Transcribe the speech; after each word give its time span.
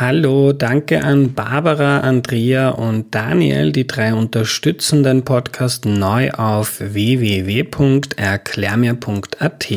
Hallo, 0.00 0.52
danke 0.54 1.04
an 1.04 1.34
Barbara, 1.34 2.00
Andrea 2.00 2.70
und 2.70 3.14
Daniel, 3.14 3.70
die 3.70 3.86
drei 3.86 4.14
unterstützen 4.14 5.02
den 5.02 5.26
Podcast 5.26 5.84
neu 5.84 6.30
auf 6.30 6.80
www.erklärmir.at. 6.80 9.68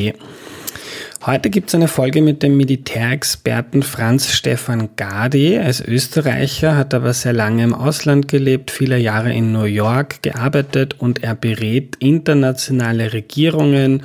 Heute 1.26 1.50
gibt 1.50 1.70
es 1.70 1.76
eine 1.76 1.88
Folge 1.88 2.22
mit 2.22 2.44
dem 2.44 2.58
Militärexperten 2.58 3.82
Franz 3.82 4.30
Stefan 4.34 4.90
Gadi. 4.98 5.56
Ist 5.56 5.88
Österreicher, 5.88 6.76
hat 6.76 6.94
aber 6.94 7.14
sehr 7.14 7.32
lange 7.32 7.64
im 7.64 7.74
Ausland 7.74 8.28
gelebt, 8.28 8.72
viele 8.72 8.98
Jahre 8.98 9.32
in 9.32 9.54
New 9.54 9.64
York 9.64 10.22
gearbeitet 10.22 11.00
und 11.00 11.24
er 11.24 11.34
berät 11.36 11.96
internationale 12.00 13.14
Regierungen 13.14 14.04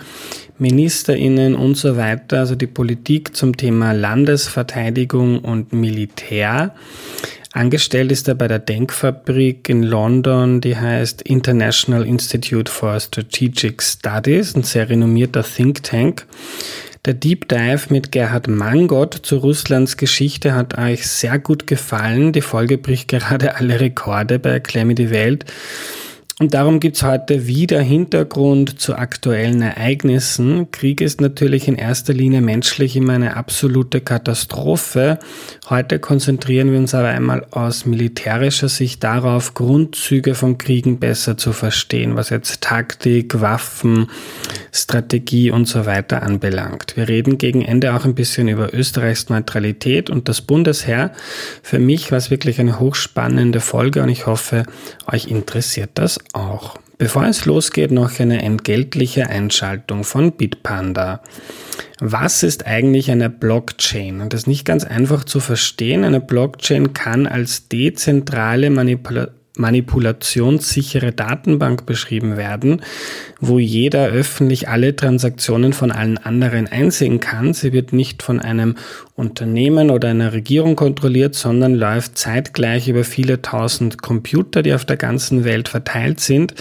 Ministerinnen 0.59 1.57
und 1.57 1.77
so 1.77 1.97
weiter, 1.97 2.39
also 2.39 2.55
die 2.55 2.69
Politik 2.69 3.35
zum 3.35 3.57
Thema 3.57 3.91
Landesverteidigung 3.91 5.41
und 5.41 5.73
Militär. 5.73 6.73
Angestellt 7.53 8.13
ist 8.13 8.29
er 8.29 8.37
bei 8.37 8.47
der 8.47 8.61
Denkfabrik 8.61 9.69
in 9.69 9.83
London, 9.83 10.61
die 10.61 10.77
heißt 10.77 11.23
International 11.23 12.07
Institute 12.07 12.71
for 12.71 13.01
Strategic 13.01 13.83
Studies, 13.83 14.55
ein 14.55 14.63
sehr 14.63 14.89
renommierter 14.89 15.43
Think 15.43 15.83
Tank. 15.83 16.25
Der 17.09 17.15
Deep 17.15 17.49
Dive 17.49 17.87
mit 17.89 18.13
Gerhard 18.13 18.49
Mangott 18.49 19.15
zu 19.15 19.39
Russlands 19.39 19.97
Geschichte 19.97 20.55
hat 20.55 20.77
euch 20.77 21.09
sehr 21.09 21.39
gut 21.39 21.67
gefallen. 21.67 22.35
Die 22.35 22.43
Folge 22.43 22.77
bricht 22.77 23.09
gerade 23.09 23.57
alle 23.57 23.81
Rekorde 23.81 24.39
bei 24.39 24.51
Erklär 24.51 24.85
die 24.85 25.09
Welt. 25.09 25.47
Und 26.41 26.55
darum 26.55 26.79
gibt's 26.79 27.03
heute 27.03 27.49
wieder 27.49 27.81
Hintergrund 27.81 28.79
zu 28.81 28.95
aktuellen 28.95 29.61
Ereignissen. 29.61 30.71
Krieg 30.71 31.01
ist 31.01 31.21
natürlich 31.21 31.67
in 31.67 31.75
erster 31.75 32.13
Linie 32.13 32.43
menschlich 32.43 32.95
immer 32.95 33.15
eine 33.15 33.37
absolute 33.37 34.01
Katastrophe. 34.01 35.19
Heute 35.69 35.99
konzentrieren 35.99 36.71
wir 36.71 36.79
uns 36.79 36.95
aber 36.95 37.09
einmal 37.09 37.45
aus 37.51 37.87
militärischer 37.87 38.69
Sicht 38.69 39.03
darauf, 39.03 39.55
Grundzüge 39.55 40.37
von 40.37 40.59
Kriegen 40.59 41.01
besser 41.01 41.37
zu 41.37 41.53
verstehen, 41.53 42.15
was 42.15 42.31
jetzt 42.31 42.61
Taktik, 42.61 43.41
Waffen, 43.41 44.07
Strategie 44.71 45.51
und 45.51 45.67
so 45.67 45.87
weiter 45.87 46.23
anbelangt. 46.23 46.97
Wir 46.97 47.09
reden 47.09 47.39
gegen 47.39 47.63
Ende 47.63 47.95
auch 47.95 48.05
ein 48.05 48.15
bisschen 48.15 48.47
über 48.47 48.73
Österreichs 48.73 49.29
Neutralität 49.29 50.09
und 50.09 50.29
das 50.29 50.41
Bundesheer. 50.41 51.11
Für 51.65 51.81
mich 51.81 52.13
war 52.13 52.19
es 52.19 52.31
wirklich 52.31 52.61
eine 52.61 52.79
hochspannende 52.79 53.59
Folge 53.59 54.05
und 54.05 54.09
ich 54.09 54.27
hoffe, 54.27 54.63
euch 55.11 55.27
interessiert 55.27 55.91
das 55.95 56.21
auch. 56.33 56.77
Bevor 56.99 57.27
es 57.27 57.45
losgeht, 57.45 57.93
noch 57.93 58.19
eine 58.19 58.43
entgeltliche 58.43 59.29
Einschaltung 59.29 60.03
von 60.03 60.33
Bitpanda. 60.33 61.23
Was 62.01 62.43
ist 62.43 62.67
eigentlich 62.67 63.11
eine 63.11 63.31
Blockchain? 63.31 64.29
Das 64.29 64.43
ist 64.43 64.47
nicht 64.47 64.65
ganz 64.65 64.85
einfach 64.85 65.25
zu 65.25 65.39
verstehen. 65.39 66.05
Eine 66.05 66.21
Blockchain 66.21 66.93
kann 66.93 67.27
als 67.27 67.69
dezentrale 67.69 68.71
Manipulation 68.71 69.38
manipulationssichere 69.59 71.13
Datenbank 71.13 71.87
beschrieben 71.87 72.37
werden, 72.37 72.83
wo 73.41 73.59
jeder 73.59 74.07
öffentlich 74.09 74.69
alle 74.69 74.97
Transaktionen 74.97 75.73
von 75.73 75.91
allen 75.91 76.19
anderen 76.19 76.67
einsehen 76.67 77.21
kann. 77.21 77.53
Sie 77.55 77.73
wird 77.73 77.93
nicht 77.93 78.23
von 78.23 78.41
einem 78.41 78.77
Unternehmen 79.15 79.91
oder 79.91 80.09
einer 80.09 80.33
Regierung 80.33 80.77
kontrolliert, 80.77 81.35
sondern 81.35 81.75
läuft 81.75 82.17
zeitgleich 82.17 82.89
über 82.89 83.05
viele 83.05 83.43
tausend 83.43 84.01
Computer, 84.01 84.63
die 84.63 84.75
auf 84.75 84.85
der 84.85 84.97
ganzen 84.97 85.45
Welt 85.45 85.69
verteilt 85.69 86.21
sind. 86.21 86.55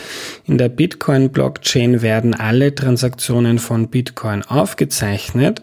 In 0.45 0.57
der 0.57 0.69
Bitcoin-Blockchain 0.69 2.01
werden 2.01 2.33
alle 2.33 2.73
Transaktionen 2.73 3.59
von 3.59 3.89
Bitcoin 3.89 4.43
aufgezeichnet. 4.43 5.61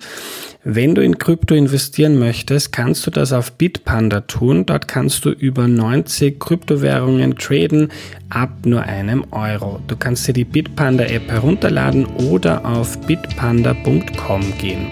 Wenn 0.67 0.95
du 0.95 1.03
in 1.03 1.19
Krypto 1.19 1.55
investieren 1.55 2.19
möchtest, 2.19 2.73
kannst 2.73 3.07
du 3.07 3.11
das 3.11 3.35
auf 3.35 3.53
Bitpanda 3.53 4.23
tun. 4.23 4.65
Dort 4.65 4.89
kannst 4.89 5.27
du 5.27 5.29
über 5.29 5.69
90 5.69 6.41
Kryptowährungen 6.41 7.37
traden 7.37 7.93
ab 8.31 8.49
nur 8.65 8.83
einem 8.83 9.27
Euro. 9.31 9.81
Du 9.89 9.95
kannst 9.95 10.27
dir 10.27 10.33
die 10.33 10.47
Bitpanda 10.47 11.05
App 11.05 11.31
herunterladen 11.31 12.07
oder 12.07 12.65
auf 12.65 12.99
bitpanda.com 13.03 14.41
gehen. 14.57 14.87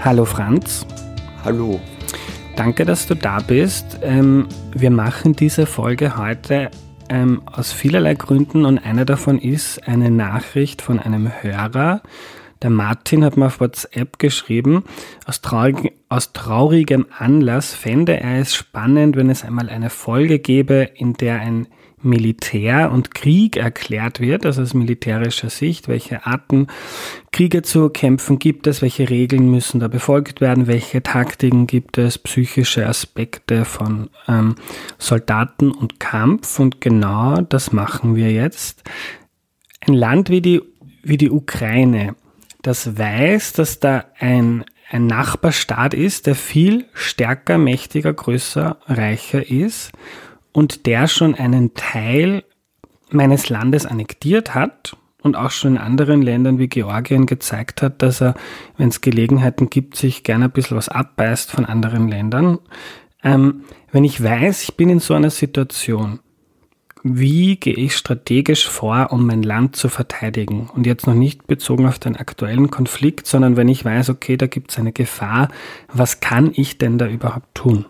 Hallo 0.00 0.24
Franz. 0.24 0.84
Hallo. 1.44 1.80
Danke, 2.56 2.84
dass 2.84 3.06
du 3.06 3.14
da 3.14 3.38
bist. 3.38 4.00
Ähm, 4.02 4.48
wir 4.74 4.90
machen 4.90 5.34
diese 5.36 5.66
Folge 5.66 6.16
heute 6.16 6.68
ähm, 7.12 7.42
aus 7.44 7.72
vielerlei 7.72 8.14
Gründen 8.14 8.64
und 8.64 8.78
einer 8.78 9.04
davon 9.04 9.38
ist 9.38 9.86
eine 9.86 10.10
Nachricht 10.10 10.80
von 10.80 10.98
einem 10.98 11.30
Hörer. 11.42 12.00
Der 12.62 12.70
Martin 12.70 13.22
hat 13.24 13.36
mir 13.36 13.46
auf 13.46 13.60
WhatsApp 13.60 14.18
geschrieben, 14.18 14.84
aus, 15.26 15.42
traurig, 15.42 15.92
aus 16.08 16.32
traurigem 16.32 17.06
Anlass 17.18 17.74
fände 17.74 18.18
er 18.18 18.38
es 18.40 18.54
spannend, 18.54 19.16
wenn 19.16 19.28
es 19.28 19.44
einmal 19.44 19.68
eine 19.68 19.90
Folge 19.90 20.38
gäbe, 20.38 20.88
in 20.94 21.12
der 21.12 21.40
ein 21.40 21.66
Militär 22.02 22.90
und 22.92 23.14
Krieg 23.14 23.56
erklärt 23.56 24.20
wird, 24.20 24.46
also 24.46 24.62
aus 24.62 24.74
militärischer 24.74 25.50
Sicht, 25.50 25.88
welche 25.88 26.26
Arten 26.26 26.66
Kriege 27.32 27.62
zu 27.62 27.88
kämpfen 27.88 28.38
gibt 28.38 28.66
es, 28.66 28.82
welche 28.82 29.08
Regeln 29.08 29.50
müssen 29.50 29.80
da 29.80 29.88
befolgt 29.88 30.40
werden, 30.40 30.66
welche 30.66 31.02
Taktiken 31.02 31.66
gibt 31.66 31.98
es, 31.98 32.18
psychische 32.18 32.86
Aspekte 32.86 33.64
von 33.64 34.10
ähm, 34.28 34.56
Soldaten 34.98 35.70
und 35.70 36.00
Kampf. 36.00 36.58
Und 36.58 36.80
genau 36.80 37.40
das 37.40 37.72
machen 37.72 38.16
wir 38.16 38.30
jetzt. 38.30 38.82
Ein 39.86 39.94
Land 39.94 40.30
wie 40.30 40.40
die, 40.40 40.62
wie 41.02 41.16
die 41.16 41.30
Ukraine, 41.30 42.14
das 42.62 42.98
weiß, 42.98 43.54
dass 43.54 43.80
da 43.80 44.04
ein 44.18 44.64
ein 44.92 45.06
Nachbarstaat 45.06 45.94
ist, 45.94 46.26
der 46.26 46.34
viel 46.34 46.84
stärker, 46.92 47.56
mächtiger, 47.56 48.12
größer, 48.12 48.76
reicher 48.86 49.48
ist 49.50 49.90
und 50.52 50.86
der 50.86 51.08
schon 51.08 51.34
einen 51.34 51.74
Teil 51.74 52.44
meines 53.10 53.48
Landes 53.48 53.86
annektiert 53.86 54.54
hat 54.54 54.96
und 55.22 55.36
auch 55.36 55.50
schon 55.50 55.72
in 55.72 55.78
anderen 55.78 56.22
Ländern 56.22 56.58
wie 56.58 56.68
Georgien 56.68 57.26
gezeigt 57.26 57.82
hat, 57.82 58.02
dass 58.02 58.20
er, 58.20 58.34
wenn 58.76 58.88
es 58.88 59.00
Gelegenheiten 59.00 59.70
gibt, 59.70 59.96
sich 59.96 60.24
gerne 60.24 60.46
ein 60.46 60.50
bisschen 60.50 60.76
was 60.76 60.88
abbeißt 60.88 61.50
von 61.50 61.64
anderen 61.64 62.08
Ländern. 62.08 62.58
Ähm, 63.22 63.64
wenn 63.92 64.04
ich 64.04 64.22
weiß, 64.22 64.62
ich 64.64 64.76
bin 64.76 64.90
in 64.90 64.98
so 64.98 65.14
einer 65.14 65.30
Situation, 65.30 66.20
wie 67.04 67.56
gehe 67.56 67.74
ich 67.74 67.96
strategisch 67.96 68.68
vor, 68.68 69.08
um 69.10 69.26
mein 69.26 69.42
Land 69.42 69.74
zu 69.74 69.88
verteidigen? 69.88 70.70
Und 70.72 70.86
jetzt 70.86 71.06
noch 71.06 71.14
nicht 71.14 71.46
bezogen 71.46 71.86
auf 71.86 71.98
den 71.98 72.16
aktuellen 72.16 72.70
Konflikt, 72.70 73.26
sondern 73.26 73.56
wenn 73.56 73.68
ich 73.68 73.84
weiß, 73.84 74.10
okay, 74.10 74.36
da 74.36 74.46
gibt 74.46 74.70
es 74.70 74.78
eine 74.78 74.92
Gefahr, 74.92 75.48
was 75.92 76.20
kann 76.20 76.52
ich 76.54 76.78
denn 76.78 76.98
da 76.98 77.08
überhaupt 77.08 77.54
tun? 77.54 77.86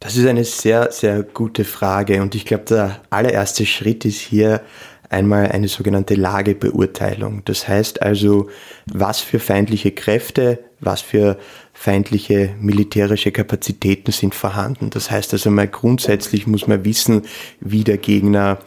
Das 0.00 0.16
ist 0.16 0.26
eine 0.26 0.44
sehr, 0.44 0.92
sehr 0.92 1.22
gute 1.22 1.64
Frage 1.64 2.20
und 2.20 2.34
ich 2.34 2.44
glaube, 2.44 2.64
der 2.64 3.00
allererste 3.10 3.64
Schritt 3.64 4.04
ist 4.04 4.20
hier 4.20 4.60
einmal 5.08 5.50
eine 5.52 5.68
sogenannte 5.68 6.14
Lagebeurteilung. 6.14 7.42
Das 7.44 7.68
heißt 7.68 8.02
also, 8.02 8.48
was 8.86 9.20
für 9.20 9.38
feindliche 9.38 9.92
Kräfte, 9.92 10.58
was 10.80 11.00
für 11.00 11.38
feindliche 11.72 12.54
militärische 12.60 13.32
Kapazitäten 13.32 14.12
sind 14.12 14.34
vorhanden. 14.34 14.90
Das 14.90 15.10
heißt 15.10 15.32
also 15.32 15.50
mal 15.50 15.68
grundsätzlich 15.68 16.46
muss 16.46 16.66
man 16.66 16.84
wissen, 16.84 17.22
wie 17.60 17.84
der 17.84 17.98
Gegner 17.98 18.58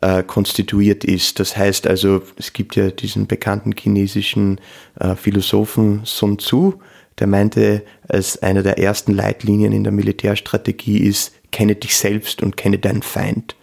äh, 0.00 0.22
konstituiert 0.22 1.04
ist. 1.04 1.40
Das 1.40 1.56
heißt 1.56 1.86
also, 1.86 2.22
es 2.36 2.52
gibt 2.52 2.76
ja 2.76 2.90
diesen 2.90 3.26
bekannten 3.26 3.72
chinesischen 3.76 4.60
äh, 4.98 5.14
Philosophen 5.14 6.02
Sun 6.04 6.38
Tzu, 6.38 6.80
der 7.18 7.26
meinte, 7.26 7.82
als 8.08 8.42
einer 8.42 8.62
der 8.62 8.78
ersten 8.78 9.12
Leitlinien 9.12 9.72
in 9.72 9.84
der 9.84 9.92
Militärstrategie 9.92 10.98
ist, 10.98 11.32
kenne 11.50 11.74
dich 11.74 11.96
selbst 11.96 12.42
und 12.42 12.56
kenne 12.56 12.78
deinen 12.78 13.02
Feind. 13.02 13.56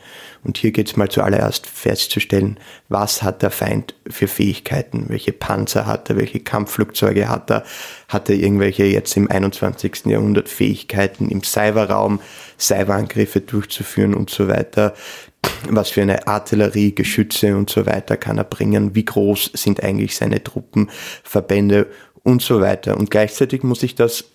Und 0.43 0.57
hier 0.57 0.71
geht 0.71 0.87
es 0.87 0.97
mal 0.97 1.09
zuallererst 1.09 1.67
festzustellen, 1.67 2.59
was 2.89 3.23
hat 3.23 3.41
der 3.41 3.51
Feind 3.51 3.95
für 4.09 4.27
Fähigkeiten, 4.27 5.05
welche 5.07 5.31
Panzer 5.31 5.85
hat 5.85 6.09
er, 6.09 6.17
welche 6.17 6.41
Kampfflugzeuge 6.41 7.29
hat 7.29 7.50
er, 7.50 7.63
hat 8.09 8.29
er 8.29 8.35
irgendwelche 8.35 8.83
jetzt 8.83 9.15
im 9.15 9.31
21. 9.31 10.06
Jahrhundert 10.06 10.49
Fähigkeiten 10.49 11.29
im 11.29 11.44
Cyberraum, 11.44 12.19
Cyberangriffe 12.59 13.39
durchzuführen 13.39 14.13
und 14.13 14.29
so 14.29 14.49
weiter. 14.49 14.94
Was 15.69 15.89
für 15.89 16.01
eine 16.01 16.27
Artillerie, 16.27 16.94
Geschütze 16.94 17.56
und 17.56 17.69
so 17.69 17.85
weiter 17.85 18.17
kann 18.17 18.38
er 18.38 18.44
bringen? 18.44 18.95
Wie 18.95 19.06
groß 19.06 19.51
sind 19.53 19.81
eigentlich 19.81 20.15
seine 20.15 20.44
Truppenverbände 20.44 21.88
und 22.23 22.41
so 22.41 22.61
weiter. 22.61 22.97
Und 22.97 23.11
gleichzeitig 23.11 23.63
muss 23.63 23.83
ich 23.83 23.95
das 23.95 24.25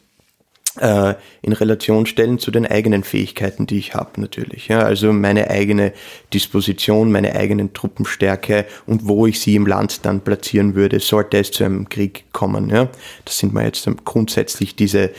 äh, 0.80 1.14
in 1.42 1.52
Relation 1.52 2.06
stellen 2.06 2.38
zu 2.38 2.50
den 2.50 2.66
eigenen 2.66 3.02
Fähigkeiten, 3.02 3.66
die 3.66 3.78
ich 3.78 3.94
habe 3.94 4.20
natürlich. 4.20 4.68
Ja, 4.68 4.80
also 4.80 5.12
meine 5.12 5.50
eigene 5.50 5.92
Disposition, 6.32 7.10
meine 7.10 7.34
eigenen 7.34 7.72
Truppenstärke 7.72 8.66
und 8.86 9.06
wo 9.06 9.26
ich 9.26 9.40
sie 9.40 9.56
im 9.56 9.66
Land 9.66 10.04
dann 10.04 10.20
platzieren 10.20 10.74
würde, 10.74 11.00
sollte 11.00 11.38
es 11.38 11.50
zu 11.50 11.64
einem 11.64 11.88
Krieg 11.88 12.24
kommen. 12.32 12.68
Ja, 12.68 12.88
das 13.24 13.38
sind 13.38 13.54
mal 13.54 13.64
jetzt 13.64 13.88
grundsätzlich 14.04 14.76
diese 14.76 15.10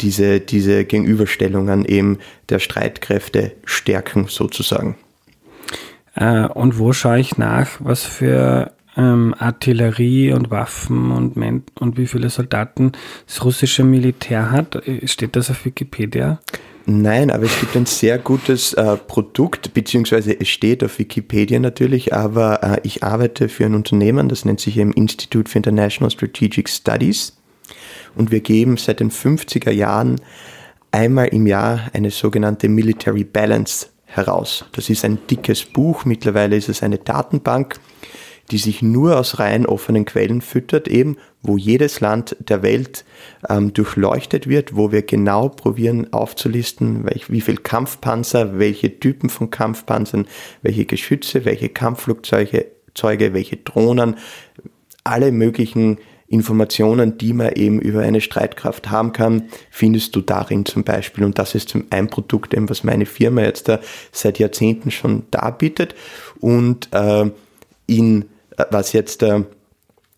diese 0.00 0.40
diese 0.40 0.84
Gegenüberstellungen 0.84 1.84
eben 1.86 2.18
der 2.48 2.58
Streitkräfte 2.58 3.52
stärken 3.64 4.26
sozusagen. 4.28 4.96
Äh, 6.14 6.46
und 6.48 6.78
wo 6.78 6.92
schaue 6.92 7.20
ich 7.20 7.38
nach, 7.38 7.78
was 7.78 8.02
für 8.02 8.72
ähm, 8.96 9.34
Artillerie 9.38 10.32
und 10.32 10.50
Waffen 10.50 11.10
und, 11.12 11.36
Men 11.36 11.64
und 11.78 11.96
wie 11.96 12.06
viele 12.06 12.30
Soldaten 12.30 12.92
das 13.26 13.44
russische 13.44 13.84
Militär 13.84 14.50
hat? 14.50 14.82
Steht 15.04 15.36
das 15.36 15.50
auf 15.50 15.64
Wikipedia? 15.64 16.40
Nein, 16.88 17.32
aber 17.32 17.44
es 17.44 17.58
gibt 17.58 17.74
ein 17.74 17.86
sehr 17.86 18.16
gutes 18.16 18.72
äh, 18.74 18.96
Produkt, 18.96 19.74
beziehungsweise 19.74 20.38
es 20.38 20.48
steht 20.48 20.84
auf 20.84 21.00
Wikipedia 21.00 21.58
natürlich, 21.58 22.14
aber 22.14 22.62
äh, 22.62 22.80
ich 22.84 23.02
arbeite 23.02 23.48
für 23.48 23.64
ein 23.64 23.74
Unternehmen, 23.74 24.28
das 24.28 24.44
nennt 24.44 24.60
sich 24.60 24.76
im 24.78 24.92
Institute 24.92 25.50
for 25.50 25.56
International 25.56 26.12
Strategic 26.12 26.68
Studies 26.68 27.36
und 28.14 28.30
wir 28.30 28.38
geben 28.38 28.76
seit 28.76 29.00
den 29.00 29.10
50er 29.10 29.72
Jahren 29.72 30.20
einmal 30.92 31.26
im 31.28 31.48
Jahr 31.48 31.90
eine 31.92 32.12
sogenannte 32.12 32.68
Military 32.68 33.24
Balance 33.24 33.88
heraus. 34.04 34.64
Das 34.70 34.88
ist 34.88 35.04
ein 35.04 35.18
dickes 35.28 35.64
Buch, 35.64 36.04
mittlerweile 36.04 36.54
ist 36.54 36.68
es 36.68 36.84
eine 36.84 36.98
Datenbank, 36.98 37.80
die 38.50 38.58
sich 38.58 38.82
nur 38.82 39.18
aus 39.18 39.38
rein 39.38 39.66
offenen 39.66 40.04
Quellen 40.04 40.40
füttert, 40.40 40.88
eben 40.88 41.16
wo 41.42 41.56
jedes 41.56 42.00
Land 42.00 42.36
der 42.40 42.62
Welt 42.62 43.04
ähm, 43.48 43.72
durchleuchtet 43.72 44.48
wird, 44.48 44.76
wo 44.76 44.92
wir 44.92 45.02
genau 45.02 45.48
probieren 45.48 46.12
aufzulisten, 46.12 47.04
welch, 47.04 47.30
wie 47.30 47.40
viel 47.40 47.56
Kampfpanzer, 47.56 48.58
welche 48.58 48.98
Typen 48.98 49.30
von 49.30 49.50
Kampfpanzern, 49.50 50.26
welche 50.62 50.84
Geschütze, 50.84 51.44
welche 51.44 51.68
Kampfflugzeuge, 51.68 52.66
Zeuge, 52.94 53.34
welche 53.34 53.58
Drohnen, 53.58 54.16
alle 55.04 55.30
möglichen 55.30 55.98
Informationen, 56.28 57.18
die 57.18 57.32
man 57.32 57.52
eben 57.52 57.80
über 57.80 58.00
eine 58.00 58.20
Streitkraft 58.20 58.90
haben 58.90 59.12
kann, 59.12 59.44
findest 59.70 60.16
du 60.16 60.20
darin 60.20 60.64
zum 60.64 60.82
Beispiel. 60.82 61.24
Und 61.24 61.38
das 61.38 61.54
ist 61.54 61.76
ein 61.90 62.08
Produkt, 62.08 62.52
eben, 62.54 62.68
was 62.68 62.82
meine 62.82 63.06
Firma 63.06 63.42
jetzt 63.42 63.68
da 63.68 63.78
seit 64.10 64.38
Jahrzehnten 64.40 64.90
schon 64.90 65.24
darbietet. 65.30 65.94
Und 66.40 66.88
äh, 66.92 67.30
in 67.86 68.24
was 68.70 68.92
jetzt 68.92 69.22
äh, 69.22 69.42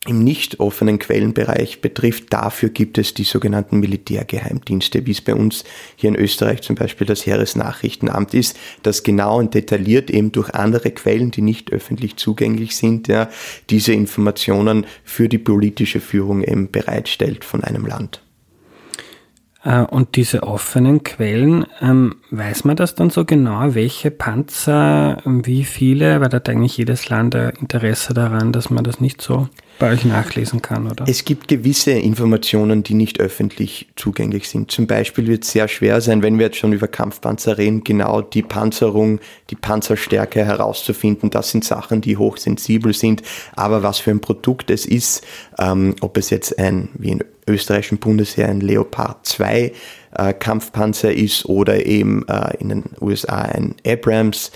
im 0.07 0.23
nicht 0.23 0.61
offenen 0.61 0.99
Quellenbereich 0.99 1.81
betrifft, 1.81 2.33
dafür 2.33 2.69
gibt 2.69 2.99
es 2.99 3.15
die 3.15 3.25
sogenannten 3.25 3.81
Militärgeheimdienste, 3.81 5.07
wie 5.07 5.11
es 5.11 5.21
bei 5.21 5.35
uns 5.35 5.65
hier 5.97 6.09
in 6.09 6.17
Österreich 6.17 6.63
zum 6.63 6.77
Beispiel 6.77 7.07
das 7.07 7.27
Heeresnachrichtenamt 7.27 8.33
ist, 8.33 8.57
das 8.83 9.03
genau 9.03 9.39
und 9.39 9.55
detailliert 9.55 10.11
eben 10.11 10.33
durch 10.33 10.51
andere 10.51 10.93
Quellen, 10.93 11.31
die 11.31 11.43
nicht 11.43 11.73
öffentlich 11.73 12.17
zugänglich 12.17 12.77
sind, 12.77 13.09
ja, 13.09 13.29
diese 13.71 13.93
Informationen 13.93 14.87
für 15.05 15.29
die 15.29 15.39
politische 15.39 16.01
Führung 16.01 16.43
eben 16.43 16.71
bereitstellt 16.71 17.45
von 17.45 17.65
einem 17.65 17.85
Land. 17.85 18.23
Äh, 19.65 19.83
und 19.83 20.17
diese 20.17 20.43
offenen 20.45 21.03
Quellen, 21.03 21.67
ähm, 21.81 22.17
weiß 22.31 22.65
man 22.65 22.77
das 22.77 22.95
dann 22.95 23.11
so 23.11 23.25
genau, 23.25 23.75
welche 23.75 24.11
Panzer, 24.11 25.19
wie 25.25 25.65
viele, 25.65 26.21
weil 26.21 26.29
da 26.29 26.37
hat 26.37 26.49
eigentlich 26.49 26.77
jedes 26.77 27.09
Land 27.09 27.35
Interesse 27.35 28.15
daran, 28.15 28.53
dass 28.53 28.71
man 28.71 28.85
das 28.85 29.01
nicht 29.01 29.21
so 29.21 29.49
bei 29.79 29.93
euch 29.93 30.05
nachlesen 30.05 30.61
kann, 30.63 30.91
oder? 30.91 31.05
Es 31.07 31.25
gibt 31.25 31.49
gewisse 31.49 31.93
Informationen, 31.93 32.83
die 32.83 32.95
nicht 32.95 33.21
öffentlich 33.21 33.89
zugänglich 33.97 34.49
sind. 34.49 34.71
Zum 34.71 34.87
Beispiel 34.87 35.27
wird 35.27 35.45
es 35.45 35.53
sehr 35.53 35.69
schwer 35.69 36.01
sein, 36.01 36.23
wenn 36.23 36.39
wir 36.39 36.47
jetzt 36.47 36.59
schon 36.59 36.73
über 36.73 36.89
Kampfpanzer 36.89 37.59
reden, 37.59 37.85
genau 37.85 38.21
die 38.21 38.43
Panzerung, 38.43 39.21
die 39.51 39.57
Panzerstärke 39.57 40.45
herauszufinden. 40.45 41.31
Das 41.31 41.51
sind 41.51 41.65
Sachen, 41.65 42.01
die 42.01 42.17
hochsensibel 42.17 42.93
sind. 42.93 43.23
Aber 43.55 43.83
was 43.83 43.99
für 43.99 44.11
ein 44.11 44.21
Produkt 44.21 44.71
es 44.71 44.87
ist, 44.87 45.25
ähm, 45.59 45.95
ob 46.01 46.17
es 46.17 46.31
jetzt 46.31 46.59
ein, 46.59 46.89
wie 46.95 47.11
in 47.11 47.25
österreichischen 47.47 47.99
Bundesheer, 47.99 48.49
ein 48.49 48.61
Leopard 48.61 49.25
2 49.27 49.73
äh, 50.15 50.33
Kampfpanzer 50.35 51.13
ist 51.13 51.47
oder 51.47 51.85
eben 51.85 52.27
äh, 52.29 52.57
in 52.59 52.69
den 52.69 52.85
USA 53.01 53.43
ein 53.43 53.75
Abrams, 53.87 54.53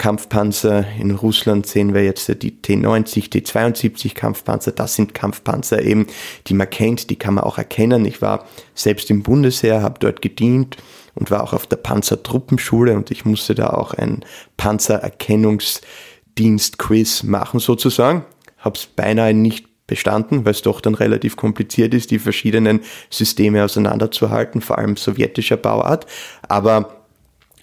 Kampfpanzer. 0.00 0.86
In 0.98 1.10
Russland 1.10 1.66
sehen 1.66 1.92
wir 1.92 2.02
jetzt 2.02 2.26
die 2.42 2.52
T90, 2.52 3.30
T72 3.30 4.14
Kampfpanzer. 4.14 4.72
Das 4.72 4.94
sind 4.94 5.12
Kampfpanzer 5.12 5.82
eben, 5.82 6.06
die 6.46 6.54
man 6.54 6.70
kennt, 6.70 7.10
die 7.10 7.16
kann 7.16 7.34
man 7.34 7.44
auch 7.44 7.58
erkennen. 7.58 8.06
Ich 8.06 8.22
war 8.22 8.46
selbst 8.74 9.10
im 9.10 9.22
Bundesheer, 9.22 9.82
habe 9.82 9.98
dort 10.00 10.22
gedient 10.22 10.78
und 11.14 11.30
war 11.30 11.42
auch 11.42 11.52
auf 11.52 11.66
der 11.66 11.76
Panzertruppenschule 11.76 12.96
und 12.96 13.10
ich 13.10 13.26
musste 13.26 13.54
da 13.54 13.68
auch 13.68 13.92
ein 13.92 14.24
Panzererkennungsdienst-Quiz 14.56 17.24
machen 17.24 17.60
sozusagen. 17.60 18.24
Habe 18.56 18.78
es 18.78 18.86
beinahe 18.86 19.34
nicht 19.34 19.66
bestanden, 19.86 20.46
weil 20.46 20.52
es 20.52 20.62
doch 20.62 20.80
dann 20.80 20.94
relativ 20.94 21.36
kompliziert 21.36 21.92
ist, 21.92 22.10
die 22.10 22.18
verschiedenen 22.18 22.80
Systeme 23.10 23.62
auseinanderzuhalten, 23.62 24.62
vor 24.62 24.78
allem 24.78 24.96
sowjetischer 24.96 25.58
Bauart. 25.58 26.06
Aber 26.48 26.99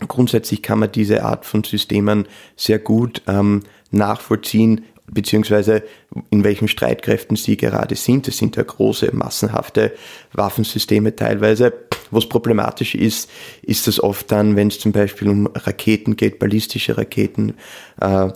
Grundsätzlich 0.05 0.61
kann 0.61 0.79
man 0.79 0.91
diese 0.91 1.23
Art 1.23 1.45
von 1.45 1.63
Systemen 1.63 2.27
sehr 2.55 2.79
gut 2.79 3.21
ähm, 3.27 3.63
nachvollziehen, 3.91 4.85
beziehungsweise 5.07 5.83
in 6.29 6.44
welchen 6.44 6.67
Streitkräften 6.67 7.38
sie 7.38 7.57
gerade 7.57 7.95
sind. 7.95 8.27
Es 8.27 8.38
sind 8.38 8.57
ja 8.57 8.63
große, 8.63 9.15
massenhafte 9.15 9.94
Waffensysteme 10.33 11.15
teilweise. 11.15 11.73
Was 12.11 12.27
problematisch 12.27 12.95
ist, 12.95 13.29
ist 13.61 13.88
das 13.88 14.01
oft 14.01 14.31
dann, 14.31 14.55
wenn 14.55 14.67
es 14.67 14.79
zum 14.79 14.91
Beispiel 14.91 15.29
um 15.29 15.47
Raketen 15.47 16.15
geht, 16.15 16.39
ballistische 16.39 16.97
Raketen, 16.97 17.55
äh, 18.01 18.29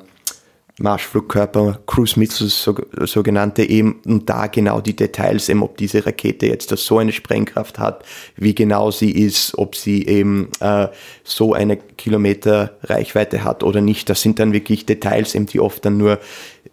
Marschflugkörper, 0.82 1.80
Cruise 1.86 2.20
Missiles, 2.20 2.62
so, 2.64 2.76
sogenannte 3.02 3.64
eben, 3.64 4.02
und 4.06 4.30
da 4.30 4.48
genau 4.48 4.82
die 4.82 4.96
Details, 4.96 5.50
eben, 5.50 5.64
ob 5.64 5.78
diese 5.78 6.06
Rakete 6.06 6.48
jetzt 6.48 6.70
so 6.70 6.98
eine 6.98 7.12
Sprengkraft 7.12 7.80
hat, 7.80 8.04
wie 8.36 8.56
genau 8.56 8.92
sie 8.92 9.12
ist, 9.12 9.58
ob 9.58 9.76
sie 9.76 10.06
eben 10.06 10.50
äh, 10.60 10.88
so 11.24 11.54
eine 11.54 11.78
Kilometer 11.78 12.78
Reichweite 12.84 13.44
hat 13.44 13.64
oder 13.64 13.82
nicht. 13.82 14.10
Das 14.10 14.22
sind 14.22 14.40
dann 14.40 14.54
wirklich 14.54 14.86
Details, 14.86 15.36
eben, 15.36 15.46
die 15.46 15.60
oft 15.60 15.86
dann 15.86 15.98
nur, 15.98 16.20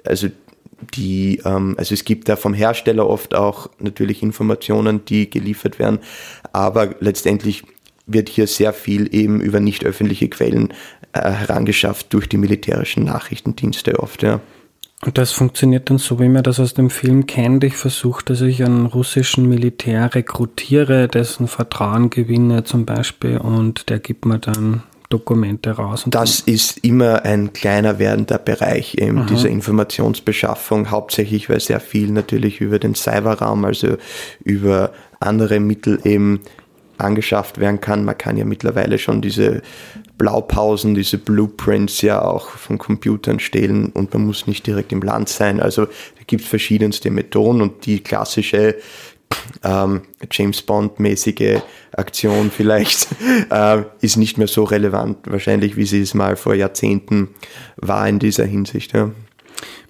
also 0.05 0.29
die, 0.95 1.41
ähm, 1.45 1.75
also 1.79 1.95
es 1.95 2.05
gibt 2.05 2.29
da 2.29 2.37
vom 2.37 2.55
Hersteller 2.55 3.09
oft 3.09 3.35
auch 3.35 3.69
natürlich 3.79 4.23
Informationen, 4.23 5.05
die 5.05 5.29
geliefert 5.29 5.79
werden, 5.79 5.99
aber 6.53 6.95
letztendlich 7.01 7.65
wird 8.09 8.29
hier 8.29 8.47
sehr 8.47 8.73
viel 8.73 9.15
eben 9.15 9.41
über 9.41 9.61
nicht 9.61 9.85
öffentliche 9.85 10.29
Quellen 10.29 10.73
herangeschafft 11.23 12.13
durch 12.13 12.29
die 12.29 12.37
militärischen 12.37 13.05
Nachrichtendienste 13.05 13.99
oft, 14.01 14.23
ja. 14.23 14.41
Und 15.05 15.17
das 15.17 15.31
funktioniert 15.31 15.91
dann 15.91 15.99
so, 15.99 16.19
wie 16.19 16.29
man 16.29 16.43
das 16.43 16.59
aus 16.59 16.75
dem 16.75 16.91
Film 16.91 17.27
kennt. 17.27 17.63
Ich 17.63 17.77
versuche, 17.77 18.25
dass 18.25 18.41
ich 18.41 18.65
einen 18.65 18.87
russischen 18.87 19.49
Militär 19.49 20.13
rekrutiere, 20.13 21.07
dessen 21.07 21.47
Vertrauen 21.47 22.11
gewinne 22.11 22.65
zum 22.65 22.85
Beispiel 22.85 23.39
und 23.39 23.91
der 23.91 24.01
gibt 24.01 24.25
mir 24.25 24.41
dann 24.41 24.83
Dokumente 25.09 25.71
raus. 25.71 26.05
das 26.09 26.41
ist 26.41 26.79
immer 26.85 27.25
ein 27.25 27.55
kleiner 27.55 27.99
werdender 27.99 28.39
Bereich 28.39 28.97
eben 28.99 29.27
dieser 29.27 29.49
Informationsbeschaffung, 29.49 30.91
hauptsächlich 30.91 31.49
weil 31.49 31.61
sehr 31.61 31.81
viel 31.81 32.11
natürlich 32.11 32.61
über 32.61 32.79
den 32.79 32.95
Cyberraum, 32.95 33.65
also 33.65 33.97
über 34.45 34.93
andere 35.19 35.61
Mittel 35.61 36.01
eben 36.05 36.41
angeschafft 36.99 37.59
werden 37.59 37.81
kann. 37.81 38.05
Man 38.05 38.19
kann 38.19 38.37
ja 38.37 38.45
mittlerweile 38.45 38.99
schon 38.99 39.23
diese 39.23 39.63
Blaupausen, 40.19 40.95
diese 40.95 41.19
Blueprints 41.19 42.03
ja 42.03 42.23
auch 42.23 42.51
von 42.51 42.79
Computern 42.79 43.41
stehlen 43.41 43.87
und 43.87 44.13
man 44.13 44.27
muss 44.27 44.47
nicht 44.47 44.67
direkt 44.67 44.93
im 44.93 45.03
Land 45.03 45.29
sein. 45.29 45.61
Also 45.61 45.87
da 45.87 46.23
gibt 46.27 46.43
es 46.43 46.49
verschiedenste 46.49 47.11
Methoden 47.11 47.63
und 47.63 47.87
die 47.87 48.01
klassische 48.01 48.77
ähm, 49.63 50.03
James 50.31 50.63
Bond-mäßige 50.63 51.61
Aktion 51.97 52.51
vielleicht 52.57 53.09
äh, 53.51 53.83
ist 54.01 54.17
nicht 54.17 54.39
mehr 54.39 54.49
so 54.49 54.65
relevant 54.65 55.19
wahrscheinlich, 55.27 55.77
wie 55.77 55.87
sie 55.87 56.03
es 56.03 56.15
mal 56.15 56.37
vor 56.37 56.55
Jahrzehnten 56.55 57.29
war 57.77 58.09
in 58.09 58.19
dieser 58.19 58.45
Hinsicht. 58.45 58.93
Ja. 58.95 59.11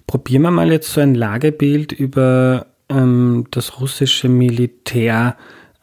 Probieren 0.07 0.43
wir 0.43 0.51
mal 0.51 0.71
jetzt 0.71 0.91
so 0.91 1.01
ein 1.01 1.15
Lagebild 1.15 1.91
über 1.91 2.67
ähm, 2.89 3.45
das 3.51 3.79
russische 3.79 4.29
Militär 4.29 5.37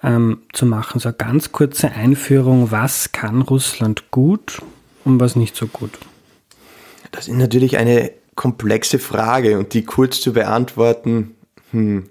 ähm, 0.06 0.42
zu 0.52 0.64
machen. 0.64 1.00
So 1.00 1.08
eine 1.08 1.18
ganz 1.18 1.52
kurze 1.52 1.90
Einführung, 1.90 2.70
was 2.70 3.12
kann 3.12 3.42
Russland 3.42 4.10
gut 4.10 4.62
und 5.04 5.20
was 5.20 5.36
nicht 5.36 5.56
so 5.56 5.66
gut? 5.66 5.90
Das 7.10 7.28
ist 7.28 7.34
natürlich 7.34 7.76
eine 7.76 8.12
komplexe 8.36 8.98
Frage 8.98 9.58
und 9.58 9.75
die 9.75 9.84
kurz 9.84 10.20
zu 10.20 10.32
beantworten 10.32 11.34
hm, 11.72 12.04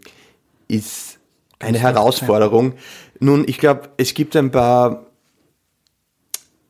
ist 0.67 1.19
eine 1.59 1.79
Herausforderung. 1.79 2.73
Nun, 3.19 3.45
ich 3.47 3.59
glaube, 3.59 3.89
es 3.97 4.13
gibt 4.13 4.35
ein 4.35 4.51
paar 4.51 5.05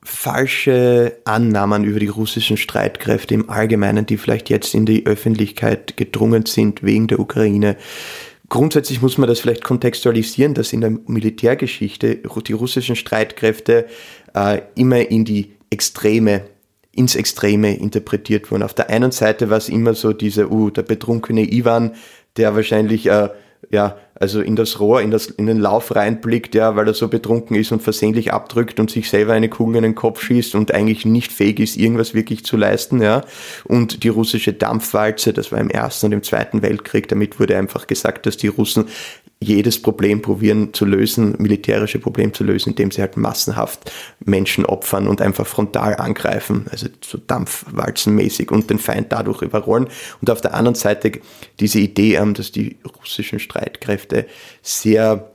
falsche 0.03 1.17
Annahmen 1.25 1.83
über 1.83 1.99
die 1.99 2.07
russischen 2.07 2.57
Streitkräfte 2.57 3.33
im 3.33 3.49
Allgemeinen, 3.49 4.05
die 4.05 4.17
vielleicht 4.17 4.51
jetzt 4.51 4.75
in 4.75 4.85
die 4.85 5.07
Öffentlichkeit 5.07 5.97
gedrungen 5.97 6.45
sind 6.45 6.83
wegen 6.83 7.07
der 7.07 7.19
Ukraine. 7.19 7.75
Grundsätzlich 8.49 9.01
muss 9.01 9.17
man 9.17 9.27
das 9.27 9.39
vielleicht 9.39 9.63
kontextualisieren, 9.63 10.53
dass 10.53 10.73
in 10.73 10.81
der 10.81 10.91
Militärgeschichte 11.07 12.17
die 12.47 12.53
russischen 12.53 12.95
Streitkräfte 12.95 13.87
äh, 14.33 14.61
immer 14.75 15.09
in 15.09 15.25
die 15.25 15.53
Extreme, 15.69 16.45
ins 16.91 17.15
Extreme 17.15 17.75
interpretiert 17.75 18.51
wurden. 18.51 18.63
Auf 18.63 18.73
der 18.73 18.89
einen 18.89 19.11
Seite 19.11 19.49
war 19.49 19.57
es 19.57 19.69
immer 19.69 19.95
so 19.95 20.13
diese, 20.13 20.51
uh, 20.51 20.69
der 20.69 20.83
betrunkene 20.83 21.51
Ivan, 21.51 21.95
der 22.37 22.55
wahrscheinlich 22.55 23.07
äh, 23.07 23.29
ja, 23.71 23.97
also 24.17 24.41
in 24.41 24.55
das 24.55 24.79
Rohr, 24.79 25.01
in, 25.01 25.11
das, 25.11 25.27
in 25.27 25.45
den 25.45 25.59
Lauf 25.59 25.93
reinblickt, 25.95 26.55
ja, 26.55 26.75
weil 26.75 26.87
er 26.87 26.93
so 26.93 27.07
betrunken 27.07 27.55
ist 27.55 27.71
und 27.71 27.81
versehentlich 27.81 28.31
abdrückt 28.31 28.79
und 28.79 28.89
sich 28.89 29.09
selber 29.09 29.33
eine 29.33 29.49
Kugel 29.49 29.77
in 29.77 29.83
den 29.83 29.95
Kopf 29.95 30.21
schießt 30.21 30.55
und 30.55 30.73
eigentlich 30.73 31.05
nicht 31.05 31.31
fähig 31.31 31.59
ist, 31.59 31.75
irgendwas 31.75 32.13
wirklich 32.13 32.45
zu 32.45 32.57
leisten, 32.57 33.01
ja. 33.01 33.23
Und 33.65 34.03
die 34.03 34.09
russische 34.09 34.53
Dampfwalze, 34.53 35.33
das 35.33 35.51
war 35.51 35.59
im 35.59 35.69
Ersten 35.69 36.07
und 36.07 36.11
im 36.13 36.23
Zweiten 36.23 36.61
Weltkrieg, 36.61 37.07
damit 37.07 37.39
wurde 37.39 37.57
einfach 37.57 37.87
gesagt, 37.87 38.25
dass 38.25 38.37
die 38.37 38.47
Russen 38.47 38.85
jedes 39.45 39.81
Problem 39.81 40.21
probieren 40.21 40.73
zu 40.73 40.85
lösen, 40.85 41.35
militärische 41.37 41.99
Problem 41.99 42.33
zu 42.33 42.43
lösen, 42.43 42.69
indem 42.69 42.91
sie 42.91 43.01
halt 43.01 43.17
massenhaft 43.17 43.91
Menschen 44.19 44.65
opfern 44.65 45.07
und 45.07 45.21
einfach 45.21 45.47
frontal 45.47 45.95
angreifen, 45.95 46.65
also 46.71 46.87
so 47.01 47.17
dampfwalzenmäßig 47.17 48.51
und 48.51 48.69
den 48.69 48.79
Feind 48.79 49.11
dadurch 49.11 49.41
überrollen. 49.41 49.87
Und 50.21 50.29
auf 50.29 50.41
der 50.41 50.53
anderen 50.53 50.75
Seite 50.75 51.11
diese 51.59 51.79
Idee, 51.79 52.15
ähm, 52.15 52.33
dass 52.33 52.51
die 52.51 52.77
russischen 52.99 53.39
Streitkräfte 53.39 54.25
sehr 54.61 55.31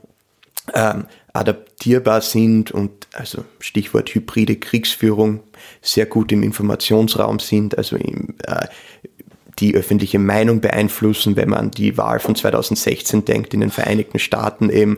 ähm, 0.73 1.05
adaptierbar 1.33 2.21
sind 2.21 2.71
und 2.71 3.07
also 3.13 3.43
Stichwort 3.59 4.13
hybride 4.13 4.57
Kriegsführung 4.57 5.41
sehr 5.81 6.05
gut 6.05 6.31
im 6.31 6.43
Informationsraum 6.43 7.39
sind, 7.39 7.77
also 7.77 7.95
im, 7.95 8.35
äh, 8.43 8.67
die 9.61 9.75
öffentliche 9.75 10.19
Meinung 10.19 10.59
beeinflussen, 10.59 11.35
wenn 11.35 11.49
man 11.49 11.71
die 11.71 11.97
Wahl 11.97 12.19
von 12.19 12.35
2016 12.35 13.23
denkt 13.25 13.53
in 13.53 13.61
den 13.61 13.69
Vereinigten 13.69 14.19
Staaten 14.19 14.69
eben 14.69 14.97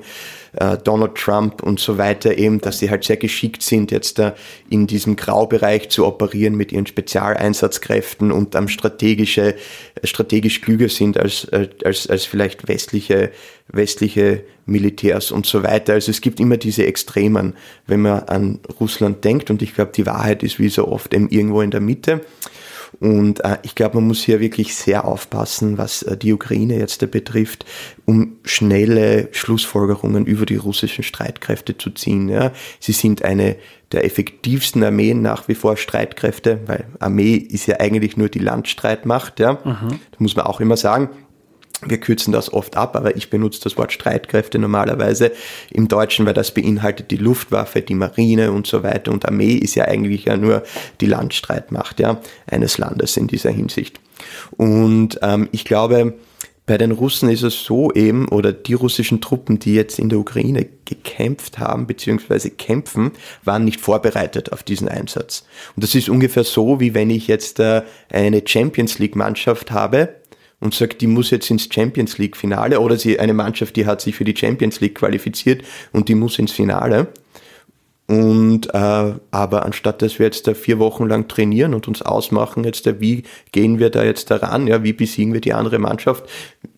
äh, 0.53 0.77
Donald 0.77 1.15
Trump 1.15 1.62
und 1.62 1.79
so 1.79 1.98
weiter 1.98 2.38
eben, 2.38 2.62
dass 2.62 2.79
sie 2.79 2.89
halt 2.89 3.03
sehr 3.03 3.17
geschickt 3.17 3.62
sind, 3.62 3.91
jetzt 3.91 4.20
da 4.20 4.36
in 4.70 4.88
diesem 4.88 5.15
Graubereich 5.15 5.89
zu 5.89 6.05
operieren 6.05 6.55
mit 6.55 6.72
ihren 6.72 6.88
Spezialeinsatzkräften 6.88 8.32
und 8.32 8.55
am 8.55 8.67
strategische, 8.67 9.55
strategisch 10.03 10.62
klüger 10.62 10.89
sind 10.89 11.17
als, 11.17 11.43
äh, 11.46 11.67
als, 11.84 12.08
als 12.08 12.25
vielleicht 12.25 12.67
westliche, 12.67 13.32
westliche 13.67 14.43
Militärs 14.65 15.32
und 15.32 15.46
so 15.46 15.63
weiter. 15.63 15.93
Also 15.93 16.10
es 16.10 16.22
gibt 16.22 16.39
immer 16.39 16.58
diese 16.58 16.86
Extremen, 16.86 17.53
wenn 17.86 18.01
man 18.01 18.24
an 18.24 18.60
Russland 18.79 19.25
denkt 19.25 19.50
und 19.50 19.62
ich 19.62 19.75
glaube, 19.75 19.91
die 19.93 20.05
Wahrheit 20.05 20.41
ist 20.41 20.58
wie 20.58 20.70
so 20.70 20.88
oft 20.88 21.13
eben 21.13 21.29
irgendwo 21.29 21.62
in 21.62 21.72
der 21.72 21.82
Mitte. 21.82 22.22
Und 23.00 23.43
äh, 23.43 23.57
ich 23.63 23.75
glaube, 23.75 23.95
man 23.95 24.07
muss 24.07 24.23
hier 24.23 24.39
wirklich 24.39 24.75
sehr 24.75 25.05
aufpassen, 25.05 25.77
was 25.77 26.03
äh, 26.03 26.17
die 26.17 26.33
Ukraine 26.33 26.77
jetzt 26.77 27.01
da 27.01 27.05
betrifft, 27.05 27.65
um 28.05 28.38
schnelle 28.43 29.29
Schlussfolgerungen 29.31 30.25
über 30.25 30.45
die 30.45 30.55
russischen 30.55 31.03
Streitkräfte 31.03 31.77
zu 31.77 31.91
ziehen. 31.91 32.29
Ja. 32.29 32.51
Sie 32.79 32.93
sind 32.93 33.23
eine 33.23 33.55
der 33.91 34.05
effektivsten 34.05 34.83
Armeen 34.83 35.21
nach 35.21 35.47
wie 35.47 35.55
vor 35.55 35.77
Streitkräfte, 35.77 36.62
weil 36.65 36.85
Armee 37.00 37.35
ist 37.35 37.67
ja 37.67 37.79
eigentlich 37.79 38.17
nur 38.17 38.29
die 38.29 38.39
Landstreitmacht. 38.39 39.39
Ja. 39.39 39.53
Mhm. 39.53 40.00
Da 40.12 40.17
muss 40.17 40.35
man 40.35 40.45
auch 40.45 40.59
immer 40.59 40.77
sagen. 40.77 41.09
Wir 41.87 41.99
kürzen 41.99 42.31
das 42.31 42.51
oft 42.51 42.77
ab, 42.77 42.95
aber 42.95 43.15
ich 43.15 43.29
benutze 43.29 43.61
das 43.63 43.77
Wort 43.77 43.91
Streitkräfte 43.91 44.59
normalerweise 44.59 45.31
im 45.71 45.87
Deutschen, 45.87 46.25
weil 46.25 46.33
das 46.33 46.53
beinhaltet 46.53 47.11
die 47.11 47.17
Luftwaffe, 47.17 47.81
die 47.81 47.95
Marine 47.95 48.51
und 48.51 48.67
so 48.67 48.83
weiter. 48.83 49.11
Und 49.11 49.25
Armee 49.25 49.55
ist 49.55 49.75
ja 49.75 49.85
eigentlich 49.85 50.25
ja 50.25 50.37
nur 50.37 50.63
die 51.01 51.07
Landstreitmacht 51.07 51.99
ja, 51.99 52.21
eines 52.47 52.77
Landes 52.77 53.17
in 53.17 53.27
dieser 53.27 53.51
Hinsicht. 53.51 53.99
Und 54.57 55.19
ähm, 55.21 55.49
ich 55.51 55.65
glaube, 55.65 56.13
bei 56.65 56.77
den 56.77 56.91
Russen 56.91 57.29
ist 57.29 57.43
es 57.43 57.65
so 57.65 57.91
eben, 57.91 58.29
oder 58.29 58.53
die 58.53 58.73
russischen 58.73 59.19
Truppen, 59.19 59.59
die 59.59 59.75
jetzt 59.75 59.99
in 59.99 60.07
der 60.07 60.19
Ukraine 60.19 60.65
gekämpft 60.85 61.59
haben, 61.59 61.87
beziehungsweise 61.87 62.51
kämpfen, 62.51 63.11
waren 63.43 63.65
nicht 63.65 63.81
vorbereitet 63.81 64.53
auf 64.53 64.63
diesen 64.63 64.87
Einsatz. 64.87 65.45
Und 65.75 65.83
das 65.83 65.93
ist 65.93 66.07
ungefähr 66.07 66.45
so, 66.45 66.79
wie 66.79 66.93
wenn 66.93 67.09
ich 67.09 67.27
jetzt 67.27 67.59
äh, 67.59 67.81
eine 68.09 68.43
Champions 68.45 68.97
League 68.97 69.17
Mannschaft 69.17 69.71
habe, 69.71 70.15
und 70.63 70.74
sagt, 70.74 71.01
die 71.01 71.08
muss 71.08 71.29
jetzt 71.29 71.51
ins 71.51 71.67
Champions 71.72 72.17
League 72.17 72.38
Finale 72.38 72.79
oder 72.79 72.96
sie 72.96 73.20
eine 73.20 73.34
Mannschaft, 73.34 73.75
die 73.75 73.86
hat 73.86 74.00
sich 74.00 74.15
für 74.15 74.24
die 74.24 74.36
Champions 74.36 74.79
League 74.79 74.96
qualifiziert 74.96 75.63
und 75.91 76.08
die 76.08 76.15
muss 76.15 76.39
ins 76.39 76.53
Finale. 76.53 77.08
Und 78.08 78.74
äh, 78.74 79.13
aber 79.32 79.65
anstatt 79.65 80.01
dass 80.01 80.20
wir 80.20 80.25
jetzt 80.25 80.48
da 80.48 80.53
vier 80.53 80.79
Wochen 80.79 81.05
lang 81.08 81.27
trainieren 81.27 81.74
und 81.74 81.88
uns 81.88 82.01
ausmachen, 82.01 82.63
jetzt 82.63 82.86
da, 82.86 83.00
wie 83.00 83.24
gehen 83.51 83.79
wir 83.79 83.89
da 83.89 84.03
jetzt 84.03 84.32
daran, 84.32 84.67
ja, 84.67 84.84
wie 84.84 84.93
besiegen 84.93 85.34
wir 85.34 85.41
die 85.41 85.53
andere 85.53 85.79
Mannschaft, 85.79 86.29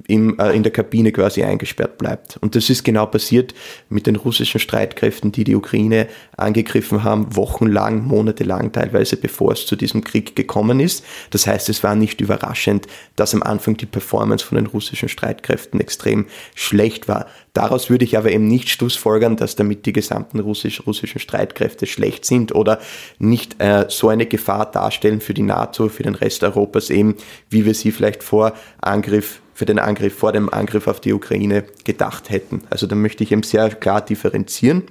im, 0.07 0.38
äh, 0.39 0.51
in 0.51 0.63
der 0.63 0.71
Kabine 0.71 1.12
quasi 1.12 1.43
eingesperrt 1.43 1.97
bleibt. 1.97 2.38
Und 2.41 2.55
das 2.55 2.69
ist 2.69 2.83
genau 2.83 3.05
passiert 3.05 3.53
mit 3.89 4.07
den 4.07 4.15
russischen 4.15 4.59
Streitkräften, 4.59 5.31
die 5.31 5.43
die 5.43 5.55
Ukraine 5.55 6.07
angegriffen 6.38 7.03
haben, 7.03 7.35
wochenlang, 7.35 8.05
monatelang 8.05 8.71
teilweise, 8.71 9.17
bevor 9.17 9.53
es 9.53 9.65
zu 9.65 9.75
diesem 9.75 10.03
Krieg 10.03 10.35
gekommen 10.35 10.79
ist. 10.79 11.03
Das 11.31 11.47
heißt, 11.47 11.69
es 11.69 11.83
war 11.83 11.95
nicht 11.95 12.21
überraschend, 12.21 12.88
dass 13.15 13.33
am 13.33 13.43
Anfang 13.43 13.77
die 13.77 13.85
Performance 13.85 14.45
von 14.45 14.57
den 14.57 14.67
russischen 14.67 15.09
Streitkräften 15.09 15.79
extrem 15.79 16.27
schlecht 16.53 17.07
war. 17.07 17.27
Daraus 17.53 17.89
würde 17.89 18.03
ich 18.03 18.17
aber 18.17 18.31
eben 18.31 18.47
nicht 18.47 18.69
schlussfolgern, 18.69 19.38
dass 19.38 19.55
damit 19.55 19.85
die 19.85 19.93
gesamten 19.93 20.39
russisch, 20.39 20.85
russischen 20.85 21.19
Streitkräfte 21.19 21.85
schlecht 21.85 22.25
sind 22.25 22.53
oder 22.53 22.79
nicht 23.17 23.62
äh, 23.62 23.85
so 23.88 24.09
eine 24.09 24.25
Gefahr 24.25 24.69
darstellen 24.69 25.21
für 25.21 25.33
die 25.33 25.41
NATO, 25.41 25.88
für 25.88 26.03
den 26.03 26.15
Rest 26.15 26.43
Europas 26.43 26.89
eben, 26.89 27.15
wie 27.50 27.65
wir 27.65 27.74
sie 27.74 27.91
vielleicht 27.91 28.24
vor 28.24 28.53
Angriff 28.81 29.39
für 29.55 29.65
den 29.65 29.79
Angriff, 29.79 30.15
vor 30.15 30.33
dem 30.33 30.53
Angriff 30.53 30.88
auf 30.88 31.00
die 31.00 31.13
Ukraine 31.13 31.63
gedacht 31.85 32.29
hätten. 32.29 32.63
Also 32.69 32.85
da 32.85 32.95
möchte 32.95 33.24
ich 33.24 33.31
eben 33.31 33.41
sehr 33.41 33.69
klar 33.69 34.01
differenzieren. 34.01 34.83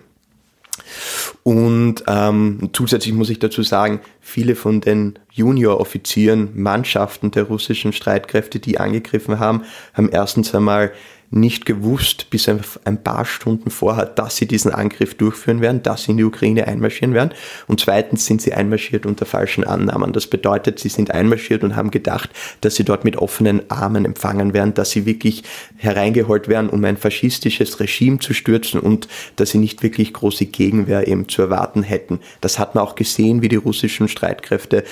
Und 1.43 2.03
ähm, 2.09 2.71
zusätzlich 2.73 3.13
muss 3.13 3.29
ich 3.29 3.39
dazu 3.39 3.63
sagen, 3.63 4.01
viele 4.21 4.57
von 4.57 4.81
den 4.81 5.19
Junior-Offizieren, 5.31 6.51
Mannschaften 6.55 7.31
der 7.31 7.45
russischen 7.45 7.93
Streitkräfte, 7.93 8.59
die 8.59 8.81
angegriffen 8.81 9.39
haben, 9.39 9.63
haben 9.93 10.09
erstens 10.09 10.55
einmal 10.55 10.93
nicht 11.35 11.67
gewusst 11.67 12.31
bis 12.31 12.49
ein 12.49 13.03
paar 13.03 13.25
Stunden 13.25 13.71
vorher, 13.71 14.07
dass 14.07 14.37
sie 14.37 14.47
diesen 14.47 14.73
Angriff 14.73 15.15
durchführen 15.15 15.61
werden, 15.61 15.83
dass 15.83 16.05
sie 16.05 16.13
in 16.13 16.17
die 16.17 16.25
Ukraine 16.25 16.69
einmarschieren 16.69 17.13
werden. 17.13 17.33
Und 17.67 17.81
zweitens 17.81 18.27
sind 18.27 18.41
sie 18.41 18.53
einmarschiert 18.53 19.05
unter 19.05 19.27
falschen 19.27 19.65
Annahmen. 19.65 20.13
Das 20.13 20.29
bedeutet, 20.29 20.79
sie 20.79 20.89
sind 20.89 21.11
einmarschiert 21.11 21.65
und 21.65 21.77
haben 21.77 21.91
gedacht, 21.91 22.31
dass 22.61 22.77
sie 22.77 22.85
dort 22.85 23.05
mit 23.05 23.17
offenen 23.17 23.69
Armen 23.69 24.05
empfangen 24.05 24.55
werden, 24.55 24.75
dass 24.75 24.93
sie 24.93 25.07
wirklich 25.07 25.43
hereingeholt 25.77 26.49
werden, 26.49 26.71
um 26.71 26.85
ein 26.85 26.97
faschistisches 26.97 27.81
Regime 27.81 28.21
zu 28.21 28.33
stürzen 28.33 28.81
und 28.81 29.09
dass 29.37 29.51
sie 29.51 29.59
nicht 29.59 29.83
wirklich 29.83 30.13
große 30.13 30.47
Gegenwehr 30.47 31.09
eben 31.09 31.29
zu 31.29 31.43
erwarten 31.43 31.83
hätten. 31.83 32.21
Das 32.41 32.59
hat 32.59 32.75
man 32.75 32.85
auch 32.85 32.95
gesehen, 32.95 33.43
wie 33.43 33.49
die 33.49 33.57
russischen 33.57 34.09
Streitkräfte 34.09 34.85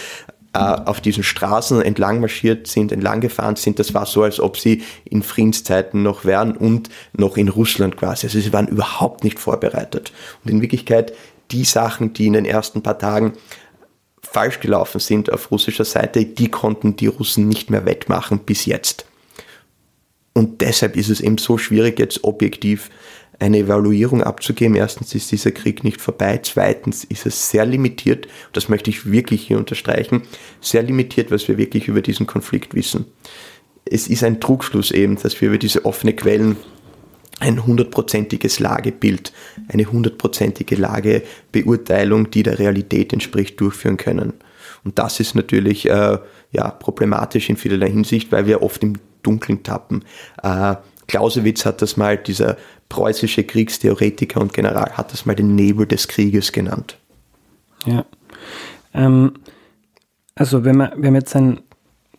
äh, 0.55 0.59
auf 0.59 1.01
diesen 1.01 1.23
Straßen 1.23 1.81
entlang 1.83 2.21
marschiert 2.21 2.67
sind, 2.67 2.93
entlang 2.93 3.21
gefahren 3.21 3.57
sind. 3.57 3.79
Das 3.79 3.95
war 3.95 4.07
so, 4.07 4.23
als 4.23 4.39
ob 4.39 4.59
sie 4.59 4.83
in 5.05 5.23
Friedenszeiten 5.23 6.03
noch 6.03 6.25
wären 6.25 6.57
und 6.57 6.91
noch 7.17 7.37
in 7.37 7.49
Russland 7.49 7.97
quasi. 7.97 8.27
Also 8.27 8.41
sie 8.41 8.53
waren 8.53 8.69
überhaupt 8.69 9.25
nicht 9.25 9.39
vorbereitet. 9.39 10.13
Und 10.45 10.51
in 10.51 10.61
Wirklichkeit 10.61 11.15
die 11.51 11.65
Sachen, 11.65 12.13
die 12.13 12.27
in 12.27 12.35
den 12.35 12.45
ersten 12.45 12.83
paar 12.83 12.99
Tagen 12.99 13.33
falsch 14.21 14.61
gelaufen 14.61 15.01
sind 15.01 15.33
auf 15.33 15.51
russischer 15.51 15.85
Seite, 15.85 16.25
die 16.25 16.49
konnten 16.49 16.97
die 16.97 17.07
Russen 17.07 17.49
nicht 17.49 17.71
mehr 17.71 17.85
wettmachen 17.85 18.41
bis 18.41 18.67
jetzt. 18.67 19.07
Und 20.35 20.61
deshalb 20.63 20.97
ist 20.97 21.11
es 21.11 21.21
eben 21.21 21.39
so 21.39 21.59
schwierig, 21.59 21.99
jetzt 21.99 22.25
objektiv 22.25 22.91
eine 23.43 23.59
Evaluierung 23.59 24.23
abzugeben. 24.23 24.77
Erstens 24.77 25.15
ist 25.17 25.33
dieser 25.33 25.51
Krieg 25.51 25.83
nicht 25.83 26.01
vorbei. 26.01 26.39
Zweitens 26.43 27.03
ist 27.03 27.27
es 27.27 27.51
sehr 27.51 27.67
limitiert, 27.67 28.29
das 28.53 28.69
möchte 28.69 28.89
ich 28.89 29.11
wirklich 29.11 29.43
hier 29.43 29.59
unterstreichen, 29.59 30.23
sehr 30.61 30.85
limitiert, 30.85 31.33
was 31.33 31.49
wir 31.49 31.59
wirklich 31.59 31.89
über 31.89 32.03
diesen 32.03 32.27
Konflikt 32.27 32.75
wissen. 32.75 33.07
Es 33.85 34.07
ist 34.07 34.23
ein 34.23 34.41
Trugschluss 34.41 34.93
eben, 34.93 35.17
dass 35.17 35.41
wir 35.41 35.49
über 35.49 35.59
diese 35.59 35.85
offene 35.85 36.15
Quellen 36.15 36.57
ein 37.41 37.67
hundertprozentiges 37.67 38.61
Lagebild, 38.61 39.33
eine 39.67 39.91
hundertprozentige 39.91 40.77
Lagebeurteilung, 40.77 42.31
die 42.31 42.45
der 42.45 42.61
Realität 42.61 43.13
entspricht, 43.13 43.61
durchführen 43.61 43.97
können. 43.97 44.35
Und 44.85 45.01
das 45.01 45.19
ist 45.19 45.35
natürlich 45.35 45.89
äh, 45.89 46.19
ja, 46.53 46.71
problematisch 46.71 47.51
in 47.51 47.57
vielerlei 47.57 47.91
Hinsicht, 47.91 48.31
weil 48.31 48.47
wir 48.47 48.63
oft 48.63 48.85
im 48.85 48.99
Dunkeln 49.25 49.65
tappen. 49.65 50.05
Äh, 50.43 50.77
Clausewitz 51.07 51.65
hat 51.65 51.83
das 51.83 51.97
mal, 51.97 52.17
dieser 52.17 52.57
preußische 52.89 53.45
Kriegstheoretiker 53.45 54.41
und 54.41 54.53
General, 54.53 54.93
hat 54.93 55.13
das 55.13 55.27
mal 55.27 55.35
den 55.35 55.55
Nebel 55.55 55.87
des 55.87 56.09
Krieges 56.09 56.53
genannt. 56.53 56.99
Ja. 57.87 58.05
Ähm, 58.95 59.33
also 60.35 60.65
wenn 60.65 60.77
man, 60.77 60.93
wir 60.97 61.09
haben 61.09 61.15
jetzt 61.15 61.35
ein, 61.37 61.61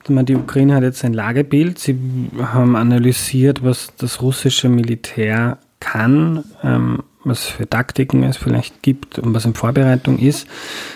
die 0.07 0.35
Ukraine 0.35 0.75
hat 0.75 0.83
jetzt 0.83 1.05
ein 1.05 1.13
Lagebild, 1.13 1.79
sie 1.79 1.97
haben 2.37 2.75
analysiert, 2.75 3.63
was 3.63 3.93
das 3.97 4.21
russische 4.21 4.67
Militär 4.67 5.59
kann, 5.79 6.43
ähm, 6.63 7.03
was 7.23 7.45
für 7.45 7.69
Taktiken 7.69 8.23
es 8.23 8.37
vielleicht 8.37 8.81
gibt 8.81 9.17
und 9.19 9.33
was 9.33 9.45
in 9.45 9.53
Vorbereitung 9.53 10.19
ist. 10.19 10.47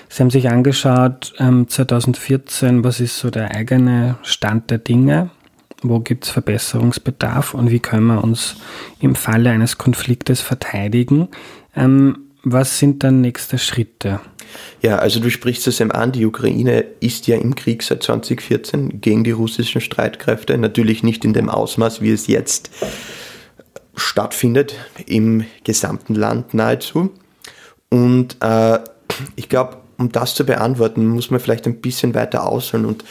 Sie 0.09 0.21
haben 0.21 0.29
sich 0.29 0.49
angeschaut, 0.49 1.33
ähm, 1.39 1.67
2014, 1.69 2.83
was 2.83 2.99
ist 2.99 3.17
so 3.17 3.29
der 3.29 3.51
eigene 3.51 4.17
Stand 4.23 4.69
der 4.71 4.79
Dinge 4.79 5.29
wo 5.81 5.99
gibt 5.99 6.25
es 6.25 6.29
Verbesserungsbedarf 6.31 7.53
und 7.53 7.71
wie 7.71 7.79
können 7.79 8.07
wir 8.07 8.23
uns 8.23 8.55
im 8.99 9.15
Falle 9.15 9.51
eines 9.51 9.77
Konfliktes 9.77 10.41
verteidigen. 10.41 11.29
Ähm, 11.75 12.27
was 12.43 12.79
sind 12.79 13.03
dann 13.03 13.21
nächste 13.21 13.57
Schritte? 13.57 14.19
Ja, 14.81 14.97
also 14.97 15.19
du 15.19 15.29
sprichst 15.29 15.67
es 15.67 15.79
eben 15.79 15.91
an, 15.91 16.13
die 16.13 16.25
Ukraine 16.25 16.85
ist 16.99 17.27
ja 17.27 17.35
im 17.37 17.55
Krieg 17.55 17.83
seit 17.83 18.03
2014 18.03 19.01
gegen 19.01 19.23
die 19.23 19.31
russischen 19.31 19.81
Streitkräfte, 19.81 20.57
natürlich 20.57 21.03
nicht 21.03 21.25
in 21.25 21.33
dem 21.33 21.49
Ausmaß, 21.49 22.01
wie 22.01 22.11
es 22.11 22.27
jetzt 22.27 22.69
stattfindet 23.95 24.75
im 25.05 25.43
gesamten 25.63 26.15
Land 26.15 26.53
nahezu. 26.53 27.11
Und 27.89 28.37
äh, 28.41 28.79
ich 29.35 29.49
glaube, 29.49 29.77
um 29.97 30.11
das 30.11 30.35
zu 30.35 30.45
beantworten, 30.45 31.07
muss 31.07 31.31
man 31.31 31.39
vielleicht 31.39 31.65
ein 31.65 31.81
bisschen 31.81 32.13
weiter 32.13 32.47
ausholen 32.47 32.85
und 32.85 33.03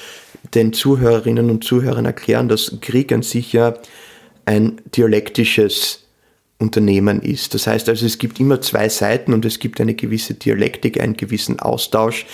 den 0.55 0.73
Zuhörerinnen 0.73 1.51
und 1.51 1.65
Zuhörern 1.65 2.05
erklären, 2.05 2.49
dass 2.49 2.79
Krieg 2.81 3.13
an 3.13 3.23
sich 3.23 3.53
ja 3.53 3.75
ein 4.45 4.81
dialektisches 4.95 6.07
Unternehmen 6.59 7.21
ist. 7.21 7.53
Das 7.53 7.67
heißt 7.67 7.87
also, 7.91 8.07
es 8.07 8.17
gibt 8.17 8.41
immer 8.41 8.63
zwei 8.63 8.89
Seiten 8.89 9.35
und 9.35 9.45
es 9.45 9.59
gibt 9.59 9.79
eine 9.79 9.93
gewisse 9.93 10.33
Dialektik, 10.33 10.99
einen 10.99 11.15
gewissen 11.15 11.61
Austausch, 11.61 12.25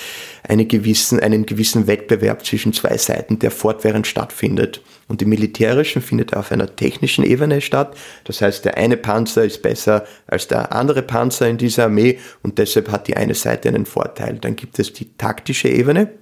eine 0.46 0.64
gewissen, 0.64 1.18
einen 1.18 1.44
gewissen 1.44 1.88
Wettbewerb 1.88 2.46
zwischen 2.46 2.72
zwei 2.72 2.96
Seiten, 2.98 3.40
der 3.40 3.50
fortwährend 3.50 4.06
stattfindet. 4.06 4.80
Und 5.08 5.22
im 5.22 5.28
Militärischen 5.30 6.02
findet 6.02 6.32
er 6.32 6.40
auf 6.40 6.52
einer 6.52 6.76
technischen 6.76 7.24
Ebene 7.24 7.60
statt. 7.60 7.96
Das 8.22 8.40
heißt, 8.40 8.64
der 8.64 8.76
eine 8.76 8.96
Panzer 8.96 9.44
ist 9.44 9.60
besser 9.60 10.04
als 10.28 10.46
der 10.46 10.72
andere 10.72 11.02
Panzer 11.02 11.48
in 11.48 11.58
dieser 11.58 11.84
Armee 11.84 12.20
und 12.44 12.58
deshalb 12.58 12.90
hat 12.90 13.08
die 13.08 13.16
eine 13.16 13.34
Seite 13.34 13.68
einen 13.70 13.86
Vorteil. 13.86 14.38
Dann 14.40 14.54
gibt 14.54 14.78
es 14.78 14.92
die 14.92 15.16
taktische 15.18 15.68
Ebene. 15.68 16.12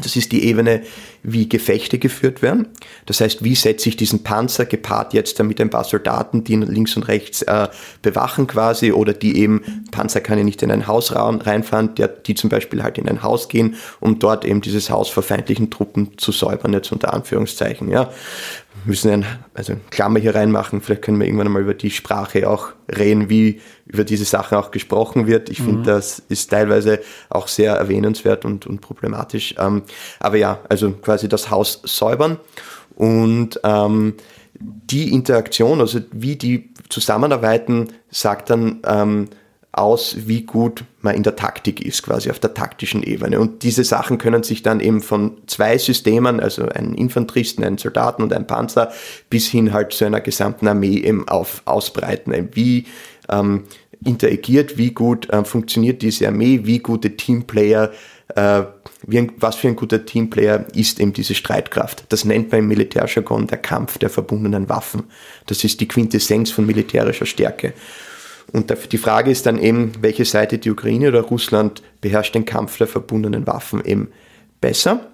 Das 0.00 0.16
ist 0.16 0.32
die 0.32 0.44
Ebene, 0.44 0.82
wie 1.22 1.48
Gefechte 1.48 1.98
geführt 1.98 2.42
werden. 2.42 2.68
Das 3.06 3.20
heißt, 3.20 3.44
wie 3.44 3.54
setze 3.54 3.88
ich 3.88 3.96
diesen 3.96 4.22
Panzer 4.22 4.64
gepaart 4.64 5.14
jetzt 5.14 5.42
mit 5.42 5.60
ein 5.60 5.70
paar 5.70 5.84
Soldaten, 5.84 6.44
die 6.44 6.52
ihn 6.52 6.62
links 6.62 6.96
und 6.96 7.04
rechts 7.04 7.42
äh, 7.42 7.68
bewachen 8.02 8.46
quasi 8.46 8.92
oder 8.92 9.12
die 9.12 9.36
eben, 9.36 9.84
Panzer 9.90 10.20
kann 10.20 10.38
ja 10.38 10.44
nicht 10.44 10.62
in 10.62 10.70
ein 10.70 10.86
Haus 10.86 11.14
reinfahren, 11.14 11.94
der, 11.94 12.08
die 12.08 12.34
zum 12.34 12.50
Beispiel 12.50 12.82
halt 12.82 12.98
in 12.98 13.08
ein 13.08 13.22
Haus 13.22 13.48
gehen, 13.48 13.76
um 14.00 14.18
dort 14.18 14.44
eben 14.44 14.60
dieses 14.60 14.90
Haus 14.90 15.08
vor 15.10 15.22
feindlichen 15.22 15.70
Truppen 15.70 16.16
zu 16.18 16.32
säubern, 16.32 16.72
jetzt 16.72 16.92
unter 16.92 17.12
Anführungszeichen. 17.12 17.90
Ja 17.90 18.10
müssen 18.84 19.10
einen, 19.10 19.26
also 19.54 19.74
Klammer 19.90 20.18
hier 20.20 20.34
reinmachen, 20.34 20.80
vielleicht 20.80 21.02
können 21.02 21.18
wir 21.18 21.26
irgendwann 21.26 21.46
einmal 21.46 21.62
über 21.62 21.74
die 21.74 21.90
Sprache 21.90 22.48
auch 22.48 22.68
reden, 22.88 23.28
wie 23.28 23.60
über 23.86 24.04
diese 24.04 24.24
Sachen 24.24 24.56
auch 24.56 24.70
gesprochen 24.70 25.26
wird. 25.26 25.48
Ich 25.50 25.60
mhm. 25.60 25.64
finde, 25.64 25.92
das 25.92 26.22
ist 26.28 26.50
teilweise 26.50 27.00
auch 27.28 27.48
sehr 27.48 27.74
erwähnenswert 27.74 28.44
und, 28.44 28.66
und 28.66 28.80
problematisch. 28.80 29.54
Ähm, 29.58 29.82
aber 30.18 30.36
ja, 30.36 30.60
also 30.68 30.92
quasi 30.92 31.28
das 31.28 31.50
Haus 31.50 31.80
säubern 31.84 32.38
und 32.94 33.60
ähm, 33.64 34.14
die 34.60 35.12
Interaktion, 35.12 35.80
also 35.80 36.00
wie 36.12 36.36
die 36.36 36.70
zusammenarbeiten, 36.88 37.88
sagt 38.10 38.50
dann, 38.50 38.80
ähm, 38.84 39.28
aus, 39.72 40.16
wie 40.26 40.42
gut 40.42 40.84
man 41.00 41.14
in 41.14 41.22
der 41.22 41.36
Taktik 41.36 41.84
ist, 41.84 42.02
quasi 42.02 42.30
auf 42.30 42.40
der 42.40 42.54
taktischen 42.54 43.02
Ebene. 43.02 43.38
Und 43.38 43.62
diese 43.62 43.84
Sachen 43.84 44.18
können 44.18 44.42
sich 44.42 44.62
dann 44.62 44.80
eben 44.80 45.00
von 45.00 45.38
zwei 45.46 45.78
Systemen, 45.78 46.40
also 46.40 46.64
einen 46.68 46.94
Infanteristen, 46.94 47.62
einen 47.62 47.78
Soldaten 47.78 48.22
und 48.22 48.32
einen 48.32 48.46
Panzer, 48.46 48.90
bis 49.28 49.46
hin 49.46 49.72
halt 49.72 49.92
zu 49.92 50.04
einer 50.04 50.20
gesamten 50.20 50.66
Armee 50.66 50.98
eben 50.98 51.28
auf, 51.28 51.62
ausbreiten. 51.66 52.48
Wie 52.52 52.86
ähm, 53.28 53.64
interagiert, 54.04 54.76
wie 54.76 54.90
gut 54.90 55.30
äh, 55.30 55.44
funktioniert 55.44 56.02
diese 56.02 56.26
Armee, 56.26 56.60
wie 56.64 56.80
gute 56.80 57.16
Teamplayer, 57.16 57.92
äh, 58.34 58.62
wie 59.06 59.18
ein, 59.18 59.32
was 59.38 59.56
für 59.56 59.68
ein 59.68 59.76
guter 59.76 60.04
Teamplayer 60.04 60.66
ist 60.74 61.00
eben 61.00 61.12
diese 61.12 61.34
Streitkraft. 61.34 62.04
Das 62.08 62.24
nennt 62.24 62.50
man 62.50 62.60
im 62.60 62.68
Militärjargon 62.68 63.46
der 63.46 63.58
Kampf 63.58 63.98
der 63.98 64.10
verbundenen 64.10 64.68
Waffen. 64.68 65.04
Das 65.46 65.64
ist 65.64 65.80
die 65.80 65.88
Quintessenz 65.88 66.50
von 66.50 66.66
militärischer 66.66 67.26
Stärke. 67.26 67.72
Und 68.52 68.74
die 68.92 68.98
Frage 68.98 69.30
ist 69.30 69.46
dann 69.46 69.60
eben, 69.60 69.92
welche 70.00 70.24
Seite 70.24 70.58
die 70.58 70.70
Ukraine 70.70 71.08
oder 71.08 71.22
Russland 71.22 71.82
beherrscht 72.00 72.34
den 72.34 72.44
Kampf 72.44 72.78
der 72.78 72.88
verbundenen 72.88 73.46
Waffen 73.46 73.84
eben 73.84 74.08
besser. 74.60 75.10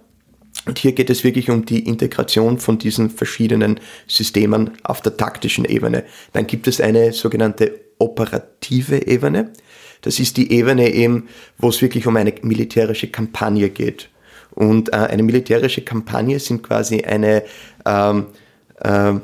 Und 0.65 0.79
hier 0.79 0.93
geht 0.93 1.11
es 1.11 1.23
wirklich 1.23 1.51
um 1.51 1.65
die 1.65 1.87
Integration 1.87 2.59
von 2.59 2.79
diesen 2.79 3.11
verschiedenen 3.11 3.79
Systemen 4.07 4.71
auf 4.83 5.01
der 5.01 5.17
taktischen 5.17 5.65
Ebene. 5.65 6.05
Dann 6.33 6.47
gibt 6.47 6.67
es 6.67 6.81
eine 6.81 7.13
sogenannte 7.13 7.79
operative 7.99 9.07
Ebene. 9.07 9.53
Das 10.01 10.19
ist 10.19 10.37
die 10.37 10.53
Ebene 10.53 10.93
eben, 10.93 11.29
wo 11.59 11.69
es 11.69 11.83
wirklich 11.83 12.07
um 12.07 12.17
eine 12.17 12.33
militärische 12.43 13.09
Kampagne 13.09 13.71
geht. 13.71 14.09
Und 14.51 14.93
äh, 14.93 14.97
eine 14.97 15.23
militärische 15.23 15.83
Kampagne 15.83 16.41
sind 16.41 16.63
quasi 16.63 17.03
eine 17.03 17.45
ähm, 17.85 18.27
äh, 18.81 19.15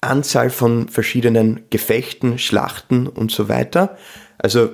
Anzahl 0.00 0.50
von 0.50 0.88
verschiedenen 0.88 1.60
Gefechten, 1.70 2.38
Schlachten 2.38 3.06
und 3.06 3.30
so 3.30 3.48
weiter. 3.48 3.96
Also 4.38 4.70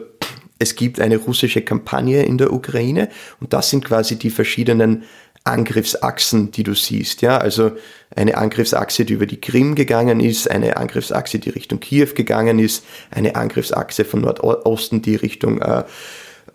es 0.59 0.75
gibt 0.77 1.01
eine 1.01 1.19
russische 1.19 1.62
Kampagne 1.62 2.23
in 2.23 2.39
der 2.39 2.53
Ukraine 2.53 3.09
und 3.41 3.53
das 3.53 3.71
sind 3.71 3.85
quasi 3.85 4.17
die 4.17 4.31
verschiedenen 4.31 5.05
Angriffsachsen, 5.47 6.51
die 6.51 6.65
du 6.65 6.75
siehst. 6.75 7.23
Ja, 7.23 7.39
also 7.39 7.73
eine 8.15 8.37
Angriffsachse, 8.37 9.05
die 9.05 9.12
über 9.12 9.27
die 9.27 9.41
Krim 9.41 9.75
gegangen 9.77 10.19
ist, 10.19 10.51
eine 10.51 10.77
Angriffsachse, 10.77 11.39
die 11.39 11.51
Richtung 11.51 11.79
Kiew 11.79 12.09
gegangen 12.15 12.59
ist, 12.59 12.85
eine 13.11 13.37
Angriffsachse 13.37 14.05
von 14.05 14.23
Nordosten, 14.23 15.03
die 15.03 15.15
Richtung 15.15 15.61
äh, 15.62 15.85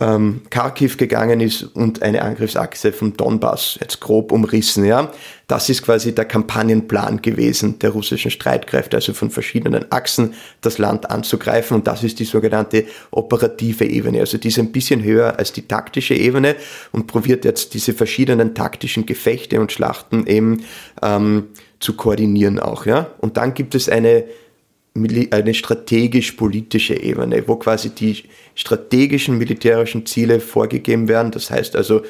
ähm, 0.01 0.41
Kharkiv 0.49 0.97
gegangen 0.97 1.39
ist 1.39 1.63
und 1.63 2.01
eine 2.01 2.23
Angriffsachse 2.23 2.91
vom 2.91 3.15
Donbass, 3.15 3.77
jetzt 3.79 4.01
grob 4.01 4.31
umrissen. 4.31 4.83
Ja. 4.83 5.11
Das 5.47 5.69
ist 5.69 5.83
quasi 5.83 6.15
der 6.15 6.25
Kampagnenplan 6.25 7.21
gewesen 7.21 7.77
der 7.79 7.91
russischen 7.91 8.31
Streitkräfte, 8.31 8.97
also 8.97 9.13
von 9.13 9.29
verschiedenen 9.29 9.91
Achsen 9.91 10.33
das 10.61 10.79
Land 10.79 11.11
anzugreifen 11.11 11.77
und 11.77 11.87
das 11.87 12.03
ist 12.03 12.19
die 12.19 12.25
sogenannte 12.25 12.85
operative 13.11 13.85
Ebene. 13.85 14.21
Also 14.21 14.39
die 14.39 14.47
ist 14.47 14.57
ein 14.57 14.71
bisschen 14.71 15.03
höher 15.03 15.37
als 15.37 15.53
die 15.53 15.67
taktische 15.67 16.15
Ebene 16.15 16.55
und 16.91 17.05
probiert 17.05 17.45
jetzt 17.45 17.75
diese 17.75 17.93
verschiedenen 17.93 18.55
taktischen 18.55 19.05
Gefechte 19.05 19.61
und 19.61 19.71
Schlachten 19.71 20.25
eben 20.25 20.63
ähm, 21.03 21.49
zu 21.79 21.93
koordinieren 21.93 22.59
auch. 22.59 22.87
Ja. 22.87 23.11
Und 23.19 23.37
dann 23.37 23.53
gibt 23.53 23.75
es 23.75 23.87
eine 23.87 24.23
eine 24.93 25.53
strategisch-politische 25.53 27.01
Ebene, 27.01 27.47
wo 27.47 27.55
quasi 27.55 27.89
die 27.91 28.23
strategischen 28.55 29.37
militärischen 29.37 30.05
Ziele 30.05 30.39
vorgegeben 30.39 31.07
werden. 31.07 31.31
Das 31.31 31.49
heißt 31.49 31.75
also, 31.75 32.01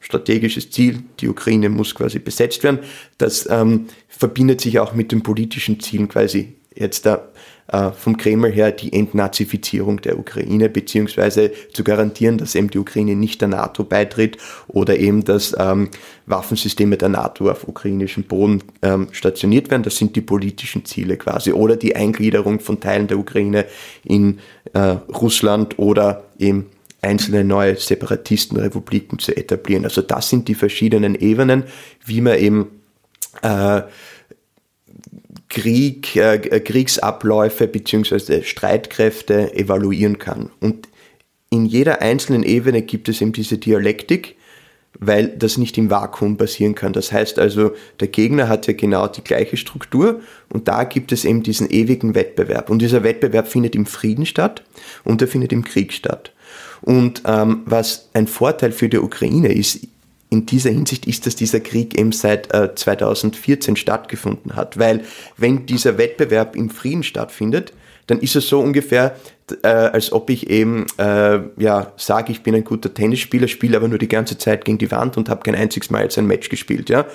strategisches 0.00 0.70
Ziel, 0.70 1.02
die 1.20 1.28
Ukraine 1.28 1.68
muss 1.68 1.94
quasi 1.94 2.18
besetzt 2.18 2.62
werden. 2.62 2.80
Das 3.18 3.48
ähm, 3.50 3.86
verbindet 4.08 4.60
sich 4.60 4.78
auch 4.78 4.92
mit 4.92 5.12
den 5.12 5.22
politischen 5.22 5.80
Zielen 5.80 6.08
quasi 6.08 6.54
jetzt 6.74 7.06
da 7.06 7.26
äh, 7.68 7.90
vom 7.90 8.16
Kreml 8.16 8.52
her 8.52 8.72
die 8.72 8.92
Entnazifizierung 8.92 10.00
der 10.00 10.18
Ukraine, 10.18 10.68
beziehungsweise 10.68 11.50
zu 11.72 11.84
garantieren, 11.84 12.38
dass 12.38 12.54
eben 12.54 12.70
die 12.70 12.78
Ukraine 12.78 13.16
nicht 13.16 13.40
der 13.40 13.48
NATO 13.48 13.84
beitritt 13.84 14.38
oder 14.68 14.98
eben, 14.98 15.24
dass 15.24 15.54
ähm, 15.58 15.90
Waffensysteme 16.26 16.96
der 16.96 17.08
NATO 17.08 17.50
auf 17.50 17.66
ukrainischem 17.66 18.24
Boden 18.24 18.62
ähm, 18.82 19.08
stationiert 19.12 19.70
werden. 19.70 19.82
Das 19.82 19.96
sind 19.96 20.16
die 20.16 20.20
politischen 20.20 20.84
Ziele 20.84 21.16
quasi. 21.16 21.52
Oder 21.52 21.76
die 21.76 21.96
Eingliederung 21.96 22.60
von 22.60 22.80
Teilen 22.80 23.08
der 23.08 23.18
Ukraine 23.18 23.66
in 24.04 24.38
äh, 24.72 24.96
Russland 25.12 25.78
oder 25.78 26.24
eben 26.38 26.66
einzelne 27.02 27.44
neue 27.44 27.76
Separatistenrepubliken 27.76 29.18
zu 29.18 29.36
etablieren. 29.36 29.84
Also 29.84 30.02
das 30.02 30.28
sind 30.28 30.48
die 30.48 30.54
verschiedenen 30.54 31.14
Ebenen, 31.14 31.64
wie 32.04 32.20
man 32.20 32.38
eben 32.38 32.66
äh, 33.42 33.82
Krieg, 35.48 36.16
äh, 36.16 36.60
Kriegsabläufe 36.60 37.68
bzw. 37.68 38.42
Streitkräfte 38.42 39.54
evaluieren 39.54 40.18
kann. 40.18 40.50
Und 40.60 40.88
in 41.50 41.66
jeder 41.66 42.02
einzelnen 42.02 42.42
Ebene 42.42 42.82
gibt 42.82 43.08
es 43.08 43.20
eben 43.20 43.32
diese 43.32 43.58
Dialektik, 43.58 44.36
weil 44.98 45.28
das 45.28 45.58
nicht 45.58 45.78
im 45.78 45.90
Vakuum 45.90 46.36
passieren 46.36 46.74
kann. 46.74 46.92
Das 46.92 47.12
heißt 47.12 47.38
also, 47.38 47.72
der 48.00 48.08
Gegner 48.08 48.48
hat 48.48 48.66
ja 48.66 48.72
genau 48.72 49.06
die 49.06 49.22
gleiche 49.22 49.56
Struktur 49.56 50.20
und 50.48 50.68
da 50.68 50.84
gibt 50.84 51.12
es 51.12 51.24
eben 51.24 51.42
diesen 51.42 51.70
ewigen 51.70 52.14
Wettbewerb. 52.14 52.70
Und 52.70 52.80
dieser 52.80 53.02
Wettbewerb 53.02 53.46
findet 53.46 53.74
im 53.74 53.86
Frieden 53.86 54.26
statt 54.26 54.62
und 55.04 55.22
er 55.22 55.28
findet 55.28 55.52
im 55.52 55.64
Krieg 55.64 55.92
statt. 55.92 56.32
Und 56.82 57.22
ähm, 57.26 57.62
was 57.66 58.08
ein 58.14 58.26
Vorteil 58.26 58.72
für 58.72 58.88
die 58.88 58.98
Ukraine 58.98 59.52
ist, 59.52 59.86
in 60.36 60.46
dieser 60.46 60.70
Hinsicht 60.70 61.06
ist, 61.06 61.26
dass 61.26 61.34
dieser 61.34 61.60
Krieg 61.60 61.98
eben 61.98 62.12
seit 62.12 62.52
äh, 62.52 62.74
2014 62.74 63.76
stattgefunden 63.76 64.54
hat. 64.54 64.78
Weil 64.78 65.04
wenn 65.36 65.64
dieser 65.66 65.96
Wettbewerb 65.96 66.54
im 66.56 66.68
Frieden 66.68 67.02
stattfindet, 67.02 67.72
dann 68.06 68.20
ist 68.20 68.36
es 68.36 68.48
so 68.48 68.60
ungefähr, 68.60 69.16
äh, 69.62 69.68
als 69.68 70.12
ob 70.12 70.28
ich 70.30 70.50
eben 70.50 70.86
äh, 70.98 71.40
ja 71.56 71.92
sage, 71.96 72.32
ich 72.32 72.42
bin 72.42 72.54
ein 72.54 72.64
guter 72.64 72.92
Tennisspieler, 72.92 73.48
spiele 73.48 73.78
aber 73.78 73.88
nur 73.88 73.98
die 73.98 74.08
ganze 74.08 74.36
Zeit 74.36 74.64
gegen 74.64 74.78
die 74.78 74.90
Wand 74.90 75.16
und 75.16 75.28
habe 75.28 75.42
kein 75.42 75.54
einziges 75.54 75.90
Mal 75.90 76.02
jetzt 76.02 76.18
ein 76.18 76.26
Match 76.26 76.48
gespielt. 76.50 76.90
Ja? 76.90 77.06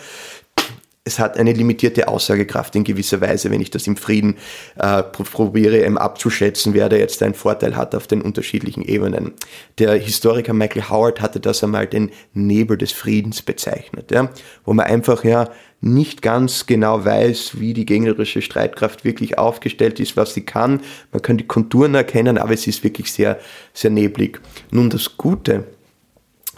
Es 1.04 1.18
hat 1.18 1.38
eine 1.38 1.52
limitierte 1.52 2.08
Aussagekraft 2.08 2.76
in 2.76 2.84
gewisser 2.84 3.22
Weise, 3.22 3.50
wenn 3.50 3.60
ich 3.60 3.72
das 3.72 3.88
im 3.88 3.98
Frieden 3.98 4.38
äh, 4.78 5.02
probiere 5.02 5.84
eben 5.84 5.98
abzuschätzen, 5.98 6.76
wer 6.76 6.90
da 6.90 6.96
jetzt 6.96 7.24
einen 7.24 7.34
Vorteil 7.34 7.76
hat 7.76 7.96
auf 7.96 8.06
den 8.06 8.22
unterschiedlichen 8.22 8.84
Ebenen. 8.84 9.34
Der 9.80 9.94
Historiker 9.96 10.54
Michael 10.54 10.90
Howard 10.90 11.20
hatte 11.20 11.40
das 11.40 11.64
einmal 11.64 11.88
den 11.88 12.12
Nebel 12.34 12.78
des 12.78 12.92
Friedens 12.92 13.42
bezeichnet, 13.42 14.12
ja, 14.12 14.30
wo 14.64 14.74
man 14.74 14.86
einfach 14.86 15.24
ja 15.24 15.50
nicht 15.84 16.22
ganz 16.22 16.68
genau 16.68 17.04
weiß, 17.04 17.60
wie 17.60 17.74
die 17.74 17.86
gegnerische 17.86 18.44
Streitkraft 18.44 19.04
wirklich 19.04 19.40
aufgestellt 19.40 20.00
ist, 20.00 20.16
was 20.16 20.36
sie 20.36 20.46
kann. 20.46 20.82
Man 21.12 21.24
kann 21.24 21.38
die 21.38 21.48
Konturen 21.48 21.96
erkennen, 21.96 22.38
aber 22.38 22.54
es 22.54 22.68
ist 22.68 22.84
wirklich 22.84 23.12
sehr, 23.12 23.40
sehr 23.74 23.90
neblig. 23.90 24.40
Nun, 24.70 24.92
das 24.92 25.18
Gute 25.18 25.64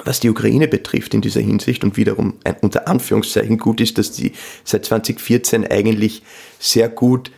was 0.03 0.19
die 0.19 0.29
Ukraine 0.29 0.67
betrifft 0.67 1.13
in 1.13 1.21
dieser 1.21 1.41
Hinsicht 1.41 1.83
und 1.83 1.97
wiederum 1.97 2.35
ein, 2.43 2.55
unter 2.61 2.87
Anführungszeichen 2.87 3.57
gut 3.57 3.79
ist, 3.79 3.97
dass 3.97 4.11
die 4.11 4.33
seit 4.63 4.85
2014 4.85 5.69
eigentlich 5.69 6.23
sehr 6.59 6.89
gut 6.89 7.31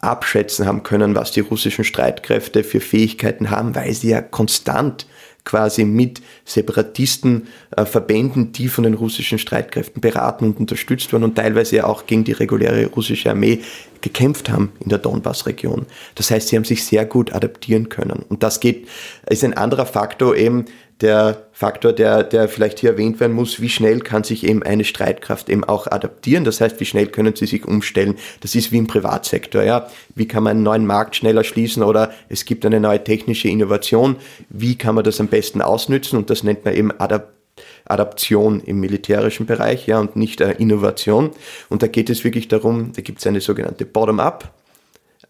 abschätzen 0.00 0.66
haben 0.66 0.82
können, 0.82 1.14
was 1.14 1.32
die 1.32 1.40
russischen 1.40 1.84
Streitkräfte 1.84 2.64
für 2.64 2.80
Fähigkeiten 2.80 3.50
haben, 3.50 3.74
weil 3.74 3.92
sie 3.92 4.10
ja 4.10 4.22
konstant 4.22 5.06
quasi 5.44 5.84
mit 5.84 6.20
Separatisten, 6.44 7.48
äh, 7.76 7.84
Verbänden, 7.84 8.52
die 8.52 8.68
von 8.68 8.84
den 8.84 8.94
russischen 8.94 9.38
Streitkräften 9.38 10.00
beraten 10.00 10.44
und 10.44 10.60
unterstützt 10.60 11.12
wurden 11.12 11.24
und 11.24 11.34
teilweise 11.34 11.76
ja 11.76 11.84
auch 11.84 12.06
gegen 12.06 12.24
die 12.24 12.32
reguläre 12.32 12.86
russische 12.86 13.30
Armee 13.30 13.60
gekämpft 14.00 14.50
haben 14.50 14.72
in 14.80 14.90
der 14.90 14.98
Donbass-Region. 14.98 15.86
Das 16.14 16.30
heißt, 16.30 16.48
sie 16.48 16.56
haben 16.56 16.64
sich 16.64 16.84
sehr 16.84 17.04
gut 17.04 17.32
adaptieren 17.32 17.88
können. 17.88 18.24
Und 18.28 18.42
das 18.42 18.60
geht, 18.60 18.88
ist 19.28 19.44
ein 19.44 19.54
anderer 19.54 19.86
Faktor 19.86 20.36
eben, 20.36 20.66
der 21.00 21.46
Faktor, 21.52 21.92
der, 21.92 22.22
der 22.22 22.48
vielleicht 22.48 22.80
hier 22.80 22.90
erwähnt 22.90 23.20
werden 23.20 23.32
muss, 23.32 23.60
wie 23.60 23.68
schnell 23.68 24.00
kann 24.00 24.24
sich 24.24 24.44
eben 24.44 24.62
eine 24.62 24.84
Streitkraft 24.84 25.48
eben 25.48 25.64
auch 25.64 25.86
adaptieren. 25.86 26.44
Das 26.44 26.60
heißt, 26.60 26.80
wie 26.80 26.84
schnell 26.84 27.06
können 27.06 27.34
sie 27.36 27.46
sich 27.46 27.66
umstellen. 27.66 28.16
Das 28.40 28.54
ist 28.54 28.72
wie 28.72 28.78
im 28.78 28.86
Privatsektor. 28.86 29.62
Ja? 29.62 29.88
Wie 30.14 30.28
kann 30.28 30.42
man 30.42 30.58
einen 30.58 30.62
neuen 30.62 30.86
Markt 30.86 31.16
schneller 31.16 31.44
schließen 31.44 31.82
oder 31.82 32.12
es 32.28 32.44
gibt 32.44 32.64
eine 32.66 32.80
neue 32.80 33.02
technische 33.02 33.48
Innovation. 33.48 34.16
Wie 34.48 34.76
kann 34.76 34.94
man 34.94 35.04
das 35.04 35.20
am 35.20 35.28
besten 35.28 35.62
ausnützen? 35.62 36.16
Und 36.16 36.30
das 36.30 36.42
nennt 36.42 36.64
man 36.64 36.74
eben 36.74 36.90
Adaption. 36.92 37.36
Adaption 37.84 38.60
im 38.60 38.80
militärischen 38.80 39.44
Bereich, 39.44 39.86
ja, 39.86 39.98
und 39.98 40.16
nicht 40.16 40.40
äh, 40.40 40.52
Innovation. 40.52 41.30
Und 41.68 41.82
da 41.82 41.88
geht 41.88 42.08
es 42.08 42.24
wirklich 42.24 42.48
darum, 42.48 42.92
da 42.94 43.02
gibt 43.02 43.18
es 43.18 43.26
eine 43.26 43.40
sogenannte 43.40 43.84
Bottom-up 43.84 44.50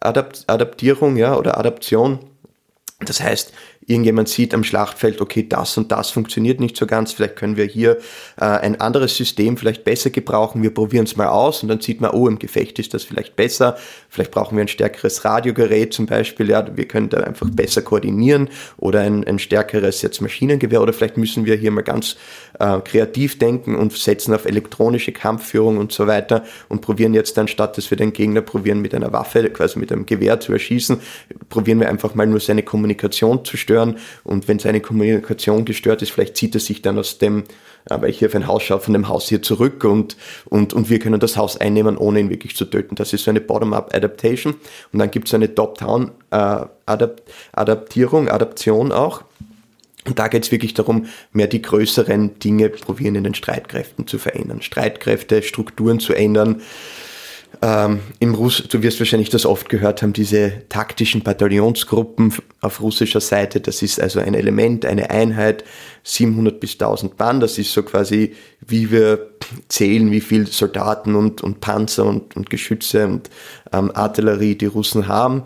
Adaptierung, 0.01 1.17
ja, 1.17 1.37
oder 1.37 1.59
Adaption. 1.59 2.21
Das 3.01 3.21
heißt, 3.21 3.53
irgendjemand 3.91 4.29
sieht 4.29 4.55
am 4.55 4.63
Schlachtfeld, 4.63 5.21
okay, 5.21 5.47
das 5.49 5.77
und 5.77 5.91
das 5.91 6.11
funktioniert 6.11 6.61
nicht 6.61 6.77
so 6.77 6.87
ganz, 6.87 7.13
vielleicht 7.13 7.37
können 7.37 7.57
wir 7.57 7.65
hier 7.65 7.99
äh, 8.37 8.45
ein 8.45 8.81
anderes 8.81 9.17
System 9.17 9.57
vielleicht 9.57 9.85
besser 9.85 10.11
gebrauchen, 10.11 10.63
wir 10.63 10.73
probieren 10.73 11.05
es 11.05 11.17
mal 11.17 11.27
aus 11.27 11.63
und 11.63 11.69
dann 11.69 11.81
sieht 11.81 12.01
man, 12.01 12.13
oh, 12.13 12.29
im 12.29 12.39
Gefecht 12.39 12.79
ist 12.79 12.95
das 12.95 13.03
vielleicht 13.03 13.35
besser, 13.37 13.77
vielleicht 14.11 14.33
brauchen 14.33 14.57
wir 14.57 14.63
ein 14.63 14.69
stärkeres 14.69 15.25
Radiogerät 15.25 15.95
zum 15.95 16.07
Beispiel, 16.07 16.51
ja, 16.51 16.67
wir 16.77 16.87
können 16.87 17.09
da 17.09 17.21
einfach 17.21 17.49
besser 17.49 17.81
koordinieren 17.81 18.49
oder 18.77 19.01
ein, 19.01 19.25
ein 19.27 19.39
stärkeres 19.39 20.03
jetzt 20.03 20.21
Maschinengewehr 20.21 20.83
oder 20.83 20.93
vielleicht 20.93 21.17
müssen 21.17 21.47
wir 21.47 21.55
hier 21.55 21.71
mal 21.71 21.83
ganz 21.83 22.17
äh, 22.59 22.81
kreativ 22.81 23.39
denken 23.39 23.77
und 23.77 23.93
setzen 23.93 24.35
auf 24.35 24.45
elektronische 24.45 25.13
Kampfführung 25.13 25.79
und 25.79 25.93
so 25.93 26.07
weiter 26.07 26.45
und 26.69 26.83
probieren 26.83 27.15
jetzt 27.15 27.39
anstatt, 27.39 27.79
dass 27.79 27.91
wir 27.91 27.97
den 27.97 28.13
Gegner 28.13 28.43
probieren 28.43 28.81
mit 28.81 28.95
einer 28.95 29.13
Waffe, 29.13 29.49
quasi 29.51 29.79
mit 29.79 29.93
einem 29.93 30.07
Gewehr 30.07 30.41
zu 30.41 30.53
erschießen, 30.53 31.01
probieren 31.49 31.81
wir 31.81 31.89
einfach 31.89 32.15
mal 32.15 32.27
nur 32.27 32.41
seine 32.41 32.63
Kommunikation 32.63 33.45
zu 33.45 33.57
stören. 33.57 33.99
Und 34.25 34.49
wenn 34.49 34.59
seine 34.59 34.81
Kommunikation 34.81 35.65
gestört 35.65 36.03
ist, 36.03 36.11
vielleicht 36.11 36.37
zieht 36.37 36.55
er 36.55 36.61
sich 36.61 36.83
dann 36.83 36.99
aus 36.99 37.19
dem, 37.19 37.45
weil 37.89 38.11
ich 38.11 38.19
hier 38.19 38.29
auf 38.29 38.35
ein 38.35 38.47
Haus 38.47 38.63
schaue, 38.63 38.81
von 38.81 38.93
dem 38.93 39.09
Haus 39.09 39.27
hier 39.29 39.41
zurück 39.43 39.85
und, 39.85 40.17
und, 40.47 40.75
und 40.75 40.91
wir 40.91 40.99
können 40.99 41.21
das 41.21 41.37
Haus 41.37 41.57
einnehmen, 41.57 41.97
ohne 41.97 42.21
ihn 42.21 42.31
wirklich 42.31 42.57
zu 42.57 42.65
töten. 42.65 42.95
Das 42.95 43.13
ist 43.13 43.25
so 43.25 43.31
eine 43.31 43.41
Bottom-up-Adaptation. 43.41 44.55
Und 44.93 44.99
dann 44.99 45.11
gibt 45.11 45.27
es 45.29 45.35
eine 45.35 45.55
Top-Down-Adaptierung, 45.55 48.29
äh, 48.29 48.31
Adaption 48.31 48.93
auch. 48.93 49.25
Und 50.07 50.19
da 50.19 50.29
geht 50.29 50.45
es 50.45 50.53
wirklich 50.53 50.73
darum, 50.73 51.07
mehr 51.33 51.47
die 51.47 51.61
größeren 51.61 52.39
Dinge 52.39 52.71
probieren 52.71 53.17
in 53.17 53.25
den 53.25 53.35
Streitkräften 53.35 54.07
zu 54.07 54.19
verändern. 54.19 54.63
Streitkräfte, 54.63 55.43
Strukturen 55.43 56.01
zu 56.01 56.15
ändern, 56.15 56.63
ähm, 57.63 58.01
Im 58.21 58.35
Russ, 58.35 58.65
du 58.69 58.83
wirst 58.83 58.99
wahrscheinlich 59.01 59.29
das 59.29 59.45
oft 59.45 59.69
gehört 59.69 60.01
haben, 60.01 60.15
diese 60.15 60.63
taktischen 60.71 61.23
Bataillonsgruppen 61.23 62.33
auf 62.63 62.81
russischer 62.81 63.21
Seite, 63.21 63.61
das 63.61 63.83
ist 63.83 64.01
also 64.01 64.19
ein 64.19 64.33
Element, 64.33 64.87
eine 64.87 65.11
Einheit, 65.11 65.65
700 66.05 66.59
bis 66.59 66.73
1000 66.73 67.19
Mann, 67.19 67.41
das 67.41 67.59
ist 67.59 67.73
so 67.73 67.83
quasi, 67.83 68.35
wie 68.67 68.91
wir 68.91 69.31
zählen, 69.69 70.11
wie 70.11 70.23
viel 70.23 70.47
Soldaten 70.47 71.15
und, 71.15 71.43
und 71.43 71.61
Panzer 71.61 72.07
und, 72.07 72.35
und 72.35 72.49
Geschütze 72.49 73.07
und 73.07 73.29
ähm, 73.73 73.91
Artillerie 73.95 74.55
die 74.55 74.67
Russen 74.67 75.07
haben. 75.07 75.43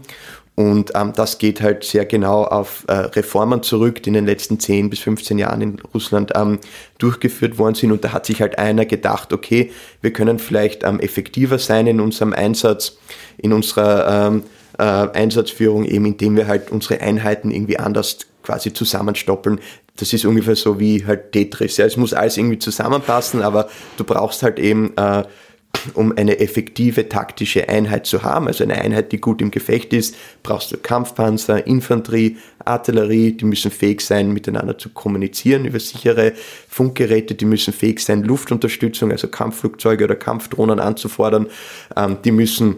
Und 0.57 0.93
ähm, 0.95 1.12
das 1.17 1.38
geht 1.38 1.61
halt 1.61 1.83
sehr 1.83 2.07
genau 2.07 2.45
auf 2.45 2.85
äh, 2.87 2.93
Reformen 2.93 3.64
zurück, 3.64 4.03
die 4.03 4.11
in 4.11 4.14
den 4.14 4.27
letzten 4.27 4.61
10 4.61 4.88
bis 4.88 5.01
15 5.01 5.38
Jahren 5.38 5.61
in 5.61 5.81
Russland 5.93 6.31
ähm, 6.37 6.61
durchgeführt 6.99 7.59
worden 7.59 7.75
sind. 7.75 7.90
Und 7.90 8.05
da 8.05 8.12
hat 8.12 8.27
sich 8.27 8.40
halt 8.40 8.57
einer 8.59 8.85
gedacht, 8.85 9.33
okay, 9.33 9.73
wir 10.01 10.12
können 10.12 10.38
vielleicht 10.38 10.85
ähm, 10.85 11.01
effektiver 11.01 11.59
sein 11.59 11.88
in 11.88 12.01
unserem 12.01 12.33
Einsatz, 12.33 12.99
in 13.37 13.53
unserer 13.53 14.29
ähm, 14.29 14.45
äh, 14.79 14.83
Einsatzführung, 14.83 15.85
eben 15.85 16.07
indem 16.07 16.37
wir 16.37 16.47
halt 16.47 16.71
unsere 16.71 17.01
Einheiten 17.01 17.51
irgendwie 17.51 17.81
anders 17.81 18.19
quasi 18.45 18.73
zusammenstoppeln. 18.73 19.61
Das 19.97 20.12
ist 20.12 20.25
ungefähr 20.25 20.57
so 20.57 20.79
wie 20.79 21.05
halt 21.05 21.33
Tetris. 21.33 21.79
Ja, 21.79 21.87
es 21.87 21.97
muss 21.97 22.12
alles 22.12 22.37
irgendwie 22.37 22.59
zusammenpassen, 22.59 23.43
aber 23.43 23.69
du 23.97 24.05
brauchst 24.05 24.45
halt 24.45 24.61
eben 24.61 24.97
äh, 24.97 25.25
um 25.94 26.16
eine 26.16 26.38
effektive 26.38 27.08
taktische 27.08 27.68
Einheit 27.68 28.06
zu 28.06 28.22
haben, 28.22 28.46
also 28.46 28.64
eine 28.64 28.80
Einheit, 28.80 29.12
die 29.12 29.20
gut 29.20 29.42
im 29.42 29.50
Gefecht 29.50 29.92
ist, 29.92 30.16
brauchst 30.42 30.72
du 30.72 30.76
Kampfpanzer, 30.76 31.66
Infanterie, 31.66 32.37
Artillerie, 32.64 33.32
die 33.32 33.44
müssen 33.44 33.70
fähig 33.70 34.00
sein, 34.00 34.32
miteinander 34.32 34.78
zu 34.78 34.88
kommunizieren 34.88 35.64
über 35.64 35.80
sichere 35.80 36.32
Funkgeräte, 36.68 37.34
die 37.34 37.44
müssen 37.44 37.72
fähig 37.72 38.00
sein, 38.00 38.22
Luftunterstützung, 38.22 39.10
also 39.10 39.28
Kampfflugzeuge 39.28 40.04
oder 40.04 40.16
Kampfdrohnen 40.16 40.80
anzufordern, 40.80 41.48
ähm, 41.96 42.18
die 42.24 42.32
müssen 42.32 42.76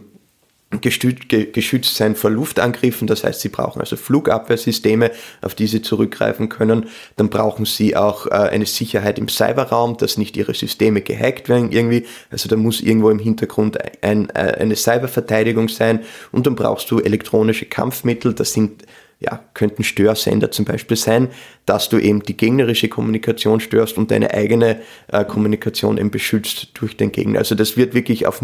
geschützt 0.70 1.94
sein 1.94 2.16
vor 2.16 2.30
Luftangriffen, 2.30 3.06
das 3.06 3.22
heißt, 3.22 3.40
sie 3.40 3.48
brauchen 3.48 3.80
also 3.80 3.96
Flugabwehrsysteme, 3.96 5.12
auf 5.40 5.54
die 5.54 5.68
sie 5.68 5.80
zurückgreifen 5.80 6.48
können. 6.48 6.88
Dann 7.14 7.30
brauchen 7.30 7.64
sie 7.64 7.96
auch 7.96 8.26
äh, 8.26 8.30
eine 8.30 8.66
Sicherheit 8.66 9.18
im 9.18 9.28
Cyberraum, 9.28 9.96
dass 9.96 10.18
nicht 10.18 10.36
ihre 10.36 10.54
Systeme 10.54 11.02
gehackt 11.02 11.48
werden 11.48 11.70
irgendwie. 11.70 12.04
Also 12.30 12.48
da 12.48 12.56
muss 12.56 12.80
irgendwo 12.80 13.10
im 13.10 13.20
Hintergrund 13.20 13.78
ein, 14.02 14.28
äh, 14.30 14.56
eine 14.58 14.74
Cyberverteidigung 14.74 15.68
sein. 15.68 16.00
Und 16.32 16.46
dann 16.46 16.56
brauchst 16.56 16.90
du 16.90 16.98
elektronische 16.98 17.66
Kampfmittel, 17.66 18.34
das 18.34 18.52
sind 18.52 18.82
ja, 19.18 19.42
könnten 19.54 19.82
Störsender 19.82 20.50
zum 20.50 20.66
Beispiel 20.66 20.96
sein, 20.96 21.28
dass 21.64 21.88
du 21.88 21.98
eben 21.98 22.22
die 22.22 22.36
gegnerische 22.36 22.88
Kommunikation 22.88 23.60
störst 23.60 23.96
und 23.96 24.10
deine 24.10 24.34
eigene 24.34 24.82
äh, 25.08 25.24
Kommunikation 25.24 25.96
eben 25.96 26.10
beschützt 26.10 26.72
durch 26.74 26.96
den 26.98 27.12
Gegner. 27.12 27.38
Also 27.38 27.54
das 27.54 27.78
wird 27.78 27.94
wirklich 27.94 28.26
auf 28.26 28.42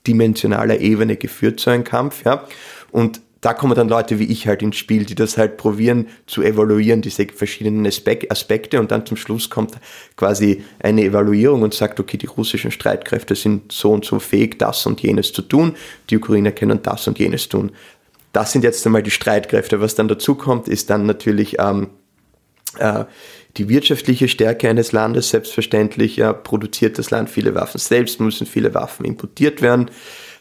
multidimensionaler 0.00 0.80
Ebene 0.80 1.16
geführt, 1.16 1.60
so 1.60 1.70
ein 1.70 1.84
Kampf, 1.84 2.24
ja. 2.24 2.44
Und 2.90 3.20
da 3.40 3.54
kommen 3.54 3.74
dann 3.74 3.88
Leute 3.88 4.18
wie 4.18 4.24
ich 4.24 4.46
halt 4.46 4.60
ins 4.60 4.76
Spiel, 4.76 5.06
die 5.06 5.14
das 5.14 5.38
halt 5.38 5.56
probieren 5.56 6.08
zu 6.26 6.42
evaluieren, 6.42 7.00
diese 7.00 7.26
verschiedenen 7.26 7.86
Aspekte 7.86 8.78
und 8.78 8.90
dann 8.90 9.06
zum 9.06 9.16
Schluss 9.16 9.48
kommt 9.48 9.76
quasi 10.16 10.62
eine 10.78 11.04
Evaluierung 11.04 11.62
und 11.62 11.72
sagt, 11.72 12.00
okay, 12.00 12.18
die 12.18 12.26
russischen 12.26 12.70
Streitkräfte 12.70 13.34
sind 13.34 13.72
so 13.72 13.92
und 13.92 14.04
so 14.04 14.18
fähig, 14.18 14.58
das 14.58 14.84
und 14.84 15.00
jenes 15.00 15.32
zu 15.32 15.40
tun, 15.40 15.74
die 16.10 16.18
Ukrainer 16.18 16.52
können 16.52 16.82
das 16.82 17.08
und 17.08 17.18
jenes 17.18 17.48
tun. 17.48 17.72
Das 18.32 18.52
sind 18.52 18.62
jetzt 18.62 18.84
einmal 18.84 19.02
die 19.02 19.10
Streitkräfte. 19.10 19.80
Was 19.80 19.94
dann 19.94 20.06
dazu 20.06 20.34
kommt, 20.34 20.68
ist 20.68 20.90
dann 20.90 21.06
natürlich 21.06 21.58
ähm, 21.58 21.88
äh, 22.78 23.04
die 23.56 23.68
wirtschaftliche 23.68 24.28
Stärke 24.28 24.68
eines 24.68 24.92
Landes. 24.92 25.30
Selbstverständlich 25.30 26.16
ja, 26.16 26.32
produziert 26.32 26.98
das 26.98 27.10
Land 27.10 27.30
viele 27.30 27.54
Waffen 27.54 27.78
selbst, 27.78 28.20
müssen 28.20 28.46
viele 28.46 28.74
Waffen 28.74 29.04
importiert 29.04 29.62
werden. 29.62 29.90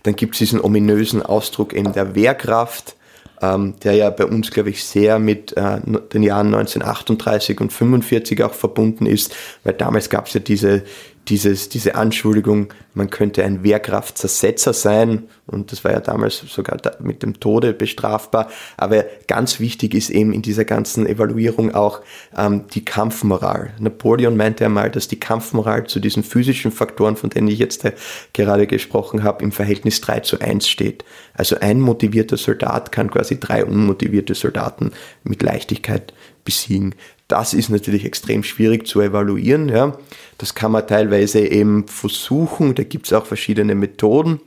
Dann 0.04 0.15
gibt 0.15 0.36
es 0.36 0.39
diesen 0.39 0.62
ominösen 0.62 1.22
Ausdruck 1.22 1.74
eben 1.74 1.91
der 1.93 2.15
Wehrkraft, 2.15 2.95
ähm, 3.41 3.76
der 3.84 3.93
ja 3.93 4.10
bei 4.10 4.26
uns, 4.26 4.52
glaube 4.52 4.69
ich, 4.69 4.84
sehr 4.84 5.19
mit 5.19 5.56
äh, 5.58 5.80
den 6.13 6.24
Jahren 6.24 6.48
1938 6.48 7.60
und 7.60 7.72
1945 7.72 8.43
auch 8.43 8.54
verbunden 8.54 9.06
ist, 9.06 9.36
weil 9.63 9.74
damals 9.74 10.10
gab 10.10 10.28
es 10.28 10.34
ja 10.34 10.39
diese 10.39 10.84
dieses, 11.30 11.70
diese 11.70 11.96
Anschuldigung, 11.96 12.74
man 12.94 13.10
könnte 13.10 13.44
ein 13.44 13.63
Wehrkraftzersetzer 13.63 14.74
sein 14.74 15.30
und 15.46 15.72
das 15.72 15.84
war 15.84 15.92
ja 15.92 16.00
damals 16.00 16.38
sogar 16.48 16.78
mit 17.00 17.24
dem 17.24 17.39
Tode 17.39 17.74
bestrafbar. 17.74 18.50
Aber 18.78 19.06
ganz 19.28 19.60
wichtig 19.60 19.94
ist 19.94 20.10
eben 20.10 20.34
in 20.34 20.42
dieser 20.42 20.65
ganzen 20.65 21.06
Evaluierung 21.06 21.74
auch 21.74 22.02
ähm, 22.36 22.65
die 22.74 22.84
Kampfmoral. 22.84 23.74
Napoleon 23.80 24.36
meinte 24.36 24.65
einmal, 24.65 24.89
dass 24.89 25.08
die 25.08 25.20
Kampfmoral 25.20 25.86
zu 25.88 26.00
diesen 26.00 26.24
physischen 26.24 26.72
Faktoren, 26.72 27.15
von 27.15 27.30
denen 27.30 27.48
ich 27.48 27.60
jetzt 27.60 27.86
äh, 27.86 27.94
gerade 28.34 28.68
gesprochen 28.68 29.24
habe, 29.24 29.44
im 29.44 29.52
Verhältnis 29.52 30.02
3 30.02 30.22
zu 30.22 30.39
1 30.39 30.68
steht. 30.68 31.06
Also 31.34 31.60
ein 31.60 31.80
motivierter 31.80 32.38
Soldat 32.38 32.92
kann 32.92 33.12
quasi 33.12 33.39
drei 33.39 33.63
unmotivierte 33.63 34.36
Soldaten 34.36 34.92
mit 35.24 35.42
Leichtigkeit 35.44 36.13
besiegen. 36.44 36.96
Das 37.30 37.54
ist 37.54 37.70
natürlich 37.70 38.06
extrem 38.06 38.44
schwierig 38.44 38.88
zu 38.88 39.02
evaluieren. 39.02 39.70
Ja. 39.70 39.98
Das 40.39 40.56
kann 40.56 40.71
man 40.71 40.88
teilweise 40.88 41.41
eben 41.41 41.88
versuchen, 41.88 42.73
da 42.73 42.84
gibt 42.84 43.06
es 43.06 43.13
auch 43.13 43.25
verschiedene 43.25 43.75
Methoden, 43.75 44.39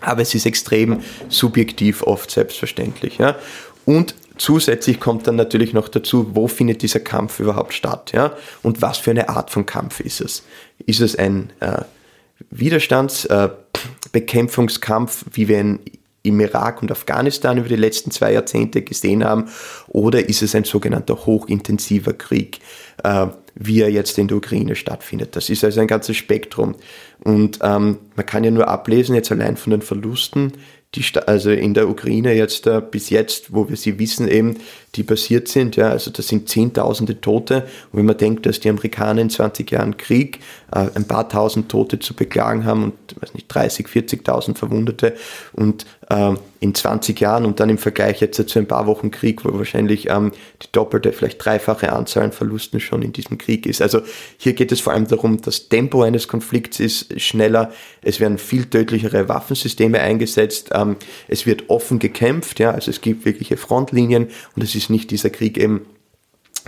aber 0.00 0.22
es 0.22 0.34
ist 0.34 0.46
extrem 0.46 1.00
subjektiv 1.28 2.02
oft 2.02 2.30
selbstverständlich. 2.30 3.18
Ja. 3.18 3.36
Und 3.84 4.14
zusätzlich 4.36 5.00
kommt 5.00 5.26
dann 5.26 5.34
natürlich 5.36 5.72
noch 5.72 5.88
dazu, 5.88 6.30
wo 6.34 6.46
findet 6.46 6.82
dieser 6.82 7.00
Kampf 7.00 7.40
überhaupt 7.40 7.72
statt 7.72 8.12
ja? 8.14 8.36
und 8.62 8.82
was 8.82 8.98
für 8.98 9.10
eine 9.10 9.30
Art 9.30 9.50
von 9.50 9.66
Kampf 9.66 10.00
ist 10.00 10.20
es. 10.20 10.44
Ist 10.86 11.00
es 11.00 11.16
ein 11.16 11.50
äh, 11.60 11.82
Widerstandsbekämpfungskampf, 12.50 15.22
äh, 15.22 15.24
wie 15.32 15.48
wir 15.48 15.58
ihn 15.58 15.80
im 16.22 16.40
Irak 16.40 16.82
und 16.82 16.90
Afghanistan 16.90 17.58
über 17.58 17.68
die 17.68 17.76
letzten 17.76 18.10
zwei 18.10 18.32
Jahrzehnte 18.32 18.82
gesehen 18.82 19.24
haben, 19.24 19.46
oder 19.86 20.28
ist 20.28 20.42
es 20.42 20.54
ein 20.54 20.64
sogenannter 20.64 21.26
hochintensiver 21.26 22.12
Krieg, 22.12 22.60
äh, 23.04 23.26
wie 23.54 23.80
er 23.80 23.90
jetzt 23.90 24.18
in 24.18 24.28
der 24.28 24.36
Ukraine 24.36 24.76
stattfindet. 24.76 25.34
Das 25.36 25.50
ist 25.50 25.64
also 25.64 25.80
ein 25.80 25.86
ganzes 25.86 26.16
Spektrum. 26.16 26.76
Und 27.24 27.58
ähm, 27.62 27.98
man 28.14 28.26
kann 28.26 28.44
ja 28.44 28.50
nur 28.50 28.68
ablesen, 28.68 29.14
jetzt 29.14 29.32
allein 29.32 29.56
von 29.56 29.70
den 29.70 29.82
Verlusten, 29.82 30.52
die 30.94 31.04
also 31.26 31.50
in 31.50 31.74
der 31.74 31.88
Ukraine 31.88 32.32
jetzt 32.34 32.66
äh, 32.66 32.80
bis 32.80 33.10
jetzt, 33.10 33.52
wo 33.52 33.68
wir 33.68 33.76
sie 33.76 33.98
wissen 33.98 34.28
eben, 34.28 34.56
die 34.98 35.04
passiert 35.04 35.46
sind, 35.46 35.76
ja, 35.76 35.90
also 35.90 36.10
das 36.10 36.26
sind 36.26 36.48
Zehntausende 36.48 37.20
Tote. 37.20 37.68
Und 37.92 38.00
wenn 38.00 38.06
man 38.06 38.16
denkt, 38.16 38.46
dass 38.46 38.58
die 38.58 38.68
Amerikaner 38.68 39.22
in 39.22 39.30
20 39.30 39.70
Jahren 39.70 39.96
Krieg 39.96 40.40
äh, 40.72 40.88
ein 40.94 41.06
paar 41.06 41.28
tausend 41.28 41.70
Tote 41.70 42.00
zu 42.00 42.14
beklagen 42.14 42.64
haben 42.64 42.82
und, 42.82 42.94
weiß 43.20 43.34
nicht, 43.34 43.46
30, 43.48 43.86
40.000 43.86 44.56
Verwundete 44.56 45.14
und 45.52 45.86
äh, 46.10 46.34
in 46.60 46.74
20 46.74 47.20
Jahren 47.20 47.44
und 47.44 47.60
dann 47.60 47.70
im 47.70 47.78
Vergleich 47.78 48.20
jetzt 48.20 48.48
zu 48.48 48.58
ein 48.58 48.66
paar 48.66 48.86
Wochen 48.86 49.10
Krieg, 49.10 49.44
wo 49.44 49.56
wahrscheinlich 49.56 50.10
ähm, 50.10 50.32
die 50.62 50.66
doppelte, 50.72 51.12
vielleicht 51.12 51.44
dreifache 51.44 51.92
Anzahl 51.92 52.24
an 52.24 52.32
Verlusten 52.32 52.80
schon 52.80 53.02
in 53.02 53.12
diesem 53.12 53.38
Krieg 53.38 53.64
ist. 53.66 53.80
Also 53.80 54.00
hier 54.38 54.54
geht 54.54 54.72
es 54.72 54.80
vor 54.80 54.92
allem 54.92 55.06
darum, 55.06 55.40
das 55.40 55.68
Tempo 55.68 56.02
eines 56.02 56.26
Konflikts 56.26 56.80
ist 56.80 57.20
schneller, 57.20 57.72
es 58.02 58.18
werden 58.18 58.38
viel 58.38 58.64
tödlichere 58.64 59.28
Waffensysteme 59.28 60.00
eingesetzt, 60.00 60.70
ähm, 60.72 60.96
es 61.28 61.46
wird 61.46 61.70
offen 61.70 61.98
gekämpft, 61.98 62.58
ja, 62.58 62.72
also 62.72 62.90
es 62.90 63.00
gibt 63.00 63.24
wirkliche 63.24 63.56
Frontlinien 63.56 64.28
und 64.56 64.62
es 64.62 64.74
ist 64.74 64.87
nicht 64.90 65.10
dieser 65.10 65.30
Krieg 65.30 65.58
eben 65.58 65.82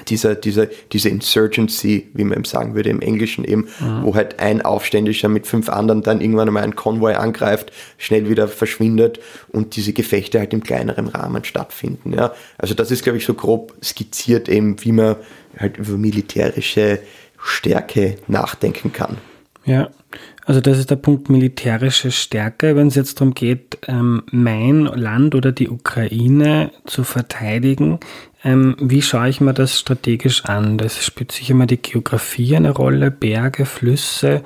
dieser, 0.09 0.35
dieser, 0.35 0.67
diese 0.93 1.09
Insurgency, 1.09 2.09
wie 2.15 2.25
man 2.25 2.39
eben 2.39 2.45
sagen 2.45 2.75
würde 2.75 2.91
im 2.91 3.01
Englischen 3.01 3.45
eben, 3.45 3.69
mhm. 3.81 4.03
wo 4.03 4.15
halt 4.15 4.39
ein 4.39 4.63
Aufständischer 4.63 5.29
mit 5.29 5.47
fünf 5.47 5.69
anderen 5.69 6.03
dann 6.03 6.21
irgendwann 6.21 6.49
einmal 6.49 6.63
einen 6.63 6.77
Konvoi 6.77 7.15
angreift, 7.15 7.73
schnell 7.99 8.29
wieder 8.29 8.49
verschwindet 8.49 9.21
und 9.49 9.77
diese 9.77 9.93
Gefechte 9.93 10.39
halt 10.39 10.53
im 10.53 10.63
kleineren 10.63 11.09
Rahmen 11.09 11.45
stattfinden. 11.45 12.13
Ja. 12.13 12.33
Also 12.59 12.75
das 12.75 12.91
ist, 12.91 13.03
glaube 13.03 13.19
ich, 13.19 13.25
so 13.25 13.35
grob 13.35 13.75
skizziert 13.83 14.49
eben, 14.49 14.83
wie 14.85 14.93
man 14.93 15.17
halt 15.59 15.77
über 15.77 15.99
militärische 15.99 17.01
Stärke 17.43 18.17
nachdenken 18.29 18.93
kann. 18.93 19.19
Ja, 19.65 19.91
also 20.51 20.61
das 20.61 20.79
ist 20.79 20.91
der 20.91 20.97
Punkt 20.97 21.31
militärische 21.31 22.11
Stärke. 22.11 22.75
Wenn 22.75 22.89
es 22.89 22.97
jetzt 22.97 23.21
darum 23.21 23.35
geht, 23.35 23.79
ähm, 23.87 24.25
mein 24.33 24.87
Land 24.87 25.37
oder 25.37 25.53
die 25.53 25.69
Ukraine 25.69 26.73
zu 26.87 27.05
verteidigen, 27.05 28.01
ähm, 28.43 28.75
wie 28.81 29.01
schaue 29.01 29.29
ich 29.29 29.41
mir 29.41 29.55
das 29.55 29.79
strategisch 29.79 30.47
an? 30.47 30.77
Das 30.77 31.05
spielt 31.05 31.31
sicher 31.31 31.53
immer 31.53 31.67
die 31.67 31.81
Geografie 31.81 32.57
eine 32.57 32.73
Rolle, 32.73 33.13
Berge, 33.13 33.65
Flüsse. 33.65 34.43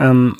Ähm, 0.00 0.34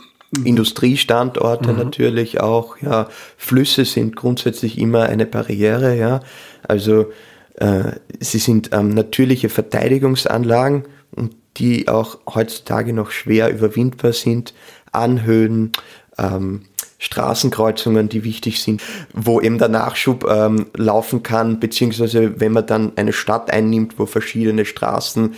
Industriestandorte 0.44 1.70
mhm. 1.70 1.78
natürlich 1.78 2.40
auch, 2.40 2.78
ja. 2.78 3.06
Flüsse 3.36 3.84
sind 3.84 4.16
grundsätzlich 4.16 4.78
immer 4.78 5.04
eine 5.04 5.26
Barriere, 5.26 5.96
ja. 5.96 6.22
Also 6.66 7.12
äh, 7.54 7.92
sie 8.18 8.38
sind 8.38 8.70
ähm, 8.72 8.88
natürliche 8.88 9.48
Verteidigungsanlagen 9.48 10.88
und 11.12 11.36
die 11.56 11.88
auch 11.88 12.18
heutzutage 12.34 12.92
noch 12.92 13.10
schwer 13.10 13.50
überwindbar 13.52 14.12
sind. 14.12 14.54
Anhöhen, 14.94 15.72
ähm, 16.18 16.62
Straßenkreuzungen, 16.98 18.08
die 18.08 18.24
wichtig 18.24 18.62
sind, 18.62 18.82
wo 19.12 19.40
eben 19.40 19.58
der 19.58 19.68
Nachschub 19.68 20.24
ähm, 20.28 20.66
laufen 20.74 21.22
kann, 21.22 21.60
beziehungsweise 21.60 22.40
wenn 22.40 22.52
man 22.52 22.66
dann 22.66 22.92
eine 22.96 23.12
Stadt 23.12 23.50
einnimmt, 23.50 23.98
wo 23.98 24.06
verschiedene 24.06 24.64
Straßen 24.64 25.34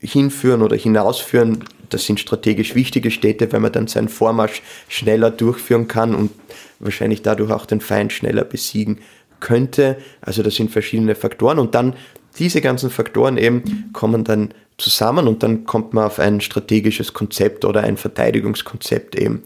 hinführen 0.00 0.62
oder 0.62 0.76
hinausführen, 0.76 1.64
das 1.90 2.04
sind 2.04 2.20
strategisch 2.20 2.74
wichtige 2.74 3.10
Städte, 3.10 3.52
weil 3.52 3.60
man 3.60 3.72
dann 3.72 3.88
seinen 3.88 4.08
Vormarsch 4.08 4.62
schneller 4.88 5.30
durchführen 5.30 5.88
kann 5.88 6.14
und 6.14 6.30
wahrscheinlich 6.78 7.22
dadurch 7.22 7.50
auch 7.50 7.66
den 7.66 7.80
Feind 7.80 8.12
schneller 8.12 8.44
besiegen 8.44 8.98
könnte. 9.40 9.96
Also 10.20 10.42
das 10.42 10.54
sind 10.54 10.70
verschiedene 10.70 11.14
Faktoren 11.14 11.58
und 11.58 11.74
dann 11.74 11.94
diese 12.38 12.60
ganzen 12.60 12.90
Faktoren 12.90 13.36
eben 13.36 13.90
kommen 13.92 14.24
dann 14.24 14.54
zusammen 14.78 15.26
und 15.26 15.42
dann 15.42 15.64
kommt 15.64 15.92
man 15.92 16.04
auf 16.04 16.20
ein 16.20 16.40
strategisches 16.40 17.12
Konzept 17.12 17.64
oder 17.64 17.82
ein 17.82 17.96
Verteidigungskonzept 17.96 19.16
eben. 19.16 19.42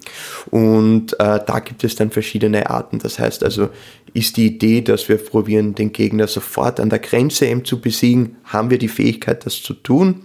Und 0.50 1.14
äh, 1.14 1.40
da 1.44 1.58
gibt 1.60 1.84
es 1.84 1.94
dann 1.94 2.10
verschiedene 2.10 2.68
Arten. 2.68 2.98
Das 2.98 3.18
heißt 3.18 3.42
also, 3.42 3.70
ist 4.12 4.36
die 4.36 4.46
Idee, 4.46 4.82
dass 4.82 5.08
wir 5.08 5.16
probieren, 5.16 5.74
den 5.74 5.92
Gegner 5.92 6.28
sofort 6.28 6.80
an 6.80 6.90
der 6.90 6.98
Grenze 6.98 7.46
eben 7.46 7.64
zu 7.64 7.80
besiegen, 7.80 8.36
haben 8.44 8.68
wir 8.68 8.78
die 8.78 8.88
Fähigkeit, 8.88 9.46
das 9.46 9.62
zu 9.62 9.72
tun. 9.72 10.24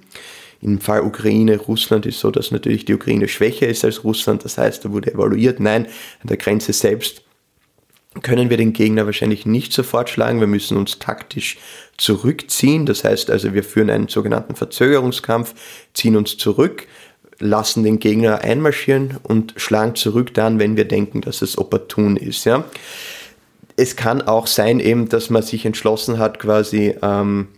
Im 0.61 0.81
Fall 0.81 1.01
Ukraine, 1.01 1.57
Russland 1.57 2.05
ist 2.05 2.19
so, 2.19 2.31
dass 2.31 2.51
natürlich 2.51 2.83
die 2.83 2.95
Ukraine 2.95 3.27
schwächer 3.29 3.67
ist 3.67 3.85
als 3.85 4.03
Russland. 4.03 4.43
Das 4.43 4.57
heißt, 4.57 4.83
da 4.83 4.91
wurde 4.91 5.13
evaluiert, 5.13 5.59
nein, 5.59 5.85
an 6.21 6.27
der 6.27 6.37
Grenze 6.37 6.73
selbst 6.73 7.21
können 8.21 8.49
wir 8.49 8.57
den 8.57 8.73
Gegner 8.73 9.05
wahrscheinlich 9.05 9.45
nicht 9.45 9.73
sofort 9.73 10.09
schlagen. 10.09 10.39
Wir 10.39 10.47
müssen 10.47 10.77
uns 10.77 10.99
taktisch 10.99 11.57
zurückziehen. 11.97 12.85
Das 12.85 13.03
heißt 13.03 13.29
also, 13.29 13.53
wir 13.53 13.63
führen 13.63 13.89
einen 13.89 14.07
sogenannten 14.07 14.55
Verzögerungskampf, 14.55 15.53
ziehen 15.93 16.15
uns 16.15 16.37
zurück, 16.37 16.87
lassen 17.39 17.83
den 17.83 17.99
Gegner 17.99 18.41
einmarschieren 18.41 19.17
und 19.23 19.53
schlagen 19.57 19.95
zurück 19.95 20.33
dann, 20.33 20.59
wenn 20.59 20.77
wir 20.77 20.85
denken, 20.85 21.21
dass 21.21 21.41
es 21.41 21.57
opportun 21.57 22.17
ist. 22.17 22.45
Ja. 22.45 22.63
Es 23.75 23.95
kann 23.95 24.23
auch 24.23 24.47
sein 24.47 24.79
eben, 24.79 25.09
dass 25.09 25.29
man 25.29 25.43
sich 25.43 25.65
entschlossen 25.65 26.17
hat, 26.17 26.39
quasi 26.39 26.95
ähm, 27.01 27.49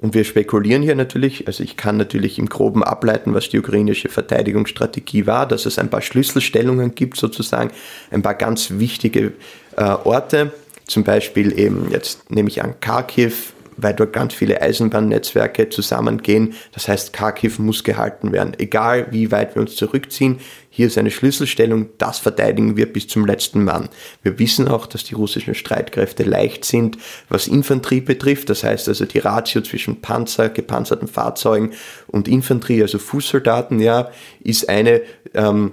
und 0.00 0.14
wir 0.14 0.24
spekulieren 0.24 0.80
hier 0.80 0.94
natürlich, 0.94 1.46
also 1.46 1.62
ich 1.62 1.76
kann 1.76 1.98
natürlich 1.98 2.38
im 2.38 2.48
Groben 2.48 2.82
ableiten, 2.82 3.34
was 3.34 3.50
die 3.50 3.58
ukrainische 3.58 4.08
Verteidigungsstrategie 4.08 5.26
war, 5.26 5.46
dass 5.46 5.66
es 5.66 5.78
ein 5.78 5.90
paar 5.90 6.00
Schlüsselstellungen 6.00 6.94
gibt 6.94 7.18
sozusagen, 7.18 7.70
ein 8.10 8.22
paar 8.22 8.34
ganz 8.34 8.70
wichtige 8.78 9.34
äh, 9.76 9.82
Orte, 9.82 10.52
zum 10.86 11.04
Beispiel 11.04 11.58
eben, 11.58 11.90
jetzt 11.90 12.30
nehme 12.30 12.48
ich 12.48 12.62
an 12.62 12.74
Kharkiv, 12.80 13.52
weil 13.82 13.94
dort 13.94 14.12
ganz 14.12 14.34
viele 14.34 14.60
Eisenbahnnetzwerke 14.60 15.68
zusammengehen. 15.68 16.54
Das 16.72 16.88
heißt, 16.88 17.12
Kharkiv 17.12 17.58
muss 17.58 17.84
gehalten 17.84 18.32
werden. 18.32 18.54
Egal 18.58 19.06
wie 19.10 19.30
weit 19.30 19.54
wir 19.54 19.62
uns 19.62 19.76
zurückziehen, 19.76 20.40
hier 20.68 20.86
ist 20.86 20.98
eine 20.98 21.10
Schlüsselstellung, 21.10 21.90
das 21.98 22.18
verteidigen 22.18 22.76
wir 22.76 22.92
bis 22.92 23.08
zum 23.08 23.26
letzten 23.26 23.64
Mann. 23.64 23.88
Wir 24.22 24.38
wissen 24.38 24.68
auch, 24.68 24.86
dass 24.86 25.04
die 25.04 25.14
russischen 25.14 25.54
Streitkräfte 25.54 26.22
leicht 26.22 26.64
sind, 26.64 26.96
was 27.28 27.48
Infanterie 27.48 28.00
betrifft. 28.00 28.50
Das 28.50 28.62
heißt 28.64 28.88
also 28.88 29.04
die 29.04 29.18
Ratio 29.18 29.62
zwischen 29.62 30.00
Panzer, 30.00 30.48
gepanzerten 30.48 31.08
Fahrzeugen 31.08 31.72
und 32.06 32.28
Infanterie, 32.28 32.82
also 32.82 32.98
Fußsoldaten, 32.98 33.80
ja, 33.80 34.10
ist 34.42 34.68
eine 34.68 35.02
ähm, 35.34 35.72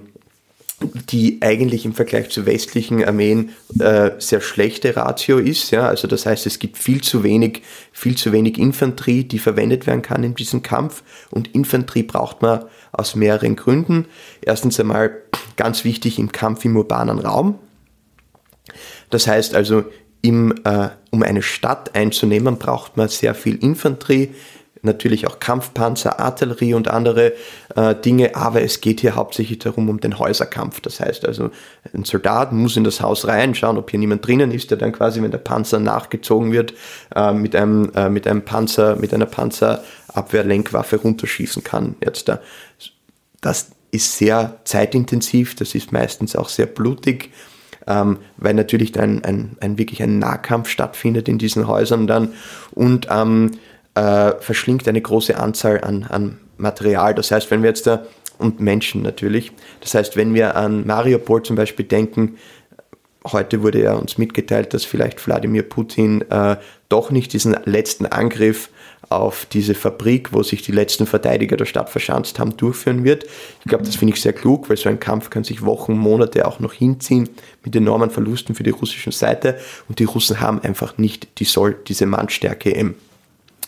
die 0.80 1.38
eigentlich 1.40 1.84
im 1.84 1.92
Vergleich 1.92 2.30
zu 2.30 2.46
westlichen 2.46 3.04
Armeen 3.04 3.50
äh, 3.80 4.12
sehr 4.18 4.40
schlechte 4.40 4.94
Ratio 4.94 5.38
ist. 5.38 5.72
Ja? 5.72 5.88
Also 5.88 6.06
das 6.06 6.24
heißt, 6.24 6.46
es 6.46 6.60
gibt 6.60 6.78
viel 6.78 7.00
zu 7.00 7.24
wenig, 7.24 7.62
viel 7.92 8.16
zu 8.16 8.30
wenig 8.30 8.58
Infanterie, 8.58 9.24
die 9.24 9.40
verwendet 9.40 9.86
werden 9.86 10.02
kann 10.02 10.22
in 10.22 10.36
diesem 10.36 10.62
Kampf. 10.62 11.02
Und 11.30 11.54
Infanterie 11.54 12.04
braucht 12.04 12.42
man 12.42 12.64
aus 12.92 13.16
mehreren 13.16 13.56
Gründen. 13.56 14.06
Erstens 14.40 14.78
einmal 14.78 15.16
ganz 15.56 15.84
wichtig 15.84 16.18
im 16.18 16.30
Kampf 16.30 16.64
im 16.64 16.76
urbanen 16.76 17.18
Raum. 17.18 17.58
Das 19.10 19.26
heißt 19.26 19.54
also, 19.54 19.84
im, 20.20 20.54
äh, 20.64 20.90
um 21.10 21.22
eine 21.22 21.42
Stadt 21.42 21.94
einzunehmen, 21.94 22.58
braucht 22.58 22.96
man 22.96 23.08
sehr 23.08 23.34
viel 23.34 23.56
Infanterie 23.56 24.34
natürlich 24.82 25.26
auch 25.26 25.38
Kampfpanzer, 25.38 26.20
Artillerie 26.20 26.74
und 26.74 26.88
andere 26.88 27.32
äh, 27.76 27.94
Dinge, 27.94 28.34
aber 28.34 28.62
es 28.62 28.80
geht 28.80 29.00
hier 29.00 29.14
hauptsächlich 29.14 29.58
darum, 29.58 29.88
um 29.88 30.00
den 30.00 30.18
Häuserkampf. 30.18 30.80
Das 30.80 31.00
heißt 31.00 31.26
also, 31.26 31.50
ein 31.92 32.04
Soldat 32.04 32.52
muss 32.52 32.76
in 32.76 32.84
das 32.84 33.00
Haus 33.00 33.26
rein, 33.26 33.54
schauen, 33.54 33.78
ob 33.78 33.90
hier 33.90 33.98
niemand 33.98 34.26
drinnen 34.26 34.50
ist, 34.52 34.70
der 34.70 34.78
dann 34.78 34.92
quasi, 34.92 35.22
wenn 35.22 35.30
der 35.30 35.38
Panzer 35.38 35.78
nachgezogen 35.78 36.52
wird, 36.52 36.74
äh, 37.14 37.32
mit, 37.32 37.54
einem, 37.56 37.90
äh, 37.94 38.08
mit 38.08 38.26
einem 38.26 38.42
Panzer, 38.42 38.96
mit 38.96 39.14
einer 39.14 39.26
Panzerabwehrlenkwaffe 39.26 40.96
runterschießen 40.96 41.64
kann. 41.64 41.96
Jetzt 42.02 42.28
da. 42.28 42.40
Das 43.40 43.70
ist 43.90 44.18
sehr 44.18 44.58
zeitintensiv, 44.64 45.54
das 45.54 45.74
ist 45.74 45.92
meistens 45.92 46.36
auch 46.36 46.48
sehr 46.48 46.66
blutig. 46.66 47.30
Ähm, 47.86 48.18
weil 48.36 48.52
natürlich 48.52 48.98
ein, 49.00 49.24
ein, 49.24 49.56
ein 49.60 49.78
wirklich 49.78 50.02
ein 50.02 50.18
Nahkampf 50.18 50.68
stattfindet 50.68 51.26
in 51.26 51.38
diesen 51.38 51.66
Häusern 51.66 52.06
dann 52.06 52.34
und 52.72 53.08
ähm, 53.10 53.52
äh, 53.94 54.32
verschlingt 54.40 54.86
eine 54.88 55.00
große 55.00 55.36
Anzahl 55.36 55.82
an, 55.82 56.04
an 56.04 56.38
Material. 56.56 57.14
Das 57.14 57.30
heißt, 57.30 57.50
wenn 57.50 57.62
wir 57.62 57.70
jetzt 57.70 57.86
da, 57.86 58.04
und 58.38 58.60
Menschen 58.60 59.02
natürlich, 59.02 59.52
das 59.80 59.94
heißt, 59.94 60.16
wenn 60.16 60.32
wir 60.32 60.54
an 60.54 60.86
Mariupol 60.86 61.42
zum 61.42 61.56
Beispiel 61.56 61.84
denken, 61.84 62.36
heute 63.26 63.62
wurde 63.62 63.82
ja 63.82 63.94
uns 63.94 64.16
mitgeteilt, 64.16 64.74
dass 64.74 64.84
vielleicht 64.84 65.24
Wladimir 65.26 65.62
Putin 65.62 66.22
äh, 66.30 66.56
doch 66.88 67.10
nicht 67.10 67.32
diesen 67.32 67.56
letzten 67.64 68.06
Angriff 68.06 68.70
auf 69.10 69.46
diese 69.46 69.74
Fabrik, 69.74 70.32
wo 70.32 70.42
sich 70.42 70.62
die 70.62 70.72
letzten 70.72 71.06
Verteidiger 71.06 71.56
der 71.56 71.64
Stadt 71.64 71.88
verschanzt 71.88 72.38
haben, 72.38 72.56
durchführen 72.56 73.04
wird. 73.04 73.24
Ich 73.60 73.66
glaube, 73.66 73.84
das 73.84 73.96
finde 73.96 74.14
ich 74.14 74.20
sehr 74.20 74.32
klug, 74.32 74.68
weil 74.68 74.76
so 74.76 74.88
ein 74.88 75.00
Kampf 75.00 75.30
kann 75.30 75.44
sich 75.44 75.64
Wochen, 75.64 75.96
Monate 75.96 76.46
auch 76.46 76.60
noch 76.60 76.72
hinziehen 76.72 77.28
mit 77.64 77.74
enormen 77.74 78.10
Verlusten 78.10 78.54
für 78.54 78.64
die 78.64 78.70
russische 78.70 79.12
Seite 79.12 79.58
und 79.88 79.98
die 79.98 80.04
Russen 80.04 80.40
haben 80.40 80.60
einfach 80.60 80.98
nicht 80.98 81.38
die 81.38 81.44
Soll, 81.44 81.76
diese 81.86 82.06
Mannstärke 82.06 82.70
im 82.70 82.94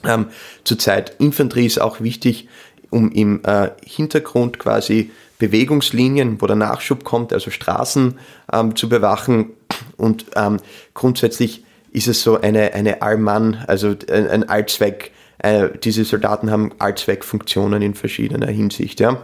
ähm, 0.04 0.26
zurzeit 0.64 1.16
Infanterie 1.18 1.66
ist 1.66 1.80
auch 1.80 2.00
wichtig, 2.00 2.48
um 2.90 3.10
im 3.12 3.42
äh, 3.44 3.70
Hintergrund 3.84 4.58
quasi 4.58 5.10
Bewegungslinien, 5.38 6.40
wo 6.40 6.46
der 6.46 6.56
Nachschub 6.56 7.04
kommt, 7.04 7.32
also 7.32 7.50
Straßen 7.50 8.18
ähm, 8.52 8.76
zu 8.76 8.88
bewachen. 8.88 9.50
Und 9.96 10.26
ähm, 10.36 10.58
grundsätzlich 10.94 11.64
ist 11.92 12.08
es 12.08 12.22
so 12.22 12.40
eine, 12.40 12.74
eine 12.74 13.02
Allmann, 13.02 13.64
also 13.66 13.94
ein, 14.10 14.28
ein 14.28 14.48
Allzweck, 14.48 15.12
äh, 15.38 15.70
diese 15.82 16.04
Soldaten 16.04 16.50
haben 16.50 16.72
Allzweckfunktionen 16.78 17.82
in 17.82 17.94
verschiedener 17.94 18.48
Hinsicht. 18.48 19.00
Ja. 19.00 19.20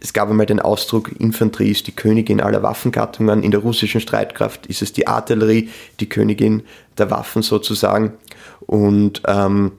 Es 0.00 0.12
gab 0.12 0.30
einmal 0.30 0.46
den 0.46 0.60
Ausdruck, 0.60 1.10
Infanterie 1.18 1.70
ist 1.70 1.86
die 1.86 1.94
Königin 1.94 2.40
aller 2.40 2.62
Waffengattungen. 2.62 3.42
In 3.42 3.50
der 3.50 3.60
russischen 3.60 4.00
Streitkraft 4.00 4.66
ist 4.66 4.82
es 4.82 4.92
die 4.92 5.06
Artillerie, 5.08 5.70
die 5.98 6.08
Königin 6.08 6.62
der 6.98 7.10
Waffen 7.10 7.42
sozusagen. 7.42 8.12
Und 8.60 9.22
ähm, 9.26 9.72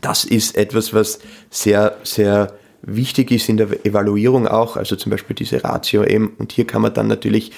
das 0.00 0.24
ist 0.24 0.56
etwas, 0.56 0.92
was 0.94 1.18
sehr, 1.50 1.96
sehr 2.02 2.52
wichtig 2.82 3.30
ist 3.30 3.48
in 3.48 3.56
der 3.56 3.84
Evaluierung 3.84 4.46
auch, 4.46 4.76
also 4.76 4.96
zum 4.96 5.10
Beispiel 5.10 5.34
diese 5.34 5.62
Ratio 5.64 6.04
eben. 6.04 6.34
Und 6.38 6.52
hier 6.52 6.66
kann 6.66 6.82
man 6.82 6.94
dann 6.94 7.08
natürlich 7.08 7.52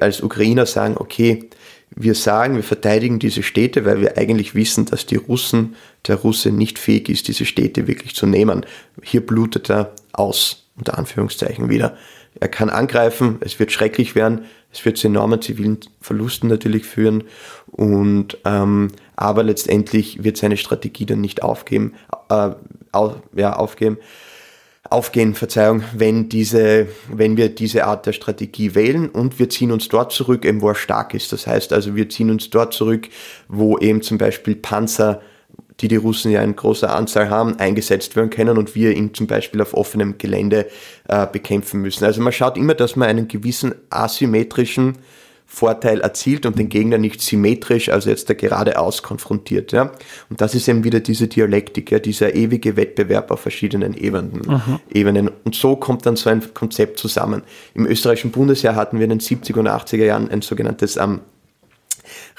als 0.00 0.22
Ukrainer 0.22 0.66
sagen, 0.66 0.96
okay, 0.98 1.50
wir 1.94 2.14
sagen, 2.14 2.54
wir 2.54 2.62
verteidigen 2.62 3.18
diese 3.18 3.42
Städte, 3.42 3.84
weil 3.84 4.00
wir 4.00 4.16
eigentlich 4.16 4.54
wissen, 4.54 4.86
dass 4.86 5.06
die 5.06 5.16
Russen, 5.16 5.74
der 6.06 6.16
Russe 6.16 6.50
nicht 6.50 6.78
fähig 6.78 7.08
ist, 7.08 7.28
diese 7.28 7.44
Städte 7.44 7.88
wirklich 7.88 8.14
zu 8.14 8.26
nehmen. 8.26 8.64
Hier 9.02 9.26
blutet 9.26 9.70
er 9.70 9.92
aus, 10.12 10.68
unter 10.76 10.96
Anführungszeichen 10.96 11.68
wieder. 11.68 11.96
Er 12.38 12.48
kann 12.48 12.70
angreifen, 12.70 13.38
es 13.40 13.58
wird 13.58 13.72
schrecklich 13.72 14.14
werden, 14.14 14.44
es 14.72 14.84
wird 14.84 14.98
zu 14.98 15.08
enormen 15.08 15.42
zivilen 15.42 15.78
Verlusten 16.00 16.48
natürlich 16.48 16.84
führen, 16.84 17.24
und, 17.70 18.38
ähm, 18.44 18.88
aber 19.16 19.42
letztendlich 19.42 20.24
wird 20.24 20.36
seine 20.36 20.56
Strategie 20.56 21.06
dann 21.06 21.20
nicht 21.20 21.42
aufgeben, 21.42 21.94
äh, 22.28 22.50
auf, 22.92 23.16
ja, 23.34 23.54
aufgeben 23.54 23.98
aufgehen, 24.90 25.34
Verzeihung, 25.34 25.84
wenn 25.94 26.28
diese, 26.28 26.88
wenn 27.08 27.36
wir 27.36 27.48
diese 27.48 27.84
Art 27.84 28.06
der 28.06 28.12
Strategie 28.12 28.74
wählen 28.74 29.08
und 29.08 29.38
wir 29.38 29.48
ziehen 29.48 29.70
uns 29.70 29.88
dort 29.88 30.10
zurück, 30.10 30.44
eben 30.44 30.60
wo 30.60 30.68
er 30.68 30.74
stark 30.74 31.14
ist. 31.14 31.32
Das 31.32 31.46
heißt 31.46 31.72
also, 31.72 31.94
wir 31.94 32.08
ziehen 32.08 32.30
uns 32.30 32.50
dort 32.50 32.74
zurück, 32.74 33.08
wo 33.48 33.78
eben 33.78 34.02
zum 34.02 34.18
Beispiel 34.18 34.56
Panzer, 34.56 35.22
die 35.80 35.88
die 35.88 35.96
Russen 35.96 36.30
ja 36.30 36.42
in 36.42 36.56
großer 36.56 36.94
Anzahl 36.94 37.30
haben, 37.30 37.58
eingesetzt 37.58 38.16
werden 38.16 38.30
können 38.30 38.58
und 38.58 38.74
wir 38.74 38.96
ihn 38.96 39.14
zum 39.14 39.26
Beispiel 39.26 39.60
auf 39.60 39.74
offenem 39.74 40.18
Gelände 40.18 40.66
äh, 41.08 41.26
bekämpfen 41.26 41.80
müssen. 41.80 42.04
Also 42.04 42.20
man 42.20 42.32
schaut 42.32 42.56
immer, 42.56 42.74
dass 42.74 42.96
man 42.96 43.08
einen 43.08 43.28
gewissen 43.28 43.74
asymmetrischen 43.90 44.98
Vorteil 45.52 46.00
erzielt 46.00 46.46
und 46.46 46.56
den 46.60 46.68
Gegner 46.68 46.96
nicht 46.96 47.20
symmetrisch, 47.20 47.88
also 47.88 48.08
jetzt 48.08 48.30
da 48.30 48.34
geradeaus 48.34 49.02
konfrontiert. 49.02 49.72
Ja? 49.72 49.90
Und 50.28 50.40
das 50.40 50.54
ist 50.54 50.68
eben 50.68 50.84
wieder 50.84 51.00
diese 51.00 51.26
Dialektik, 51.26 51.90
ja, 51.90 51.98
dieser 51.98 52.36
ewige 52.36 52.76
Wettbewerb 52.76 53.32
auf 53.32 53.40
verschiedenen 53.40 53.94
Ebenen, 53.94 54.42
mhm. 54.46 54.78
Ebenen. 54.94 55.28
Und 55.42 55.56
so 55.56 55.74
kommt 55.74 56.06
dann 56.06 56.14
so 56.14 56.30
ein 56.30 56.54
Konzept 56.54 57.00
zusammen. 57.00 57.42
Im 57.74 57.84
österreichischen 57.84 58.30
Bundesheer 58.30 58.76
hatten 58.76 58.98
wir 58.98 59.04
in 59.04 59.10
den 59.10 59.20
70er 59.20 59.58
und 59.58 59.68
80er 59.68 60.04
Jahren 60.04 60.30
ein 60.30 60.40
sogenanntes 60.40 60.96
ähm, 60.96 61.20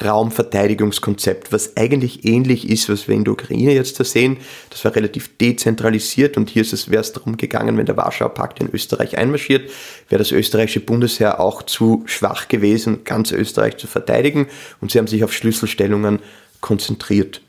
Raumverteidigungskonzept, 0.04 1.52
was 1.52 1.78
eigentlich 1.78 2.26
ähnlich 2.26 2.70
ist, 2.70 2.90
was 2.90 3.08
wir 3.08 3.16
in 3.16 3.24
der 3.24 3.34
Ukraine 3.34 3.74
jetzt 3.74 4.00
da 4.00 4.04
sehen. 4.04 4.38
Das 4.70 4.84
war 4.86 4.96
relativ 4.96 5.38
dezentralisiert 5.38 6.38
und 6.38 6.50
hier 6.50 6.62
ist 6.62 6.74
es, 6.74 6.90
wäre 6.90 7.02
es 7.02 7.14
darum 7.14 7.38
gegangen, 7.38 7.78
wenn 7.78 7.86
der 7.86 7.98
Warschauer 7.98 8.34
Pakt 8.34 8.60
in 8.60 8.70
Österreich 8.72 9.18
einmarschiert, 9.18 9.70
wäre 10.10 10.20
das 10.20 10.32
österreichische 10.32 10.80
Bundesheer 10.80 11.40
auch 11.40 11.64
zu 11.64 12.04
schwach 12.06 12.48
gewesen, 12.48 13.04
ganz 13.04 13.32
Österreich 13.32 13.78
zu 13.78 13.88
verteidigen 13.88 14.48
und 14.80 14.92
sie 14.92 15.00
haben 15.00 15.08
sich 15.08 15.24
auf 15.24 15.34
Schlüsselstellungen 15.34 16.20
konzentriert 16.62 17.42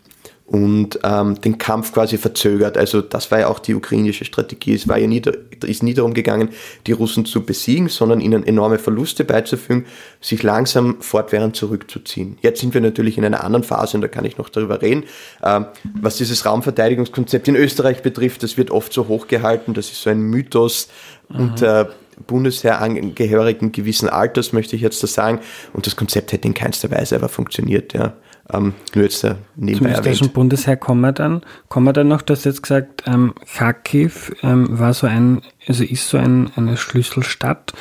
und 0.46 0.98
ähm, 1.02 1.40
den 1.40 1.56
Kampf 1.56 1.92
quasi 1.92 2.18
verzögert. 2.18 2.76
Also 2.76 3.00
das 3.00 3.30
war 3.30 3.40
ja 3.40 3.48
auch 3.48 3.58
die 3.58 3.74
ukrainische 3.74 4.24
Strategie. 4.24 4.74
Es 4.74 4.86
war 4.86 4.98
ja 4.98 5.06
nie, 5.06 5.22
ist 5.64 5.82
nie 5.82 5.94
darum 5.94 6.14
gegangen, 6.14 6.50
die 6.86 6.92
Russen 6.92 7.24
zu 7.24 7.44
besiegen, 7.44 7.88
sondern 7.88 8.20
ihnen 8.20 8.46
enorme 8.46 8.78
Verluste 8.78 9.24
beizufügen, 9.24 9.86
sich 10.20 10.42
langsam 10.42 11.00
fortwährend 11.00 11.56
zurückzuziehen. 11.56 12.38
Jetzt 12.42 12.60
sind 12.60 12.74
wir 12.74 12.80
natürlich 12.80 13.16
in 13.16 13.24
einer 13.24 13.44
anderen 13.44 13.64
Phase 13.64 13.96
und 13.96 14.02
da 14.02 14.08
kann 14.08 14.24
ich 14.24 14.36
noch 14.36 14.48
darüber 14.48 14.82
reden. 14.82 15.04
Ähm, 15.42 15.66
was 16.00 16.16
dieses 16.18 16.44
Raumverteidigungskonzept 16.44 17.48
in 17.48 17.56
Österreich 17.56 18.02
betrifft, 18.02 18.42
das 18.42 18.58
wird 18.58 18.70
oft 18.70 18.92
so 18.92 19.08
hochgehalten, 19.08 19.74
das 19.74 19.90
ist 19.90 20.02
so 20.02 20.10
ein 20.10 20.20
Mythos 20.20 20.88
mhm. 21.28 21.40
unter 21.40 21.90
Bundesheerangehörigen 22.26 23.72
gewissen 23.72 24.08
Alters, 24.08 24.52
möchte 24.52 24.76
ich 24.76 24.82
jetzt 24.82 25.02
da 25.02 25.06
sagen. 25.06 25.40
Und 25.72 25.86
das 25.86 25.96
Konzept 25.96 26.32
hätte 26.32 26.46
in 26.46 26.54
keinster 26.54 26.90
Weise 26.90 27.16
aber 27.16 27.28
funktioniert. 27.28 27.94
Ja. 27.94 28.14
Ähm, 28.50 28.74
nur 28.94 29.04
jetzt 29.04 29.22
äh, 29.24 29.36
nebenbei 29.54 29.74
Zum 29.74 29.86
erwähnt. 29.86 29.98
österreichischen 29.98 30.32
Bundesheer 30.32 30.76
kommen 30.76 31.00
wir 31.00 31.12
dann. 31.12 31.42
Kommen 31.68 31.86
wir 31.86 31.92
dann 31.92 32.08
noch, 32.08 32.22
du 32.22 32.34
hast 32.34 32.44
jetzt 32.44 32.62
gesagt, 32.62 33.04
ähm, 33.06 33.34
Kharkiv 33.54 34.32
ähm, 34.42 34.78
war 34.78 34.94
so 34.94 35.06
ein, 35.06 35.42
also 35.68 35.84
ist 35.84 36.08
so 36.08 36.18
ein, 36.18 36.50
eine 36.56 36.76
Schlüsselstadt 36.76 37.72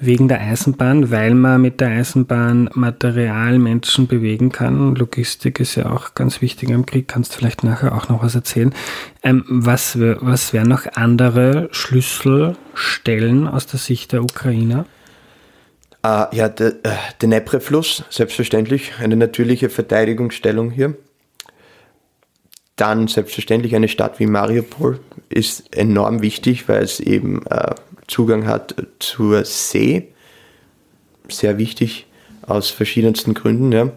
wegen 0.00 0.26
der 0.26 0.40
Eisenbahn, 0.40 1.10
weil 1.10 1.34
man 1.34 1.62
mit 1.62 1.80
der 1.80 1.90
Eisenbahn 1.90 2.68
Material, 2.74 3.58
Menschen 3.58 4.08
bewegen 4.08 4.50
kann. 4.50 4.96
Logistik 4.96 5.60
ist 5.60 5.76
ja 5.76 5.90
auch 5.90 6.14
ganz 6.14 6.42
wichtig 6.42 6.70
im 6.70 6.84
Krieg, 6.84 7.06
kannst 7.06 7.32
du 7.34 7.38
vielleicht 7.38 7.62
nachher 7.62 7.94
auch 7.94 8.08
noch 8.08 8.22
was 8.22 8.34
erzählen. 8.34 8.74
Ähm, 9.22 9.44
was 9.48 9.98
was 9.98 10.52
wären 10.52 10.68
noch 10.68 10.86
andere 10.94 11.68
Schlüsselstellen 11.70 13.46
aus 13.46 13.66
der 13.66 13.78
Sicht 13.78 14.12
der 14.12 14.22
Ukrainer? 14.22 14.84
Uh, 16.06 16.26
ja, 16.30 16.48
der, 16.48 16.68
äh, 16.68 16.74
der 16.84 16.98
Dnepr-Fluss, 17.20 18.04
selbstverständlich, 18.08 18.92
eine 19.00 19.16
natürliche 19.16 19.68
Verteidigungsstellung 19.68 20.70
hier. 20.70 20.96
Dann 22.76 23.08
selbstverständlich 23.08 23.74
eine 23.74 23.88
Stadt 23.88 24.20
wie 24.20 24.26
Mariupol 24.26 25.00
ist 25.28 25.76
enorm 25.76 26.22
wichtig, 26.22 26.68
weil 26.68 26.84
es 26.84 27.00
eben 27.00 27.44
äh, 27.46 27.74
Zugang 28.06 28.46
hat 28.46 28.76
zur 29.00 29.44
See. 29.44 30.12
Sehr 31.28 31.58
wichtig 31.58 32.06
aus 32.42 32.70
verschiedensten 32.70 33.34
Gründen. 33.34 33.72
Ja. 33.72 33.90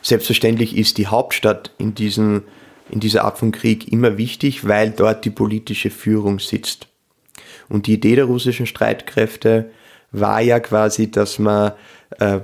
Selbstverständlich 0.00 0.76
ist 0.76 0.96
die 0.96 1.06
Hauptstadt 1.06 1.72
in, 1.76 1.94
diesen, 1.94 2.42
in 2.90 3.00
dieser 3.00 3.24
Art 3.24 3.38
von 3.38 3.52
Krieg 3.52 3.92
immer 3.92 4.16
wichtig, 4.16 4.66
weil 4.66 4.90
dort 4.90 5.26
die 5.26 5.30
politische 5.30 5.90
Führung 5.90 6.40
sitzt. 6.40 6.88
Und 7.68 7.86
die 7.86 7.94
Idee 7.94 8.16
der 8.16 8.24
russischen 8.24 8.66
Streitkräfte 8.66 9.70
war 10.14 10.40
ja 10.40 10.60
quasi, 10.60 11.10
dass 11.10 11.38
man 11.38 11.72
äh, 12.18 12.40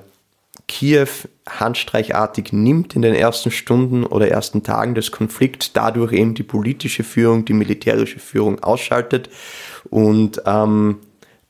Kiew 0.66 1.09
handstreichartig 1.48 2.52
nimmt 2.52 2.94
in 2.94 3.02
den 3.02 3.14
ersten 3.14 3.50
Stunden 3.50 4.04
oder 4.04 4.28
ersten 4.28 4.62
Tagen 4.62 4.94
des 4.94 5.11
Konflikts, 5.11 5.72
dadurch 5.72 6.12
eben 6.12 6.35
die 6.35 6.42
politische 6.42 7.02
Führung, 7.02 7.44
die 7.44 7.54
militärische 7.54 8.20
Führung 8.20 8.62
ausschaltet 8.62 9.30
und 9.88 10.42
ähm, 10.46 10.98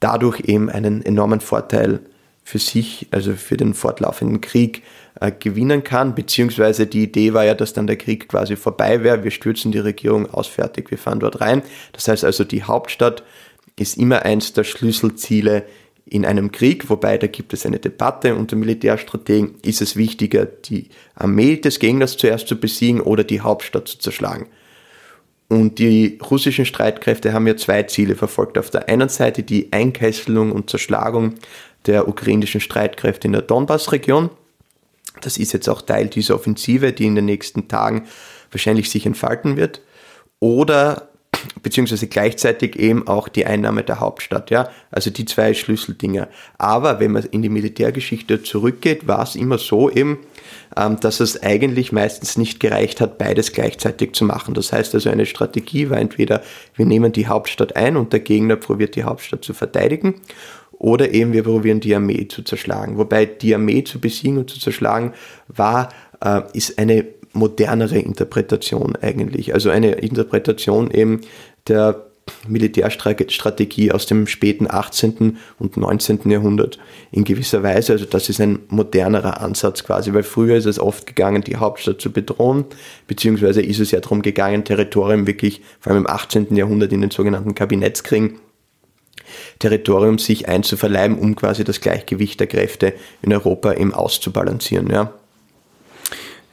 dadurch 0.01 0.41
eben 0.47 0.71
einen 0.71 1.05
enormen 1.05 1.41
Vorteil 1.41 2.01
für 2.45 2.59
sich, 2.59 3.09
also 3.11 3.35
für 3.35 3.57
den 3.57 3.75
fortlaufenden 3.75 4.41
Krieg 4.41 4.83
äh, 5.21 5.31
gewinnen 5.31 5.85
kann, 5.85 6.15
beziehungsweise 6.15 6.87
die 6.87 7.03
Idee 7.03 7.35
war 7.35 7.45
ja, 7.45 7.55
dass 7.55 7.75
dann 7.75 7.87
der 7.87 7.97
Krieg 7.97 8.29
quasi 8.29 8.57
vorbei 8.57 9.03
wäre, 9.05 9.23
wir 9.23 9.31
stürzen 9.31 9.71
die 9.71 9.79
Regierung 9.79 10.33
aus, 10.33 10.47
fertig, 10.47 10.91
wir 10.91 10.99
fahren 10.99 11.21
dort 11.21 11.41
rein. 11.43 11.63
Das 11.93 12.09
heißt 12.09 12.25
also, 12.25 12.45
die 12.45 12.63
Hauptstadt 12.63 13.23
ist 13.77 13.99
immer 13.99 14.23
eins 14.23 14.53
der 14.53 14.65
Schlüsselziele 14.65 15.65
in 16.11 16.27
einem 16.27 16.51
Krieg, 16.51 16.91
wobei 16.91 17.17
da 17.19 17.29
gibt 17.29 17.53
es 17.53 17.65
eine 17.65 17.79
Debatte 17.79 18.35
unter 18.35 18.57
Militärstrategen, 18.57 19.55
ist 19.63 19.81
es 19.81 19.95
wichtiger, 19.95 20.45
die 20.45 20.89
Armee 21.15 21.57
des 21.57 21.79
Gegners 21.79 22.17
zuerst 22.17 22.49
zu 22.49 22.59
besiegen 22.59 23.01
oder 23.01 23.23
die 23.23 23.41
Hauptstadt 23.41 23.87
zu 23.87 23.99
zerschlagen. 23.99 24.47
Und 25.49 25.79
die 25.79 26.19
russischen 26.29 26.67
Streitkräfte 26.67 27.33
haben 27.33 27.47
ja 27.47 27.57
zwei 27.57 27.85
Ziele 27.85 28.17
verfolgt. 28.17 28.59
Auf 28.59 28.71
der 28.71 28.89
einen 28.89 29.09
Seite 29.09 29.43
die 29.43 29.73
Einkesselung 29.73 30.53
und 30.53 30.69
Zerschlagung 30.69 31.37
der 31.87 32.09
ukrainischen 32.09 32.61
Streitkräfte 32.61 33.29
in 33.29 33.33
der 33.33 33.43
Donbass-Region. 33.43 34.31
Das 35.23 35.39
ist 35.39 35.53
jetzt 35.53 35.69
auch 35.69 35.83
Teil 35.83 36.09
dieser 36.09 36.35
Offensive, 36.35 36.93
die 36.93 37.07
in 37.07 37.15
den 37.15 37.25
nächsten 37.25 37.69
Tagen 37.69 38.07
wahrscheinlich 38.51 38.91
sich 38.91 39.07
entfalten 39.07 39.57
wird. 39.57 39.81
Oder 40.41 41.10
beziehungsweise 41.63 42.07
gleichzeitig 42.07 42.77
eben 42.77 43.07
auch 43.07 43.29
die 43.29 43.47
Einnahme 43.47 43.83
der 43.83 44.01
Hauptstadt, 44.01 44.51
ja. 44.51 44.69
Also 44.91 45.11
die 45.11 45.25
zwei 45.25 45.55
Schlüsseldinger. 45.55 46.29
Aber 46.59 47.01
wenn 47.01 47.13
man 47.13 47.25
in 47.25 47.43
die 47.43 47.49
Militärgeschichte 47.49 48.43
zurückgeht, 48.43 49.07
war 49.07 49.23
es 49.23 49.37
immer 49.37 49.59
so 49.59 49.91
eben, 49.91 50.19
ähm, 50.77 50.99
dass 51.01 51.21
es 51.21 51.43
eigentlich 51.43 51.93
meistens 51.93 52.37
nicht 52.37 52.61
gereicht 52.61 53.01
hat, 53.01 53.19
beides 53.19 53.53
gleichzeitig 53.53 54.13
zu 54.13 54.25
machen. 54.25 54.55
Das 54.55 54.73
heißt 54.73 54.95
also, 54.95 55.11
eine 55.11 55.27
Strategie 55.27 55.91
war 55.91 55.99
entweder, 55.99 56.43
wir 56.75 56.87
nehmen 56.87 57.13
die 57.13 57.27
Hauptstadt 57.27 57.77
ein 57.77 57.97
und 57.97 58.13
der 58.13 58.21
Gegner 58.21 58.57
probiert 58.57 58.97
die 58.97 59.05
Hauptstadt 59.05 59.45
zu 59.45 59.55
verteidigen 59.55 60.15
oder 60.81 61.13
eben 61.13 61.33
wir 61.33 61.43
probieren 61.43 61.81
die 61.81 61.95
Armee 61.95 62.27
zu 62.27 62.43
zerschlagen. 62.43 62.97
Wobei 62.97 63.27
die 63.27 63.55
Armee 63.55 63.85
zu 63.85 64.01
besiegen 64.01 64.39
und 64.39 64.51
zu 64.51 64.59
zerschlagen 64.59 65.13
war, 65.47 65.91
äh, 66.25 66.41
ist 66.55 66.79
eine 66.79 67.05
modernere 67.33 67.99
Interpretation 67.99 68.97
eigentlich. 68.97 69.55
Also 69.55 69.71
eine 69.71 69.93
Interpretation 69.93 70.91
eben 70.91 71.21
der 71.69 72.07
Militärstrategie 72.47 73.93
aus 73.93 74.07
dem 74.07 74.27
späten 74.27 74.67
18. 74.71 75.39
und 75.59 75.77
19. 75.77 76.31
Jahrhundert 76.31 76.79
in 77.11 77.25
gewisser 77.25 77.63
Weise. 77.63 77.93
Also 77.93 78.05
das 78.05 78.29
ist 78.29 78.41
ein 78.41 78.61
modernerer 78.69 79.41
Ansatz 79.41 79.85
quasi, 79.85 80.13
weil 80.13 80.23
früher 80.23 80.57
ist 80.57 80.67
es 80.67 80.79
oft 80.79 81.07
gegangen, 81.07 81.43
die 81.43 81.57
Hauptstadt 81.57 82.01
zu 82.01 82.13
bedrohen, 82.13 82.65
beziehungsweise 83.07 83.63
ist 83.63 83.81
es 83.81 83.91
ja 83.91 84.01
darum 84.01 84.23
gegangen, 84.23 84.65
Territorium 84.65 85.27
wirklich, 85.27 85.63
vor 85.81 85.93
allem 85.93 86.05
im 86.05 86.11
18. 86.11 86.55
Jahrhundert 86.57 86.93
in 86.93 87.01
den 87.01 87.11
sogenannten 87.11 87.55
Kabinettskriegen, 87.55 88.39
Territorium 89.59 90.19
sich 90.19 90.49
einzuverleiben, 90.49 91.19
um 91.19 91.37
quasi 91.37 91.65
das 91.65 91.81
Gleichgewicht 91.81 92.41
der 92.41 92.47
Kräfte 92.47 92.95
in 93.23 93.33
Europa 93.33 93.75
eben 93.75 93.95
auszubalancieren. 93.95 94.91
Ja. 94.91 95.13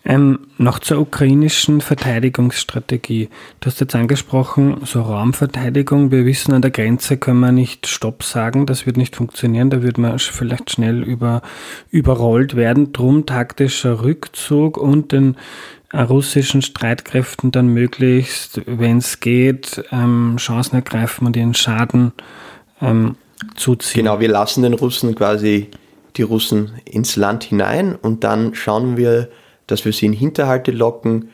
Ähm, 0.09 0.39
noch 0.57 0.79
zur 0.79 0.99
ukrainischen 0.99 1.81
Verteidigungsstrategie. 1.81 3.27
Du 3.59 3.65
hast 3.65 3.81
jetzt 3.81 3.93
angesprochen, 3.93 4.77
so 4.85 5.01
Raumverteidigung. 5.01 6.11
Wir 6.11 6.25
wissen, 6.25 6.53
an 6.53 6.61
der 6.61 6.71
Grenze 6.71 7.17
können 7.17 7.41
wir 7.41 7.51
nicht 7.51 7.87
Stopp 7.87 8.23
sagen. 8.23 8.65
Das 8.65 8.85
wird 8.85 8.95
nicht 8.95 9.17
funktionieren. 9.17 9.69
Da 9.69 9.83
wird 9.83 9.97
man 9.97 10.17
vielleicht 10.17 10.71
schnell 10.71 11.03
über, 11.03 11.41
überrollt 11.91 12.55
werden. 12.55 12.93
Drum 12.93 13.25
taktischer 13.25 14.01
Rückzug 14.01 14.77
und 14.77 15.11
den 15.11 15.35
äh, 15.91 15.99
russischen 15.99 16.61
Streitkräften 16.61 17.51
dann 17.51 17.67
möglichst, 17.67 18.61
wenn 18.65 18.99
es 18.99 19.19
geht, 19.19 19.83
ähm, 19.91 20.37
Chancen 20.37 20.75
ergreifen 20.75 21.27
und 21.27 21.35
ihren 21.35 21.53
Schaden 21.53 22.13
ähm, 22.81 23.15
zuziehen. 23.57 24.05
Genau, 24.05 24.21
wir 24.21 24.29
lassen 24.29 24.63
den 24.63 24.73
Russen 24.73 25.15
quasi 25.15 25.67
die 26.15 26.21
Russen 26.21 26.71
ins 26.85 27.17
Land 27.17 27.43
hinein 27.43 27.93
und 27.93 28.23
dann 28.23 28.55
schauen 28.55 28.95
wir, 28.95 29.27
dass 29.67 29.85
wir 29.85 29.93
sie 29.93 30.07
in 30.07 30.13
Hinterhalte 30.13 30.71
locken. 30.71 31.29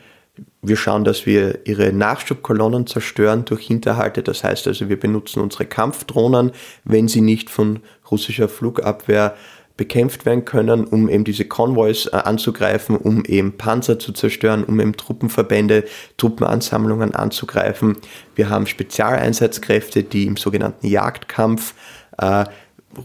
Wir 0.62 0.78
schauen, 0.78 1.04
dass 1.04 1.26
wir 1.26 1.66
ihre 1.66 1.94
Nachschubkolonnen 1.94 2.88
zerstören 2.88 3.46
durch 3.46 3.68
Hinterhalte. 3.68 4.24
Das 4.24 4.44
heißt 4.44 4.68
also, 4.68 4.90
wir 4.90 5.00
benutzen 5.00 5.42
unsere 5.42 5.66
Kampfdrohnen, 5.66 6.52
wenn 6.84 7.08
sie 7.08 7.22
nicht 7.22 7.50
von 7.50 7.80
russischer 8.10 8.50
Flugabwehr 8.50 9.36
bekämpft 9.76 10.26
werden 10.26 10.46
können, 10.46 10.86
um 10.86 11.10
eben 11.10 11.24
diese 11.24 11.46
Konvois 11.46 12.08
äh, 12.12 12.16
anzugreifen, 12.16 12.96
um 12.96 13.26
eben 13.26 13.58
Panzer 13.58 13.98
zu 13.98 14.14
zerstören, 14.14 14.64
um 14.64 14.80
eben 14.80 14.96
Truppenverbände, 14.96 15.86
Truppenansammlungen 16.18 17.16
anzugreifen. 17.16 17.98
Wir 18.36 18.50
haben 18.50 18.68
Spezialeinsatzkräfte, 18.68 20.04
die 20.04 20.28
im 20.28 20.38
sogenannten 20.38 20.86
Jagdkampf 20.86 21.74
äh, 22.20 22.46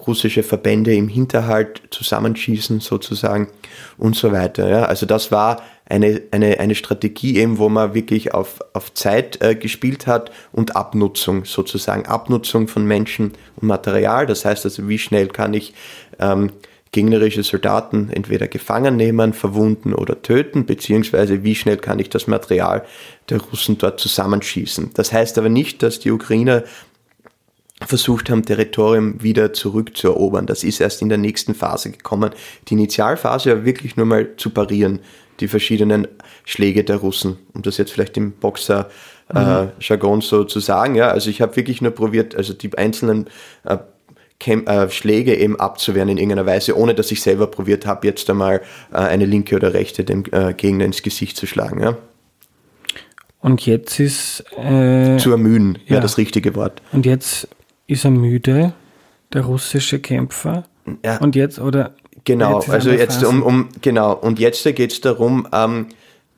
russische 0.07 0.43
Verbände 0.43 0.95
im 0.95 1.09
Hinterhalt 1.09 1.82
zusammenschießen 1.91 2.80
sozusagen 2.80 3.49
und 3.97 4.16
so 4.16 4.32
weiter. 4.32 4.68
Ja. 4.68 4.84
Also 4.84 5.07
das 5.07 5.32
war 5.32 5.62
eine, 5.89 6.22
eine, 6.30 6.61
eine 6.61 6.74
Strategie 6.74 7.39
eben, 7.39 7.59
wo 7.59 7.68
man 7.68 7.95
wirklich 7.95 8.34
auf, 8.34 8.61
auf 8.74 8.93
Zeit 8.95 9.41
äh, 9.43 9.55
gespielt 9.55 10.07
hat 10.07 10.30
und 10.53 10.76
Abnutzung 10.76 11.45
sozusagen, 11.45 12.07
Abnutzung 12.07 12.68
von 12.68 12.84
Menschen 12.84 13.32
und 13.57 13.68
Material. 13.68 14.26
Das 14.26 14.45
heißt 14.45 14.64
also, 14.64 14.89
wie 14.89 14.99
schnell 14.99 15.28
kann 15.28 15.55
ich 15.55 15.74
ähm, 16.18 16.51
gegnerische 16.93 17.43
Soldaten 17.43 18.11
entweder 18.11 18.49
gefangen 18.49 18.97
nehmen, 18.97 19.32
verwunden 19.32 19.95
oder 19.95 20.22
töten, 20.22 20.64
beziehungsweise 20.64 21.45
wie 21.45 21.55
schnell 21.55 21.76
kann 21.76 21.99
ich 21.99 22.09
das 22.09 22.26
Material 22.26 22.84
der 23.28 23.41
Russen 23.41 23.78
dort 23.78 24.01
zusammenschießen. 24.01 24.91
Das 24.95 25.12
heißt 25.12 25.39
aber 25.39 25.49
nicht, 25.49 25.82
dass 25.82 26.01
die 26.01 26.11
Ukrainer 26.11 26.64
versucht 27.87 28.31
haben, 28.31 28.45
Territorium 28.45 29.22
wieder 29.22 29.53
zurückzuerobern. 29.53 30.47
Das 30.47 30.64
ist 30.64 30.81
erst 30.81 31.03
in 31.03 31.09
der 31.09 31.18
nächsten 31.18 31.55
Phase 31.55 31.91
gekommen. 31.91 32.31
Die 32.68 32.74
Initialphase 32.74 33.51
war 33.51 33.64
wirklich 33.64 33.97
nur 33.97 34.07
mal 34.07 34.37
zu 34.37 34.51
parieren, 34.51 35.01
die 35.41 35.49
verschiedenen 35.49 36.09
Schläge 36.45 36.83
der 36.83 36.97
Russen, 36.97 37.39
um 37.55 37.62
das 37.62 37.76
jetzt 37.76 37.93
vielleicht 37.93 38.16
im 38.16 38.33
Boxer 38.33 38.91
äh, 39.33 39.64
mhm. 39.64 39.68
Jargon 39.81 40.20
so 40.20 40.45
zu 40.45 40.61
sagen. 40.61 40.95
Ja, 40.95 41.11
also 41.11 41.31
ich 41.31 41.41
habe 41.41 41.55
wirklich 41.57 41.81
nur 41.81 41.93
probiert, 41.93 42.35
also 42.35 42.53
die 42.53 42.76
einzelnen 42.76 43.29
äh, 43.64 43.79
äh, 44.47 44.91
Schläge 44.91 45.37
eben 45.37 45.59
abzuwehren 45.59 46.09
in 46.09 46.18
irgendeiner 46.18 46.47
Weise, 46.47 46.76
ohne 46.76 46.95
dass 46.95 47.11
ich 47.12 47.22
selber 47.22 47.47
probiert 47.47 47.87
habe, 47.87 48.07
jetzt 48.07 48.29
einmal 48.31 48.62
äh, 48.93 48.97
eine 48.97 49.26
linke 49.26 49.57
oder 49.57 49.74
rechte 49.74 50.05
dem 50.05 50.24
äh, 50.33 50.55
Gegner 50.55 50.85
ins 50.85 51.03
Gesicht 51.03 51.37
zu 51.37 51.47
schlagen. 51.47 51.81
Ja. 51.81 51.97
Und 53.41 53.64
jetzt 53.66 54.01
ist. 54.01 54.45
Äh, 54.57 55.16
zu 55.18 55.31
ermüden, 55.31 55.79
ja. 55.87 56.01
das 56.01 56.18
richtige 56.18 56.55
Wort. 56.57 56.83
Und 56.93 57.07
jetzt 57.07 57.49
ist 57.89 58.05
er 58.05 58.12
müde, 58.12 58.72
der 59.32 59.43
russische 59.43 59.99
Kämpfer. 59.99 60.64
Ja. 61.05 61.18
Und 61.18 61.34
jetzt, 61.34 61.59
oder? 61.59 61.95
Genau, 62.24 62.61
jetzt 62.61 62.70
also 62.70 62.91
jetzt 62.91 63.24
um, 63.24 63.43
um, 63.43 63.68
genau, 63.80 64.12
und 64.12 64.39
jetzt 64.39 64.62
geht 64.62 64.93
es 64.93 65.01
darum, 65.01 65.49
ähm, 65.53 65.86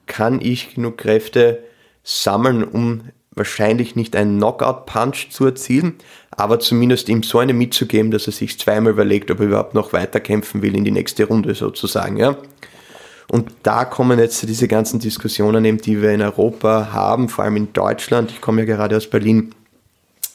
kann 0.07 0.41
ich 0.41 0.75
genug 0.75 0.99
Kräfte 0.99 1.63
sammeln, 2.03 2.65
um 2.65 3.03
wahrscheinlich 3.33 3.97
nicht 3.97 4.17
einen 4.17 4.39
Knockout-Punch 4.39 5.31
zu 5.31 5.47
erzielen, 5.47 5.95
aber 6.31 6.61
zumindest 6.61 7.09
ihm 7.09 7.23
so 7.23 7.39
eine 7.39 7.53
mitzugeben, 7.53 8.11
dass 8.11 8.27
er 8.27 8.33
sich 8.33 8.59
zweimal 8.59 8.93
überlegt, 8.93 9.31
ob 9.31 9.41
er 9.41 9.47
überhaupt 9.47 9.75
noch 9.75 9.93
weiterkämpfen 9.93 10.63
will 10.63 10.77
in 10.77 10.85
die 10.85 10.91
nächste 10.91 11.25
Runde 11.25 11.55
sozusagen, 11.55 12.17
ja. 12.17 12.37
Und 13.29 13.53
da 13.63 13.85
kommen 13.85 14.19
jetzt 14.19 14.43
diese 14.49 14.67
ganzen 14.67 14.99
Diskussionen 14.99 15.65
eben, 15.65 15.79
die 15.79 16.03
wir 16.03 16.11
in 16.11 16.23
Europa 16.23 16.93
haben, 16.93 17.29
vor 17.29 17.45
allem 17.45 17.57
in 17.57 17.73
Deutschland. 17.73 18.33
Ich 18.33 18.41
komme 18.41 18.63
ja 18.63 18.67
gerade 18.67 18.97
aus 18.97 19.09
Berlin 19.09 19.55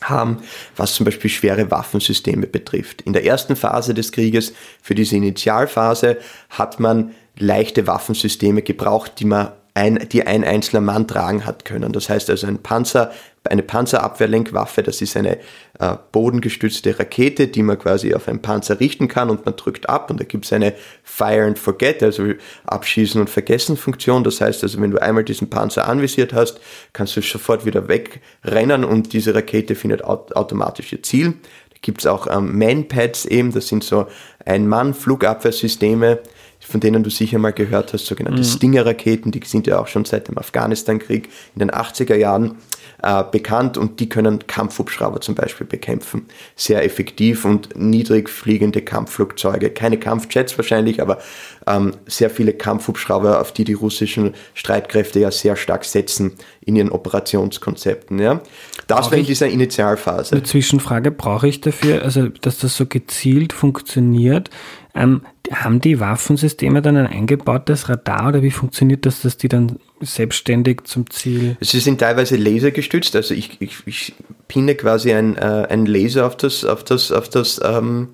haben, 0.09 0.37
was 0.75 0.95
zum 0.95 1.05
Beispiel 1.05 1.29
schwere 1.29 1.71
Waffensysteme 1.71 2.47
betrifft. 2.47 3.01
In 3.01 3.13
der 3.13 3.25
ersten 3.25 3.55
Phase 3.55 3.93
des 3.93 4.11
Krieges, 4.11 4.53
für 4.81 4.95
diese 4.95 5.15
Initialphase, 5.15 6.17
hat 6.49 6.79
man 6.79 7.11
leichte 7.37 7.87
Waffensysteme 7.87 8.61
gebraucht, 8.61 9.13
die 9.19 9.25
man 9.25 9.51
ein, 9.75 10.07
die 10.09 10.25
ein 10.25 10.45
einzelner 10.45 10.81
Mann 10.81 11.05
tragen 11.05 11.45
hat 11.45 11.65
können. 11.65 11.91
Das 11.91 12.09
heißt 12.09 12.29
also 12.29 12.47
ein 12.47 12.59
Panzer, 12.59 13.11
eine 13.43 13.61
Panzerabwehrlenkwaffe, 13.61 14.81
das 14.81 15.01
ist 15.01 15.17
eine 15.17 15.37
äh, 15.79 15.95
bodengestützte 16.13 16.97
Rakete, 16.97 17.49
die 17.49 17.61
man 17.61 17.77
quasi 17.77 18.15
auf 18.15 18.29
einen 18.29 18.41
Panzer 18.41 18.79
richten 18.79 19.09
kann 19.09 19.29
und 19.29 19.45
man 19.45 19.57
drückt 19.57 19.89
ab 19.89 20.09
und 20.09 20.19
da 20.19 20.23
gibt 20.23 20.45
es 20.45 20.53
eine 20.53 20.73
Fire 21.03 21.43
and 21.43 21.59
Forget, 21.59 22.01
also 22.01 22.23
Abschießen 22.65 23.19
und 23.19 23.29
Vergessen 23.29 23.75
Funktion. 23.75 24.23
Das 24.23 24.39
heißt 24.39 24.63
also, 24.63 24.81
wenn 24.81 24.91
du 24.91 25.01
einmal 25.01 25.25
diesen 25.25 25.49
Panzer 25.49 25.89
anvisiert 25.89 26.33
hast, 26.33 26.61
kannst 26.93 27.17
du 27.17 27.21
sofort 27.21 27.65
wieder 27.65 27.89
wegrennen 27.89 28.85
und 28.85 29.11
diese 29.11 29.35
Rakete 29.35 29.75
findet 29.75 30.05
automatisch 30.05 30.93
ihr 30.93 31.03
Ziel. 31.03 31.33
Da 31.69 31.77
gibt 31.81 31.99
es 31.99 32.07
auch 32.07 32.27
ähm, 32.27 32.57
Manpads 32.57 33.25
eben, 33.25 33.51
das 33.51 33.67
sind 33.67 33.83
so 33.83 34.07
Ein-Mann-Flugabwehrsysteme, 34.45 36.19
von 36.65 36.79
denen 36.79 37.03
du 37.03 37.09
sicher 37.09 37.37
mal 37.37 37.53
gehört 37.53 37.93
hast, 37.93 38.05
sogenannte 38.05 38.41
mhm. 38.41 38.45
Stinger-Raketen, 38.45 39.31
die 39.31 39.41
sind 39.45 39.67
ja 39.67 39.79
auch 39.79 39.87
schon 39.87 40.05
seit 40.05 40.27
dem 40.27 40.37
Afghanistan-Krieg 40.37 41.29
in 41.55 41.59
den 41.59 41.71
80er 41.71 42.15
Jahren 42.15 42.57
äh, 43.03 43.23
bekannt 43.29 43.77
und 43.77 43.99
die 43.99 44.09
können 44.09 44.47
Kampfhubschrauber 44.47 45.21
zum 45.21 45.35
Beispiel 45.35 45.67
bekämpfen. 45.67 46.25
Sehr 46.55 46.83
effektiv 46.83 47.45
und 47.45 47.75
niedrig 47.75 48.29
fliegende 48.29 48.81
Kampfflugzeuge. 48.81 49.69
Keine 49.69 49.97
Kampfjets 49.99 50.57
wahrscheinlich, 50.57 51.01
aber 51.01 51.19
ähm, 51.67 51.93
sehr 52.07 52.29
viele 52.29 52.53
Kampfhubschrauber, 52.53 53.41
auf 53.41 53.51
die 53.51 53.63
die 53.63 53.73
russischen 53.73 54.33
Streitkräfte 54.53 55.19
ja 55.19 55.31
sehr 55.31 55.55
stark 55.55 55.85
setzen 55.85 56.33
in 56.61 56.75
ihren 56.75 56.89
Operationskonzepten. 56.89 58.19
Ja. 58.19 58.41
Das 58.87 59.11
wäre 59.11 59.21
in 59.21 59.27
dieser 59.27 59.47
Initialphase. 59.47 60.35
Eine 60.35 60.43
Zwischenfrage, 60.43 61.11
brauche 61.11 61.47
ich 61.47 61.61
dafür, 61.61 62.03
also 62.03 62.29
dass 62.29 62.59
das 62.59 62.75
so 62.75 62.85
gezielt 62.85 63.53
funktioniert, 63.53 64.49
ähm, 64.95 65.21
haben 65.51 65.81
die 65.81 65.99
Waffensysteme 65.99 66.81
dann 66.81 66.97
ein 66.97 67.07
eingebautes 67.07 67.89
Radar 67.89 68.29
oder 68.29 68.41
wie 68.41 68.51
funktioniert 68.51 69.05
das, 69.05 69.21
dass 69.21 69.37
die 69.37 69.49
dann 69.49 69.77
selbstständig 70.01 70.81
zum 70.85 71.09
Ziel? 71.09 71.57
Sie 71.59 71.79
sind 71.79 71.99
teilweise 71.99 72.37
lasergestützt, 72.37 73.15
also 73.15 73.33
ich, 73.33 73.61
ich, 73.61 73.75
ich 73.85 74.13
pinne 74.47 74.75
quasi 74.75 75.13
ein, 75.13 75.35
äh, 75.35 75.67
ein 75.69 75.85
Laser 75.85 76.25
auf 76.25 76.37
das, 76.37 76.63
auf 76.63 76.83
das, 76.83 77.11
auf 77.11 77.29
das 77.29 77.59
ähm, 77.63 78.09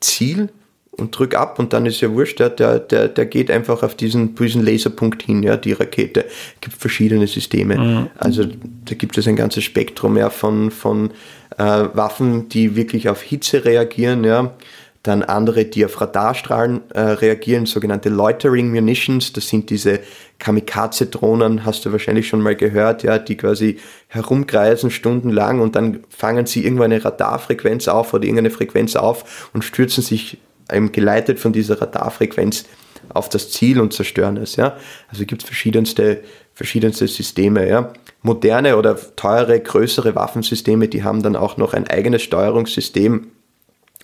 Ziel 0.00 0.50
und 0.90 1.16
drück 1.16 1.34
ab 1.34 1.58
und 1.58 1.72
dann 1.72 1.86
ist 1.86 2.00
ja 2.00 2.10
wurscht, 2.12 2.40
der, 2.40 2.50
der, 2.50 2.78
der, 2.78 3.08
der 3.08 3.26
geht 3.26 3.50
einfach 3.50 3.82
auf 3.82 3.94
diesen, 3.94 4.34
diesen 4.34 4.64
Laserpunkt 4.64 5.22
hin, 5.22 5.42
ja, 5.42 5.56
die 5.56 5.72
Rakete. 5.72 6.24
Es 6.26 6.60
gibt 6.60 6.76
verschiedene 6.76 7.26
Systeme. 7.26 7.78
Mhm. 7.78 8.10
Also 8.16 8.44
da 8.44 8.94
gibt 8.94 9.18
es 9.18 9.26
ein 9.26 9.36
ganzes 9.36 9.64
Spektrum 9.64 10.16
ja, 10.16 10.30
von, 10.30 10.70
von 10.70 11.10
äh, 11.56 11.62
Waffen, 11.62 12.48
die 12.48 12.76
wirklich 12.76 13.08
auf 13.08 13.22
Hitze 13.22 13.64
reagieren, 13.64 14.24
ja. 14.24 14.54
Dann 15.04 15.22
andere, 15.22 15.66
die 15.66 15.84
auf 15.84 16.00
Radarstrahlen 16.00 16.80
äh, 16.90 17.00
reagieren, 17.00 17.66
sogenannte 17.66 18.08
Loitering 18.08 18.70
Munitions. 18.70 19.34
Das 19.34 19.48
sind 19.48 19.68
diese 19.68 20.00
Kamikaze-Drohnen, 20.38 21.64
hast 21.64 21.84
du 21.84 21.92
wahrscheinlich 21.92 22.26
schon 22.26 22.40
mal 22.40 22.56
gehört, 22.56 23.02
ja, 23.02 23.18
die 23.18 23.36
quasi 23.36 23.78
herumkreisen 24.08 24.90
stundenlang 24.90 25.60
und 25.60 25.76
dann 25.76 26.04
fangen 26.08 26.46
sie 26.46 26.64
irgendwann 26.64 26.90
eine 26.90 27.04
Radarfrequenz 27.04 27.86
auf 27.86 28.14
oder 28.14 28.24
irgendeine 28.24 28.50
Frequenz 28.50 28.96
auf 28.96 29.50
und 29.52 29.62
stürzen 29.62 30.02
sich 30.02 30.38
eben 30.72 30.90
geleitet 30.90 31.38
von 31.38 31.52
dieser 31.52 31.80
Radarfrequenz 31.80 32.64
auf 33.12 33.28
das 33.28 33.50
Ziel 33.50 33.80
und 33.80 33.92
zerstören 33.92 34.38
es. 34.38 34.56
Ja? 34.56 34.76
Also 35.10 35.26
gibt 35.26 35.42
es 35.42 35.46
verschiedenste, 35.46 36.22
verschiedenste 36.54 37.06
Systeme. 37.06 37.68
Ja? 37.68 37.92
Moderne 38.22 38.78
oder 38.78 38.96
teure, 39.16 39.60
größere 39.60 40.14
Waffensysteme, 40.14 40.88
die 40.88 41.04
haben 41.04 41.22
dann 41.22 41.36
auch 41.36 41.58
noch 41.58 41.74
ein 41.74 41.86
eigenes 41.86 42.22
Steuerungssystem 42.22 43.26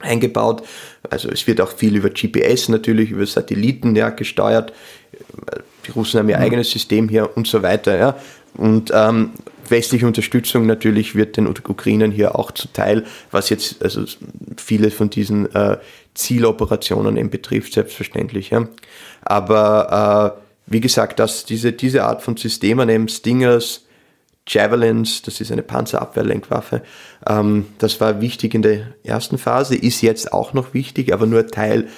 eingebaut. 0.00 0.62
Also 1.08 1.28
es 1.28 1.46
wird 1.46 1.60
auch 1.60 1.72
viel 1.72 1.96
über 1.96 2.10
GPS 2.10 2.68
natürlich, 2.68 3.10
über 3.10 3.26
Satelliten 3.26 3.94
ja, 3.96 4.10
gesteuert. 4.10 4.72
Die 5.86 5.90
Russen 5.92 6.20
haben 6.20 6.28
ihr 6.28 6.36
mhm. 6.36 6.42
eigenes 6.42 6.70
System 6.70 7.08
hier 7.08 7.36
und 7.36 7.46
so 7.46 7.62
weiter. 7.62 7.96
Ja. 7.96 8.16
Und 8.54 8.90
ähm, 8.94 9.30
westliche 9.68 10.06
Unterstützung 10.06 10.66
natürlich 10.66 11.14
wird 11.14 11.36
den 11.36 11.46
Ukrainern 11.46 12.10
hier 12.10 12.38
auch 12.38 12.50
zuteil, 12.50 13.04
was 13.30 13.48
jetzt 13.48 13.82
also 13.82 14.04
viele 14.56 14.90
von 14.90 15.10
diesen 15.10 15.54
äh, 15.54 15.78
Zieloperationen 16.14 17.16
eben 17.16 17.30
betrifft, 17.30 17.72
selbstverständlich. 17.72 18.50
Ja. 18.50 18.68
Aber 19.22 20.36
äh, 20.36 20.40
wie 20.66 20.80
gesagt, 20.80 21.18
dass 21.18 21.44
diese, 21.44 21.72
diese 21.72 22.04
Art 22.04 22.22
von 22.22 22.36
Systemen, 22.36 22.88
eben 22.88 23.08
Stingers, 23.08 23.86
Javelins, 24.50 25.22
das 25.22 25.40
ist 25.40 25.52
eine 25.52 25.62
Panzerabwehrlenkwaffe. 25.62 26.82
Ähm, 27.26 27.66
das 27.78 28.00
war 28.00 28.20
wichtig 28.20 28.54
in 28.54 28.62
der 28.62 28.94
ersten 29.04 29.38
Phase, 29.38 29.76
ist 29.76 30.02
jetzt 30.02 30.32
auch 30.32 30.52
noch 30.52 30.74
wichtig, 30.74 31.12
aber 31.12 31.26
nur 31.26 31.46
Teil 31.46 31.88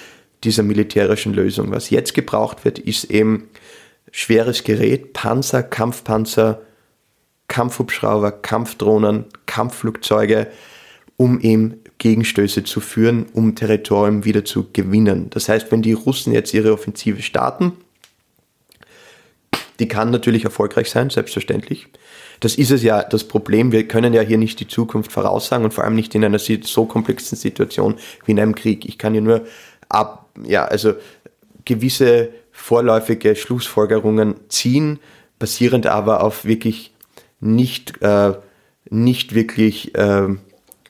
dieser 0.43 0.63
militärischen 0.63 1.33
Lösung. 1.33 1.71
Was 1.71 1.89
jetzt 1.89 2.13
gebraucht 2.13 2.63
wird, 2.63 2.77
ist 2.77 3.05
eben 3.05 3.49
schweres 4.11 4.63
Gerät, 4.63 5.13
Panzer, 5.13 5.63
Kampfpanzer, 5.63 6.61
Kampfhubschrauber, 7.47 8.31
Kampfdrohnen, 8.31 9.25
Kampfflugzeuge, 9.47 10.47
um 11.17 11.39
eben 11.39 11.81
Gegenstöße 11.97 12.63
zu 12.63 12.81
führen, 12.81 13.25
um 13.33 13.55
Territorium 13.55 14.25
wieder 14.25 14.45
zu 14.45 14.67
gewinnen. 14.73 15.29
Das 15.31 15.49
heißt, 15.49 15.71
wenn 15.71 15.81
die 15.81 15.93
Russen 15.93 16.33
jetzt 16.33 16.53
ihre 16.53 16.73
Offensive 16.73 17.21
starten, 17.21 17.73
die 19.79 19.87
kann 19.87 20.11
natürlich 20.11 20.45
erfolgreich 20.45 20.89
sein, 20.89 21.09
selbstverständlich. 21.09 21.87
Das 22.43 22.55
ist 22.55 22.71
es 22.71 22.83
ja 22.83 23.03
das 23.03 23.23
Problem. 23.23 23.71
Wir 23.71 23.87
können 23.87 24.13
ja 24.13 24.21
hier 24.21 24.37
nicht 24.37 24.59
die 24.59 24.67
Zukunft 24.67 25.13
voraussagen 25.13 25.63
und 25.63 25.73
vor 25.73 25.85
allem 25.85 25.95
nicht 25.95 26.13
in 26.13 26.25
einer 26.25 26.39
so 26.39 26.85
komplexen 26.85 27.37
Situation 27.37 27.95
wie 28.25 28.33
in 28.33 28.39
einem 28.39 28.53
Krieg. 28.53 28.83
Ich 28.83 28.97
kann 28.97 29.15
ja 29.15 29.21
nur 29.21 29.45
ab, 29.87 30.27
ja, 30.45 30.65
also 30.65 30.95
gewisse 31.63 32.31
vorläufige 32.51 33.37
Schlussfolgerungen 33.37 34.35
ziehen, 34.49 34.99
basierend 35.39 35.87
aber 35.87 36.21
auf 36.21 36.43
wirklich 36.43 36.93
nicht, 37.39 38.01
äh, 38.01 38.33
nicht 38.89 39.33
wirklich 39.33 39.95
äh, 39.95 40.27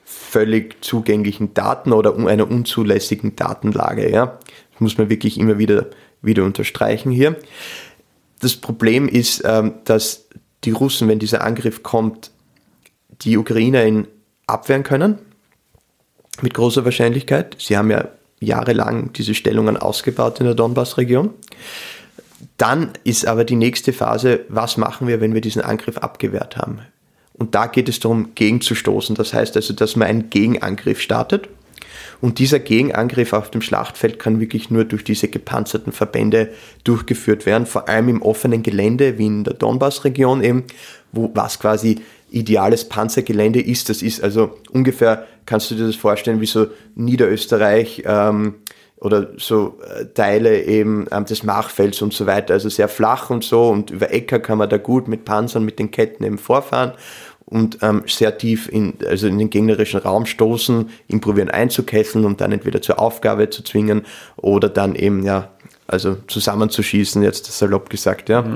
völlig 0.04 0.84
zugänglichen 0.84 1.54
Daten 1.54 1.93
oder 1.93 2.18
einer 2.18 2.49
unzulässigen 2.49 3.36
Datenlage. 3.36 4.12
Ja? 4.12 4.39
Das 4.72 4.82
muss 4.82 4.97
man 4.97 5.12
wirklich 5.12 5.39
immer 5.39 5.60
wieder, 5.60 5.86
wieder 6.24 6.45
unterstreichen 6.45 7.12
hier. 7.12 7.36
Das 8.39 8.56
Problem 8.56 9.08
ist, 9.08 9.43
ähm, 9.45 9.76
dass 9.86 10.24
die 10.64 10.72
Russen, 10.72 11.07
wenn 11.07 11.20
dieser 11.20 11.43
Angriff 11.43 11.84
kommt, 11.84 12.32
die 13.22 13.38
Ukrainer 13.38 13.86
ihn 13.86 14.07
abwehren 14.47 14.84
können. 14.84 15.20
Mit 16.41 16.53
großer 16.53 16.84
Wahrscheinlichkeit. 16.84 17.55
Sie 17.59 17.78
haben 17.78 17.91
ja 17.91 18.09
jahrelang 18.39 19.14
diese 19.14 19.34
Stellungen 19.34 19.78
ausgebaut 19.78 20.39
in 20.39 20.45
der 20.45 20.55
Donbass-Region. 20.55 21.30
Dann 22.57 22.91
ist 23.03 23.26
aber 23.26 23.45
die 23.45 23.55
nächste 23.55 23.93
Phase, 23.93 24.41
was 24.49 24.78
machen 24.78 25.07
wir, 25.07 25.22
wenn 25.22 25.34
wir 25.34 25.41
diesen 25.41 25.61
Angriff 25.61 25.97
abgewehrt 25.97 26.57
haben? 26.57 26.80
Und 27.34 27.55
da 27.55 27.68
geht 27.68 27.89
es 27.89 27.99
darum, 27.99 28.36
gegenzustoßen. 28.36 29.16
Das 29.16 29.34
heißt 29.34 29.55
also, 29.55 29.74
dass 29.74 29.95
man 29.95 30.07
einen 30.07 30.30
Gegenangriff 30.30 31.01
startet. 31.01 31.49
Und 32.24 32.39
dieser 32.39 32.59
Gegenangriff 32.59 33.34
auf 33.34 33.51
dem 33.51 33.61
Schlachtfeld 33.61 34.17
kann 34.17 34.39
wirklich 34.39 34.71
nur 34.71 34.86
durch 34.86 35.03
diese 35.03 35.28
gepanzerten 35.28 35.91
Verbände 35.91 36.53
durchgeführt 36.86 37.45
werden, 37.45 37.65
vor 37.65 37.89
allem 37.89 38.07
im 38.07 38.21
offenen 38.21 38.63
Gelände, 38.63 39.17
wie 39.17 39.26
in 39.26 39.43
der 39.43 39.55
Donbass-Region 39.55 40.41
eben, 40.41 40.63
wo 41.11 41.30
was 41.34 41.59
quasi 41.59 41.99
ideales 42.32 42.88
Panzergelände 42.88 43.59
ist. 43.59 43.89
Das 43.89 44.01
ist 44.01 44.24
also 44.24 44.57
ungefähr, 44.71 45.28
kannst 45.45 45.69
du 45.69 45.76
dir 45.76 45.86
das 45.86 45.97
vorstellen, 45.97 46.39
wie 46.39 46.45
so 46.45 46.67
Niederösterreich 46.95 48.03
ähm, 48.05 48.55
oder 49.01 49.32
so 49.36 49.78
äh, 49.84 50.05
Teile 50.05 50.63
eben 50.63 51.07
ähm, 51.11 51.26
des 51.26 51.43
Machfelds 51.43 52.01
und 52.01 52.13
so 52.13 52.26
weiter. 52.26 52.53
Also 52.53 52.69
sehr 52.69 52.88
flach 52.88 53.32
und 53.32 53.43
so 53.43 53.67
und 53.67 53.91
über 53.91 54.13
Äcker 54.13 54.39
kann 54.39 54.59
man 54.59 54.69
da 54.69 54.78
gut 54.78 55.09
mit 55.09 55.26
Panzern, 55.26 55.65
mit 55.65 55.78
den 55.78 55.91
Ketten 55.91 56.24
eben 56.24 56.38
vorfahren 56.38 56.93
und 57.46 57.80
ähm, 57.82 58.04
sehr 58.08 58.38
tief 58.38 58.70
in, 58.70 58.94
also 59.08 59.28
in 59.28 59.38
den 59.38 59.50
gegnerischen 59.50 60.00
Raum 60.00 60.26
stoßen, 60.26 60.89
ihn 61.08 61.22
probieren 61.22 61.50
einzukesseln 61.50 62.26
und 62.26 62.41
dann 62.41 62.52
entweder 62.52 62.82
zur 62.82 63.00
Aufgabe 63.00 63.50
zu 63.50 63.64
zwingen 63.64 64.04
oder 64.38 64.70
dann 64.70 64.96
eben, 64.96 65.24
ja, 65.24 65.52
also 65.88 66.18
zusammenzuschießen, 66.28 67.22
jetzt 67.24 67.46
salopp 67.46 67.89
gesagt, 67.89 68.30
ja. 68.30 68.41
Mhm. 68.41 68.56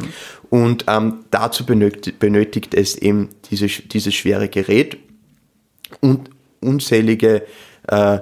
Und 0.49 0.85
ähm, 0.87 1.25
dazu 1.29 1.65
benötigt, 1.65 2.19
benötigt 2.19 2.73
es 2.73 2.95
eben 2.95 3.29
diese, 3.51 3.67
dieses 3.67 4.15
schwere 4.15 4.47
Gerät 4.47 4.97
und 5.99 6.29
unzählige 6.61 7.43
äh, 7.89 8.19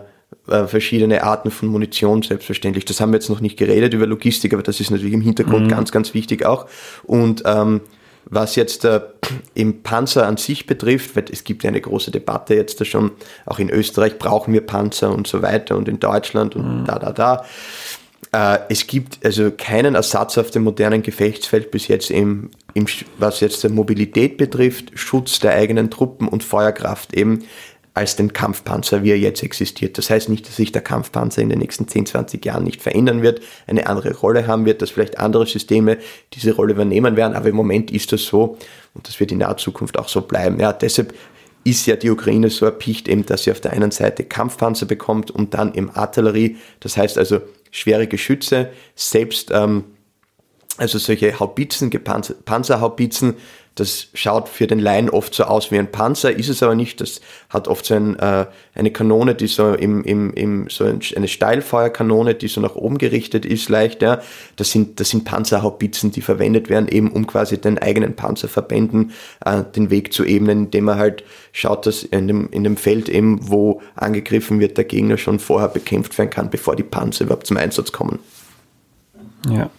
äh, 0.47 0.67
verschiedene 0.67 1.23
Arten 1.23 1.51
von 1.51 1.69
Munition, 1.69 2.21
selbstverständlich. 2.21 2.85
Das 2.85 2.99
haben 2.99 3.11
wir 3.11 3.17
jetzt 3.17 3.29
noch 3.29 3.41
nicht 3.41 3.57
geredet 3.57 3.93
über 3.93 4.07
Logistik, 4.07 4.53
aber 4.53 4.63
das 4.63 4.79
ist 4.79 4.91
natürlich 4.91 5.13
im 5.13 5.21
Hintergrund 5.21 5.65
mhm. 5.65 5.69
ganz, 5.69 5.91
ganz 5.91 6.13
wichtig 6.13 6.45
auch. 6.45 6.67
Und 7.03 7.43
ähm, 7.45 7.81
was 8.25 8.55
jetzt 8.55 8.85
äh, 8.85 9.01
im 9.53 9.81
Panzer 9.83 10.27
an 10.27 10.37
sich 10.37 10.65
betrifft, 10.65 11.15
weil 11.15 11.25
es 11.31 11.43
gibt 11.43 11.63
ja 11.63 11.69
eine 11.69 11.81
große 11.81 12.11
Debatte 12.11 12.55
jetzt 12.55 12.81
da 12.81 12.85
schon, 12.85 13.11
auch 13.45 13.59
in 13.59 13.69
Österreich 13.69 14.17
brauchen 14.17 14.53
wir 14.53 14.65
Panzer 14.65 15.13
und 15.13 15.27
so 15.27 15.41
weiter 15.41 15.77
und 15.77 15.87
in 15.87 15.99
Deutschland 15.99 16.55
und 16.55 16.81
mhm. 16.81 16.85
da, 16.85 16.99
da, 16.99 17.11
da. 17.11 17.45
Äh, 18.31 18.59
es 18.69 18.87
gibt 18.87 19.23
also 19.25 19.51
keinen 19.51 19.95
Ersatz 19.95 20.37
auf 20.37 20.51
dem 20.51 20.63
modernen 20.63 21.01
Gefechtsfeld 21.01 21.71
bis 21.71 21.87
jetzt 21.87 22.11
im, 22.11 22.49
im, 22.73 22.85
was 23.17 23.39
jetzt 23.39 23.63
der 23.63 23.71
Mobilität 23.71 24.37
betrifft, 24.37 24.91
Schutz 24.95 25.39
der 25.39 25.53
eigenen 25.53 25.89
Truppen 25.89 26.27
und 26.27 26.43
Feuerkraft 26.43 27.13
eben 27.13 27.45
als 27.95 28.17
den 28.17 28.33
Kampfpanzer, 28.33 29.03
wie 29.03 29.11
er 29.11 29.17
jetzt 29.17 29.41
existiert. 29.41 29.97
Das 29.97 30.09
heißt 30.09 30.27
nicht, 30.27 30.47
dass 30.47 30.57
sich 30.57 30.73
der 30.73 30.81
Kampfpanzer 30.81 31.41
in 31.41 31.49
den 31.49 31.59
nächsten 31.59 31.87
10, 31.87 32.07
20 32.07 32.45
Jahren 32.45 32.65
nicht 32.65 32.81
verändern 32.81 33.21
wird, 33.21 33.39
eine 33.67 33.87
andere 33.87 34.13
Rolle 34.13 34.47
haben 34.47 34.65
wird, 34.65 34.81
dass 34.81 34.91
vielleicht 34.91 35.17
andere 35.17 35.47
Systeme 35.47 35.97
diese 36.33 36.53
Rolle 36.53 36.73
übernehmen 36.73 37.15
werden, 37.15 37.33
aber 37.33 37.47
im 37.47 37.55
Moment 37.55 37.91
ist 37.91 38.11
das 38.11 38.23
so 38.23 38.57
und 38.93 39.07
das 39.07 39.19
wird 39.21 39.31
in 39.31 39.37
naher 39.39 39.55
Zukunft 39.55 39.97
auch 39.97 40.09
so 40.09 40.21
bleiben. 40.21 40.59
Ja, 40.59 40.73
deshalb 40.73 41.13
ist 41.63 41.85
ja 41.85 41.95
die 41.95 42.09
Ukraine 42.09 42.49
so 42.49 42.65
erpicht 42.65 43.07
eben, 43.07 43.25
dass 43.25 43.45
sie 43.45 43.51
auf 43.51 43.61
der 43.61 43.71
einen 43.71 43.91
Seite 43.91 44.25
Kampfpanzer 44.25 44.85
bekommt 44.85 45.31
und 45.31 45.53
dann 45.53 45.73
im 45.73 45.89
Artillerie, 45.89 46.57
das 46.81 46.97
heißt 46.97 47.17
also 47.17 47.39
schwere 47.71 48.07
Geschütze, 48.07 48.71
selbst 48.95 49.51
ähm, 49.51 49.85
also 50.77 50.97
solche 50.97 51.39
Haubitzen, 51.39 51.89
Panzerhaubitzen, 51.89 53.35
das 53.75 54.07
schaut 54.13 54.47
für 54.47 54.67
den 54.67 54.79
Laien 54.79 55.09
oft 55.09 55.35
so 55.35 55.43
aus 55.43 55.69
wie 55.69 55.77
ein 55.77 55.91
Panzer, 55.91 56.31
ist 56.31 56.47
es 56.47 56.63
aber 56.63 56.75
nicht. 56.75 57.01
Das 57.01 57.19
hat 57.49 57.67
oft 57.67 57.85
so 57.85 57.93
ein, 57.93 58.17
äh, 58.17 58.45
eine 58.73 58.91
Kanone, 58.91 59.35
die 59.35 59.47
so 59.47 59.73
im, 59.73 60.03
im, 60.05 60.33
im 60.33 60.69
so 60.69 60.85
ein, 60.85 61.01
eine 61.15 61.27
Steilfeuerkanone, 61.27 62.35
die 62.35 62.47
so 62.47 62.61
nach 62.61 62.75
oben 62.75 62.97
gerichtet 62.97 63.45
ist, 63.45 63.67
leicht. 63.67 64.01
Ja. 64.01 64.21
Das 64.55 64.71
sind 64.71 65.01
das 65.01 65.09
sind 65.09 65.25
Panzerhaubitzen, 65.25 66.11
die 66.11 66.21
verwendet 66.21 66.69
werden, 66.69 66.87
eben 66.87 67.11
um 67.11 67.27
quasi 67.27 67.57
den 67.57 67.77
eigenen 67.77 68.15
Panzerverbänden 68.15 69.11
äh, 69.43 69.63
den 69.75 69.89
Weg 69.89 70.13
zu 70.13 70.23
ebnen, 70.23 70.65
indem 70.65 70.85
man 70.85 70.97
halt 70.97 71.25
schaut, 71.51 71.85
dass 71.85 72.03
in 72.03 72.29
dem, 72.29 72.49
in 72.51 72.63
dem 72.63 72.77
Feld 72.77 73.09
eben, 73.09 73.39
wo 73.49 73.81
angegriffen 73.95 74.61
wird, 74.61 74.77
der 74.77 74.85
Gegner 74.85 75.17
schon 75.17 75.39
vorher 75.39 75.67
bekämpft 75.67 76.17
werden 76.17 76.29
kann, 76.29 76.49
bevor 76.49 76.77
die 76.77 76.83
Panzer 76.83 77.25
überhaupt 77.25 77.47
zum 77.47 77.57
Einsatz 77.57 77.91
kommen. 77.91 78.19
Ja, 79.49 79.69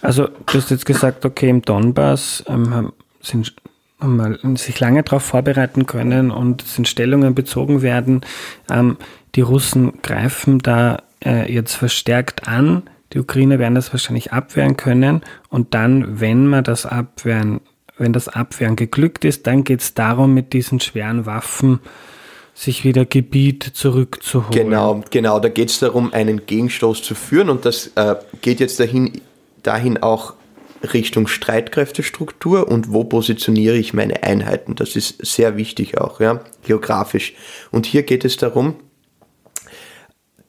also 0.00 0.26
du 0.26 0.58
hast 0.58 0.70
jetzt 0.70 0.86
gesagt, 0.86 1.24
okay, 1.24 1.48
im 1.48 1.62
Donbass 1.62 2.42
ähm, 2.48 2.92
sind 3.22 3.54
mal 3.98 4.38
sich 4.56 4.80
lange 4.80 5.02
darauf 5.02 5.22
vorbereiten 5.22 5.86
können 5.86 6.30
und 6.30 6.62
sind 6.62 6.88
Stellungen 6.88 7.34
bezogen 7.34 7.82
werden. 7.82 8.22
Ähm, 8.70 8.96
die 9.34 9.40
Russen 9.40 10.02
greifen 10.02 10.58
da 10.58 10.98
äh, 11.24 11.52
jetzt 11.52 11.74
verstärkt 11.74 12.48
an. 12.48 12.82
Die 13.12 13.20
Ukrainer 13.20 13.58
werden 13.58 13.74
das 13.74 13.92
wahrscheinlich 13.92 14.32
abwehren 14.32 14.76
können. 14.76 15.22
Und 15.48 15.74
dann, 15.74 16.20
wenn 16.20 16.46
man 16.46 16.64
das 16.64 16.86
abwehren, 16.86 17.60
wenn 17.98 18.12
das 18.12 18.28
Abwehren 18.28 18.76
geglückt 18.76 19.24
ist, 19.24 19.46
dann 19.46 19.64
geht 19.64 19.80
es 19.80 19.94
darum, 19.94 20.34
mit 20.34 20.52
diesen 20.52 20.80
schweren 20.80 21.26
Waffen 21.26 21.80
sich 22.54 22.84
wieder 22.84 23.04
Gebiet 23.04 23.62
zurückzuholen. 23.62 24.52
Genau, 24.52 25.02
genau. 25.10 25.38
Da 25.40 25.48
geht 25.48 25.70
es 25.70 25.78
darum, 25.78 26.12
einen 26.12 26.44
Gegenstoß 26.46 27.02
zu 27.02 27.14
führen 27.14 27.48
und 27.48 27.64
das 27.64 27.88
äh, 27.94 28.16
geht 28.40 28.60
jetzt 28.60 28.78
dahin, 28.78 29.20
dahin 29.62 30.02
auch 30.02 30.34
Richtung 30.82 31.26
Streitkräftestruktur 31.28 32.68
und 32.68 32.92
wo 32.92 33.04
positioniere 33.04 33.76
ich 33.76 33.94
meine 33.94 34.22
Einheiten. 34.22 34.74
Das 34.74 34.96
ist 34.96 35.24
sehr 35.24 35.56
wichtig 35.56 35.98
auch, 35.98 36.20
ja, 36.20 36.40
geografisch. 36.62 37.34
Und 37.70 37.86
hier 37.86 38.02
geht 38.02 38.24
es 38.24 38.36
darum, 38.36 38.76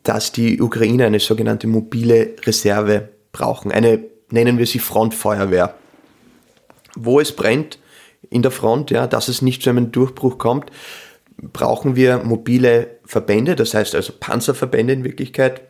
dass 0.03 0.31
die 0.31 0.61
Ukraine 0.61 1.05
eine 1.05 1.19
sogenannte 1.19 1.67
mobile 1.67 2.35
Reserve 2.45 3.09
brauchen. 3.31 3.71
Eine, 3.71 4.03
nennen 4.31 4.57
wir 4.57 4.65
sie 4.65 4.79
Frontfeuerwehr. 4.79 5.75
Wo 6.95 7.19
es 7.19 7.35
brennt 7.35 7.79
in 8.29 8.41
der 8.41 8.51
Front, 8.51 8.91
ja, 8.91 9.07
dass 9.07 9.27
es 9.27 9.41
nicht 9.41 9.63
zu 9.63 9.69
einem 9.69 9.91
Durchbruch 9.91 10.37
kommt, 10.37 10.71
brauchen 11.37 11.95
wir 11.95 12.19
mobile 12.19 12.99
Verbände, 13.05 13.55
das 13.55 13.73
heißt 13.73 13.95
also 13.95 14.13
Panzerverbände 14.19 14.93
in 14.93 15.03
Wirklichkeit, 15.03 15.61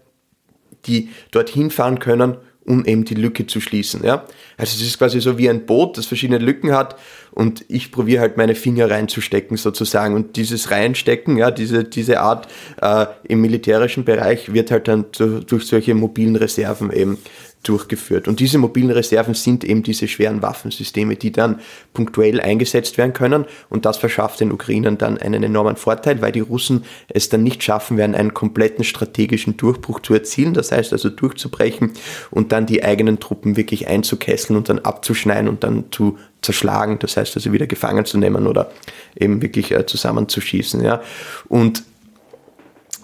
die 0.86 1.10
dorthin 1.32 1.72
fahren 1.72 2.00
können 2.00 2.38
um 2.66 2.86
eben 2.86 3.06
die 3.06 3.16
Lücke 3.16 3.46
zu 3.48 3.60
schließen. 3.60 4.04
Ja? 4.04 4.26
Also 4.58 4.76
es 4.76 4.82
ist 4.82 4.98
quasi 4.98 5.20
so 5.20 5.38
wie 5.38 5.50
ein 5.50 5.66
Boot, 5.66 5.98
das 5.98 6.06
verschiedene 6.06 6.40
Lücken 6.40 6.74
hat 6.74 6.98
und 7.32 7.66
ich 7.68 7.92
probiere 7.92 8.22
halt 8.22 8.38
meine 8.38 8.56
Finger 8.56 8.90
reinzustecken 8.90 9.58
sozusagen. 9.58 10.16
Und 10.16 10.36
dieses 10.36 10.72
Reinstecken, 10.72 11.38
ja, 11.38 11.52
diese, 11.52 11.84
diese 11.84 12.22
Art 12.22 12.48
äh, 12.82 13.06
im 13.24 13.42
militärischen 13.42 14.06
Bereich 14.06 14.54
wird 14.54 14.72
halt 14.72 14.88
dann 14.88 15.06
zu, 15.12 15.42
durch 15.42 15.66
solche 15.66 15.94
mobilen 15.94 16.36
Reserven 16.36 16.92
eben 16.92 17.18
durchgeführt. 17.64 18.28
Und 18.28 18.40
diese 18.40 18.58
mobilen 18.58 18.92
Reserven 18.92 19.34
sind 19.34 19.64
eben 19.64 19.84
diese 19.84 20.08
schweren 20.08 20.42
Waffensysteme, 20.42 21.16
die 21.16 21.32
dann 21.32 21.60
punktuell 21.94 22.42
eingesetzt 22.42 22.98
werden 22.98 23.14
können. 23.14 23.46
Und 23.70 23.86
das 23.86 23.98
verschafft 23.98 24.42
den 24.42 24.52
Ukrainern 24.52 24.98
dann 24.98 25.18
einen 25.18 25.44
enormen 25.44 25.76
Vorteil, 25.76 26.22
weil 26.22 26.32
die 26.32 26.42
Russen 26.42 26.84
es 27.08 27.30
dann 27.30 27.44
nicht 27.44 27.64
schaffen 27.64 27.98
werden, 27.98 28.16
einen 28.16 28.34
kompletten 28.34 28.84
strategischen 28.84 29.58
Durchbruch 29.58 30.02
zu 30.02 30.14
erzielen. 30.14 30.54
Das 30.54 30.72
heißt 30.72 30.94
also 30.94 31.10
durchzubrechen 31.10 31.92
und 32.32 32.52
dann 32.52 32.66
die 32.66 32.84
eigenen 32.84 33.20
Truppen 33.20 33.56
wirklich 33.56 33.88
einzukesseln 33.88 34.58
und 34.58 34.70
dann 34.70 34.80
abzuschneiden 34.80 35.48
und 35.48 35.64
dann 35.64 35.86
zu 35.92 36.18
zerschlagen, 36.42 37.00
das 37.00 37.18
heißt 37.18 37.36
also 37.36 37.54
wieder 37.54 37.68
gefangen 37.68 38.06
zu 38.06 38.18
nehmen 38.18 38.48
oder 38.48 38.70
eben 39.18 39.42
wirklich 39.42 39.72
äh, 39.72 39.86
zusammenzuschießen. 39.86 40.84
Ja. 40.84 41.02
Und 41.48 41.84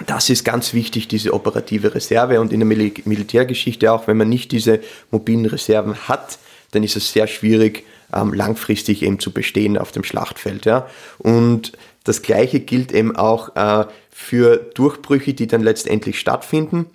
das 0.08 0.30
ist 0.30 0.44
ganz 0.44 0.74
wichtig, 0.74 1.08
diese 1.08 1.34
operative 1.34 1.94
Reserve 1.96 2.40
und 2.40 2.54
in 2.54 2.60
der 2.60 2.68
Mil 2.68 2.92
Militärgeschichte 3.06 3.92
auch, 3.92 4.08
wenn 4.08 4.18
man 4.18 4.30
nicht 4.30 4.52
diese 4.52 4.80
mobilen 5.12 5.46
Reserven 5.46 5.96
hat, 6.08 6.40
dann 6.72 6.84
ist 6.84 6.96
es 6.96 7.12
sehr 7.12 7.28
schwierig, 7.28 7.86
ähm, 8.14 8.34
langfristig 8.34 9.04
eben 9.04 9.20
zu 9.20 9.32
bestehen 9.32 9.78
auf 9.78 9.92
dem 9.92 10.04
Schlachtfeld. 10.04 10.66
Ja. 10.66 10.88
Und 11.18 11.74
das 12.04 12.22
Gleiche 12.22 12.60
gilt 12.60 12.92
eben 12.92 13.16
auch 13.16 13.56
äh, 13.56 13.86
für 14.12 14.58
Durchbrüche, 14.58 15.34
die 15.34 15.48
dann 15.48 15.62
letztendlich 15.62 16.20
stattfinden. 16.20 16.86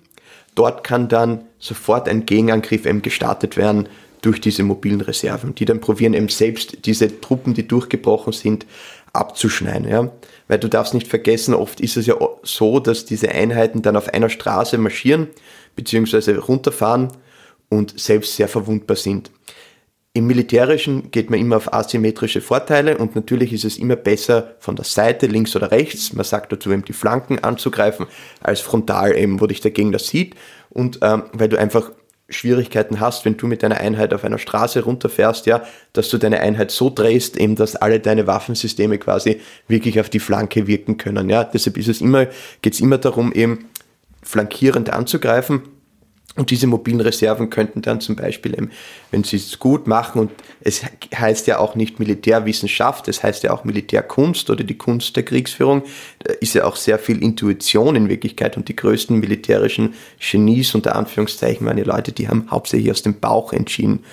Dort 0.55 0.83
kann 0.83 1.09
dann 1.09 1.45
sofort 1.59 2.07
ein 2.07 2.25
Gegenangriff 2.25 2.85
eben 2.85 3.01
gestartet 3.01 3.57
werden 3.57 3.89
durch 4.21 4.41
diese 4.41 4.63
mobilen 4.63 5.01
Reserven, 5.01 5.53
die 5.53 5.65
dann 5.65 5.81
probieren 5.81 6.13
eben 6.13 6.29
selbst 6.29 6.85
diese 6.85 7.21
Truppen, 7.21 7.53
die 7.53 7.67
durchgebrochen 7.67 8.33
sind, 8.33 8.65
abzuschneiden. 9.15 9.87
Ja? 9.87 10.11
Weil 10.47 10.59
du 10.59 10.67
darfst 10.67 10.93
nicht 10.93 11.07
vergessen, 11.07 11.53
oft 11.53 11.79
ist 11.79 11.97
es 11.97 12.05
ja 12.05 12.15
so, 12.43 12.79
dass 12.79 13.05
diese 13.05 13.29
Einheiten 13.29 13.81
dann 13.81 13.95
auf 13.95 14.13
einer 14.13 14.29
Straße 14.29 14.77
marschieren 14.77 15.27
bzw. 15.75 16.35
runterfahren 16.35 17.09
und 17.69 17.99
selbst 17.99 18.35
sehr 18.35 18.47
verwundbar 18.47 18.97
sind. 18.97 19.31
Im 20.13 20.27
Militärischen 20.27 21.11
geht 21.11 21.29
man 21.29 21.41
immer 21.41 21.57
auf 21.57 21.73
asymmetrische 21.73 22.39
Vorteile 22.39 22.97
und 22.97 23.17
natürlich 23.17 23.51
ist 23.51 23.65
es 23.65 23.77
immer 23.77 23.97
besser 23.97 24.55
von 24.59 24.77
der 24.77 24.85
Seite, 24.85 25.27
links 25.27 25.53
oder 25.57 25.71
rechts, 25.71 26.13
man 26.13 26.23
sagt 26.23 26.53
dazu 26.53 26.71
eben 26.71 26.85
die 26.85 26.93
Flanken 26.93 27.43
anzugreifen, 27.43 28.05
als 28.39 28.61
frontal 28.61 29.17
eben, 29.17 29.41
wo 29.41 29.47
dich 29.47 29.59
der 29.59 29.71
Gegner 29.71 29.99
sieht 29.99 30.35
und 30.69 30.99
ähm, 31.01 31.23
weil 31.33 31.49
du 31.49 31.59
einfach 31.59 31.91
Schwierigkeiten 32.29 32.99
hast, 32.99 33.25
wenn 33.25 33.37
du 33.37 33.45
mit 33.45 33.61
deiner 33.61 33.77
Einheit 33.77 34.13
auf 34.13 34.23
einer 34.23 34.39
Straße 34.39 34.83
runterfährst, 34.83 35.45
ja, 35.45 35.63
dass 35.93 36.09
du 36.09 36.17
deine 36.17 36.39
Einheit 36.39 36.71
so 36.71 36.89
drehst, 36.89 37.37
eben, 37.37 37.55
dass 37.55 37.75
alle 37.75 37.99
deine 37.99 38.25
Waffensysteme 38.25 38.97
quasi 38.97 39.41
wirklich 39.67 39.99
auf 39.99 40.09
die 40.09 40.19
Flanke 40.19 40.67
wirken 40.67 40.97
können, 40.97 41.29
ja. 41.29 41.43
Deshalb 41.43 41.77
ist 41.77 41.87
es 41.87 42.01
immer, 42.01 42.27
geht's 42.61 42.79
immer 42.79 42.97
darum, 42.97 43.31
eben 43.31 43.69
flankierend 44.23 44.89
anzugreifen 44.89 45.74
und 46.37 46.51
diese 46.51 46.67
mobilen 46.67 46.99
Reserven 46.99 47.49
könnten 47.49 47.81
dann 47.81 48.01
zum 48.01 48.15
Beispiel, 48.15 48.53
eben, 48.53 48.71
wenn 49.11 49.23
sie 49.23 49.37
es 49.37 49.57
gut 49.57 49.87
machen, 49.87 50.19
und 50.19 50.31
es 50.61 50.81
heißt 51.15 51.47
ja 51.47 51.59
auch 51.59 51.75
nicht 51.75 51.99
Militärwissenschaft, 51.99 53.07
es 53.07 53.23
heißt 53.23 53.43
ja 53.43 53.51
auch 53.51 53.63
Militärkunst 53.63 54.49
oder 54.49 54.65
die 54.65 54.77
Kunst 54.77 55.15
der 55.15 55.23
Kriegsführung, 55.23 55.83
da 56.19 56.33
ist 56.33 56.53
ja 56.53 56.65
auch 56.65 56.75
sehr 56.75 56.99
viel 56.99 57.23
Intuition 57.23 57.95
in 57.95 58.09
Wirklichkeit 58.09 58.57
und 58.57 58.67
die 58.67 58.75
größten 58.75 59.17
militärischen 59.17 59.93
Genies 60.19 60.75
unter 60.75 60.95
Anführungszeichen 60.95 61.65
waren 61.65 61.77
die 61.77 61.83
Leute, 61.83 62.11
die 62.11 62.27
haben 62.27 62.51
hauptsächlich 62.51 62.91
aus 62.91 63.01
dem 63.01 63.19
Bauch 63.19 63.53
entschieden. 63.53 64.03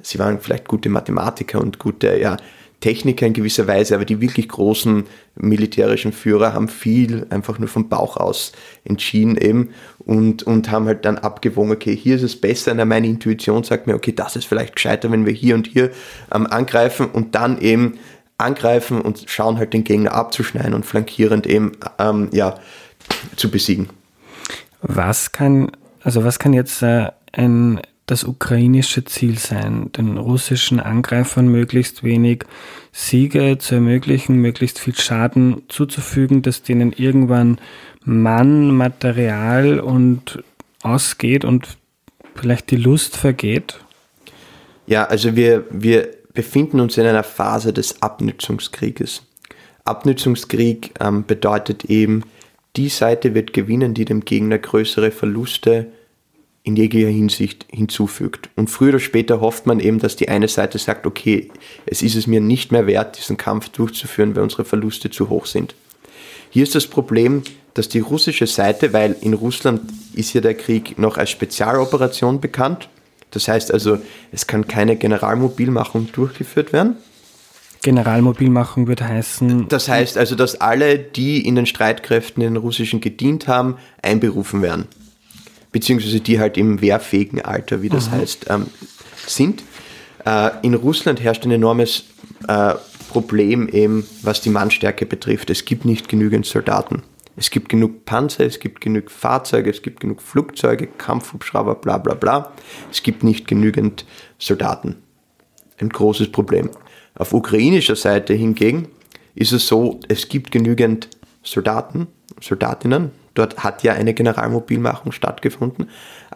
Sie 0.00 0.18
waren 0.18 0.40
vielleicht 0.40 0.68
gute 0.68 0.88
Mathematiker 0.88 1.60
und 1.60 1.78
gute 1.78 2.18
ja, 2.18 2.36
Techniker 2.80 3.26
in 3.26 3.32
gewisser 3.32 3.66
Weise, 3.66 3.94
aber 3.94 4.04
die 4.04 4.20
wirklich 4.20 4.48
großen 4.48 5.04
militärischen 5.36 6.12
Führer 6.12 6.52
haben 6.52 6.68
viel 6.68 7.26
einfach 7.30 7.58
nur 7.58 7.68
vom 7.68 7.88
Bauch 7.88 8.16
aus 8.16 8.52
entschieden 8.84 9.36
eben 9.36 9.70
und, 9.98 10.42
und 10.42 10.70
haben 10.70 10.86
halt 10.86 11.04
dann 11.04 11.18
abgewogen, 11.18 11.72
okay, 11.72 11.96
hier 11.96 12.16
ist 12.16 12.22
es 12.22 12.40
besser, 12.40 12.74
na, 12.74 12.84
meine 12.84 13.06
Intuition 13.06 13.64
sagt 13.64 13.86
mir, 13.86 13.94
okay, 13.94 14.12
das 14.12 14.36
ist 14.36 14.44
vielleicht 14.44 14.76
gescheiter, 14.76 15.10
wenn 15.10 15.24
wir 15.24 15.32
hier 15.32 15.54
und 15.54 15.66
hier 15.66 15.90
ähm, 16.34 16.46
angreifen 16.46 17.06
und 17.06 17.34
dann 17.34 17.58
eben 17.60 17.98
angreifen 18.38 19.00
und 19.00 19.24
schauen 19.26 19.56
halt 19.56 19.72
den 19.72 19.84
Gegner 19.84 20.12
abzuschneiden 20.12 20.74
und 20.74 20.84
flankierend 20.84 21.46
eben 21.46 21.72
ähm, 21.98 22.28
ja, 22.32 22.58
zu 23.36 23.50
besiegen. 23.50 23.88
Was 24.82 25.32
kann, 25.32 25.72
also 26.02 26.24
was 26.24 26.38
kann 26.38 26.52
jetzt 26.52 26.82
äh, 26.82 27.10
ein 27.32 27.80
das 28.06 28.22
ukrainische 28.22 29.04
Ziel 29.04 29.36
sein, 29.36 29.90
den 29.92 30.16
russischen 30.16 30.78
Angreifern 30.78 31.48
möglichst 31.48 32.04
wenig 32.04 32.44
Siege 32.92 33.58
zu 33.58 33.74
ermöglichen, 33.76 34.36
möglichst 34.36 34.78
viel 34.78 34.94
Schaden 34.94 35.62
zuzufügen, 35.68 36.42
dass 36.42 36.62
denen 36.62 36.92
irgendwann 36.92 37.58
Mann, 38.04 38.70
Material 38.76 39.80
und 39.80 40.42
ausgeht 40.82 41.44
und 41.44 41.76
vielleicht 42.36 42.70
die 42.70 42.76
Lust 42.76 43.16
vergeht? 43.16 43.80
Ja, 44.86 45.04
also 45.04 45.34
wir, 45.34 45.64
wir 45.70 46.08
befinden 46.32 46.78
uns 46.78 46.96
in 46.96 47.06
einer 47.06 47.24
Phase 47.24 47.72
des 47.72 48.02
Abnützungskrieges. 48.02 49.22
Abnützungskrieg 49.84 50.94
ähm, 51.00 51.24
bedeutet 51.26 51.86
eben, 51.86 52.22
die 52.76 52.88
Seite 52.88 53.34
wird 53.34 53.52
gewinnen, 53.52 53.94
die 53.94 54.04
dem 54.04 54.24
Gegner 54.24 54.58
größere 54.58 55.10
Verluste 55.10 55.88
in 56.66 56.74
jeglicher 56.74 57.08
Hinsicht 57.08 57.64
hinzufügt. 57.70 58.50
Und 58.56 58.68
früher 58.68 58.88
oder 58.88 58.98
später 58.98 59.40
hofft 59.40 59.66
man 59.66 59.78
eben, 59.78 60.00
dass 60.00 60.16
die 60.16 60.28
eine 60.28 60.48
Seite 60.48 60.78
sagt, 60.78 61.06
okay, 61.06 61.48
es 61.86 62.02
ist 62.02 62.16
es 62.16 62.26
mir 62.26 62.40
nicht 62.40 62.72
mehr 62.72 62.88
wert, 62.88 63.16
diesen 63.16 63.36
Kampf 63.36 63.68
durchzuführen, 63.68 64.34
weil 64.34 64.42
unsere 64.42 64.64
Verluste 64.64 65.08
zu 65.08 65.28
hoch 65.28 65.46
sind. 65.46 65.76
Hier 66.50 66.64
ist 66.64 66.74
das 66.74 66.88
Problem, 66.88 67.42
dass 67.74 67.88
die 67.88 68.00
russische 68.00 68.48
Seite, 68.48 68.92
weil 68.92 69.14
in 69.20 69.34
Russland 69.34 69.82
ist 70.12 70.32
ja 70.32 70.40
der 70.40 70.54
Krieg 70.54 70.98
noch 70.98 71.18
als 71.18 71.30
Spezialoperation 71.30 72.40
bekannt, 72.40 72.88
das 73.30 73.46
heißt 73.46 73.72
also, 73.72 73.98
es 74.32 74.46
kann 74.48 74.66
keine 74.66 74.96
Generalmobilmachung 74.96 76.10
durchgeführt 76.10 76.72
werden. 76.72 76.96
Generalmobilmachung 77.82 78.88
würde 78.88 79.06
heißen. 79.06 79.68
Das 79.68 79.88
heißt 79.88 80.18
also, 80.18 80.34
dass 80.34 80.60
alle, 80.60 80.98
die 80.98 81.46
in 81.46 81.54
den 81.54 81.66
Streitkräften 81.66 82.42
in 82.42 82.54
den 82.54 82.62
russischen 82.62 83.00
gedient 83.00 83.46
haben, 83.46 83.76
einberufen 84.02 84.62
werden 84.62 84.88
beziehungsweise 85.76 86.20
die 86.20 86.40
halt 86.40 86.56
im 86.56 86.80
wehrfähigen 86.80 87.42
Alter, 87.42 87.82
wie 87.82 87.90
das 87.90 88.06
mhm. 88.06 88.12
heißt, 88.12 88.46
ähm, 88.48 88.68
sind. 89.26 89.62
Äh, 90.24 90.52
in 90.62 90.72
Russland 90.72 91.20
herrscht 91.20 91.44
ein 91.44 91.50
enormes 91.50 92.04
äh, 92.48 92.76
Problem 93.10 93.68
eben, 93.68 94.06
was 94.22 94.40
die 94.40 94.48
Mannstärke 94.48 95.04
betrifft. 95.04 95.50
Es 95.50 95.66
gibt 95.66 95.84
nicht 95.84 96.08
genügend 96.08 96.46
Soldaten. 96.46 97.02
Es 97.36 97.50
gibt 97.50 97.68
genug 97.68 98.06
Panzer, 98.06 98.46
es 98.46 98.58
gibt 98.58 98.80
genug 98.80 99.10
Fahrzeuge, 99.10 99.68
es 99.68 99.82
gibt 99.82 100.00
genug 100.00 100.22
Flugzeuge, 100.22 100.86
Kampfhubschrauber, 100.86 101.74
bla 101.74 101.98
bla 101.98 102.14
bla. 102.14 102.52
Es 102.90 103.02
gibt 103.02 103.22
nicht 103.22 103.46
genügend 103.46 104.06
Soldaten. 104.38 104.96
Ein 105.78 105.90
großes 105.90 106.32
Problem. 106.32 106.70
Auf 107.16 107.34
ukrainischer 107.34 107.96
Seite 107.96 108.32
hingegen 108.32 108.88
ist 109.34 109.52
es 109.52 109.66
so, 109.66 110.00
es 110.08 110.30
gibt 110.30 110.52
genügend 110.52 111.10
Soldaten, 111.42 112.06
Soldatinnen, 112.40 113.10
Dort 113.36 113.62
hat 113.62 113.82
ja 113.82 113.92
eine 113.92 114.14
Generalmobilmachung 114.14 115.12
stattgefunden, 115.12 115.90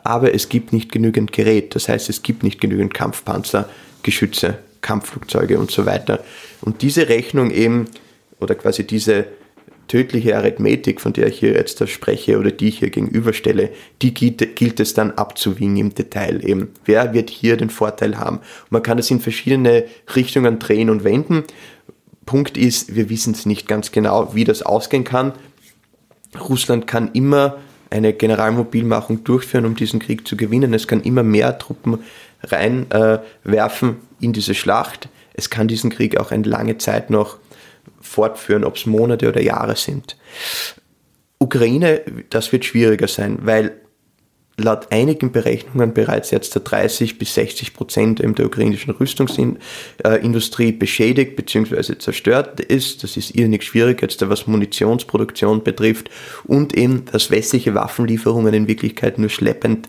aber 0.04 0.34
es 0.34 0.48
gibt 0.48 0.72
nicht 0.72 0.92
genügend 0.92 1.32
Gerät. 1.32 1.74
Das 1.74 1.88
heißt, 1.88 2.08
es 2.08 2.22
gibt 2.22 2.44
nicht 2.44 2.60
genügend 2.60 2.94
Kampfpanzer, 2.94 3.68
Geschütze, 4.02 4.58
Kampfflugzeuge 4.82 5.58
und 5.58 5.70
so 5.70 5.86
weiter. 5.86 6.22
Und 6.60 6.82
diese 6.82 7.08
Rechnung 7.08 7.50
eben, 7.50 7.86
oder 8.38 8.54
quasi 8.54 8.86
diese 8.86 9.26
tödliche 9.88 10.36
Arithmetik, 10.36 11.00
von 11.00 11.12
der 11.12 11.26
ich 11.26 11.40
hier 11.40 11.52
jetzt 11.52 11.86
spreche 11.88 12.38
oder 12.38 12.52
die 12.52 12.68
ich 12.68 12.78
hier 12.78 12.90
gegenüberstelle, 12.90 13.70
die 14.02 14.14
gilt, 14.14 14.54
gilt, 14.54 14.78
es 14.78 14.94
dann 14.94 15.10
abzuwiegen 15.10 15.76
im 15.78 15.94
Detail 15.94 16.46
eben. 16.46 16.68
Wer 16.84 17.12
wird 17.12 17.28
hier 17.28 17.56
den 17.56 17.70
Vorteil 17.70 18.16
haben? 18.16 18.36
Und 18.36 18.72
man 18.72 18.82
kann 18.84 18.98
das 18.98 19.10
in 19.10 19.18
verschiedene 19.18 19.84
Richtungen 20.14 20.60
drehen 20.60 20.90
und 20.90 21.02
wenden. 21.02 21.42
Punkt 22.24 22.56
ist, 22.56 22.94
wir 22.94 23.10
wissen 23.10 23.34
es 23.34 23.46
nicht 23.46 23.66
ganz 23.66 23.90
genau, 23.90 24.32
wie 24.32 24.44
das 24.44 24.62
ausgehen 24.62 25.02
kann. 25.02 25.32
Russland 26.38 26.86
kann 26.86 27.10
immer 27.12 27.58
eine 27.90 28.12
Generalmobilmachung 28.12 29.24
durchführen, 29.24 29.66
um 29.66 29.74
diesen 29.74 29.98
Krieg 29.98 30.26
zu 30.26 30.36
gewinnen. 30.36 30.72
Es 30.74 30.86
kann 30.86 31.02
immer 31.02 31.22
mehr 31.22 31.58
Truppen 31.58 31.98
reinwerfen 32.42 33.90
äh, 33.90 34.24
in 34.24 34.32
diese 34.32 34.54
Schlacht. 34.54 35.08
Es 35.34 35.50
kann 35.50 35.68
diesen 35.68 35.90
Krieg 35.90 36.18
auch 36.18 36.30
eine 36.30 36.44
lange 36.44 36.78
Zeit 36.78 37.10
noch 37.10 37.38
fortführen, 38.00 38.64
ob 38.64 38.76
es 38.76 38.86
Monate 38.86 39.28
oder 39.28 39.42
Jahre 39.42 39.76
sind. 39.76 40.16
Ukraine, 41.38 42.02
das 42.28 42.52
wird 42.52 42.64
schwieriger 42.64 43.08
sein, 43.08 43.38
weil 43.42 43.79
laut 44.62 44.92
einigen 44.92 45.32
Berechnungen 45.32 45.94
bereits 45.94 46.30
jetzt 46.30 46.54
30 46.54 47.18
bis 47.18 47.34
60 47.34 47.74
Prozent 47.74 48.20
der 48.20 48.46
ukrainischen 48.46 48.92
Rüstungsindustrie 48.92 50.72
beschädigt 50.72 51.36
bzw. 51.36 51.98
zerstört 51.98 52.60
ist. 52.60 53.02
Das 53.02 53.16
ist 53.16 53.34
irrsinnig 53.34 53.62
schwierig, 53.64 54.02
jetzt 54.02 54.28
was 54.28 54.46
Munitionsproduktion 54.46 55.62
betrifft 55.62 56.10
und 56.44 56.76
eben, 56.76 57.04
dass 57.06 57.30
westliche 57.30 57.74
Waffenlieferungen 57.74 58.54
in 58.54 58.68
Wirklichkeit 58.68 59.18
nur 59.18 59.30
schleppend 59.30 59.88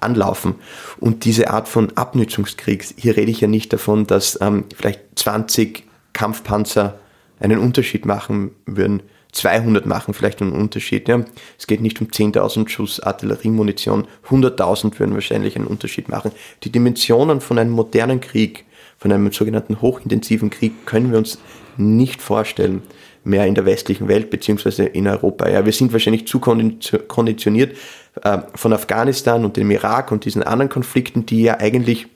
anlaufen. 0.00 0.56
Und 0.98 1.24
diese 1.24 1.50
Art 1.50 1.68
von 1.68 1.92
Abnützungskrieg, 1.96 2.84
hier 2.96 3.16
rede 3.16 3.30
ich 3.30 3.40
ja 3.40 3.48
nicht 3.48 3.72
davon, 3.72 4.06
dass 4.06 4.38
ähm, 4.40 4.64
vielleicht 4.74 5.00
20 5.16 5.84
Kampfpanzer 6.12 6.98
einen 7.40 7.58
Unterschied 7.58 8.06
machen 8.06 8.52
würden, 8.66 9.02
200 9.32 9.86
machen 9.86 10.14
vielleicht 10.14 10.42
einen 10.42 10.52
Unterschied. 10.52 11.08
Ja. 11.08 11.24
Es 11.58 11.66
geht 11.66 11.80
nicht 11.80 12.00
um 12.00 12.08
10.000 12.08 12.68
Schuss 12.68 13.00
Artilleriemunition, 13.00 14.06
100.000 14.28 14.98
würden 14.98 15.14
wahrscheinlich 15.14 15.56
einen 15.56 15.66
Unterschied 15.66 16.08
machen. 16.08 16.32
Die 16.64 16.70
Dimensionen 16.70 17.40
von 17.40 17.58
einem 17.58 17.72
modernen 17.72 18.20
Krieg, 18.20 18.66
von 18.98 19.10
einem 19.10 19.32
sogenannten 19.32 19.80
hochintensiven 19.80 20.50
Krieg, 20.50 20.86
können 20.86 21.10
wir 21.10 21.18
uns 21.18 21.38
nicht 21.76 22.20
vorstellen 22.20 22.82
mehr 23.24 23.46
in 23.46 23.54
der 23.54 23.64
westlichen 23.64 24.08
Welt 24.08 24.30
beziehungsweise 24.30 24.84
in 24.84 25.06
Europa. 25.06 25.48
Ja, 25.48 25.64
wir 25.64 25.72
sind 25.72 25.92
wahrscheinlich 25.92 26.26
zu 26.26 26.40
konditioniert 26.40 27.76
äh, 28.22 28.38
von 28.54 28.72
Afghanistan 28.72 29.44
und 29.44 29.56
dem 29.56 29.70
Irak 29.70 30.12
und 30.12 30.24
diesen 30.24 30.42
anderen 30.42 30.68
Konflikten, 30.68 31.24
die 31.24 31.42
ja 31.42 31.58
eigentlich 31.58 32.08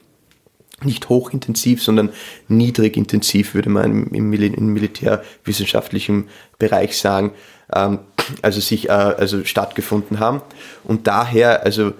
nicht 0.82 1.08
hochintensiv, 1.08 1.82
sondern 1.82 2.10
niedrigintensiv, 2.48 3.54
würde 3.54 3.70
man 3.70 4.06
im, 4.08 4.30
Mil 4.30 4.42
im 4.42 4.72
militärwissenschaftlichen 4.72 6.28
Bereich 6.58 6.98
sagen, 6.98 7.32
ähm, 7.74 8.00
also 8.42 8.60
sich 8.60 8.88
äh, 8.88 8.92
also 8.92 9.44
stattgefunden 9.44 10.20
haben. 10.20 10.42
Und 10.84 11.06
daher, 11.06 11.64
also 11.64 11.92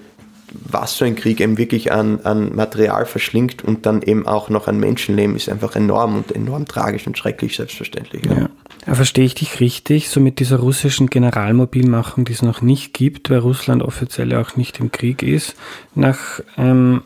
was 0.51 0.97
so 0.97 1.05
ein 1.05 1.15
Krieg 1.15 1.41
eben 1.41 1.57
wirklich 1.57 1.91
an, 1.91 2.21
an 2.23 2.55
Material 2.55 3.05
verschlingt 3.05 3.63
und 3.63 3.85
dann 3.85 4.01
eben 4.01 4.25
auch 4.27 4.49
noch 4.49 4.67
an 4.67 4.79
Menschenleben, 4.79 5.35
ist 5.35 5.49
einfach 5.49 5.75
enorm 5.75 6.15
und 6.15 6.31
enorm 6.31 6.65
tragisch 6.65 7.05
und 7.05 7.17
schrecklich, 7.17 7.55
selbstverständlich. 7.55 8.25
Ja. 8.25 8.33
ja. 8.33 8.49
ja 8.85 8.95
verstehe 8.95 9.25
ich 9.25 9.35
dich 9.35 9.59
richtig, 9.59 10.09
so 10.09 10.19
mit 10.19 10.39
dieser 10.39 10.57
russischen 10.57 11.07
Generalmobilmachung, 11.07 12.25
die 12.25 12.33
es 12.33 12.41
noch 12.41 12.61
nicht 12.61 12.93
gibt, 12.93 13.29
weil 13.29 13.39
Russland 13.39 13.83
offiziell 13.83 14.33
auch 14.35 14.55
nicht 14.55 14.79
im 14.79 14.91
Krieg 14.91 15.21
ist, 15.21 15.55
nach 15.95 16.39
ähm, 16.57 17.01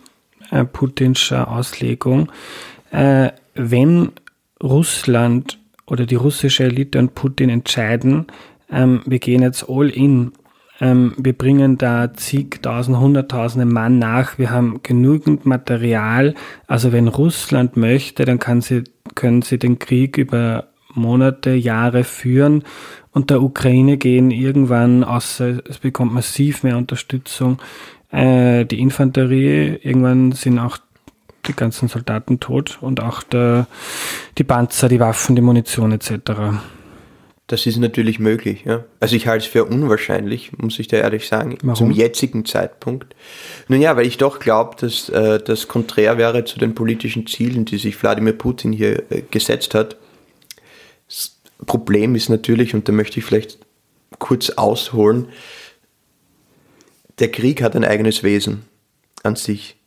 äh, 0.52 0.64
Putinscher 0.64 1.50
Auslegung. 1.50 2.32
Äh, 2.92 3.32
wenn 3.56 4.12
Russland 4.62 5.60
oder 5.88 6.06
die 6.06 6.16
russische 6.16 6.66
Elite 6.66 7.00
und 7.00 7.16
Putin 7.16 7.50
entscheiden, 7.50 8.28
ähm, 8.72 9.02
wir 9.06 9.20
gehen 9.20 9.42
jetzt 9.42 9.68
all 9.68 9.90
in 9.90 10.34
ähm, 10.82 11.14
wir 11.16 11.34
bringen 11.34 11.78
da 11.78 12.12
zigtausend, 12.14 12.98
hunderttausende 12.98 13.68
Mann 13.68 14.00
nach. 14.00 14.40
Wir 14.40 14.50
haben 14.50 14.82
genügend 14.82 15.46
Material. 15.46 16.34
Also 16.66 16.92
wenn 16.92 17.08
Russland 17.08 17.78
möchte, 17.78 18.26
dann 18.26 18.40
sie, 18.62 18.84
können 19.14 19.44
sie 19.44 19.60
den 19.60 19.78
Krieg 19.78 20.18
über 20.18 20.70
Monate, 20.94 21.52
Jahre 21.52 22.04
führen 22.04 22.64
und 23.12 23.30
der 23.30 23.42
Ukraine 23.42 23.98
gehen 23.98 24.32
irgendwann, 24.32 25.04
außer 25.04 25.62
es 25.70 25.78
bekommt 25.78 26.14
massiv 26.14 26.64
mehr 26.64 26.78
Unterstützung, 26.78 27.60
äh, 28.12 28.66
die 28.66 28.80
Infanterie, 28.80 29.80
irgendwann 29.82 30.32
sind 30.34 30.60
auch 30.60 30.78
die 31.48 31.54
ganzen 31.54 31.88
Soldaten 31.88 32.40
tot 32.40 32.78
und 32.82 33.02
auch 33.02 33.24
der, 33.24 33.68
die 34.38 34.44
Panzer, 34.44 34.90
die 34.90 35.00
Waffen, 35.00 35.36
die 35.36 35.42
Munition 35.42 35.92
etc. 35.92 36.60
Das 37.48 37.66
ist 37.66 37.78
natürlich 37.78 38.20
möglich. 38.20 38.64
Ja. 38.66 38.86
Also 39.00 39.16
ich 39.16 39.28
halte 39.28 39.46
es 39.46 39.52
für 39.52 39.66
unwahrscheinlich, 39.66 40.58
muss 40.58 40.80
ich 40.80 40.88
da 40.88 40.98
ehrlich 40.98 41.28
sagen, 41.28 41.58
Warum? 41.62 41.76
zum 41.76 41.92
jetzigen 41.92 42.46
Zeitpunkt. 42.46 43.16
Nun 43.68 43.82
ja, 43.82 43.98
weil 43.98 44.06
ich 44.06 44.18
doch 44.18 44.40
glaube, 44.40 44.76
dass 44.80 45.10
äh, 45.10 45.40
das 45.40 45.68
konträr 45.68 46.18
wäre 46.18 46.46
zu 46.46 46.60
den 46.60 46.76
politischen 46.76 47.28
Zielen, 47.28 47.66
die 47.66 47.78
sich 47.78 48.02
Wladimir 48.02 48.34
Putin 48.34 48.72
hier 48.72 49.04
äh, 49.12 49.24
gesetzt 49.30 49.74
hat. 49.74 49.98
Das 51.08 51.36
Problem 51.66 52.16
ist 52.16 52.30
natürlich, 52.30 52.74
und 52.74 52.88
da 52.88 52.94
möchte 52.94 53.20
ich 53.20 53.26
vielleicht 53.26 53.58
kurz 54.20 54.52
ausholen, 54.52 55.28
der 57.22 57.32
Krieg 57.32 57.62
hat 57.62 57.76
ein 57.76 57.86
eigenes 57.86 58.24
Wesen 58.24 58.64
an 59.24 59.36
sich. 59.36 59.78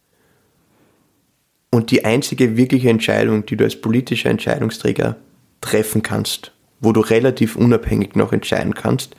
Und 1.70 1.90
die 1.90 2.04
einzige 2.04 2.56
wirkliche 2.56 2.88
Entscheidung, 2.88 3.44
die 3.44 3.56
du 3.56 3.64
als 3.64 3.80
politischer 3.80 4.30
Entscheidungsträger 4.30 5.16
treffen 5.60 6.02
kannst, 6.02 6.52
wo 6.80 6.92
du 6.92 7.00
relativ 7.00 7.56
unabhängig 7.56 8.14
noch 8.14 8.32
entscheiden 8.32 8.74
kannst, 8.74 9.16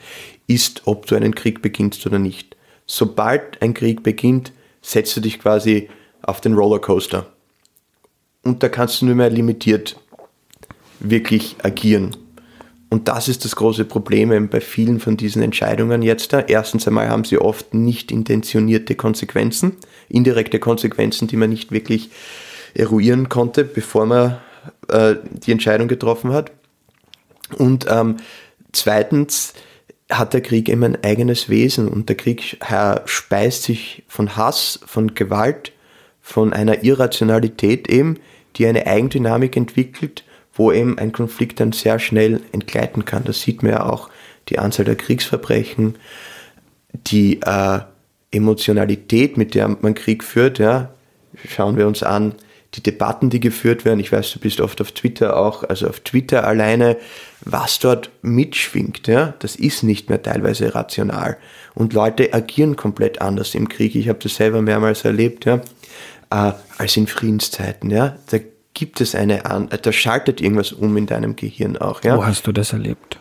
ist, 0.47 0.83
ob 0.85 1.05
du 1.05 1.15
einen 1.15 1.35
Krieg 1.35 1.61
beginnst 1.61 2.05
oder 2.05 2.17
nicht. 2.17 2.55
Sobald 2.85 3.61
ein 3.61 3.73
Krieg 3.73 4.01
beginnt, 4.01 4.53
setzt 4.81 5.17
du 5.17 5.21
dich 5.21 5.39
quasi 5.39 5.89
auf 6.21 6.39
den 6.39 6.53
Rollercoaster. 6.53 7.31
Und 8.43 8.63
da 8.63 8.69
kannst 8.69 9.01
du 9.01 9.07
nur 9.07 9.15
mehr 9.15 9.29
limitiert 9.29 9.99
wirklich 11.01 11.57
agieren. 11.63 12.15
Und 12.89 13.07
das 13.07 13.27
ist 13.27 13.45
das 13.45 13.55
große 13.55 13.85
Problem 13.85 14.49
bei 14.49 14.61
vielen 14.61 14.99
von 14.99 15.17
diesen 15.17 15.41
Entscheidungen 15.41 16.01
jetzt. 16.01 16.33
Erstens 16.33 16.87
einmal 16.87 17.09
haben 17.09 17.23
sie 17.23 17.37
oft 17.37 17.73
nicht 17.73 18.11
intentionierte 18.11 18.95
Konsequenzen, 18.95 19.77
indirekte 20.07 20.59
Konsequenzen, 20.59 21.27
die 21.27 21.35
man 21.35 21.49
nicht 21.49 21.71
wirklich 21.71 22.11
eruieren 22.73 23.29
konnte, 23.29 23.63
bevor 23.63 24.05
man 24.05 24.37
äh, 24.89 25.15
die 25.31 25.51
Entscheidung 25.51 25.87
getroffen 25.87 26.31
hat. 26.31 26.51
Und 27.57 27.85
ähm, 27.89 28.17
zweitens 28.71 29.53
hat 30.11 30.33
der 30.33 30.41
Krieg 30.41 30.69
eben 30.69 30.83
ein 30.83 31.03
eigenes 31.03 31.49
Wesen 31.49 31.87
und 31.87 32.09
der 32.09 32.15
Krieg 32.15 32.57
speist 33.05 33.63
sich 33.63 34.03
von 34.07 34.35
Hass, 34.35 34.79
von 34.85 35.15
Gewalt, 35.15 35.71
von 36.21 36.53
einer 36.53 36.83
Irrationalität 36.83 37.89
eben, 37.89 38.19
die 38.55 38.67
eine 38.67 38.85
Eigendynamik 38.85 39.57
entwickelt, 39.57 40.23
wo 40.55 40.71
eben 40.71 40.97
ein 40.97 41.11
Konflikt 41.11 41.59
dann 41.59 41.73
sehr 41.73 41.99
schnell 41.99 42.41
entgleiten 42.51 43.05
kann. 43.05 43.25
Das 43.25 43.41
sieht 43.41 43.61
man 43.61 43.73
ja 43.73 43.85
auch 43.85 44.09
die 44.49 44.59
Anzahl 44.59 44.85
der 44.85 44.95
Kriegsverbrechen, 44.95 45.97
die 46.93 47.41
äh, 47.41 47.79
Emotionalität, 48.31 49.37
mit 49.37 49.53
der 49.53 49.67
man 49.67 49.95
Krieg 49.95 50.23
führt, 50.23 50.59
ja, 50.59 50.89
schauen 51.47 51.77
wir 51.77 51.87
uns 51.87 52.03
an, 52.03 52.35
die 52.75 52.83
Debatten, 52.83 53.29
die 53.29 53.39
geführt 53.39 53.85
werden. 53.85 53.99
Ich 53.99 54.11
weiß, 54.11 54.31
du 54.31 54.39
bist 54.39 54.59
oft 54.59 54.81
auf 54.81 54.91
Twitter 54.91 55.37
auch, 55.37 55.63
also 55.63 55.87
auf 55.87 56.01
Twitter 56.01 56.45
alleine, 56.45 56.97
was 57.41 57.79
dort 57.79 58.09
mitschwingt, 58.21 59.07
ja, 59.07 59.33
das 59.39 59.55
ist 59.55 59.83
nicht 59.83 60.09
mehr 60.09 60.21
teilweise 60.21 60.75
rational. 60.75 61.37
Und 61.73 61.93
Leute 61.93 62.33
agieren 62.33 62.75
komplett 62.75 63.21
anders 63.21 63.55
im 63.55 63.69
Krieg. 63.69 63.95
Ich 63.95 64.09
habe 64.09 64.19
das 64.21 64.35
selber 64.35 64.61
mehrmals 64.61 65.05
erlebt, 65.05 65.45
ja, 65.45 65.61
äh, 66.31 66.53
als 66.77 66.97
in 66.97 67.07
Friedenszeiten, 67.07 67.89
ja. 67.91 68.17
Da 68.29 68.39
gibt 68.75 69.01
es 69.01 69.15
eine, 69.15 69.41
da 69.81 69.91
schaltet 69.91 70.39
irgendwas 70.39 70.71
um 70.71 70.95
in 70.97 71.07
deinem 71.07 71.35
Gehirn 71.35 71.77
auch, 71.77 72.03
ja. 72.03 72.15
Wo 72.15 72.25
hast 72.25 72.45
du 72.45 72.51
das 72.51 72.73
erlebt? 72.73 73.19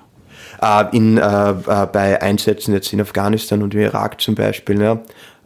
Äh, 0.61 0.85
in, 0.95 1.17
äh, 1.17 1.51
äh 1.51 1.87
bei 1.91 2.21
Einsätzen 2.21 2.75
jetzt 2.75 2.93
in 2.93 3.01
Afghanistan 3.01 3.63
und 3.63 3.73
im 3.73 3.81
Irak 3.81 4.21
zum 4.21 4.35
Beispiel, 4.35 4.83
ja 4.83 5.01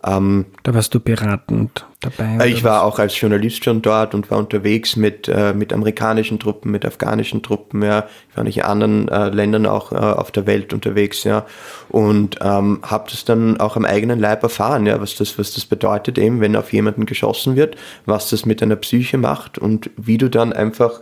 ähm, 0.04 0.46
da 0.62 0.74
warst 0.74 0.94
du 0.94 1.00
beratend 1.00 1.86
dabei? 2.00 2.44
Äh, 2.44 2.50
ich 2.50 2.62
war 2.62 2.84
auch 2.84 2.98
als 2.98 3.20
Journalist 3.20 3.64
schon 3.64 3.82
dort 3.82 4.14
und 4.14 4.30
war 4.30 4.38
unterwegs 4.38 4.96
mit, 4.96 5.28
äh, 5.28 5.52
mit 5.52 5.72
amerikanischen 5.72 6.38
Truppen, 6.38 6.70
mit 6.70 6.84
afghanischen 6.86 7.42
Truppen, 7.42 7.82
ja. 7.82 8.06
Ich 8.30 8.36
war 8.36 8.44
nicht 8.44 8.58
in 8.58 8.62
anderen 8.64 9.08
äh, 9.08 9.28
Ländern 9.30 9.66
auch 9.66 9.92
äh, 9.92 9.96
auf 9.96 10.30
der 10.30 10.46
Welt 10.46 10.72
unterwegs, 10.72 11.24
ja. 11.24 11.46
Und 11.88 12.36
ähm, 12.40 12.80
habe 12.82 13.10
das 13.10 13.24
dann 13.24 13.58
auch 13.58 13.76
am 13.76 13.84
eigenen 13.84 14.20
Leib 14.20 14.42
erfahren, 14.42 14.86
ja, 14.86 15.00
was 15.00 15.16
das, 15.16 15.38
was 15.38 15.52
das 15.52 15.66
bedeutet, 15.66 16.18
eben, 16.18 16.40
wenn 16.40 16.54
auf 16.54 16.72
jemanden 16.72 17.06
geschossen 17.06 17.56
wird, 17.56 17.76
was 18.06 18.30
das 18.30 18.46
mit 18.46 18.62
deiner 18.62 18.76
Psyche 18.76 19.18
macht 19.18 19.58
und 19.58 19.90
wie 19.96 20.18
du 20.18 20.30
dann 20.30 20.52
einfach 20.52 21.00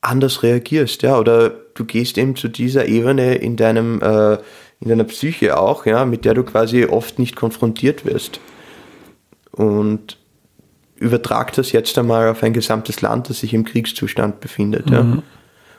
anders 0.00 0.42
reagierst, 0.42 1.02
ja, 1.02 1.18
oder 1.18 1.50
du 1.74 1.84
gehst 1.84 2.16
eben 2.16 2.36
zu 2.36 2.48
dieser 2.48 2.86
Ebene 2.86 3.34
in 3.34 3.56
deinem 3.56 4.00
äh, 4.00 4.38
in 4.80 4.88
deiner 4.88 5.04
Psyche 5.04 5.58
auch, 5.58 5.86
ja, 5.86 6.04
mit 6.04 6.24
der 6.24 6.34
du 6.34 6.42
quasi 6.42 6.84
oft 6.84 7.18
nicht 7.18 7.36
konfrontiert 7.36 8.04
wirst. 8.04 8.40
Und 9.52 10.18
übertrag 10.96 11.52
das 11.54 11.72
jetzt 11.72 11.96
einmal 11.98 12.28
auf 12.28 12.42
ein 12.42 12.52
gesamtes 12.52 13.00
Land, 13.00 13.30
das 13.30 13.40
sich 13.40 13.54
im 13.54 13.64
Kriegszustand 13.64 14.40
befindet. 14.40 14.86
Mhm. 14.86 14.92
Ja. 14.92 15.22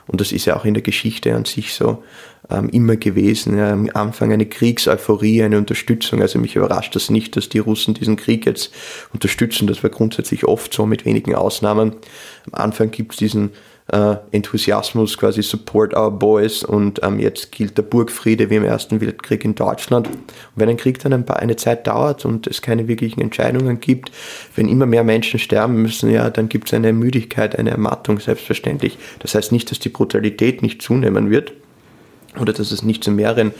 Und 0.08 0.22
das 0.22 0.32
ist 0.32 0.46
ja 0.46 0.56
auch 0.56 0.64
in 0.64 0.74
der 0.74 0.82
Geschichte 0.82 1.34
an 1.34 1.44
sich 1.44 1.74
so 1.74 2.02
ähm, 2.48 2.70
immer 2.70 2.96
gewesen. 2.96 3.58
Ja, 3.58 3.72
am 3.72 3.90
Anfang 3.92 4.32
eine 4.32 4.46
Kriegseuphorie, 4.46 5.42
eine 5.42 5.58
Unterstützung. 5.58 6.22
Also 6.22 6.38
mich 6.38 6.56
überrascht 6.56 6.96
das 6.96 7.10
nicht, 7.10 7.36
dass 7.36 7.50
die 7.50 7.58
Russen 7.58 7.92
diesen 7.92 8.16
Krieg 8.16 8.46
jetzt 8.46 8.72
unterstützen. 9.12 9.66
Das 9.66 9.82
war 9.82 9.90
grundsätzlich 9.90 10.44
oft 10.46 10.72
so, 10.72 10.86
mit 10.86 11.04
wenigen 11.04 11.34
Ausnahmen. 11.34 11.92
Am 12.50 12.54
Anfang 12.54 12.90
gibt 12.90 13.12
es 13.12 13.18
diesen 13.18 13.50
äh, 13.92 14.16
Enthusiasmus, 14.32 15.16
quasi 15.16 15.42
Support 15.42 15.96
our 15.96 16.10
boys 16.10 16.62
und 16.62 17.00
ähm, 17.02 17.18
jetzt 17.18 17.52
gilt 17.52 17.78
der 17.78 17.82
Burgfriede 17.82 18.50
wie 18.50 18.56
im 18.56 18.64
Ersten 18.64 19.00
Weltkrieg 19.00 19.44
in 19.44 19.54
Deutschland. 19.54 20.08
Und 20.08 20.18
wenn 20.56 20.68
ein 20.68 20.76
Krieg 20.76 20.98
dann 20.98 21.12
ein 21.12 21.24
paar, 21.24 21.38
eine 21.38 21.56
Zeit 21.56 21.86
dauert 21.86 22.24
und 22.24 22.46
es 22.46 22.60
keine 22.60 22.86
wirklichen 22.86 23.20
Entscheidungen 23.20 23.80
gibt, 23.80 24.12
wenn 24.54 24.68
immer 24.68 24.86
mehr 24.86 25.04
Menschen 25.04 25.40
sterben 25.40 25.80
müssen, 25.80 26.10
ja, 26.10 26.28
dann 26.28 26.48
gibt 26.48 26.68
es 26.68 26.74
eine 26.74 26.92
Müdigkeit, 26.92 27.58
eine 27.58 27.70
Ermattung, 27.70 28.20
selbstverständlich. 28.20 28.98
Das 29.20 29.34
heißt 29.34 29.52
nicht, 29.52 29.70
dass 29.70 29.78
die 29.78 29.88
Brutalität 29.88 30.62
nicht 30.62 30.82
zunehmen 30.82 31.30
wird 31.30 31.52
oder 32.38 32.52
dass 32.52 32.72
es 32.72 32.82
nicht 32.82 33.02
zu 33.02 33.10
mehreren 33.10 33.52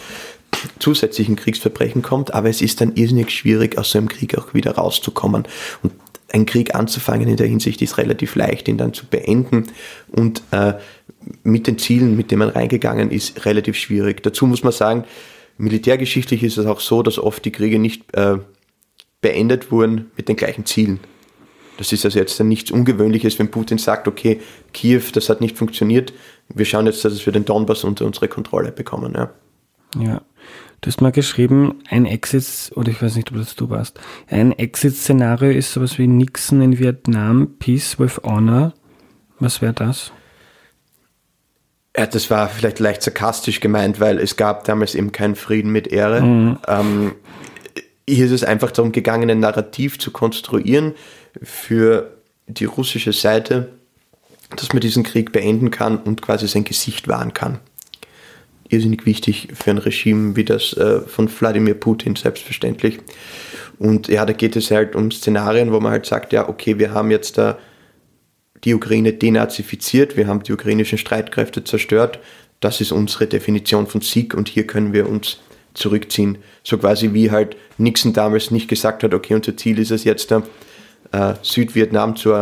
zusätzlichen 0.79 1.37
Kriegsverbrechen 1.37 2.03
kommt, 2.03 2.35
aber 2.35 2.49
es 2.49 2.62
ist 2.62 2.81
dann 2.81 2.95
irrsinnig 2.97 3.31
schwierig, 3.31 3.79
aus 3.79 3.93
so 3.93 3.99
einem 3.99 4.09
Krieg 4.09 4.37
auch 4.37 4.55
wieder 4.55 4.72
rauszukommen. 4.72 5.45
Und 5.83 5.93
ein 6.33 6.47
Krieg 6.47 6.74
anzufangen 6.74 7.29
in 7.29 7.37
der 7.37 7.47
Hinsicht 7.47 7.81
ist 7.81 7.99
relativ 7.99 8.35
leicht, 8.35 8.68
ihn 8.68 8.76
dann 8.76 8.93
zu 8.93 9.07
beenden 9.07 9.64
und 10.09 10.43
äh, 10.51 10.74
mit 11.43 11.66
den 11.66 11.79
Zielen, 11.79 12.16
mit 12.16 12.31
denen 12.31 12.41
man 12.41 12.51
reingegangen 12.51 13.11
ist, 13.11 13.45
relativ 13.47 13.76
schwierig. 13.76 14.22
Dazu 14.22 14.47
muss 14.47 14.62
man 14.62 14.72
sagen, 14.72 15.05
militärgeschichtlich 15.57 16.43
ist 16.43 16.59
es 16.59 16.66
auch 16.66 16.81
so, 16.81 17.03
dass 17.03 17.18
oft 17.18 17.45
die 17.45 17.53
Kriege 17.53 17.79
nicht 17.79 18.14
äh, 18.14 18.37
beendet 19.20 19.72
wurden 19.72 20.11
mit 20.16 20.29
den 20.29 20.37
gleichen 20.37 20.66
Zielen. 20.66 21.01
Das 21.79 21.93
ist 21.93 22.05
also 22.05 22.18
jetzt 22.18 22.39
nichts 22.41 22.70
Ungewöhnliches, 22.70 23.39
wenn 23.39 23.51
Putin 23.51 23.79
sagt, 23.79 24.09
okay, 24.09 24.41
Kiew, 24.72 25.03
das 25.12 25.29
hat 25.29 25.41
nicht 25.41 25.57
funktioniert, 25.57 26.12
wir 26.49 26.64
schauen 26.64 26.87
jetzt, 26.87 27.05
dass 27.05 27.24
wir 27.24 27.33
den 27.33 27.45
Donbass 27.45 27.85
unter 27.85 28.05
unsere 28.05 28.29
Kontrolle 28.29 28.72
bekommen. 28.72 29.14
Ja. 29.14 29.31
ja. 29.99 30.22
Du 30.81 30.87
hast 30.89 31.01
mal 31.01 31.11
geschrieben, 31.11 31.83
ein 31.91 32.07
Exit, 32.07 32.70
oder 32.76 32.91
ich 32.91 33.03
weiß 33.03 33.16
nicht, 33.16 33.33
ob 33.33 33.39
das 33.39 33.57
du 33.57 33.68
warst, 33.68 33.99
ein 34.29 34.53
Exit-Szenario 34.53 35.51
ist 35.51 35.72
sowas 35.72 35.99
wie 35.99 36.07
Nixon 36.07 36.61
in 36.61 36.79
Vietnam, 36.79 37.57
Peace 37.59 37.99
with 37.99 38.20
Honor. 38.22 38.74
Was 39.41 39.61
wäre 39.61 39.72
das? 39.72 40.12
Ja, 41.97 42.07
das 42.07 42.31
war 42.31 42.49
vielleicht 42.49 42.79
leicht 42.79 43.03
sarkastisch 43.03 43.59
gemeint, 43.59 43.99
weil 43.99 44.18
es 44.20 44.37
gab 44.37 44.64
damals 44.64 44.95
eben 44.95 45.11
keinen 45.11 45.35
Frieden 45.35 45.72
mit 45.72 45.89
Ehre. 45.89 46.22
Mhm. 46.22 46.59
Ähm, 46.68 47.14
hier 48.09 48.26
ist 48.26 48.33
es 48.33 48.45
einfach 48.45 48.70
darum 48.70 48.93
gegangen, 48.93 49.29
ein 49.31 49.41
Narrativ 49.41 49.99
zu 49.99 50.12
konstruieren 50.12 50.95
für 51.43 52.18
die 52.47 52.66
russische 52.66 53.12
Seite, 53.12 53.70
dass 54.55 54.72
man 54.72 54.81
diesen 54.81 55.03
Krieg 55.03 55.33
beenden 55.33 55.72
kann 55.72 55.99
und 55.99 56.22
quasi 56.22 56.47
sein 56.47 56.62
Gesicht 56.64 57.09
wahren 57.09 57.35
kann. 57.35 57.59
Irrsinnig 58.69 59.07
wichtig 59.07 59.49
für 59.55 59.71
ein 59.71 59.79
Regime 59.79 60.37
wie 60.37 60.45
das 60.45 60.75
äh, 60.75 61.01
von 61.01 61.29
Wladimir 61.29 61.75
Putin, 61.75 62.16
selbstverständlich. 62.16 62.99
Und 63.79 64.09
ja, 64.09 64.27
da 64.27 64.33
geht 64.33 64.57
es 64.57 64.71
halt 64.71 64.95
um 64.95 65.11
Szenarien, 65.11 65.73
wo 65.73 65.81
man 65.81 65.93
halt 65.93 66.07
sagt, 66.07 66.33
ja, 66.33 66.49
okay, 66.49 66.79
wir 66.79 66.93
haben 66.93 67.11
jetzt 67.11 67.39
da 67.39 67.59
die 68.64 68.75
Ukraine 68.75 69.12
denazifiziert, 69.12 70.16
wir 70.16 70.27
haben 70.27 70.43
die 70.43 70.53
ukrainischen 70.53 70.99
Streitkräfte 70.99 71.64
zerstört. 71.64 72.19
Das 72.61 72.81
ist 72.81 72.91
unsere 72.91 73.27
Definition 73.27 73.87
von 73.87 74.01
Sieg 74.01 74.35
und 74.35 74.49
hier 74.49 74.66
können 74.66 74.93
wir 74.93 75.09
uns 75.09 75.39
zurückziehen. 75.75 76.39
So 76.64 76.77
quasi 76.79 77.12
wie 77.14 77.31
halt 77.31 77.57
Nixon 77.79 78.12
damals 78.12 78.51
nicht 78.51 78.69
gesagt 78.69 79.05
hat, 79.05 79.14
okay, 79.14 79.35
unser 79.35 79.57
Ziel 79.57 79.79
ist 79.79 79.93
es 79.93 80.05
jetzt, 80.05 80.33
äh, 80.33 81.35
Südvietnam 81.43 82.16
zu 82.16 82.35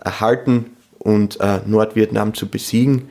erhalten 0.00 0.66
und 0.98 1.40
äh, 1.40 1.60
Nordvietnam 1.66 2.34
zu 2.34 2.48
besiegen, 2.48 3.08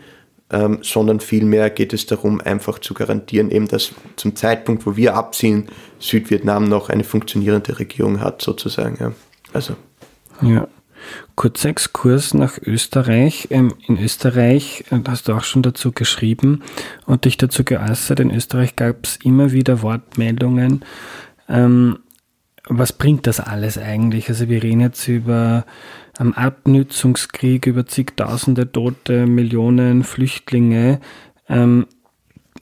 ähm, 0.50 0.80
sondern 0.82 1.20
vielmehr 1.20 1.70
geht 1.70 1.94
es 1.94 2.06
darum, 2.06 2.40
einfach 2.40 2.80
zu 2.80 2.94
garantieren, 2.94 3.52
eben, 3.52 3.68
dass 3.68 3.92
zum 4.16 4.36
Zeitpunkt, 4.36 4.86
wo 4.86 4.96
wir 4.96 5.16
abziehen, 5.16 5.68
Südvietnam 6.00 6.66
noch 6.66 6.90
eine 6.90 7.04
funktionierende 7.04 7.80
Regierung 7.80 8.22
hat, 8.22 8.42
sozusagen. 8.42 8.98
Ja. 9.00 9.12
Also. 9.54 9.76
Ja. 10.42 10.68
Kurzer 11.36 11.70
Exkurs 11.70 12.34
nach 12.34 12.58
Österreich. 12.62 13.48
Ähm, 13.52 13.74
in 13.88 14.02
Österreich, 14.02 14.86
äh, 14.90 15.00
hast 15.08 15.28
du 15.28 15.34
auch 15.34 15.44
schon 15.44 15.64
dazu 15.64 15.92
geschrieben 15.92 16.64
und 17.06 17.26
dich 17.26 17.38
dazu 17.38 17.64
geäußert, 17.64 18.20
in 18.20 18.32
Österreich 18.32 18.76
gab 18.76 19.06
es 19.06 19.18
immer 19.18 19.52
wieder 19.52 19.82
Wortmeldungen. 19.82 20.84
Ähm, 21.50 22.00
was 22.70 22.94
bringt 22.94 23.28
das 23.28 23.40
alles 23.40 23.78
eigentlich? 23.78 24.28
Also 24.30 24.50
wir 24.50 24.62
reden 24.62 24.82
jetzt 24.82 25.08
über 25.08 25.66
am 26.18 26.34
Abnützungskrieg, 26.34 27.68
über 27.68 27.86
zigtausende 27.86 28.72
Tote, 28.72 29.28
Millionen 29.28 30.04
Flüchtlinge. 30.04 31.00
Ähm, 31.48 31.88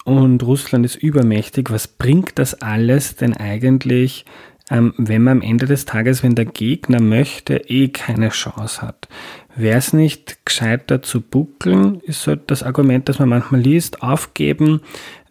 und 0.04 0.44
Russland 0.44 0.86
ist 0.86 0.96
übermächtig. 0.96 1.72
Was 1.72 1.88
bringt 1.88 2.38
das 2.38 2.62
alles 2.62 3.16
denn 3.16 3.36
eigentlich, 3.36 4.26
ähm, 4.70 4.94
wenn 4.98 5.24
man 5.24 5.38
am 5.38 5.42
Ende 5.42 5.66
des 5.66 5.86
Tages, 5.86 6.22
wenn 6.22 6.36
der 6.36 6.46
Gegner 6.46 7.02
möchte, 7.02 7.58
eh 7.70 7.88
keine 7.88 8.30
Chance 8.30 8.82
hat? 8.82 9.08
Wäre 9.56 9.78
es 9.78 9.94
nicht 9.94 10.46
gescheiter 10.46 11.02
zu 11.02 11.22
buckeln, 11.22 12.02
ist 12.02 12.22
so 12.22 12.36
das 12.36 12.62
Argument, 12.62 13.08
das 13.10 13.20
man 13.20 13.30
manchmal 13.30 13.62
liest, 13.62 14.04
aufgeben 14.04 14.82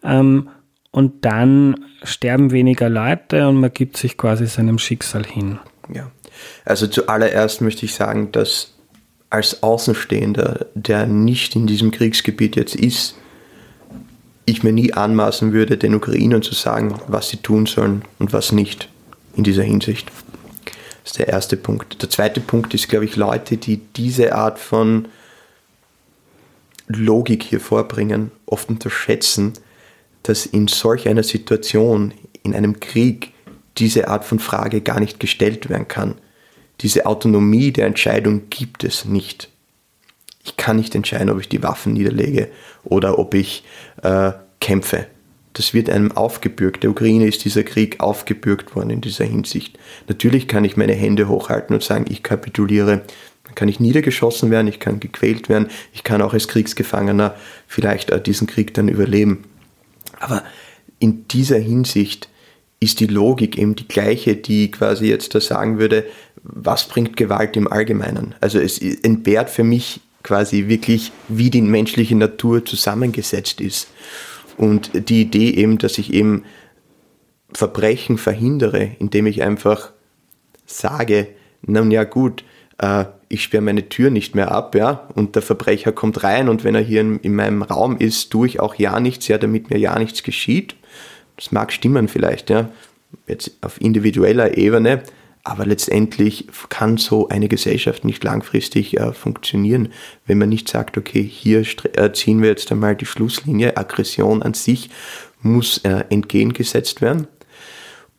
ähm, 0.03 0.49
und 0.91 1.25
dann 1.25 1.85
sterben 2.03 2.51
weniger 2.51 2.89
Leute 2.89 3.47
und 3.47 3.57
man 3.57 3.71
gibt 3.73 3.97
sich 3.97 4.17
quasi 4.17 4.47
seinem 4.47 4.79
Schicksal 4.79 5.25
hin. 5.25 5.59
Ja, 5.93 6.11
also 6.65 6.87
zuallererst 6.87 7.61
möchte 7.61 7.85
ich 7.85 7.93
sagen, 7.93 8.31
dass 8.31 8.73
als 9.29 9.63
Außenstehender, 9.63 10.67
der 10.75 11.07
nicht 11.07 11.55
in 11.55 11.67
diesem 11.67 11.91
Kriegsgebiet 11.91 12.55
jetzt 12.55 12.75
ist, 12.75 13.15
ich 14.45 14.63
mir 14.63 14.71
nie 14.71 14.93
anmaßen 14.93 15.53
würde, 15.53 15.77
den 15.77 15.95
Ukrainern 15.95 16.41
zu 16.41 16.53
sagen, 16.53 16.99
was 17.07 17.29
sie 17.29 17.37
tun 17.37 17.65
sollen 17.65 18.03
und 18.19 18.31
was 18.31 18.51
nicht 18.51 18.89
in 19.35 19.43
dieser 19.43 19.63
Hinsicht. 19.63 20.11
Das 21.03 21.11
ist 21.11 21.19
der 21.19 21.27
erste 21.27 21.57
Punkt. 21.57 22.01
Der 22.01 22.09
zweite 22.09 22.39
Punkt 22.39 22.73
ist, 22.73 22.87
glaube 22.87 23.05
ich, 23.05 23.15
Leute, 23.15 23.57
die 23.57 23.77
diese 23.77 24.35
Art 24.35 24.59
von 24.59 25.07
Logik 26.87 27.43
hier 27.43 27.59
vorbringen, 27.59 28.31
oft 28.45 28.69
unterschätzen, 28.69 29.53
dass 30.23 30.45
in 30.45 30.67
solch 30.67 31.07
einer 31.07 31.23
Situation, 31.23 32.13
in 32.43 32.55
einem 32.55 32.79
Krieg, 32.79 33.31
diese 33.77 34.07
Art 34.07 34.23
von 34.23 34.39
Frage 34.39 34.81
gar 34.81 34.99
nicht 34.99 35.19
gestellt 35.19 35.69
werden 35.69 35.87
kann. 35.87 36.15
Diese 36.81 37.05
Autonomie 37.05 37.71
der 37.71 37.87
Entscheidung 37.87 38.49
gibt 38.49 38.83
es 38.83 39.05
nicht. 39.05 39.49
Ich 40.43 40.57
kann 40.57 40.77
nicht 40.77 40.93
entscheiden, 40.93 41.29
ob 41.29 41.39
ich 41.39 41.49
die 41.49 41.63
Waffen 41.63 41.93
niederlege 41.93 42.49
oder 42.83 43.17
ob 43.17 43.33
ich 43.33 43.63
äh, 44.03 44.31
kämpfe. 44.59 45.07
Das 45.53 45.73
wird 45.73 45.89
einem 45.89 46.11
aufgebürgt. 46.11 46.83
Der 46.83 46.91
Ukraine 46.91 47.27
ist 47.27 47.45
dieser 47.45 47.63
Krieg 47.63 48.01
aufgebürgt 48.01 48.75
worden 48.75 48.89
in 48.89 49.01
dieser 49.01 49.23
Hinsicht. 49.23 49.79
Natürlich 50.07 50.47
kann 50.47 50.65
ich 50.65 50.75
meine 50.75 50.93
Hände 50.93 51.29
hochhalten 51.29 51.73
und 51.73 51.81
sagen, 51.81 52.05
ich 52.09 52.23
kapituliere. 52.23 53.03
Dann 53.45 53.55
kann 53.55 53.69
ich 53.69 53.79
niedergeschossen 53.79 54.51
werden, 54.51 54.67
ich 54.67 54.79
kann 54.79 54.99
gequält 54.99 55.49
werden, 55.49 55.69
ich 55.93 56.03
kann 56.03 56.21
auch 56.21 56.33
als 56.33 56.47
Kriegsgefangener 56.47 57.35
vielleicht 57.67 58.09
äh, 58.09 58.21
diesen 58.21 58.47
Krieg 58.47 58.73
dann 58.73 58.89
überleben. 58.89 59.45
Aber 60.19 60.43
in 60.99 61.27
dieser 61.27 61.57
Hinsicht 61.57 62.29
ist 62.79 62.99
die 62.99 63.07
Logik 63.07 63.57
eben 63.57 63.75
die 63.75 63.87
gleiche, 63.87 64.35
die 64.35 64.71
quasi 64.71 65.07
jetzt 65.07 65.33
da 65.35 65.41
sagen 65.41 65.79
würde, 65.79 66.05
was 66.47 66.87
bringt 66.87 67.17
Gewalt 67.17 67.57
im 67.57 67.71
Allgemeinen? 67.71 68.35
Also 68.39 68.59
es 68.59 68.79
entbehrt 68.79 69.49
für 69.49 69.63
mich 69.63 70.01
quasi 70.23 70.67
wirklich, 70.67 71.11
wie 71.27 71.49
die 71.49 71.61
menschliche 71.61 72.15
Natur 72.15 72.65
zusammengesetzt 72.65 73.61
ist. 73.61 73.87
Und 74.57 75.09
die 75.09 75.21
Idee 75.21 75.51
eben, 75.51 75.77
dass 75.77 75.97
ich 75.97 76.13
eben 76.13 76.43
Verbrechen 77.53 78.17
verhindere, 78.17 78.91
indem 78.99 79.27
ich 79.27 79.43
einfach 79.43 79.91
sage, 80.65 81.27
nun 81.61 81.91
ja 81.91 82.03
gut, 82.03 82.43
äh, 82.79 83.05
ich 83.29 83.43
sperre 83.43 83.61
meine 83.61 83.89
Tür 83.89 84.09
nicht 84.09 84.35
mehr 84.35 84.51
ab, 84.51 84.75
ja, 84.75 85.07
und 85.15 85.35
der 85.35 85.41
Verbrecher 85.41 85.91
kommt 85.91 86.23
rein 86.23 86.49
und 86.49 86.63
wenn 86.63 86.75
er 86.75 86.81
hier 86.81 87.01
in, 87.01 87.19
in 87.19 87.35
meinem 87.35 87.61
Raum 87.61 87.97
ist, 87.97 88.29
tue 88.29 88.47
ich 88.47 88.59
auch 88.59 88.75
ja 88.75 88.99
nichts, 88.99 89.27
ja, 89.27 89.37
damit 89.37 89.69
mir 89.69 89.77
ja 89.77 89.97
nichts 89.97 90.23
geschieht. 90.23 90.75
Das 91.37 91.51
mag 91.51 91.71
stimmen 91.73 92.07
vielleicht, 92.07 92.49
ja, 92.49 92.69
jetzt 93.27 93.51
auf 93.61 93.79
individueller 93.81 94.57
Ebene, 94.57 95.03
aber 95.45 95.65
letztendlich 95.65 96.47
kann 96.69 96.97
so 96.97 97.29
eine 97.29 97.47
Gesellschaft 97.47 98.03
nicht 98.03 98.23
langfristig 98.23 98.99
äh, 98.99 99.13
funktionieren, 99.13 99.89
wenn 100.25 100.39
man 100.39 100.49
nicht 100.49 100.67
sagt, 100.67 100.97
okay, 100.97 101.23
hier 101.23 101.63
äh, 101.93 102.11
ziehen 102.11 102.41
wir 102.41 102.49
jetzt 102.49 102.71
einmal 102.71 102.95
die 102.95 103.05
Schlusslinie, 103.05 103.77
Aggression 103.77 104.41
an 104.41 104.55
sich 104.55 104.89
muss 105.41 105.77
äh, 105.79 106.03
entgegengesetzt 106.09 107.01
werden. 107.01 107.27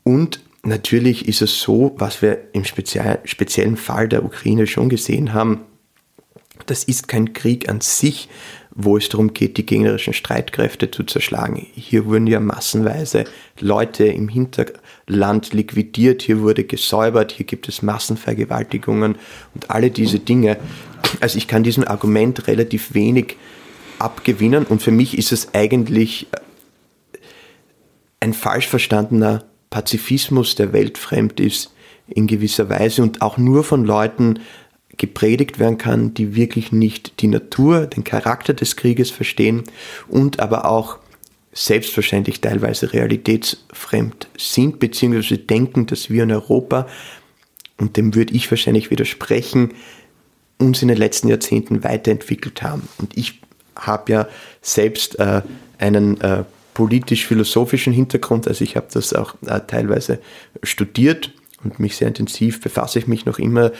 Und 0.04 0.40
natürlich 0.62 1.26
ist 1.26 1.42
es 1.42 1.60
so, 1.60 1.96
was 1.98 2.22
wir 2.22 2.54
im 2.54 2.64
speziell, 2.64 3.18
speziellen 3.24 3.76
Fall 3.76 4.08
der 4.08 4.24
Ukraine 4.24 4.68
schon 4.68 4.88
gesehen 4.88 5.34
haben, 5.34 5.62
das 6.66 6.84
ist 6.84 7.08
kein 7.08 7.32
Krieg 7.32 7.68
an 7.68 7.80
sich, 7.80 8.28
wo 8.76 8.98
es 8.98 9.08
darum 9.08 9.32
geht, 9.32 9.56
die 9.56 9.64
gegnerischen 9.64 10.12
Streitkräfte 10.12 10.90
zu 10.90 11.02
zerschlagen. 11.02 11.66
Hier 11.74 12.04
wurden 12.04 12.26
ja 12.26 12.40
massenweise 12.40 13.24
Leute 13.58 14.04
im 14.04 14.28
Hinterland 14.28 15.54
liquidiert, 15.54 16.20
hier 16.20 16.42
wurde 16.42 16.64
gesäubert, 16.64 17.32
hier 17.32 17.46
gibt 17.46 17.68
es 17.68 17.80
Massenvergewaltigungen 17.80 19.16
und 19.54 19.70
alle 19.70 19.90
diese 19.90 20.18
Dinge. 20.18 20.58
Also 21.20 21.38
ich 21.38 21.48
kann 21.48 21.62
diesem 21.62 21.88
Argument 21.88 22.46
relativ 22.48 22.92
wenig 22.92 23.36
abgewinnen 23.98 24.64
und 24.64 24.82
für 24.82 24.90
mich 24.90 25.16
ist 25.16 25.32
es 25.32 25.54
eigentlich 25.54 26.26
ein 28.20 28.34
falsch 28.34 28.68
verstandener 28.68 29.44
Pazifismus, 29.70 30.54
der 30.54 30.74
weltfremd 30.74 31.40
ist 31.40 31.72
in 32.08 32.26
gewisser 32.26 32.68
Weise 32.68 33.02
und 33.02 33.22
auch 33.22 33.38
nur 33.38 33.64
von 33.64 33.84
Leuten 33.84 34.40
gepredigt 34.98 35.58
werden 35.58 35.78
kann, 35.78 36.14
die 36.14 36.34
wirklich 36.34 36.72
nicht 36.72 37.20
die 37.20 37.28
Natur, 37.28 37.86
den 37.86 38.04
Charakter 38.04 38.54
des 38.54 38.76
Krieges 38.76 39.10
verstehen 39.10 39.64
und 40.08 40.40
aber 40.40 40.66
auch 40.66 40.98
selbstverständlich 41.52 42.40
teilweise 42.40 42.92
realitätsfremd 42.92 44.28
sind, 44.36 44.78
beziehungsweise 44.78 45.38
denken, 45.38 45.86
dass 45.86 46.10
wir 46.10 46.22
in 46.22 46.32
Europa, 46.32 46.86
und 47.78 47.96
dem 47.96 48.14
würde 48.14 48.34
ich 48.34 48.50
wahrscheinlich 48.50 48.90
widersprechen, 48.90 49.72
uns 50.58 50.82
in 50.82 50.88
den 50.88 50.98
letzten 50.98 51.28
Jahrzehnten 51.28 51.82
weiterentwickelt 51.82 52.62
haben. 52.62 52.88
Und 52.98 53.16
ich 53.16 53.40
habe 53.74 54.12
ja 54.12 54.28
selbst 54.60 55.18
äh, 55.18 55.42
einen 55.78 56.20
äh, 56.20 56.44
politisch-philosophischen 56.74 57.92
Hintergrund, 57.92 58.46
also 58.48 58.62
ich 58.62 58.76
habe 58.76 58.86
das 58.92 59.14
auch 59.14 59.34
äh, 59.46 59.60
teilweise 59.66 60.18
studiert 60.62 61.32
und 61.64 61.80
mich 61.80 61.96
sehr 61.96 62.08
intensiv 62.08 62.60
befasse 62.60 62.98
ich 62.98 63.06
mich 63.06 63.24
noch 63.24 63.38
immer 63.38 63.72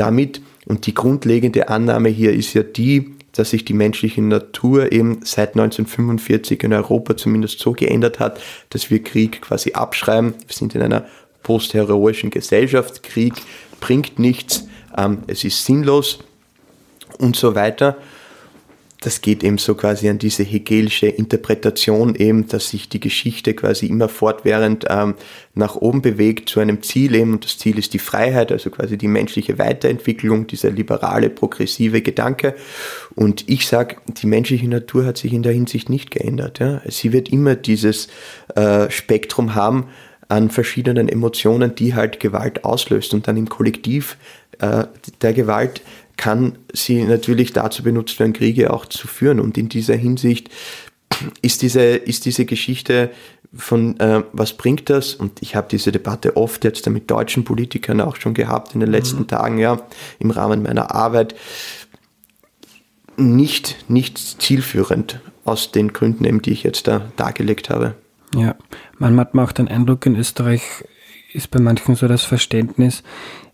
damit. 0.00 0.40
Und 0.66 0.86
die 0.86 0.94
grundlegende 0.94 1.68
Annahme 1.68 2.08
hier 2.08 2.32
ist 2.32 2.54
ja 2.54 2.62
die, 2.62 3.14
dass 3.32 3.50
sich 3.50 3.64
die 3.64 3.74
menschliche 3.74 4.22
Natur 4.22 4.92
eben 4.92 5.20
seit 5.22 5.50
1945 5.50 6.62
in 6.64 6.72
Europa 6.72 7.16
zumindest 7.16 7.60
so 7.60 7.72
geändert 7.72 8.18
hat, 8.18 8.40
dass 8.70 8.90
wir 8.90 9.02
Krieg 9.02 9.42
quasi 9.42 9.72
abschreiben. 9.72 10.34
Wir 10.46 10.54
sind 10.54 10.74
in 10.74 10.82
einer 10.82 11.06
postheroischen 11.42 12.30
Gesellschaft. 12.30 13.02
Krieg 13.02 13.34
bringt 13.80 14.18
nichts, 14.18 14.66
ähm, 14.96 15.18
es 15.26 15.44
ist 15.44 15.64
sinnlos 15.64 16.18
und 17.18 17.36
so 17.36 17.54
weiter 17.54 17.96
das 19.00 19.20
geht 19.20 19.44
eben 19.44 19.58
so 19.58 19.74
quasi 19.74 20.08
an 20.08 20.18
diese 20.18 20.42
hegelische 20.42 21.06
Interpretation 21.06 22.16
eben, 22.16 22.48
dass 22.48 22.70
sich 22.70 22.88
die 22.88 22.98
Geschichte 22.98 23.54
quasi 23.54 23.86
immer 23.86 24.08
fortwährend 24.08 24.86
ähm, 24.88 25.14
nach 25.54 25.76
oben 25.76 26.02
bewegt 26.02 26.48
zu 26.48 26.58
einem 26.58 26.82
Ziel 26.82 27.14
eben 27.14 27.34
und 27.34 27.44
das 27.44 27.58
Ziel 27.58 27.78
ist 27.78 27.94
die 27.94 28.00
Freiheit, 28.00 28.50
also 28.50 28.70
quasi 28.70 28.98
die 28.98 29.06
menschliche 29.06 29.58
Weiterentwicklung, 29.58 30.48
dieser 30.48 30.70
liberale, 30.70 31.30
progressive 31.30 32.02
Gedanke. 32.02 32.56
Und 33.14 33.48
ich 33.48 33.68
sage, 33.68 33.96
die 34.08 34.26
menschliche 34.26 34.68
Natur 34.68 35.04
hat 35.04 35.16
sich 35.18 35.32
in 35.32 35.44
der 35.44 35.52
Hinsicht 35.52 35.88
nicht 35.88 36.10
geändert. 36.10 36.58
Ja? 36.58 36.82
Sie 36.88 37.12
wird 37.12 37.28
immer 37.28 37.54
dieses 37.54 38.08
äh, 38.56 38.90
Spektrum 38.90 39.54
haben, 39.54 39.86
an 40.28 40.50
verschiedenen 40.50 41.08
Emotionen, 41.08 41.74
die 41.74 41.94
halt 41.94 42.20
Gewalt 42.20 42.64
auslöst 42.64 43.14
und 43.14 43.26
dann 43.26 43.38
im 43.38 43.48
Kollektiv 43.48 44.18
äh, 44.58 44.84
der 45.22 45.32
Gewalt 45.32 45.80
kann 46.18 46.58
sie 46.72 47.04
natürlich 47.04 47.54
dazu 47.54 47.82
benutzt 47.82 48.18
werden, 48.18 48.34
Kriege 48.34 48.72
auch 48.74 48.84
zu 48.84 49.08
führen. 49.08 49.40
Und 49.40 49.56
in 49.56 49.70
dieser 49.70 49.96
Hinsicht 49.96 50.50
ist 51.40 51.62
diese, 51.62 51.82
ist 51.82 52.26
diese 52.26 52.44
Geschichte 52.44 53.10
von 53.54 53.98
äh, 53.98 54.22
was 54.32 54.52
bringt 54.52 54.90
das? 54.90 55.14
Und 55.14 55.40
ich 55.40 55.56
habe 55.56 55.68
diese 55.70 55.90
Debatte 55.90 56.36
oft 56.36 56.64
jetzt 56.64 56.86
mit 56.90 57.10
deutschen 57.10 57.44
Politikern 57.44 58.02
auch 58.02 58.16
schon 58.16 58.34
gehabt 58.34 58.74
in 58.74 58.80
den 58.80 58.90
letzten 58.90 59.20
mhm. 59.20 59.28
Tagen, 59.28 59.58
ja, 59.58 59.80
im 60.18 60.30
Rahmen 60.30 60.62
meiner 60.62 60.94
Arbeit. 60.94 61.34
Nicht, 63.16 63.88
nicht 63.88 64.18
zielführend 64.18 65.20
aus 65.44 65.72
den 65.72 65.92
Gründen, 65.92 66.24
eben, 66.24 66.42
die 66.42 66.52
ich 66.52 66.62
jetzt 66.62 66.86
da 66.86 67.10
dargelegt 67.16 67.70
habe. 67.70 67.94
Ja, 68.34 68.54
man 68.98 69.18
hat 69.18 69.34
auch 69.34 69.52
den 69.52 69.68
Eindruck, 69.68 70.04
in 70.04 70.16
Österreich 70.16 70.62
ist 71.32 71.50
bei 71.50 71.60
manchen 71.60 71.94
so 71.94 72.06
das 72.08 72.24
Verständnis, 72.24 73.02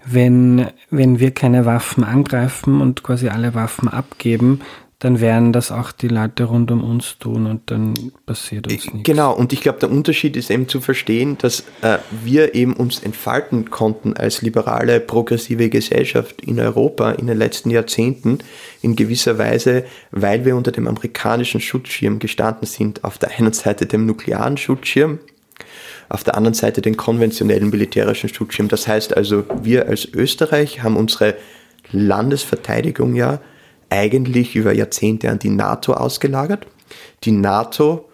wenn, 0.07 0.69
wenn 0.91 1.19
wir 1.19 1.31
keine 1.31 1.65
Waffen 1.67 2.05
angreifen 2.05 2.81
und 2.81 3.03
quasi 3.03 3.29
alle 3.29 3.55
Waffen 3.55 3.89
abgeben, 3.89 4.61
dann 5.05 5.21
werden 5.21 5.53
das 5.53 5.71
auch 5.71 5.93
die 5.93 6.09
Leute 6.09 6.45
rund 6.45 6.71
um 6.71 6.83
uns 6.83 7.19
tun 7.19 7.47
und 7.47 7.71
dann 7.71 7.93
passiert 8.25 8.67
uns 8.67 8.87
nichts. 8.87 9.07
Genau, 9.07 9.35
und 9.35 9.53
ich 9.53 9.61
glaube, 9.61 9.79
der 9.79 9.91
Unterschied 9.91 10.35
ist 10.35 10.51
eben 10.51 10.67
zu 10.67 10.81
verstehen, 10.81 11.37
dass 11.37 11.65
äh, 11.83 11.99
wir 12.23 12.55
eben 12.55 12.73
uns 12.73 13.01
entfalten 13.01 13.69
konnten 13.69 14.17
als 14.17 14.41
liberale, 14.41 15.01
progressive 15.01 15.69
Gesellschaft 15.69 16.41
in 16.41 16.59
Europa 16.59 17.13
in 17.13 17.27
den 17.27 17.37
letzten 17.37 17.71
Jahrzehnten 17.71 18.39
in 18.81 18.97
gewisser 18.97 19.37
Weise, 19.37 19.85
weil 20.11 20.47
wir 20.47 20.57
unter 20.57 20.73
dem 20.73 20.89
amerikanischen 20.89 21.61
Schutzschirm 21.61 22.19
gestanden 22.19 22.67
sind. 22.67 23.05
Auf 23.05 23.19
der 23.19 23.31
einen 23.39 23.53
Seite 23.53 23.85
dem 23.85 24.07
nuklearen 24.07 24.57
Schutzschirm, 24.57 25.19
auf 26.09 26.25
der 26.25 26.37
anderen 26.37 26.55
Seite 26.55 26.83
den 26.83 26.97
konventionellen 26.97 27.71
militärischen 27.71 28.29
Schutzschirm. 28.29 28.69
Das 28.69 28.87
heißt 28.89 29.17
also, 29.17 29.45
wir 29.63 29.89
als 29.89 30.07
Österreich 30.13 30.83
haben 30.83 30.97
unsere 30.97 31.37
Landesverteidigung 31.91 33.15
ja 33.15 33.41
eigentlich 33.91 34.57
über 34.57 34.73
Jahrzehnte 34.73 35.31
an 35.31 35.39
die 35.39 35.51
NATO 35.51 35.93
ausgelagert. 35.93 36.67
Die 37.25 37.33
NATO 37.33 38.09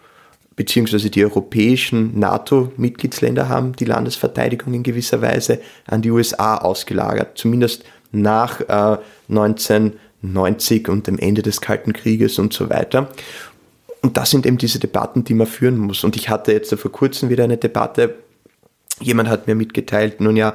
beziehungsweise 0.60 1.08
die 1.08 1.24
europäischen 1.24 2.18
NATO-Mitgliedsländer 2.18 3.48
haben 3.48 3.74
die 3.76 3.86
Landesverteidigung 3.86 4.74
in 4.74 4.82
gewisser 4.82 5.22
Weise 5.22 5.58
an 5.86 6.02
die 6.02 6.10
USA 6.10 6.58
ausgelagert, 6.58 7.38
zumindest 7.38 7.84
nach 8.12 8.60
äh, 8.60 8.98
1990 9.30 10.90
und 10.90 11.06
dem 11.06 11.18
Ende 11.18 11.40
des 11.40 11.62
Kalten 11.62 11.94
Krieges 11.94 12.38
und 12.38 12.52
so 12.52 12.68
weiter. 12.68 13.08
Und 14.02 14.16
das 14.16 14.30
sind 14.30 14.46
eben 14.46 14.58
diese 14.58 14.78
Debatten, 14.78 15.24
die 15.24 15.34
man 15.34 15.46
führen 15.46 15.76
muss. 15.76 16.04
Und 16.04 16.16
ich 16.16 16.28
hatte 16.28 16.52
jetzt 16.52 16.74
vor 16.74 16.92
kurzem 16.92 17.28
wieder 17.28 17.44
eine 17.44 17.58
Debatte, 17.58 18.14
jemand 19.00 19.28
hat 19.28 19.46
mir 19.46 19.54
mitgeteilt, 19.54 20.20
nun 20.20 20.36
ja, 20.36 20.54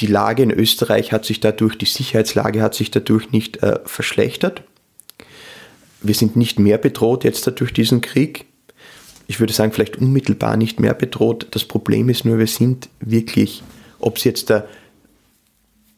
die 0.00 0.06
Lage 0.06 0.42
in 0.42 0.50
Österreich 0.50 1.12
hat 1.12 1.24
sich 1.24 1.40
dadurch, 1.40 1.78
die 1.78 1.86
Sicherheitslage 1.86 2.62
hat 2.62 2.74
sich 2.74 2.90
dadurch 2.90 3.30
nicht 3.30 3.62
äh, 3.62 3.78
verschlechtert. 3.84 4.62
Wir 6.02 6.14
sind 6.14 6.36
nicht 6.36 6.58
mehr 6.58 6.78
bedroht 6.78 7.24
jetzt 7.24 7.46
durch 7.60 7.72
diesen 7.72 8.00
Krieg. 8.00 8.46
Ich 9.26 9.40
würde 9.40 9.52
sagen, 9.52 9.72
vielleicht 9.72 9.96
unmittelbar 9.96 10.56
nicht 10.56 10.80
mehr 10.80 10.94
bedroht. 10.94 11.46
Das 11.52 11.64
Problem 11.64 12.08
ist 12.08 12.24
nur, 12.24 12.38
wir 12.38 12.46
sind 12.46 12.88
wirklich, 13.00 13.62
ob 14.00 14.18
es 14.18 14.24
jetzt 14.24 14.50
da 14.50 14.64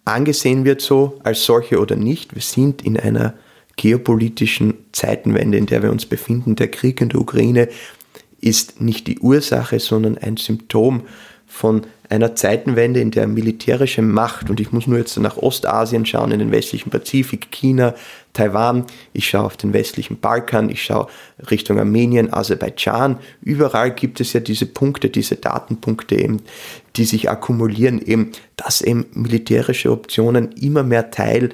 angesehen 0.05 0.65
wird 0.65 0.81
so 0.81 1.19
als 1.25 1.45
solche 1.45 1.81
oder 1.81 1.97
nicht, 1.97 2.35
wir 2.35 2.43
sind 2.43 2.83
in 2.83 2.99
einer 2.99 3.35
geopolitischen 3.77 4.75
Zeitenwende, 4.97 5.59
in 5.59 5.67
der 5.67 5.83
wir 5.83 5.93
uns 5.93 6.07
befinden. 6.07 6.57
Der 6.57 6.69
Krieg 6.69 7.03
in 7.03 7.11
der 7.11 7.21
Ukraine 7.21 7.69
ist 8.41 8.81
nicht 8.81 9.07
die 9.07 9.19
Ursache, 9.19 9.79
sondern 9.79 10.17
ein 10.17 10.39
Symptom 10.39 11.03
von 11.47 11.83
einer 12.09 12.35
Zeitenwende, 12.35 13.01
in 13.01 13.11
der 13.11 13.27
militärische 13.27 14.01
Macht, 14.01 14.49
und 14.49 14.61
ich 14.61 14.73
muss 14.73 14.87
nur 14.87 14.99
jetzt 14.99 15.19
nach 15.19 15.37
Ostasien 15.37 16.07
schauen, 16.07 16.33
in 16.33 16.39
den 16.39 16.53
westlichen 16.53 16.91
Pazifik, 16.91 17.51
China, 17.51 17.95
Taiwan, 18.33 18.85
ich 19.13 19.29
schaue 19.29 19.45
auf 19.45 19.57
den 19.57 19.73
westlichen 19.73 20.19
Balkan, 20.19 20.71
ich 20.71 20.83
schaue 20.83 21.09
Richtung 21.51 21.79
Armenien, 21.79 22.33
Aserbaidschan, 22.33 23.19
überall 23.43 23.93
gibt 23.93 24.21
es 24.21 24.33
ja 24.33 24.41
diese 24.41 24.67
Punkte, 24.67 25.11
diese 25.11 25.37
Datenpunkte 25.37 26.17
eben, 26.17 26.43
die 26.97 27.05
sich 27.05 27.29
akkumulieren, 27.29 28.01
eben, 28.01 28.33
dass 28.57 28.83
eben 28.83 29.07
militärische 29.13 29.91
Optionen 29.91 30.53
immer 30.53 30.85
mehr 30.85 31.11
Teil 31.11 31.51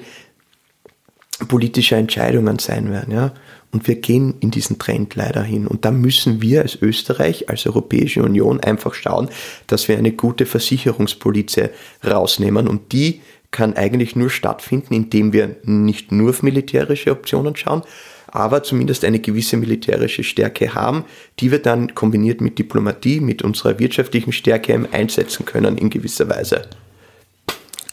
politischer 1.47 1.97
Entscheidungen 1.97 2.59
sein 2.59 2.91
werden, 2.91 3.13
ja. 3.13 3.33
Und 3.71 3.87
wir 3.87 3.95
gehen 3.95 4.35
in 4.39 4.51
diesen 4.51 4.77
Trend 4.77 5.15
leider 5.15 5.41
hin. 5.41 5.65
Und 5.65 5.83
da 5.83 5.89
müssen 5.89 6.43
wir 6.43 6.61
als 6.61 6.79
Österreich, 6.79 7.49
als 7.49 7.65
Europäische 7.65 8.21
Union 8.21 8.59
einfach 8.59 8.93
schauen, 8.93 9.29
dass 9.65 9.87
wir 9.87 9.97
eine 9.97 10.11
gute 10.11 10.45
Versicherungspolizei 10.45 11.71
rausnehmen. 12.05 12.67
Und 12.67 12.91
die 12.91 13.21
kann 13.49 13.73
eigentlich 13.75 14.15
nur 14.15 14.29
stattfinden, 14.29 14.93
indem 14.93 15.33
wir 15.33 15.55
nicht 15.63 16.11
nur 16.11 16.29
auf 16.29 16.43
militärische 16.43 17.11
Optionen 17.11 17.55
schauen, 17.55 17.81
aber 18.27 18.63
zumindest 18.63 19.05
eine 19.05 19.19
gewisse 19.19 19.57
militärische 19.57 20.23
Stärke 20.23 20.73
haben, 20.73 21.05
die 21.39 21.51
wir 21.51 21.59
dann 21.59 21.95
kombiniert 21.95 22.41
mit 22.41 22.59
Diplomatie, 22.59 23.21
mit 23.21 23.41
unserer 23.43 23.79
wirtschaftlichen 23.79 24.33
Stärke 24.33 24.87
einsetzen 24.91 25.45
können 25.45 25.77
in 25.77 25.89
gewisser 25.89 26.29
Weise. 26.29 26.67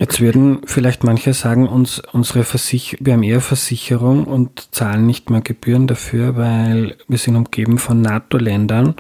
Jetzt 0.00 0.18
würden 0.18 0.62
vielleicht 0.64 1.04
manche 1.04 1.34
sagen, 1.34 1.68
uns, 1.68 2.00
unsere 2.12 2.42
Versich 2.44 2.96
wir 3.00 3.12
haben 3.12 3.22
eher 3.22 3.42
Versicherung 3.42 4.24
und 4.24 4.74
zahlen 4.74 5.04
nicht 5.04 5.28
mehr 5.28 5.42
Gebühren 5.42 5.86
dafür, 5.86 6.36
weil 6.36 6.96
wir 7.06 7.18
sind 7.18 7.36
umgeben 7.36 7.76
von 7.76 8.00
NATO-Ländern. 8.00 8.94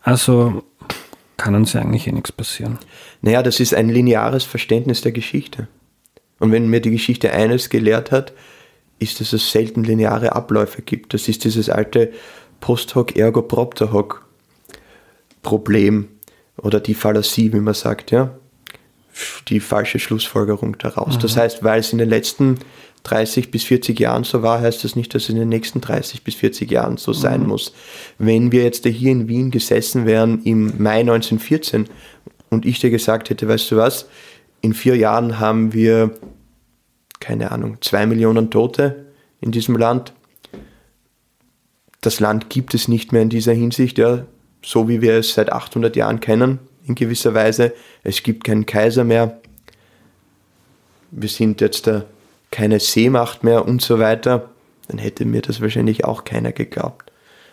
Also 0.00 0.62
kann 1.36 1.54
uns 1.54 1.74
ja 1.74 1.82
eigentlich 1.82 2.06
eh 2.06 2.12
nichts 2.12 2.32
passieren. 2.32 2.78
Naja, 3.20 3.42
das 3.42 3.60
ist 3.60 3.74
ein 3.74 3.90
lineares 3.90 4.44
Verständnis 4.44 5.02
der 5.02 5.12
Geschichte. 5.12 5.68
Und 6.38 6.50
wenn 6.50 6.66
mir 6.66 6.80
die 6.80 6.92
Geschichte 6.92 7.30
eines 7.30 7.68
gelehrt 7.68 8.10
hat, 8.10 8.32
ist, 8.98 9.20
dass 9.20 9.34
es 9.34 9.52
selten 9.52 9.84
lineare 9.84 10.34
Abläufe 10.34 10.80
gibt. 10.80 11.12
Das 11.12 11.28
ist 11.28 11.44
dieses 11.44 11.68
alte 11.68 12.10
Post 12.58 12.94
hoc 12.94 13.16
ergo 13.16 13.42
propter 13.42 13.92
hoc 13.92 14.26
Problem 15.42 16.08
oder 16.56 16.80
die 16.80 16.94
Fallacie, 16.94 17.52
wie 17.52 17.60
man 17.60 17.74
sagt, 17.74 18.12
ja 18.12 18.34
die 19.48 19.60
falsche 19.60 19.98
Schlussfolgerung 19.98 20.78
daraus. 20.78 21.16
Mhm. 21.16 21.20
Das 21.20 21.36
heißt, 21.36 21.62
weil 21.62 21.80
es 21.80 21.92
in 21.92 21.98
den 21.98 22.08
letzten 22.08 22.58
30 23.04 23.50
bis 23.50 23.64
40 23.64 23.98
Jahren 23.98 24.24
so 24.24 24.42
war, 24.42 24.60
heißt 24.60 24.84
das 24.84 24.96
nicht, 24.96 25.14
dass 25.14 25.24
es 25.24 25.28
in 25.28 25.36
den 25.36 25.48
nächsten 25.48 25.80
30 25.80 26.22
bis 26.22 26.34
40 26.36 26.70
Jahren 26.70 26.96
so 26.96 27.12
sein 27.12 27.42
mhm. 27.42 27.48
muss. 27.48 27.72
Wenn 28.18 28.52
wir 28.52 28.62
jetzt 28.62 28.86
hier 28.86 29.12
in 29.12 29.28
Wien 29.28 29.50
gesessen 29.50 30.06
wären 30.06 30.42
im 30.44 30.82
Mai 30.82 31.00
1914 31.00 31.88
und 32.50 32.64
ich 32.64 32.78
dir 32.78 32.90
gesagt 32.90 33.30
hätte, 33.30 33.48
weißt 33.48 33.70
du 33.70 33.76
was, 33.76 34.06
in 34.60 34.74
vier 34.74 34.96
Jahren 34.96 35.40
haben 35.40 35.72
wir, 35.72 36.14
keine 37.18 37.50
Ahnung, 37.50 37.78
zwei 37.80 38.06
Millionen 38.06 38.50
Tote 38.50 39.06
in 39.40 39.50
diesem 39.50 39.76
Land. 39.76 40.12
Das 42.00 42.20
Land 42.20 42.50
gibt 42.50 42.74
es 42.74 42.86
nicht 42.86 43.12
mehr 43.12 43.22
in 43.22 43.28
dieser 43.28 43.52
Hinsicht, 43.52 43.98
ja, 43.98 44.24
so 44.64 44.88
wie 44.88 45.02
wir 45.02 45.14
es 45.14 45.34
seit 45.34 45.52
800 45.52 45.96
Jahren 45.96 46.20
kennen 46.20 46.60
in 46.86 46.94
gewisser 46.94 47.34
Weise. 47.34 47.72
Es 48.02 48.22
gibt 48.22 48.44
keinen 48.44 48.66
Kaiser 48.66 49.04
mehr. 49.04 49.40
Wir 51.10 51.28
sind 51.28 51.60
jetzt 51.60 51.86
da 51.86 52.04
keine 52.50 52.80
Seemacht 52.80 53.44
mehr 53.44 53.66
und 53.66 53.82
so 53.82 53.98
weiter. 53.98 54.50
Dann 54.88 54.98
hätte 54.98 55.24
mir 55.24 55.42
das 55.42 55.60
wahrscheinlich 55.60 56.04
auch 56.04 56.24
keiner 56.24 56.52
geglaubt. 56.52 57.10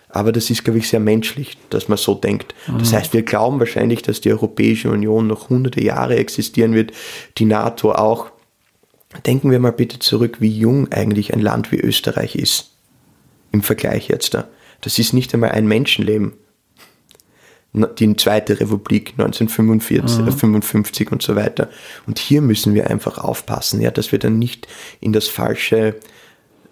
Aber 0.09 0.31
das 0.31 0.49
ist, 0.49 0.63
glaube 0.63 0.79
ich, 0.79 0.89
sehr 0.89 0.99
menschlich, 0.99 1.57
dass 1.69 1.87
man 1.87 1.97
so 1.97 2.15
denkt. 2.15 2.55
Das 2.79 2.91
mhm. 2.91 2.95
heißt, 2.95 3.13
wir 3.13 3.21
glauben 3.21 3.59
wahrscheinlich, 3.59 4.01
dass 4.01 4.21
die 4.21 4.31
Europäische 4.31 4.89
Union 4.89 5.27
noch 5.27 5.49
hunderte 5.49 5.83
Jahre 5.83 6.15
existieren 6.15 6.73
wird, 6.73 6.91
die 7.37 7.45
NATO 7.45 7.91
auch. 7.91 8.31
Denken 9.25 9.51
wir 9.51 9.59
mal 9.59 9.71
bitte 9.71 9.99
zurück, 9.99 10.37
wie 10.39 10.55
jung 10.55 10.91
eigentlich 10.91 11.33
ein 11.33 11.41
Land 11.41 11.71
wie 11.71 11.79
Österreich 11.79 12.35
ist. 12.35 12.71
Im 13.51 13.61
Vergleich 13.61 14.07
jetzt 14.07 14.33
da. 14.33 14.47
Das 14.81 14.97
ist 14.97 15.13
nicht 15.13 15.33
einmal 15.33 15.51
ein 15.51 15.67
Menschenleben 15.67 16.33
die 17.73 18.15
Zweite 18.15 18.59
Republik 18.59 19.13
1945 19.17 20.25
mhm. 20.25 20.31
55 20.31 21.11
und 21.11 21.21
so 21.21 21.35
weiter. 21.35 21.69
Und 22.07 22.17
hier 22.17 22.41
müssen 22.41 22.73
wir 22.73 22.89
einfach 22.89 23.19
aufpassen, 23.19 23.79
ja, 23.79 23.91
dass 23.91 24.11
wir 24.11 24.19
dann 24.19 24.39
nicht 24.39 24.67
in 24.99 25.13
das 25.13 25.27
falsche 25.27 25.95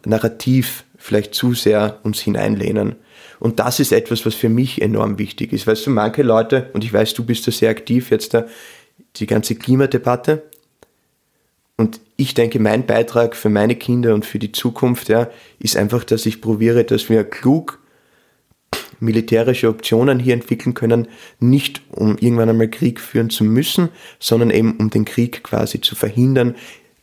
Narrativ 0.05 0.85
vielleicht 0.97 1.35
zu 1.35 1.53
sehr 1.53 1.99
uns 2.03 2.19
hineinlehnen. 2.19 2.95
Und 3.39 3.59
das 3.59 3.79
ist 3.79 3.91
etwas, 3.91 4.25
was 4.25 4.33
für 4.33 4.49
mich 4.49 4.81
enorm 4.81 5.19
wichtig 5.19 5.53
ist. 5.53 5.67
Weißt 5.67 5.85
du, 5.85 5.91
manche 5.91 6.23
Leute, 6.23 6.71
und 6.73 6.83
ich 6.83 6.91
weiß, 6.91 7.13
du 7.13 7.23
bist 7.23 7.45
da 7.47 7.51
sehr 7.51 7.69
aktiv 7.69 8.09
jetzt 8.09 8.33
da, 8.33 8.47
die 9.17 9.27
ganze 9.27 9.55
Klimadebatte. 9.55 10.43
Und 11.77 11.99
ich 12.15 12.33
denke, 12.33 12.59
mein 12.59 12.87
Beitrag 12.87 13.35
für 13.35 13.49
meine 13.49 13.75
Kinder 13.75 14.15
und 14.15 14.25
für 14.25 14.39
die 14.39 14.51
Zukunft, 14.51 15.09
ja, 15.09 15.29
ist 15.59 15.77
einfach, 15.77 16.03
dass 16.03 16.25
ich 16.25 16.41
probiere, 16.41 16.83
dass 16.83 17.09
wir 17.09 17.23
klug 17.23 17.79
militärische 18.99 19.69
Optionen 19.69 20.19
hier 20.19 20.33
entwickeln 20.33 20.73
können, 20.73 21.07
nicht 21.39 21.81
um 21.91 22.17
irgendwann 22.17 22.49
einmal 22.49 22.69
Krieg 22.69 22.99
führen 22.99 23.29
zu 23.29 23.43
müssen, 23.43 23.89
sondern 24.19 24.49
eben 24.51 24.77
um 24.77 24.89
den 24.89 25.05
Krieg 25.05 25.43
quasi 25.43 25.81
zu 25.81 25.95
verhindern, 25.95 26.55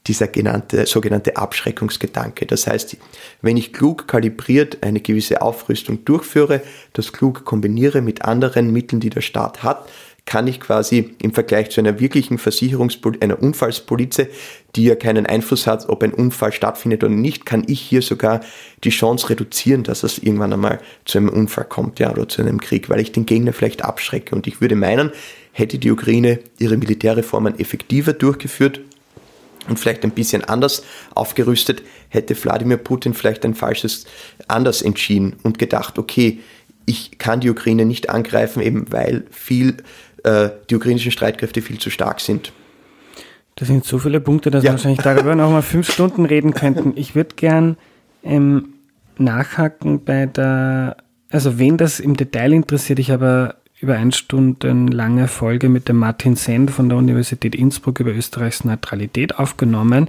dieser 0.07 0.29
genannte, 0.29 0.87
sogenannte 0.87 1.37
Abschreckungsgedanke. 1.37 2.47
Das 2.47 2.67
heißt, 2.67 2.97
wenn 3.41 3.57
ich 3.57 3.73
klug 3.73 4.07
kalibriert 4.07 4.83
eine 4.83 5.01
gewisse 5.01 5.41
Aufrüstung 5.41 6.05
durchführe, 6.05 6.61
das 6.93 7.13
klug 7.13 7.45
kombiniere 7.45 8.03
mit 8.03 8.23
anderen 8.23 8.71
Mitteln, 8.71 9.01
die 9.01 9.11
der 9.11 9.23
Staat 9.23 9.63
hat, 9.63 9.89
kann 10.27 10.47
ich 10.47 10.59
quasi 10.59 11.15
im 11.21 11.33
Vergleich 11.33 11.71
zu 11.71 11.81
einer 11.81 12.01
wirklichen 12.01 12.39
Versicherungspolizei, 12.39 13.23
einer 13.23 13.43
Unfallspolizei, 13.43 14.29
die 14.75 14.85
ja 14.85 14.95
keinen 14.95 15.27
Einfluss 15.27 15.67
hat, 15.67 15.89
ob 15.89 16.03
ein 16.03 16.15
Unfall 16.15 16.53
stattfindet 16.53 17.05
oder 17.05 17.13
nicht, 17.13 17.45
kann 17.45 17.65
ich 17.67 17.81
hier 17.81 18.01
sogar 18.01 18.41
die 18.85 18.91
Chance 18.91 19.29
reduzieren, 19.29 19.83
dass 19.83 20.03
es 20.03 20.19
irgendwann 20.19 20.53
einmal 20.53 20.81
zu 21.05 21.19
einem 21.19 21.29
Unfall 21.29 21.67
kommt, 21.67 21.99
ja, 21.99 22.11
oder 22.11 22.29
zu 22.29 22.41
einem 22.41 22.61
Krieg, 22.61 22.89
weil 22.89 23.01
ich 23.01 23.13
den 23.13 23.27
Gegner 23.27 23.53
vielleicht 23.53 23.85
abschrecke. 23.85 24.35
Und 24.35 24.47
ich 24.47 24.61
würde 24.61 24.77
meinen, 24.77 25.13
hätte 25.53 25.79
die 25.79 25.91
Ukraine 25.91 26.41
ihre 26.59 26.77
Militärreformen 26.77 27.59
effektiver 27.59 28.13
durchgeführt, 28.13 28.81
und 29.67 29.79
vielleicht 29.79 30.05
ein 30.05 30.11
bisschen 30.11 30.45
anders 30.45 30.85
aufgerüstet, 31.15 31.83
hätte 32.11 32.37
Wladimir 32.43 32.77
Putin 32.77 33.15
vielleicht 33.15 33.47
ein 33.47 33.55
falsches 33.55 34.05
anders 34.47 34.83
entschieden 34.83 35.37
und 35.43 35.59
gedacht, 35.59 35.99
okay, 35.99 36.41
ich 36.87 37.19
kann 37.19 37.41
die 37.41 37.51
Ukraine 37.51 37.87
nicht 37.87 38.11
angreifen, 38.11 38.63
eben 38.63 38.93
weil 38.93 39.25
viel 39.31 39.79
äh, 40.25 40.51
die 40.69 40.77
ukrainischen 40.77 41.13
Streitkräfte 41.13 41.63
viel 41.63 41.79
zu 41.79 41.91
stark 41.91 42.21
sind. 42.21 42.53
Das 43.57 43.69
sind 43.69 43.85
so 43.85 43.99
viele 43.99 44.21
Punkte, 44.21 44.51
dass 44.51 44.65
ja. 44.65 44.71
wir 44.71 44.73
wahrscheinlich 44.73 45.01
darüber 45.01 45.35
noch 45.37 45.51
mal 45.51 45.63
fünf 45.63 45.93
Stunden 45.93 46.25
reden 46.25 46.55
könnten. 46.55 46.93
Ich 46.97 47.15
würde 47.15 47.37
gern 47.37 47.77
ähm, 48.25 48.75
nachhaken 49.17 50.05
bei 50.05 50.27
der, 50.27 50.97
also 51.31 51.59
wen 51.59 51.77
das 51.77 52.01
im 52.01 52.17
Detail 52.17 52.53
interessiert, 52.53 52.99
ich 52.99 53.11
habe 53.11 53.55
über 53.81 53.97
eine 53.97 54.13
Stunden 54.13 54.89
lange 54.89 55.29
Folge 55.29 55.69
mit 55.69 55.89
dem 55.89 55.97
Martin 55.97 56.37
Send 56.37 56.71
von 56.71 56.89
der 56.89 56.97
Universität 56.97 57.55
Innsbruck 57.55 58.01
über 58.01 58.13
Österreichs 58.13 58.65
Neutralität 58.65 59.39
aufgenommen. 59.39 60.09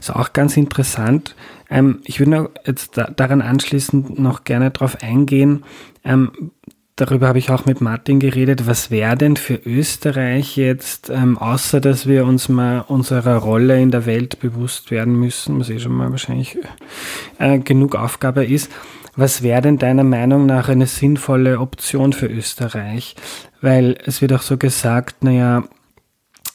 Ist 0.00 0.14
auch 0.14 0.32
ganz 0.32 0.56
interessant. 0.56 1.36
Ähm, 1.70 2.00
ich 2.04 2.18
würde 2.18 2.50
jetzt 2.66 2.98
da, 2.98 3.04
daran 3.04 3.40
anschließend 3.40 4.18
noch 4.18 4.44
gerne 4.44 4.70
darauf 4.70 5.02
eingehen, 5.02 5.62
ähm, 6.04 6.50
darüber 6.96 7.28
habe 7.28 7.38
ich 7.38 7.50
auch 7.50 7.66
mit 7.66 7.80
Martin 7.80 8.20
geredet, 8.20 8.66
was 8.66 8.90
wäre 8.90 9.16
denn 9.16 9.36
für 9.36 9.54
Österreich 9.54 10.56
jetzt, 10.56 11.10
ähm, 11.10 11.38
außer 11.38 11.80
dass 11.80 12.06
wir 12.06 12.24
uns 12.24 12.48
mal 12.48 12.80
unserer 12.80 13.36
Rolle 13.36 13.80
in 13.80 13.90
der 13.90 14.06
Welt 14.06 14.40
bewusst 14.40 14.90
werden 14.90 15.18
müssen, 15.18 15.58
was 15.58 15.70
eh 15.70 15.78
schon 15.78 15.92
mal 15.92 16.10
wahrscheinlich 16.10 16.58
äh, 17.38 17.58
genug 17.58 17.96
Aufgabe 17.96 18.44
ist, 18.44 18.70
was 19.14 19.42
wäre 19.42 19.62
denn 19.62 19.78
deiner 19.78 20.04
Meinung 20.04 20.46
nach 20.46 20.68
eine 20.68 20.86
sinnvolle 20.86 21.60
Option 21.60 22.12
für 22.12 22.26
Österreich? 22.26 23.14
Weil 23.60 23.98
es 24.04 24.22
wird 24.22 24.32
auch 24.32 24.42
so 24.42 24.56
gesagt, 24.56 25.22
naja, 25.22 25.64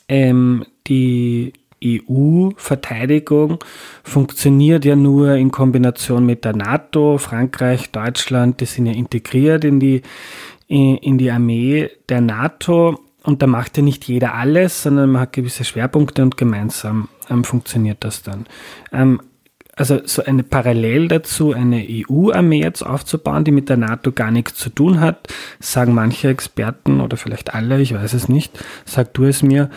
ähm, 0.07 0.65
die 0.87 1.53
EU-Verteidigung 1.83 3.59
funktioniert 4.03 4.85
ja 4.85 4.95
nur 4.95 5.35
in 5.35 5.51
Kombination 5.51 6.25
mit 6.25 6.45
der 6.45 6.55
NATO. 6.55 7.17
Frankreich, 7.17 7.91
Deutschland, 7.91 8.61
die 8.61 8.65
sind 8.65 8.87
ja 8.87 8.93
integriert 8.93 9.63
in 9.63 9.79
die, 9.79 10.01
in 10.67 11.17
die 11.17 11.31
Armee 11.31 11.89
der 12.09 12.21
NATO. 12.21 12.99
Und 13.23 13.41
da 13.41 13.47
macht 13.47 13.77
ja 13.77 13.83
nicht 13.83 14.05
jeder 14.05 14.33
alles, 14.35 14.83
sondern 14.83 15.11
man 15.11 15.23
hat 15.23 15.33
gewisse 15.33 15.65
Schwerpunkte 15.65 16.23
und 16.23 16.37
gemeinsam 16.37 17.09
ähm, 17.29 17.43
funktioniert 17.43 17.97
das 18.03 18.23
dann. 18.23 18.45
Ähm, 18.93 19.21
also 19.75 19.99
so 20.05 20.23
eine 20.23 20.43
parallel 20.43 21.07
dazu 21.07 21.51
eine 21.53 21.85
EU-Armee 21.87 22.61
jetzt 22.61 22.81
aufzubauen, 22.81 23.43
die 23.43 23.51
mit 23.51 23.69
der 23.69 23.77
NATO 23.77 24.11
gar 24.11 24.31
nichts 24.31 24.55
zu 24.55 24.69
tun 24.69 24.99
hat, 24.99 25.27
sagen 25.59 25.93
manche 25.93 26.29
Experten 26.29 26.99
oder 26.99 27.15
vielleicht 27.15 27.53
alle, 27.53 27.79
ich 27.79 27.93
weiß 27.93 28.13
es 28.13 28.27
nicht, 28.27 28.57
sag 28.85 29.13
du 29.13 29.25
es 29.25 29.43
mir, 29.43 29.69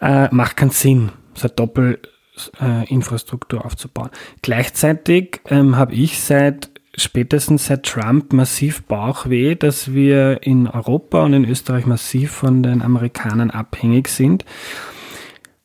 äh, 0.00 0.28
macht 0.32 0.56
keinen 0.56 0.70
Sinn 0.70 1.10
so 1.34 1.48
eine 1.48 1.54
Doppelinfrastruktur 1.54 3.60
äh, 3.60 3.64
aufzubauen. 3.64 4.10
Gleichzeitig 4.42 5.40
ähm, 5.48 5.76
habe 5.76 5.94
ich 5.94 6.20
seit 6.20 6.70
spätestens 6.94 7.66
seit 7.66 7.84
Trump 7.84 8.32
massiv 8.32 8.82
Bauchweh, 8.82 9.54
dass 9.54 9.92
wir 9.92 10.42
in 10.42 10.66
Europa 10.66 11.24
und 11.24 11.32
in 11.32 11.44
Österreich 11.44 11.86
massiv 11.86 12.32
von 12.32 12.62
den 12.62 12.82
Amerikanern 12.82 13.50
abhängig 13.50 14.08
sind. 14.08 14.44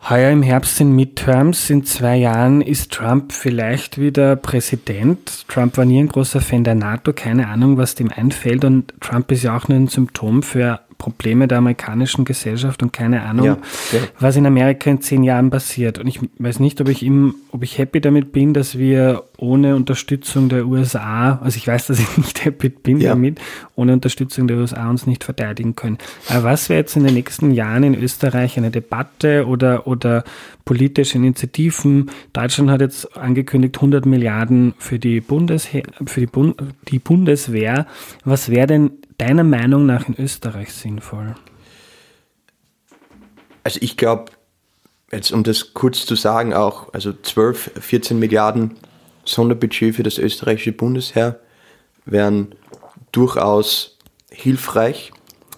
Heuer 0.09 0.31
im 0.31 0.43
Herbst 0.43 0.77
sind 0.77 0.95
Midterms, 0.95 1.69
in 1.69 1.83
zwei 1.83 2.15
Jahren 2.15 2.61
ist 2.61 2.93
Trump 2.93 3.33
vielleicht 3.33 3.99
wieder 3.99 4.37
Präsident. 4.37 5.45
Trump 5.49 5.75
war 5.75 5.83
nie 5.83 5.99
ein 5.99 6.07
großer 6.07 6.39
Fan 6.39 6.63
der 6.63 6.75
NATO, 6.75 7.11
keine 7.11 7.49
Ahnung, 7.49 7.77
was 7.77 7.95
dem 7.95 8.09
einfällt 8.09 8.63
und 8.63 8.93
Trump 9.01 9.29
ist 9.31 9.43
ja 9.43 9.57
auch 9.57 9.67
nur 9.67 9.77
ein 9.77 9.87
Symptom 9.87 10.43
für 10.43 10.79
Probleme 10.97 11.47
der 11.47 11.59
amerikanischen 11.59 12.25
Gesellschaft 12.25 12.81
und 12.81 12.91
keine 12.91 13.21
Ahnung, 13.21 13.45
ja, 13.45 13.57
ja. 13.91 13.99
was 14.19 14.35
in 14.35 14.45
Amerika 14.45 14.89
in 14.89 15.01
zehn 15.01 15.23
Jahren 15.23 15.49
passiert. 15.49 15.99
Und 15.99 16.07
ich 16.07 16.19
weiß 16.39 16.59
nicht, 16.59 16.81
ob 16.81 16.89
ich 16.89 17.03
ihm, 17.03 17.35
ob 17.51 17.63
ich 17.63 17.77
happy 17.77 18.01
damit 18.01 18.31
bin, 18.31 18.53
dass 18.53 18.77
wir 18.77 19.23
ohne 19.37 19.75
Unterstützung 19.75 20.49
der 20.49 20.65
USA, 20.65 21.39
also 21.43 21.57
ich 21.57 21.67
weiß, 21.67 21.87
dass 21.87 21.99
ich 21.99 22.17
nicht 22.17 22.43
happy 22.43 22.69
bin 22.69 22.99
ja. 22.99 23.09
damit, 23.09 23.39
ohne 23.75 23.93
Unterstützung 23.93 24.47
der 24.47 24.57
USA 24.57 24.89
uns 24.89 25.05
nicht 25.05 25.23
verteidigen 25.23 25.75
können. 25.75 25.99
Aber 26.29 26.45
was 26.45 26.69
wäre 26.69 26.79
jetzt 26.79 26.95
in 26.95 27.03
den 27.03 27.13
nächsten 27.13 27.51
Jahren 27.51 27.83
in 27.83 27.95
Österreich 27.95 28.57
eine 28.57 28.71
Debatte 28.71 29.45
oder, 29.47 29.85
oder 29.85 30.23
politische 30.65 31.17
Initiativen? 31.17 32.09
Deutschland 32.33 32.71
hat 32.71 32.81
jetzt 32.81 33.15
angekündigt 33.15 33.75
100 33.77 34.05
Milliarden 34.07 34.73
für 34.79 34.97
die 34.97 35.21
Bundesheer, 35.21 35.83
für 36.05 36.21
die, 36.21 36.27
Bund, 36.27 36.55
die 36.87 36.99
Bundeswehr. 36.99 37.85
Was 38.23 38.49
wäre 38.49 38.67
denn 38.67 38.91
deiner 39.17 39.43
Meinung 39.43 39.85
nach 39.85 40.07
in 40.07 40.15
Österreich 40.17 40.73
sinnvoll? 40.73 41.35
Also 43.63 43.79
ich 43.81 43.97
glaube, 43.97 44.31
jetzt 45.11 45.31
um 45.31 45.43
das 45.43 45.73
kurz 45.73 46.05
zu 46.05 46.15
sagen, 46.15 46.53
auch 46.53 46.93
also 46.93 47.13
12, 47.13 47.71
14 47.79 48.19
Milliarden 48.19 48.77
Sonderbudget 49.25 49.95
für 49.95 50.03
das 50.03 50.17
österreichische 50.17 50.71
Bundesheer 50.71 51.39
wären 52.05 52.55
durchaus 53.11 53.97
hilfreich. 54.31 55.11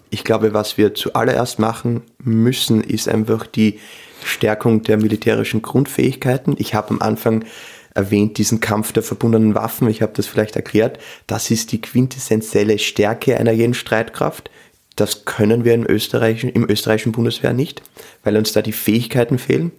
Ich 0.10 0.24
glaube, 0.24 0.54
was 0.54 0.78
wir 0.78 0.96
zuallererst 0.96 1.60
machen 1.60 2.02
müssen, 2.18 2.82
ist 2.82 3.08
einfach 3.08 3.46
die 3.46 3.80
Stärkung 4.24 4.82
der 4.82 4.98
militärischen 4.98 5.62
Grundfähigkeiten. 5.62 6.56
Ich 6.58 6.74
habe 6.74 6.90
am 6.90 7.02
Anfang 7.02 7.46
erwähnt, 7.94 8.38
diesen 8.38 8.60
Kampf 8.60 8.94
der 8.94 9.04
verbundenen 9.04 9.56
Waffen, 9.56 9.90
ich 9.90 10.02
habe 10.02 10.14
das 10.16 10.28
vielleicht 10.28 10.56
erklärt, 10.56 11.00
das 11.28 11.52
ist 11.52 11.72
die 11.72 11.82
quintessentielle 11.82 12.80
Stärke 12.80 13.38
einer 13.38 13.52
jeden 13.52 13.74
Streitkraft. 13.74 14.50
Das 14.96 15.24
können 15.26 15.64
wir 15.64 15.74
im 15.74 15.86
österreichischen, 15.88 16.50
im 16.50 16.70
österreichischen 16.70 17.14
Bundeswehr 17.14 17.54
nicht, 17.54 17.82
weil 18.24 18.36
uns 18.36 18.52
da 18.52 18.62
die 18.62 18.74
Fähigkeiten 18.74 19.40
fehlen. 19.40 19.72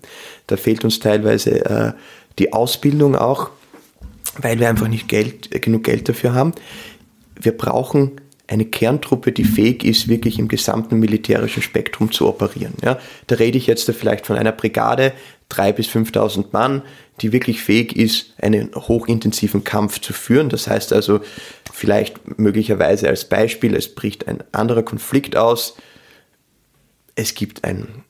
Da 0.47 0.57
fehlt 0.57 0.83
uns 0.83 0.99
teilweise 0.99 1.65
äh, 1.65 1.93
die 2.39 2.53
Ausbildung 2.53 3.17
auch, 3.17 3.51
weil 4.39 4.59
wir 4.59 4.69
einfach 4.69 4.89
nicht 4.89 5.09
Geld, 5.09 5.51
genug 5.63 5.85
Geld 5.85 6.09
dafür 6.09 6.33
haben. 6.33 6.55
Wir 7.39 7.57
brauchen 7.57 8.13
eine 8.51 8.65
Kerntruppe, 8.65 9.31
die 9.31 9.45
fähig 9.45 9.85
ist, 9.85 10.09
wirklich 10.09 10.41
im 10.41 10.49
gesamten 10.49 10.99
militärischen 10.99 11.63
Spektrum 11.63 12.11
zu 12.11 12.29
operieren. 12.29 12.75
Ja, 12.83 12.99
da 13.29 13.37
rede 13.37 13.57
ich 13.57 13.69
jetzt 13.69 13.89
vielleicht 13.93 14.27
von 14.27 14.37
einer 14.37 14.51
Brigade, 14.51 15.13
drei 15.49 15.73
bis 15.73 15.89
5.000 15.89 16.47
Mann, 16.51 16.83
die 17.21 17.33
wirklich 17.33 17.63
fähig 17.63 17.95
ist, 17.95 18.35
einen 18.43 18.75
hochintensiven 18.75 19.63
Kampf 19.63 20.01
zu 20.01 20.13
führen. 20.13 20.49
Das 20.49 20.67
heißt 20.67 20.93
also 20.93 21.21
vielleicht 21.73 22.39
möglicherweise 22.41 23.09
als 23.09 23.25
Beispiel, 23.25 23.77
es 23.77 23.95
bricht 23.95 24.27
ein 24.27 24.43
anderer 24.51 24.83
Konflikt 24.83 25.37
aus, 25.37 25.77
es 27.15 27.35
gibt 27.35 27.63
ein 27.63 28.03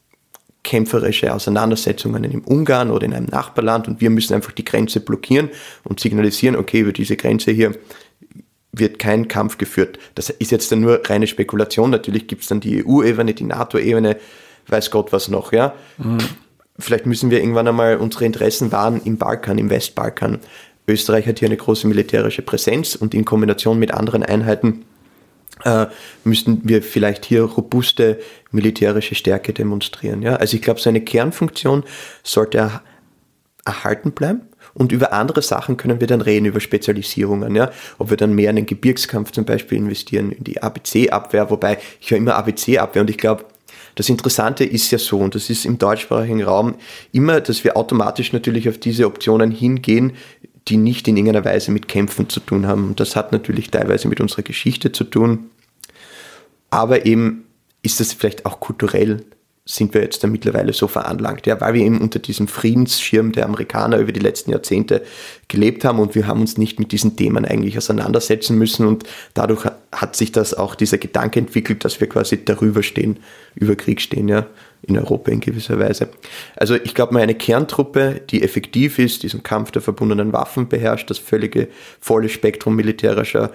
kämpferische 0.62 1.34
Auseinandersetzungen 1.34 2.24
in 2.24 2.40
Ungarn 2.40 2.90
oder 2.90 3.04
in 3.04 3.12
einem 3.12 3.26
Nachbarland 3.26 3.88
und 3.88 4.00
wir 4.00 4.08
müssen 4.08 4.32
einfach 4.34 4.52
die 4.52 4.64
Grenze 4.64 5.00
blockieren 5.00 5.50
und 5.84 6.00
signalisieren, 6.00 6.56
okay, 6.56 6.80
über 6.80 6.92
diese 6.92 7.16
Grenze 7.16 7.50
hier 7.50 7.74
wird 8.72 8.98
kein 8.98 9.28
Kampf 9.28 9.58
geführt. 9.58 9.98
Das 10.14 10.30
ist 10.30 10.50
jetzt 10.50 10.70
dann 10.70 10.80
nur 10.80 11.00
reine 11.04 11.26
Spekulation. 11.26 11.90
Natürlich 11.90 12.28
gibt 12.28 12.42
es 12.42 12.48
dann 12.48 12.60
die 12.60 12.84
EU-Ebene, 12.84 13.34
die 13.34 13.44
NATO-Ebene, 13.44 14.16
weiß 14.68 14.90
Gott 14.90 15.12
was 15.12 15.28
noch, 15.28 15.52
ja. 15.52 15.74
Mhm. 15.98 16.18
Vielleicht 16.78 17.06
müssen 17.06 17.30
wir 17.30 17.40
irgendwann 17.40 17.68
einmal 17.68 17.96
unsere 17.96 18.24
Interessen 18.24 18.72
wahren 18.72 19.00
im 19.04 19.18
Balkan, 19.18 19.58
im 19.58 19.70
Westbalkan. 19.70 20.38
Österreich 20.86 21.26
hat 21.26 21.38
hier 21.38 21.48
eine 21.48 21.56
große 21.56 21.86
militärische 21.86 22.42
Präsenz 22.42 22.94
und 22.94 23.14
in 23.14 23.24
Kombination 23.24 23.78
mit 23.78 23.92
anderen 23.92 24.22
Einheiten 24.22 24.84
äh, 25.64 25.86
müssten 26.24 26.62
wir 26.64 26.82
vielleicht 26.82 27.24
hier 27.24 27.42
robuste 27.42 28.18
militärische 28.50 29.14
Stärke 29.14 29.52
demonstrieren. 29.52 30.22
Ja? 30.22 30.36
Also 30.36 30.56
ich 30.56 30.62
glaube, 30.62 30.80
so 30.80 30.88
eine 30.88 31.02
Kernfunktion 31.02 31.84
sollte 32.22 32.80
erhalten 33.64 34.12
bleiben. 34.12 34.42
Und 34.74 34.92
über 34.92 35.12
andere 35.12 35.42
Sachen 35.42 35.76
können 35.76 36.00
wir 36.00 36.06
dann 36.06 36.20
reden, 36.20 36.46
über 36.46 36.60
Spezialisierungen, 36.60 37.54
ja. 37.54 37.70
Ob 37.98 38.10
wir 38.10 38.16
dann 38.16 38.34
mehr 38.34 38.50
in 38.50 38.56
den 38.56 38.66
Gebirgskampf 38.66 39.32
zum 39.32 39.44
Beispiel 39.44 39.78
investieren, 39.78 40.32
in 40.32 40.44
die 40.44 40.62
ABC-Abwehr, 40.62 41.50
wobei 41.50 41.78
ich 42.00 42.10
höre 42.10 42.18
immer 42.18 42.36
ABC-Abwehr 42.36 43.02
und 43.02 43.10
ich 43.10 43.18
glaube, 43.18 43.44
das 43.96 44.08
Interessante 44.08 44.64
ist 44.64 44.90
ja 44.90 44.98
so, 44.98 45.18
und 45.18 45.34
das 45.34 45.50
ist 45.50 45.66
im 45.66 45.78
deutschsprachigen 45.78 46.42
Raum 46.42 46.76
immer, 47.12 47.40
dass 47.40 47.64
wir 47.64 47.76
automatisch 47.76 48.32
natürlich 48.32 48.68
auf 48.68 48.78
diese 48.78 49.06
Optionen 49.06 49.50
hingehen, 49.50 50.12
die 50.68 50.76
nicht 50.76 51.08
in 51.08 51.16
irgendeiner 51.16 51.44
Weise 51.44 51.70
mit 51.70 51.88
Kämpfen 51.88 52.28
zu 52.28 52.40
tun 52.40 52.66
haben. 52.66 52.88
Und 52.88 53.00
das 53.00 53.16
hat 53.16 53.32
natürlich 53.32 53.70
teilweise 53.70 54.08
mit 54.08 54.20
unserer 54.20 54.42
Geschichte 54.42 54.92
zu 54.92 55.04
tun. 55.04 55.50
Aber 56.70 57.04
eben 57.06 57.44
ist 57.82 57.98
das 57.98 58.12
vielleicht 58.12 58.46
auch 58.46 58.60
kulturell 58.60 59.24
sind 59.70 59.94
wir 59.94 60.02
jetzt 60.02 60.24
da 60.24 60.28
mittlerweile 60.28 60.72
so 60.72 60.88
veranlangt, 60.88 61.46
ja, 61.46 61.60
weil 61.60 61.74
wir 61.74 61.82
eben 61.82 62.00
unter 62.00 62.18
diesem 62.18 62.48
Friedensschirm 62.48 63.32
der 63.32 63.44
Amerikaner 63.44 63.98
über 63.98 64.12
die 64.12 64.20
letzten 64.20 64.50
Jahrzehnte 64.50 65.02
gelebt 65.48 65.84
haben 65.84 66.00
und 66.00 66.14
wir 66.14 66.26
haben 66.26 66.40
uns 66.40 66.58
nicht 66.58 66.78
mit 66.80 66.92
diesen 66.92 67.16
Themen 67.16 67.44
eigentlich 67.44 67.78
auseinandersetzen 67.78 68.58
müssen 68.58 68.86
und 68.86 69.04
dadurch 69.34 69.66
hat 69.92 70.16
sich 70.16 70.32
das 70.32 70.54
auch 70.54 70.74
dieser 70.74 70.98
Gedanke 70.98 71.38
entwickelt, 71.38 71.84
dass 71.84 72.00
wir 72.00 72.08
quasi 72.08 72.44
darüber 72.44 72.82
stehen, 72.82 73.18
über 73.54 73.76
Krieg 73.76 74.00
stehen, 74.00 74.28
ja, 74.28 74.46
in 74.82 74.98
Europa 74.98 75.30
in 75.30 75.40
gewisser 75.40 75.78
Weise. 75.78 76.08
Also 76.56 76.74
ich 76.74 76.94
glaube 76.94 77.14
mal 77.14 77.22
eine 77.22 77.34
Kerntruppe, 77.34 78.20
die 78.30 78.42
effektiv 78.42 78.98
ist, 78.98 79.22
diesen 79.22 79.42
Kampf 79.42 79.70
der 79.70 79.82
verbundenen 79.82 80.32
Waffen 80.32 80.68
beherrscht, 80.68 81.10
das 81.10 81.18
völlige 81.18 81.68
volle 82.00 82.28
Spektrum 82.28 82.76
militärischer 82.76 83.50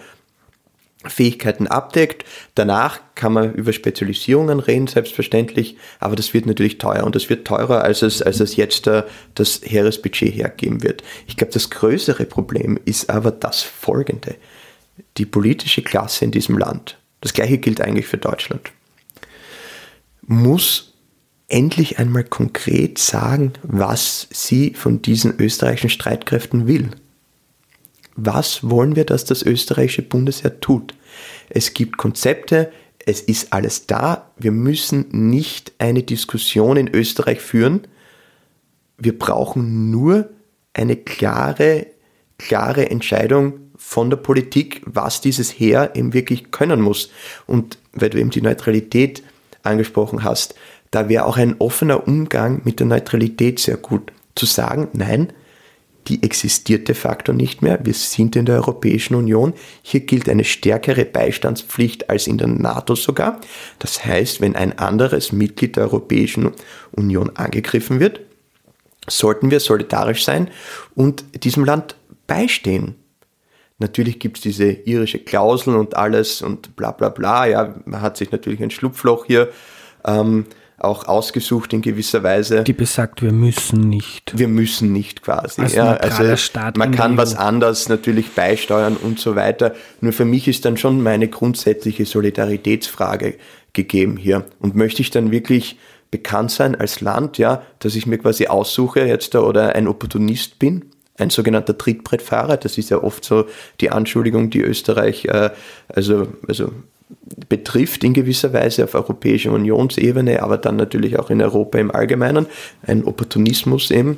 Fähigkeiten 1.10 1.68
abdeckt. 1.68 2.26
Danach 2.56 3.00
kann 3.16 3.34
man 3.34 3.54
über 3.54 3.74
Spezialisierungen 3.74 4.60
reden, 4.60 4.88
selbstverständlich, 4.88 5.78
aber 6.00 6.16
das 6.16 6.34
wird 6.34 6.46
natürlich 6.46 6.78
teuer 6.78 7.04
und 7.04 7.16
das 7.16 7.30
wird 7.30 7.48
teurer, 7.48 7.84
als 7.84 8.02
es, 8.02 8.22
als 8.22 8.40
es 8.40 8.56
jetzt 8.56 8.88
äh, 8.88 9.04
das 9.36 9.62
Heeresbudget 9.64 10.34
hergeben 10.34 10.84
wird. 10.84 11.04
Ich 11.28 11.38
glaube, 11.38 11.54
das 11.54 11.70
größere 11.70 12.26
Problem 12.26 12.80
ist 12.86 13.10
aber 13.10 13.32
das 13.32 13.62
folgende. 13.62 14.36
Die 15.18 15.26
politische 15.26 15.82
Klasse 15.82 16.26
in 16.26 16.32
diesem 16.32 16.58
Land, 16.58 16.98
das 17.22 17.34
gleiche 17.34 17.58
gilt 17.58 17.82
eigentlich 17.82 18.08
für 18.08 18.18
Deutschland, 18.18 18.72
muss 20.22 20.94
endlich 21.48 22.00
einmal 22.00 22.24
konkret 22.24 22.98
sagen, 22.98 23.54
was 23.64 24.28
sie 24.32 24.74
von 24.74 25.02
diesen 25.02 25.40
österreichischen 25.40 25.90
Streitkräften 25.90 26.68
will. 26.68 26.90
Was 28.16 28.70
wollen 28.70 28.96
wir, 28.96 29.06
dass 29.06 29.26
das 29.26 29.44
österreichische 29.44 30.02
Bundesheer 30.02 30.60
tut? 30.60 30.96
Es 31.50 31.74
gibt 31.74 31.98
Konzepte, 31.98 32.72
es 33.06 33.22
ist 33.22 33.54
alles 33.54 33.88
da. 33.88 34.32
Wir 34.38 34.52
müssen 34.52 35.06
nicht 35.12 35.74
eine 35.78 36.04
Diskussion 36.04 36.78
in 36.78 36.88
Österreich 36.88 37.40
führen. 37.40 37.88
Wir 38.98 39.18
brauchen 39.18 39.92
nur 39.92 40.30
eine 40.74 40.96
klare, 40.96 41.88
klare 42.38 42.90
Entscheidung 42.90 43.60
von 43.78 44.10
der 44.10 44.18
Politik, 44.18 44.82
was 44.86 45.22
dieses 45.22 45.52
Heer 45.52 45.92
eben 45.96 46.14
wirklich 46.14 46.52
können 46.52 46.82
muss. 46.82 47.12
Und 47.46 47.78
weil 47.94 48.10
du 48.10 48.20
eben 48.20 48.32
die 48.32 48.42
Neutralität 48.42 49.24
angesprochen 49.62 50.24
hast, 50.24 50.56
da 50.92 51.10
wäre 51.10 51.26
auch 51.26 51.38
ein 51.38 51.56
offener 51.60 52.08
Umgang 52.08 52.62
mit 52.64 52.80
der 52.80 52.88
Neutralität 52.88 53.60
sehr 53.60 53.78
gut. 53.78 54.12
Zu 54.34 54.46
sagen, 54.46 54.88
nein, 54.94 55.32
die 56.08 56.22
existiert 56.24 56.88
de 56.88 56.96
facto 56.96 57.34
nicht 57.34 57.62
mehr. 57.62 57.80
Wir 57.84 57.94
sind 57.94 58.36
in 58.36 58.46
der 58.46 58.56
Europäischen 58.56 59.16
Union. 59.16 59.54
Hier 59.82 60.02
gilt 60.02 60.30
eine 60.30 60.44
stärkere 60.44 61.06
Beistandspflicht 61.06 62.10
als 62.10 62.28
in 62.28 62.38
der 62.38 62.48
NATO 62.48 62.96
sogar. 62.96 63.42
Das 63.80 64.06
heißt, 64.06 64.42
wenn 64.42 64.56
ein 64.56 64.78
anderes 64.78 65.32
Mitglied 65.32 65.76
der 65.76 65.84
Europäischen 65.86 66.52
Union 66.92 67.32
angegriffen 67.36 68.00
wird, 68.00 68.20
sollten 69.08 69.52
wir 69.52 69.60
solidarisch 69.60 70.24
sein 70.24 70.50
und 70.96 71.24
diesem 71.44 71.66
Land 71.66 71.96
beistehen. 72.28 72.96
Natürlich 73.78 74.20
gibt 74.20 74.38
es 74.38 74.44
diese 74.44 74.72
irische 74.72 75.20
Klausel 75.20 75.76
und 75.76 75.98
alles 75.98 76.42
und 76.42 76.76
bla 76.76 76.92
bla 76.92 77.10
bla. 77.10 77.46
Ja, 77.46 77.76
man 77.86 78.02
hat 78.02 78.18
sich 78.18 78.32
natürlich 78.32 78.62
ein 78.64 78.72
Schlupfloch 78.72 79.26
hier 79.26 79.50
ähm, 80.06 80.46
auch 80.86 81.08
ausgesucht 81.08 81.74
in 81.74 81.82
gewisser 81.82 82.24
Weise. 82.24 82.64
Die 82.64 82.74
besagt, 82.74 83.22
wir 83.22 83.32
müssen 83.32 83.82
nicht. 83.82 84.38
Wir 84.38 84.48
müssen 84.48 84.92
nicht 84.92 85.22
quasi. 85.22 85.62
Als 85.62 85.74
ja, 85.74 85.94
also 85.94 86.36
Staat 86.38 86.78
man 86.78 86.92
kann 86.92 87.18
was 87.18 87.36
anderes 87.36 87.90
natürlich 87.90 88.32
beisteuern 88.32 88.96
und 88.96 89.20
so 89.20 89.36
weiter. 89.36 89.74
Nur 90.02 90.14
für 90.14 90.26
mich 90.26 90.48
ist 90.48 90.66
dann 90.66 90.78
schon 90.78 91.02
meine 91.02 91.28
grundsätzliche 91.28 92.06
Solidaritätsfrage 92.06 93.36
gegeben 93.74 94.18
hier. 94.18 94.46
Und 94.60 94.76
möchte 94.76 95.02
ich 95.02 95.10
dann 95.10 95.32
wirklich 95.32 95.78
bekannt 96.12 96.52
sein 96.52 96.76
als 96.76 97.02
Land, 97.02 97.38
ja, 97.38 97.62
dass 97.80 97.96
ich 97.96 98.06
mir 98.06 98.18
quasi 98.18 98.48
aussuche 98.48 99.02
jetzt 99.02 99.34
da 99.34 99.42
oder 99.42 99.76
ein 99.76 99.88
Opportunist 99.88 100.60
bin? 100.60 100.86
ein 101.18 101.30
sogenannter 101.30 101.78
Trittbrettfahrer. 101.78 102.58
Das 102.58 102.78
ist 102.78 102.90
ja 102.90 103.02
oft 103.02 103.24
so 103.24 103.46
die 103.80 103.90
Anschuldigung, 103.90 104.50
die 104.50 104.62
Österreich 104.62 105.26
äh, 105.26 105.52
also, 105.88 106.28
also 106.48 106.72
betrifft 107.50 108.04
in 108.04 108.14
gewisser 108.14 108.54
Weise 108.54 108.84
auf 108.84 108.96
europäischer 108.96 109.52
Unionsebene, 109.52 110.42
aber 110.42 110.58
dann 110.58 110.76
natürlich 110.76 111.20
auch 111.20 111.30
in 111.30 111.42
Europa 111.42 111.78
im 111.78 111.92
Allgemeinen. 111.92 112.48
Ein 112.86 113.04
Opportunismus 113.04 113.92
eben, 113.92 114.16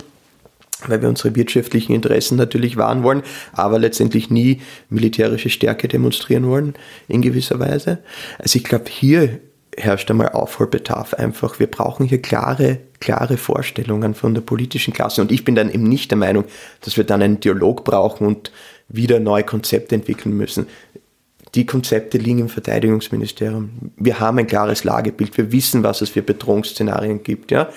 weil 0.85 1.01
wir 1.01 1.09
unsere 1.09 1.35
wirtschaftlichen 1.35 1.93
Interessen 1.93 2.37
natürlich 2.37 2.77
wahren 2.77 3.03
wollen, 3.03 3.23
aber 3.51 3.79
letztendlich 3.79 4.29
nie 4.29 4.61
militärische 4.89 5.49
Stärke 5.49 5.87
demonstrieren 5.87 6.47
wollen 6.47 6.75
in 7.07 7.21
gewisser 7.21 7.59
Weise. 7.59 7.99
Also 8.39 8.57
ich 8.57 8.63
glaube, 8.63 8.85
hier 8.89 9.39
herrscht 9.75 10.09
einmal 10.09 10.29
Aufholbedarf 10.29 11.13
einfach. 11.13 11.59
Wir 11.59 11.67
brauchen 11.67 12.05
hier 12.05 12.21
klare, 12.21 12.79
klare 12.99 13.37
Vorstellungen 13.37 14.15
von 14.15 14.33
der 14.33 14.41
politischen 14.41 14.93
Klasse. 14.93 15.21
Und 15.21 15.31
ich 15.31 15.45
bin 15.45 15.55
dann 15.55 15.69
eben 15.71 15.83
nicht 15.83 16.09
der 16.11 16.17
Meinung, 16.17 16.45
dass 16.81 16.97
wir 16.97 17.03
dann 17.03 17.21
einen 17.21 17.39
Dialog 17.39 17.83
brauchen 17.83 18.25
und 18.25 18.51
wieder 18.89 19.19
neue 19.19 19.43
Konzepte 19.43 19.93
entwickeln 19.93 20.35
müssen. 20.35 20.67
Die 21.55 21.65
Konzepte 21.65 22.17
liegen 22.17 22.39
im 22.39 22.49
Verteidigungsministerium. 22.49 23.91
Wir 23.95 24.19
haben 24.19 24.37
ein 24.37 24.47
klares 24.47 24.83
Lagebild. 24.83 25.37
Wir 25.37 25.51
wissen, 25.51 25.83
was 25.83 26.01
es 26.01 26.09
für 26.09 26.21
Bedrohungsszenarien 26.21 27.23
gibt. 27.23 27.51
Ja? 27.51 27.69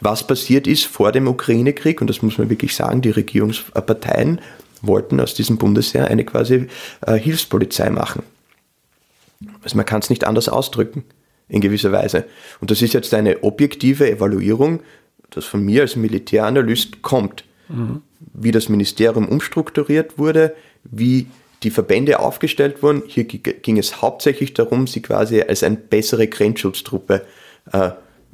Was 0.00 0.26
passiert 0.26 0.66
ist 0.66 0.86
vor 0.86 1.12
dem 1.12 1.28
Ukraine-Krieg, 1.28 2.00
und 2.00 2.08
das 2.08 2.22
muss 2.22 2.38
man 2.38 2.48
wirklich 2.48 2.74
sagen, 2.74 3.02
die 3.02 3.10
Regierungsparteien 3.10 4.40
wollten 4.80 5.20
aus 5.20 5.34
diesem 5.34 5.58
Bundesheer 5.58 6.08
eine 6.08 6.24
quasi 6.24 6.68
äh, 7.06 7.14
Hilfspolizei 7.14 7.90
machen. 7.90 8.22
Also 9.62 9.76
man 9.76 9.86
kann 9.86 10.00
es 10.00 10.10
nicht 10.10 10.24
anders 10.24 10.48
ausdrücken, 10.48 11.04
in 11.48 11.60
gewisser 11.60 11.92
Weise. 11.92 12.24
Und 12.60 12.70
das 12.70 12.82
ist 12.82 12.94
jetzt 12.94 13.12
eine 13.14 13.42
objektive 13.42 14.10
Evaluierung, 14.10 14.80
das 15.30 15.44
von 15.44 15.64
mir 15.64 15.82
als 15.82 15.96
Militäranalyst 15.96 17.02
kommt. 17.02 17.44
Mhm. 17.68 18.02
Wie 18.32 18.50
das 18.50 18.68
Ministerium 18.68 19.28
umstrukturiert 19.28 20.18
wurde, 20.18 20.54
wie 20.84 21.26
die 21.62 21.70
Verbände 21.70 22.20
aufgestellt 22.20 22.82
wurden. 22.82 23.02
Hier 23.06 23.24
ging 23.24 23.78
es 23.78 24.00
hauptsächlich 24.00 24.54
darum, 24.54 24.86
sie 24.86 25.02
quasi 25.02 25.42
als 25.42 25.62
eine 25.62 25.76
bessere 25.76 26.28
Grenzschutztruppe, 26.28 27.24
äh, 27.72 27.90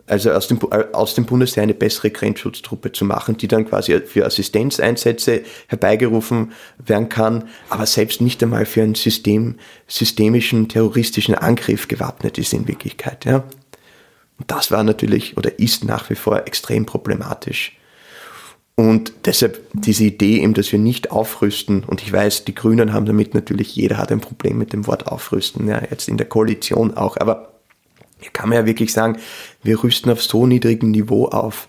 also 0.07 0.33
aus 0.33 0.49
dem, 0.49 0.59
äh, 0.71 0.85
aus 0.93 1.15
dem 1.15 1.25
Bundesheer 1.25 1.63
eine 1.63 1.75
bessere 1.75 2.11
Grenzschutztruppe 2.11 2.93
zu 2.93 3.05
machen, 3.05 3.37
die 3.39 3.49
dann 3.49 3.67
quasi 3.67 3.99
für 4.01 4.27
Assistenzeinsätze 4.27 5.43
herbeigerufen 5.69 6.53
werden 6.79 7.09
kann, 7.09 7.49
aber 7.71 7.87
selbst 7.87 8.21
nicht 8.21 8.43
einmal 8.43 8.67
für 8.67 8.83
einen 8.83 8.95
System, 8.95 9.57
systemischen 9.87 10.69
terroristischen 10.69 11.35
Angriff 11.35 11.89
gewappnet 11.89 12.37
ist 12.37 12.53
in 12.53 12.69
Wirklichkeit. 12.69 13.25
Ja. 13.25 13.45
Und 14.39 14.51
das 14.51 14.71
war 14.71 14.83
natürlich 14.83 15.37
oder 15.37 15.59
ist 15.59 15.85
nach 15.85 16.11
wie 16.11 16.17
vor 16.17 16.47
extrem 16.47 16.85
problematisch. 16.85 17.73
Und 18.77 19.13
deshalb 19.25 19.61
diese 19.73 20.05
Idee 20.05 20.41
eben, 20.43 20.55
dass 20.55 20.73
wir 20.73 20.81
nicht 20.81 21.13
aufrüsten, 21.13 21.85
und 21.85 22.03
ich 22.03 22.13
weiß, 22.13 22.45
die 22.45 22.55
Grünen 22.55 22.93
haben 22.93 23.07
damit 23.07 23.33
natürlich, 23.35 23.77
jeder 23.77 23.99
hat 23.99 24.11
ein 24.11 24.21
Problem 24.21 24.59
mit 24.59 24.73
dem 24.73 24.87
Wort 24.89 25.07
aufrüsten, 25.07 25.69
ja, 25.69 25.81
jetzt 25.91 26.09
in 26.09 26.17
der 26.17 26.29
Koalition 26.29 26.97
auch, 26.97 27.17
aber 27.19 27.55
hier 28.19 28.33
kann 28.33 28.49
man 28.49 28.59
ja 28.59 28.67
wirklich 28.67 28.93
sagen, 28.93 29.19
wir 29.63 29.83
rüsten 29.83 30.11
auf 30.11 30.23
so 30.23 30.47
niedrigem 30.47 30.91
Niveau 30.91 31.27
auf, 31.27 31.69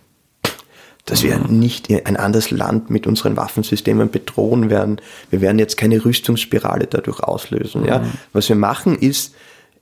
dass 1.05 1.21
wir 1.21 1.37
nicht 1.37 1.91
ein 1.91 2.17
anderes 2.17 2.49
Land 2.49 2.89
mit 2.89 3.05
unseren 3.05 3.37
Waffensystemen 3.37 4.09
bedrohen 4.09 4.71
werden. 4.71 4.99
Wir 5.29 5.41
werden 5.41 5.59
jetzt 5.59 5.77
keine 5.77 6.03
Rüstungsspirale 6.03 6.87
dadurch 6.87 7.19
auslösen. 7.19 7.85
Ja. 7.85 8.03
Was 8.33 8.49
wir 8.49 8.55
machen 8.55 8.97
ist, 8.97 9.35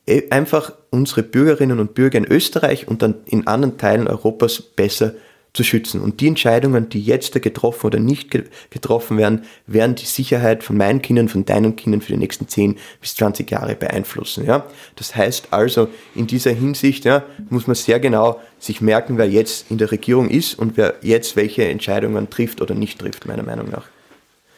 eh, 0.05 0.29
einfach 0.31 0.73
unsere 0.89 1.23
Bürgerinnen 1.23 1.79
und 1.79 1.93
Bürger 1.93 2.17
in 2.17 2.25
Österreich 2.25 2.89
und 2.89 3.01
dann 3.01 3.15
in 3.25 3.47
anderen 3.47 3.77
Teilen 3.77 4.09
Europas 4.09 4.61
besser 4.61 5.13
zu 5.53 5.63
schützen. 5.63 6.01
Und 6.01 6.19
die 6.19 6.27
Entscheidungen, 6.27 6.89
die 6.89 7.01
jetzt 7.01 7.35
da 7.35 7.39
getroffen 7.39 7.85
oder 7.85 7.99
nicht 7.99 8.31
getroffen 8.71 9.17
werden, 9.17 9.43
werden 9.67 9.93
die 9.93 10.05
Sicherheit 10.05 10.63
von 10.63 10.77
meinen 10.77 11.01
Kindern, 11.03 11.29
von 11.29 11.45
deinen 11.45 11.75
Kindern 11.75 12.01
für 12.01 12.13
die 12.13 12.17
nächsten 12.17 12.47
10 12.47 12.77
bis 12.99 13.15
20 13.15 13.51
Jahre 13.51 13.75
beeinflussen. 13.75 14.45
Ja? 14.45 14.65
Das 14.95 15.15
heißt 15.15 15.49
also, 15.51 15.89
in 16.15 16.25
dieser 16.25 16.51
Hinsicht 16.51 17.05
ja, 17.05 17.23
muss 17.49 17.67
man 17.67 17.75
sehr 17.75 17.99
genau 17.99 18.41
sich 18.57 18.81
merken, 18.81 19.19
wer 19.19 19.29
jetzt 19.29 19.69
in 19.69 19.77
der 19.77 19.91
Regierung 19.91 20.29
ist 20.29 20.57
und 20.57 20.75
wer 20.75 20.95
jetzt 21.01 21.35
welche 21.35 21.65
Entscheidungen 21.65 22.31
trifft 22.31 22.59
oder 22.59 22.73
nicht 22.73 22.99
trifft, 22.99 23.27
meiner 23.27 23.43
Meinung 23.43 23.69
nach. 23.69 23.85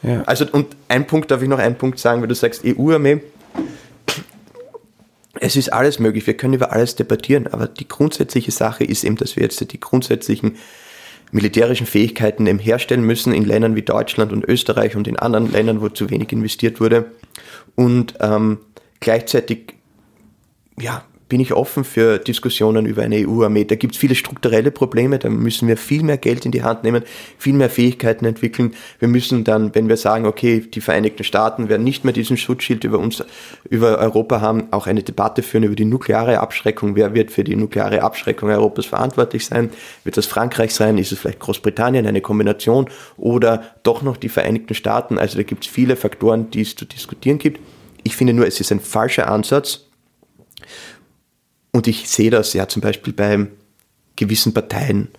Ja. 0.02 0.22
Also, 0.24 0.46
und 0.50 0.78
ein 0.88 1.08
Punkt, 1.08 1.30
darf 1.30 1.42
ich 1.42 1.50
noch 1.50 1.60
einen 1.60 1.76
Punkt 1.76 2.00
sagen, 2.00 2.22
weil 2.22 2.30
du 2.30 2.36
sagst 2.36 2.64
EU-Armee, 2.64 3.22
es 5.42 5.58
ist 5.58 5.74
alles 5.74 6.00
möglich, 6.00 6.26
wir 6.26 6.38
können 6.38 6.54
über 6.54 6.72
alles 6.72 6.96
debattieren, 6.96 7.48
aber 7.48 7.68
die 7.68 7.88
grundsätzliche 7.88 8.52
Sache 8.52 8.86
ist 8.86 9.04
eben, 9.04 9.18
dass 9.18 9.36
wir 9.36 9.44
jetzt 9.44 9.60
die 9.72 9.80
grundsätzlichen 9.80 10.58
militärischen 11.36 11.86
Fähigkeiten 11.86 12.48
eben 12.48 12.60
herstellen 12.60 13.04
müssen 13.04 13.34
in 13.34 13.44
Ländern 13.44 13.76
wie 13.76 13.82
Deutschland 13.82 14.32
und 14.32 14.46
Österreich 14.46 14.96
und 14.96 15.06
in 15.06 15.20
anderen 15.20 15.52
Ländern, 15.52 15.82
wo 15.82 15.90
zu 15.90 16.10
wenig 16.10 16.32
investiert 16.32 16.80
wurde. 16.80 17.12
Und 17.76 18.14
ähm, 18.22 18.60
gleichzeitig 19.02 19.74
ja, 20.80 21.04
bin 21.28 21.40
ich 21.40 21.54
offen 21.54 21.84
für 21.84 22.20
Diskussionen 22.20 22.86
über 22.86 23.02
eine 23.02 23.28
EU-Armee. 23.28 23.66
Da 23.66 23.76
gibt 23.76 23.96
es 23.96 24.00
viele 24.00 24.14
strukturelle 24.16 24.70
Probleme, 24.70 25.18
da 25.18 25.30
müssen 25.30 25.68
wir 25.68 25.76
viel 25.76 26.04
mehr 26.04 26.18
Geld 26.18 26.46
in 26.46 26.52
die 26.52 26.64
Hand 26.64 26.84
nehmen, 26.84 27.04
viel 27.38 27.54
mehr 27.54 27.70
Fähigkeiten 27.70 28.26
entwickeln. 28.26 28.76
Wir 29.00 29.08
müssen 29.08 29.44
dann, 29.44 29.74
wenn 29.74 29.90
wir 29.90 29.98
sagen, 29.98 30.26
okay, 30.26 30.60
die 30.60 30.82
Vereinigten 30.82 31.24
Staaten 31.24 31.68
werden 31.68 31.84
nicht 31.84 32.04
mehr 32.04 32.14
diesen 32.14 32.38
Schutzschild 32.38 32.84
über 32.84 33.00
uns, 33.00 33.24
über 33.70 33.98
Europa 33.98 34.40
haben, 34.40 34.68
auch 34.72 34.86
eine 34.86 35.02
Debatte 35.02 35.42
führen 35.42 35.64
über 35.64 35.76
die 35.76 35.86
nukleare 35.86 36.40
Abschreckung. 36.40 36.96
Wer 36.96 37.16
wird 37.16 37.32
für 37.32 37.44
die 37.44 37.56
nukleare 37.56 38.04
Abschreckung 38.04 38.50
Europas 38.50 38.86
verantwortlich 38.86 39.48
sein? 39.48 39.72
Wird 40.04 40.18
das 40.18 40.28
Frankreich 40.28 40.74
sein? 40.74 40.98
Ist 41.00 41.12
es 41.12 41.20
vielleicht 41.20 41.40
Großbritannien? 41.40 42.06
Eine 42.06 42.22
Kombination? 42.22 42.88
Oder 43.18 43.64
doch 43.82 44.04
noch 44.04 44.18
die 44.18 44.30
Vereinigten 44.30 44.76
Staaten? 44.76 45.18
Also 45.18 45.38
da 45.38 45.44
gibt 45.44 45.66
es 45.66 45.72
viele 45.72 45.96
Faktoren, 45.96 46.52
die 46.52 46.62
es 46.62 46.76
zu 46.76 46.86
diskutieren 46.86 47.40
gibt. 47.40 47.60
Ich 48.04 48.16
finde 48.16 48.34
nur, 48.34 48.46
es 48.46 48.60
ist 48.60 48.72
ein 48.72 48.80
falscher 48.80 49.32
Ansatz, 49.32 49.85
und 51.76 51.88
ich 51.88 52.08
sehe 52.08 52.30
das 52.30 52.54
ja 52.54 52.70
zum 52.70 52.82
Beispiel 52.82 53.12
bei 53.12 53.48
gewissen 54.16 54.54
Parteien 54.54 55.10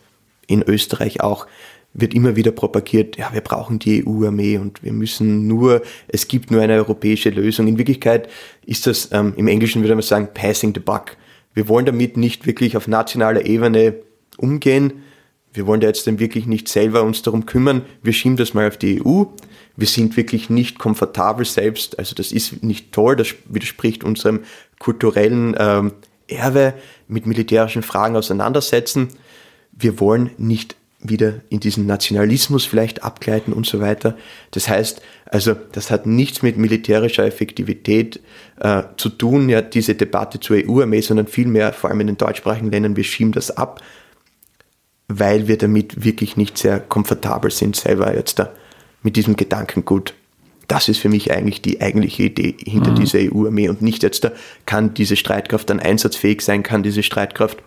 in 0.46 0.62
Österreich 0.62 1.20
auch, 1.20 1.46
wird 1.92 2.14
immer 2.14 2.34
wieder 2.34 2.50
propagiert, 2.50 3.18
ja, 3.18 3.28
wir 3.34 3.42
brauchen 3.42 3.78
die 3.78 4.06
EU-Armee 4.06 4.56
und 4.56 4.82
wir 4.82 4.94
müssen 4.94 5.46
nur, 5.46 5.82
es 6.08 6.28
gibt 6.28 6.50
nur 6.50 6.62
eine 6.62 6.72
europäische 6.76 7.28
Lösung. 7.28 7.66
In 7.66 7.76
Wirklichkeit 7.76 8.30
ist 8.64 8.86
das, 8.86 9.10
ähm, 9.12 9.34
im 9.36 9.48
Englischen 9.48 9.82
würde 9.82 9.94
man 9.94 10.02
sagen, 10.02 10.28
passing 10.32 10.72
the 10.74 10.80
buck. 10.80 11.18
Wir 11.52 11.68
wollen 11.68 11.84
damit 11.84 12.16
nicht 12.16 12.46
wirklich 12.46 12.74
auf 12.74 12.88
nationaler 12.88 13.44
Ebene 13.44 13.96
umgehen. 14.38 15.02
Wir 15.52 15.66
wollen 15.66 15.82
da 15.82 15.88
jetzt 15.88 16.06
dann 16.06 16.18
wirklich 16.18 16.46
nicht 16.46 16.68
selber 16.68 17.02
uns 17.02 17.20
darum 17.20 17.44
kümmern. 17.44 17.82
Wir 18.02 18.14
schieben 18.14 18.38
das 18.38 18.54
mal 18.54 18.66
auf 18.66 18.78
die 18.78 19.04
EU. 19.04 19.24
Wir 19.76 19.86
sind 19.86 20.16
wirklich 20.16 20.48
nicht 20.48 20.78
komfortabel 20.78 21.44
selbst. 21.44 21.98
Also 21.98 22.14
das 22.14 22.32
ist 22.32 22.62
nicht 22.62 22.92
toll. 22.92 23.14
Das 23.16 23.34
widerspricht 23.44 24.04
unserem 24.04 24.40
kulturellen 24.78 25.54
ähm, 25.58 25.92
Erbe 26.28 26.74
mit 27.08 27.26
militärischen 27.26 27.82
Fragen 27.82 28.16
auseinandersetzen. 28.16 29.08
Wir 29.72 30.00
wollen 30.00 30.30
nicht 30.38 30.76
wieder 31.00 31.34
in 31.50 31.60
diesen 31.60 31.86
Nationalismus 31.86 32.64
vielleicht 32.64 33.04
abgleiten 33.04 33.52
und 33.52 33.66
so 33.66 33.80
weiter. 33.80 34.16
Das 34.50 34.68
heißt, 34.68 35.02
also 35.26 35.54
das 35.72 35.90
hat 35.90 36.06
nichts 36.06 36.42
mit 36.42 36.56
militärischer 36.56 37.24
Effektivität 37.24 38.20
äh, 38.60 38.82
zu 38.96 39.10
tun, 39.10 39.48
ja, 39.48 39.62
diese 39.62 39.94
Debatte 39.94 40.40
zur 40.40 40.56
EU-Armee, 40.56 41.00
sondern 41.00 41.26
vielmehr, 41.26 41.72
vor 41.72 41.90
allem 41.90 42.00
in 42.00 42.06
den 42.08 42.16
deutschsprachigen 42.16 42.70
Ländern, 42.70 42.96
wir 42.96 43.04
schieben 43.04 43.32
das 43.32 43.56
ab, 43.56 43.82
weil 45.08 45.48
wir 45.48 45.58
damit 45.58 46.04
wirklich 46.04 46.36
nicht 46.36 46.58
sehr 46.58 46.80
komfortabel 46.80 47.50
sind, 47.50 47.76
selber 47.76 48.14
jetzt 48.14 48.38
da 48.38 48.50
mit 49.02 49.16
diesem 49.16 49.36
Gedankengut 49.36 50.14
das 50.68 50.88
ist 50.88 50.98
für 50.98 51.08
mich 51.08 51.32
eigentlich 51.32 51.62
die 51.62 51.80
eigentliche 51.80 52.24
Idee 52.24 52.56
hinter 52.58 52.90
mhm. 52.90 52.96
dieser 52.96 53.18
EU-Armee 53.20 53.68
und 53.68 53.82
nicht 53.82 54.02
jetzt, 54.02 54.24
da 54.24 54.32
kann 54.64 54.94
diese 54.94 55.16
Streitkraft 55.16 55.70
dann 55.70 55.80
einsatzfähig 55.80 56.40
sein, 56.40 56.62
kann 56.62 56.82
diese 56.82 57.02
Streitkraft 57.02 57.58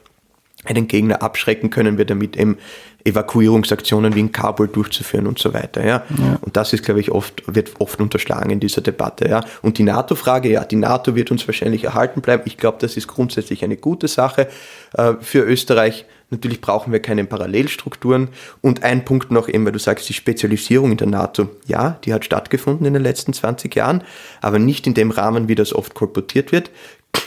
einen 0.65 0.87
Gegner 0.87 1.21
abschrecken, 1.21 1.69
können 1.69 1.97
wir 1.97 2.05
damit 2.05 2.35
eben 2.35 2.57
Evakuierungsaktionen 3.05 4.13
wie 4.15 4.19
in 4.19 4.31
Kabul 4.33 4.67
durchzuführen 4.67 5.25
und 5.25 5.39
so 5.39 5.53
weiter. 5.53 5.85
Ja. 5.85 6.03
ja. 6.17 6.37
Und 6.41 6.57
das 6.57 6.73
ist, 6.73 6.83
glaube 6.83 6.99
ich, 6.99 7.11
oft, 7.11 7.43
wird 7.47 7.79
oft 7.79 8.01
unterschlagen 8.01 8.49
in 8.49 8.59
dieser 8.59 8.81
Debatte. 8.81 9.29
Ja. 9.29 9.41
Und 9.61 9.77
die 9.77 9.83
NATO-Frage, 9.83 10.49
ja, 10.49 10.65
die 10.65 10.75
NATO 10.75 11.15
wird 11.15 11.31
uns 11.31 11.47
wahrscheinlich 11.47 11.85
erhalten 11.85 12.21
bleiben. 12.21 12.43
Ich 12.45 12.57
glaube, 12.57 12.77
das 12.81 12.97
ist 12.97 13.07
grundsätzlich 13.07 13.63
eine 13.63 13.77
gute 13.77 14.09
Sache 14.09 14.49
äh, 14.93 15.13
für 15.21 15.39
Österreich. 15.39 16.05
Natürlich 16.31 16.61
brauchen 16.61 16.93
wir 16.93 17.01
keine 17.01 17.25
Parallelstrukturen. 17.25 18.29
Und 18.61 18.83
ein 18.83 19.05
Punkt 19.05 19.31
noch 19.31 19.49
eben, 19.49 19.65
weil 19.65 19.71
du 19.71 19.79
sagst, 19.79 20.07
die 20.09 20.13
Spezialisierung 20.13 20.91
in 20.91 20.97
der 20.97 21.07
NATO. 21.07 21.49
Ja, 21.65 21.99
die 22.05 22.13
hat 22.13 22.25
stattgefunden 22.25 22.85
in 22.85 22.93
den 22.93 23.03
letzten 23.03 23.33
20 23.33 23.75
Jahren, 23.75 24.03
aber 24.41 24.59
nicht 24.59 24.85
in 24.87 24.93
dem 24.93 25.11
Rahmen, 25.11 25.47
wie 25.47 25.55
das 25.55 25.73
oft 25.73 25.95
kolportiert 25.95 26.51
wird. 26.51 26.69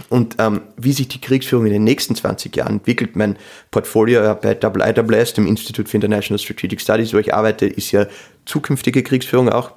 Und 0.09 0.37
ähm, 0.39 0.63
wie 0.77 0.93
sich 0.93 1.09
die 1.09 1.21
Kriegsführung 1.21 1.67
in 1.67 1.73
den 1.73 1.85
nächsten 1.85 2.15
20 2.15 2.55
Jahren 2.57 2.75
entwickelt, 2.75 3.17
mein 3.17 3.37
Portfolio 3.71 4.35
bei 4.41 4.55
IISS, 4.55 5.35
dem 5.35 5.47
Institute 5.47 5.89
for 5.89 5.97
International 5.97 6.39
Strategic 6.39 6.81
Studies, 6.81 7.13
wo 7.13 7.19
ich 7.19 7.35
arbeite, 7.35 7.67
ist 7.67 7.91
ja 7.91 8.07
zukünftige 8.47 9.03
Kriegsführung 9.03 9.49
auch. 9.49 9.73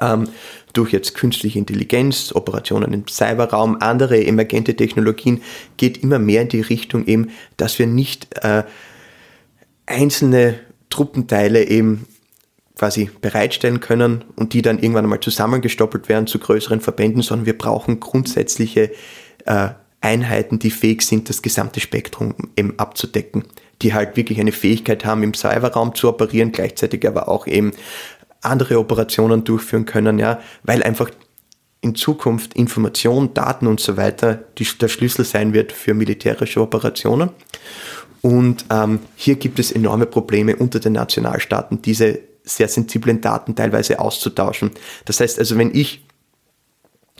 Ähm, 0.00 0.28
durch 0.72 0.92
jetzt 0.92 1.14
künstliche 1.14 1.58
Intelligenz, 1.58 2.32
Operationen 2.34 2.92
im 2.92 3.06
Cyberraum, 3.06 3.76
andere 3.80 4.24
emergente 4.24 4.74
Technologien, 4.74 5.42
geht 5.76 6.02
immer 6.02 6.18
mehr 6.18 6.42
in 6.42 6.48
die 6.48 6.60
Richtung 6.60 7.06
eben, 7.06 7.30
dass 7.56 7.78
wir 7.78 7.86
nicht 7.86 8.26
äh, 8.42 8.64
einzelne 9.86 10.58
Truppenteile 10.90 11.68
eben 11.68 12.06
quasi 12.76 13.10
bereitstellen 13.20 13.80
können 13.80 14.24
und 14.36 14.52
die 14.52 14.62
dann 14.62 14.78
irgendwann 14.78 15.04
einmal 15.04 15.20
zusammengestoppelt 15.20 16.08
werden 16.08 16.26
zu 16.26 16.38
größeren 16.38 16.80
Verbänden, 16.80 17.22
sondern 17.22 17.46
wir 17.46 17.56
brauchen 17.56 18.00
grundsätzliche 18.00 18.90
äh, 19.46 19.68
Einheiten, 20.00 20.58
die 20.58 20.70
fähig 20.70 21.02
sind, 21.02 21.28
das 21.28 21.40
gesamte 21.40 21.80
Spektrum 21.80 22.34
eben 22.56 22.78
abzudecken, 22.78 23.44
die 23.80 23.94
halt 23.94 24.16
wirklich 24.16 24.38
eine 24.38 24.52
Fähigkeit 24.52 25.04
haben, 25.04 25.22
im 25.22 25.34
Cyberraum 25.34 25.94
zu 25.94 26.08
operieren, 26.08 26.52
gleichzeitig 26.52 27.06
aber 27.06 27.28
auch 27.28 27.46
eben 27.46 27.72
andere 28.44 28.78
Operationen 28.78 29.44
durchführen 29.44 29.84
können, 29.84 30.18
ja, 30.18 30.40
weil 30.62 30.82
einfach 30.82 31.10
in 31.80 31.94
Zukunft 31.94 32.54
Information, 32.54 33.34
Daten 33.34 33.66
und 33.66 33.78
so 33.78 33.96
weiter 33.96 34.42
die, 34.58 34.66
der 34.80 34.88
Schlüssel 34.88 35.24
sein 35.24 35.52
wird 35.52 35.70
für 35.70 35.92
militärische 35.92 36.60
Operationen. 36.60 37.30
Und 38.22 38.64
ähm, 38.70 39.00
hier 39.16 39.34
gibt 39.34 39.58
es 39.58 39.70
enorme 39.70 40.06
Probleme 40.06 40.56
unter 40.56 40.80
den 40.80 40.94
Nationalstaaten, 40.94 41.82
diese 41.82 42.20
sehr 42.42 42.68
sensiblen 42.68 43.20
Daten 43.20 43.54
teilweise 43.54 43.98
auszutauschen. 43.98 44.70
Das 45.04 45.20
heißt 45.20 45.38
also, 45.38 45.58
wenn 45.58 45.74
ich, 45.74 46.06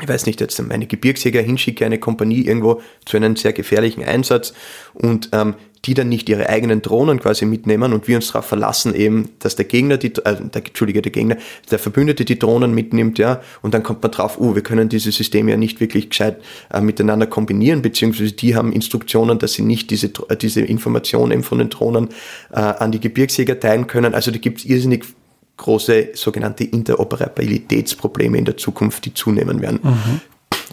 ich 0.01 0.09
weiß 0.09 0.25
nicht, 0.25 0.41
jetzt 0.41 0.61
meine 0.63 0.87
Gebirgsjäger 0.87 1.43
hinschicke, 1.43 1.85
eine 1.85 1.99
Kompanie 1.99 2.47
irgendwo 2.47 2.81
zu 3.05 3.19
einem 3.19 3.37
sehr 3.37 3.53
gefährlichen 3.53 4.03
Einsatz 4.03 4.55
und 4.95 5.29
ähm, 5.33 5.57
die 5.85 5.95
dann 5.95 6.09
nicht 6.09 6.29
ihre 6.29 6.49
eigenen 6.49 6.83
Drohnen 6.83 7.21
quasi 7.21 7.45
mitnehmen 7.45 7.93
und 7.93 8.09
wir 8.09 8.17
uns 8.17 8.29
darauf 8.29 8.47
verlassen 8.47 8.95
eben, 8.95 9.31
dass 9.39 9.57
der 9.57 9.67
Gegner, 9.67 9.97
die, 9.97 10.09
äh, 10.09 10.37
der, 10.41 10.67
Entschuldige, 10.67 11.03
der 11.03 11.13
Gegner, 11.13 11.37
der 11.71 11.79
Verbündete 11.79 12.25
die 12.25 12.39
Drohnen 12.39 12.75
mitnimmt, 12.75 13.19
ja, 13.19 13.41
und 13.63 13.75
dann 13.75 13.83
kommt 13.83 14.03
man 14.03 14.11
drauf, 14.11 14.39
oh, 14.39 14.55
wir 14.55 14.63
können 14.63 14.89
diese 14.89 15.13
Systeme 15.13 15.51
ja 15.51 15.57
nicht 15.57 15.81
wirklich 15.81 16.11
gescheit 16.11 16.41
äh, 16.73 16.81
miteinander 16.81 17.27
kombinieren, 17.27 17.83
beziehungsweise 17.83 18.33
die 18.33 18.55
haben 18.55 18.73
Instruktionen, 18.73 19.39
dass 19.39 19.55
sie 19.55 19.63
nicht 19.63 19.91
diese, 19.91 20.11
äh, 20.29 20.37
diese 20.37 20.61
Informationen 20.61 21.33
eben 21.33 21.43
von 21.43 21.59
den 21.59 21.71
Drohnen 21.71 22.09
äh, 22.53 22.61
an 22.61 22.93
die 22.93 23.01
Gebirgsjäger 23.01 23.61
teilen 23.61 23.87
können. 23.87 24.15
Also 24.15 24.31
da 24.31 24.39
gibt 24.39 24.61
es 24.61 24.65
irrsinnig 24.65 25.05
große 25.57 26.11
sogenannte 26.15 26.65
Interoperabilitätsprobleme 26.65 28.39
in 28.39 28.45
der 28.45 28.57
Zukunft, 28.57 29.05
die 29.05 29.15
zunehmen 29.15 29.61
werden. 29.61 29.81
Mhm. 29.83 30.21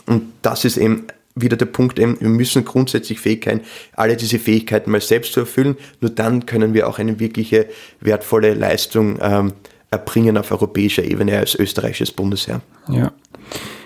Und 0.08 0.24
das 0.42 0.66
ist 0.66 0.78
eben 0.78 1.06
wieder 1.36 1.58
der 1.58 1.66
Punkt 1.66 2.00
eben, 2.00 2.20
wir 2.20 2.30
müssen 2.30 2.66
grundsätzlich 2.66 3.20
fähig 3.20 3.46
sein, 3.46 3.62
alle 3.94 4.18
diese 4.18 4.40
Fähigkeiten 4.40 4.92
mal 4.92 5.02
selbst 5.02 5.34
zu 5.34 5.42
erfüllen. 5.42 5.78
Nur 6.00 6.12
dann 6.12 6.46
können 6.46 6.74
wir 6.74 6.88
auch 6.88 7.00
eine 7.00 7.20
wirkliche 7.20 7.68
wertvolle 8.00 8.54
Leistung 8.54 9.18
ähm, 9.22 9.54
erbringen 9.90 10.38
auf 10.38 10.52
europäischer 10.52 11.04
Ebene 11.04 11.38
als 11.38 11.56
österreichisches 11.56 12.12
Bundesheer. 12.12 12.62
Ja. 12.88 13.12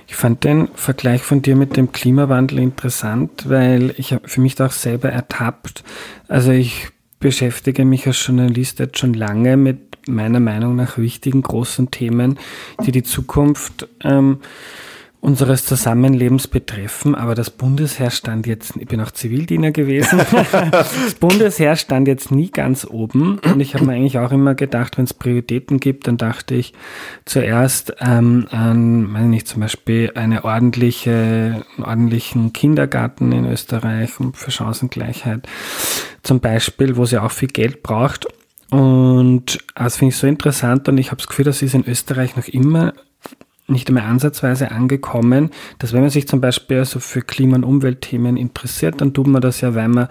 Ich 0.08 0.16
fand 0.16 0.44
den 0.44 0.70
Vergleich 0.76 1.24
von 1.24 1.42
dir 1.42 1.56
mit 1.56 1.78
dem 1.78 1.92
Klimawandel 1.92 2.60
interessant, 2.60 3.50
weil 3.50 3.94
ich 3.98 4.16
für 4.24 4.42
mich 4.42 4.56
da 4.56 4.68
auch 4.68 4.72
selber 4.72 5.10
ertappt. 5.10 5.84
Also 6.28 6.52
ich 6.52 6.90
beschäftige 7.20 7.86
mich 7.86 8.06
als 8.06 8.26
Journalist 8.26 8.80
jetzt 8.80 9.00
schon 9.00 9.14
lange 9.14 9.58
mit 9.58 10.08
meiner 10.08 10.40
Meinung 10.40 10.76
nach 10.76 11.00
wichtigen 11.00 11.42
großen 11.42 11.90
Themen, 11.90 12.38
die 12.86 12.92
die 12.92 13.04
Zukunft 13.04 13.88
ähm, 14.04 14.42
unseres 15.26 15.66
Zusammenlebens 15.66 16.48
betreffen, 16.48 17.16
aber 17.16 17.34
das 17.34 17.50
Bundesheer 17.50 18.12
stand 18.12 18.46
jetzt, 18.46 18.76
ich 18.78 18.88
bin 18.88 19.02
auch 19.02 19.10
Zivildiener 19.10 19.72
gewesen, 19.72 20.22
das 20.72 21.16
Bundesheer 21.16 21.76
stand 21.76 22.08
jetzt 22.08 22.30
nie 22.30 22.52
ganz 22.52 22.86
oben 22.86 23.40
und 23.40 23.60
ich 23.60 23.74
habe 23.74 23.86
mir 23.86 23.94
eigentlich 23.94 24.20
auch 24.20 24.32
immer 24.32 24.54
gedacht, 24.54 25.00
wenn 25.00 25.06
es 25.06 25.16
Prioritäten 25.16 25.80
gibt, 25.80 26.08
dann 26.08 26.18
dachte 26.18 26.54
ich 26.54 26.74
zuerst 27.26 27.96
ähm, 28.02 28.46
an, 28.52 29.04
meine 29.12 29.28
nicht, 29.28 29.48
zum 29.48 29.62
Beispiel 29.62 30.12
eine 30.14 30.46
ordentliche, 30.46 31.66
einen 31.76 31.84
ordentlichen 31.84 32.54
Kindergarten 32.54 33.32
in 33.32 33.46
Österreich 33.46 34.12
für 34.12 34.52
Chancengleichheit 34.52 35.48
zum 36.22 36.40
Beispiel, 36.40 36.98
wo 36.98 37.04
es 37.04 37.12
ja 37.12 37.24
auch 37.24 37.32
viel 37.32 37.50
Geld 37.50 37.82
braucht. 37.82 38.28
Und 38.70 39.60
das 39.76 39.98
finde 39.98 40.14
ich 40.14 40.18
so 40.18 40.28
interessant 40.28 40.88
und 40.88 40.98
ich 41.00 41.08
habe 41.08 41.18
das 41.18 41.28
Gefühl, 41.28 41.46
das 41.46 41.64
ist 41.64 41.74
in 41.74 41.88
Österreich 41.88 42.36
noch 42.36 42.48
immer 42.48 42.94
nicht 43.68 43.88
einmal 43.90 44.04
ansatzweise 44.04 44.72
angekommen, 44.72 45.50
dass 45.80 45.94
wenn 45.94 46.02
man 46.02 46.10
sich 46.10 46.28
zum 46.28 46.42
Beispiel 46.42 46.80
also 46.80 47.00
für 47.00 47.22
Klima- 47.22 47.56
und 47.56 47.64
Umweltthemen 47.64 48.38
interessiert, 48.38 49.02
dann 49.02 49.14
tut 49.14 49.28
man 49.28 49.42
das 49.42 49.62
ja, 49.62 49.74
weil 49.76 49.88
man 49.88 50.08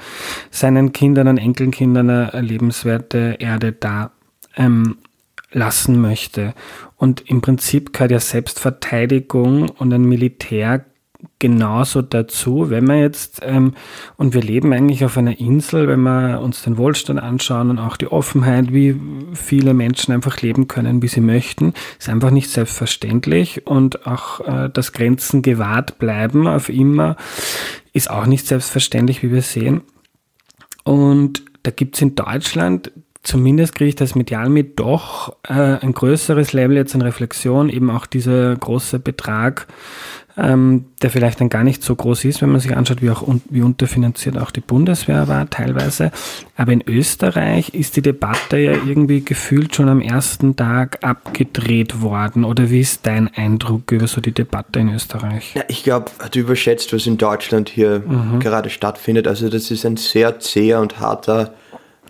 seinen 0.51 0.93
Kindern 0.93 1.29
und 1.29 1.39
Enkelkindern 1.39 2.11
eine 2.11 2.41
lebenswerte 2.41 3.37
Erde 3.39 3.73
da 3.73 4.11
ähm, 4.57 4.97
lassen 5.53 6.01
möchte. 6.01 6.55
Und 6.97 7.29
im 7.29 7.41
Prinzip 7.41 7.93
gehört 7.93 8.11
ja 8.11 8.21
Selbstverteidigung 8.21 9.69
und 9.69 9.93
ein 9.93 10.05
Militär 10.05 10.85
genauso 11.39 12.03
dazu, 12.03 12.71
wenn 12.71 12.87
wir 12.87 13.01
jetzt, 13.01 13.41
ähm, 13.43 13.75
und 14.17 14.35
wir 14.35 14.43
leben 14.43 14.73
eigentlich 14.73 15.05
auf 15.05 15.17
einer 15.17 15.39
Insel, 15.39 15.89
wenn 15.89 16.01
wir 16.01 16.41
uns 16.41 16.63
den 16.63 16.77
Wohlstand 16.77 17.21
anschauen 17.21 17.71
und 17.71 17.79
auch 17.79 17.97
die 17.97 18.11
Offenheit, 18.11 18.73
wie 18.73 19.01
viele 19.35 19.75
Menschen 19.75 20.13
einfach 20.13 20.41
leben 20.41 20.69
können, 20.69 21.03
wie 21.03 21.09
sie 21.09 21.21
möchten, 21.21 21.75
ist 21.99 22.09
einfach 22.09 22.31
nicht 22.31 22.51
selbstverständlich 22.51 23.67
und 23.67 24.07
auch, 24.07 24.41
äh, 24.41 24.71
dass 24.71 24.93
Grenzen 24.93 25.43
gewahrt 25.43 25.99
bleiben 25.99 26.47
auf 26.47 26.69
immer, 26.69 27.17
ist 27.93 28.11
auch 28.11 28.27
nicht 28.27 28.47
selbstverständlich, 28.47 29.23
wie 29.23 29.33
wir 29.33 29.43
sehen. 29.43 29.83
Und 30.85 31.43
da 31.63 31.71
gibt 31.71 31.97
es 31.97 32.03
in 32.03 32.15
Deutschland, 32.15 32.93
zumindest 33.25 33.75
kriege 33.75 33.89
ich 33.89 33.97
das 33.97 34.15
medial 34.15 34.49
mit, 34.49 34.79
doch 34.79 35.37
äh, 35.43 35.53
ein 35.53 35.93
größeres 35.93 36.53
Level 36.53 36.77
jetzt 36.77 36.95
an 36.95 37.03
Reflexion, 37.03 37.69
eben 37.69 37.91
auch 37.91 38.07
dieser 38.07 38.55
große 38.55 39.01
Betrag 39.01 39.67
ähm, 40.37 40.87
der 41.01 41.11
vielleicht 41.11 41.41
dann 41.41 41.49
gar 41.49 41.63
nicht 41.63 41.85
so 41.85 41.95
groß 41.95 42.25
ist, 42.25 42.43
wenn 42.43 42.51
man 42.51 42.61
sich 42.61 42.77
anschaut, 42.77 43.03
wie, 43.03 43.11
auch 43.11 43.23
un 43.23 43.41
wie 43.51 43.63
unterfinanziert 43.63 44.37
auch 44.37 44.51
die 44.51 44.61
Bundeswehr 44.61 45.29
war 45.29 45.49
teilweise. 45.49 46.11
Aber 46.57 46.73
in 46.73 46.83
Österreich 46.87 47.73
ist 47.73 47.97
die 47.97 48.03
Debatte 48.03 48.59
ja 48.59 48.73
irgendwie 48.73 49.21
gefühlt 49.21 49.77
schon 49.77 49.89
am 49.89 50.01
ersten 50.01 50.57
Tag 50.57 50.99
abgedreht 51.05 52.01
worden. 52.03 52.45
Oder 52.45 52.71
wie 52.71 52.81
ist 52.81 53.07
dein 53.07 53.33
Eindruck 53.33 53.93
über 53.93 54.09
so 54.09 54.21
die 54.21 54.33
Debatte 54.33 54.81
in 54.81 54.93
Österreich? 54.93 55.55
Ja, 55.55 55.63
ich 55.69 55.85
glaube, 55.85 56.11
du 56.33 56.41
überschätzt, 56.41 56.93
was 56.93 57.07
in 57.07 57.17
Deutschland 57.17 57.69
hier 57.69 58.01
mhm. 58.01 58.41
gerade 58.41 58.71
stattfindet. 58.71 59.29
Also 59.29 59.49
das 59.49 59.71
ist 59.71 59.87
ein 59.87 59.97
sehr 59.97 60.41
zäher 60.41 60.81
und 60.81 60.99
harter 60.99 61.55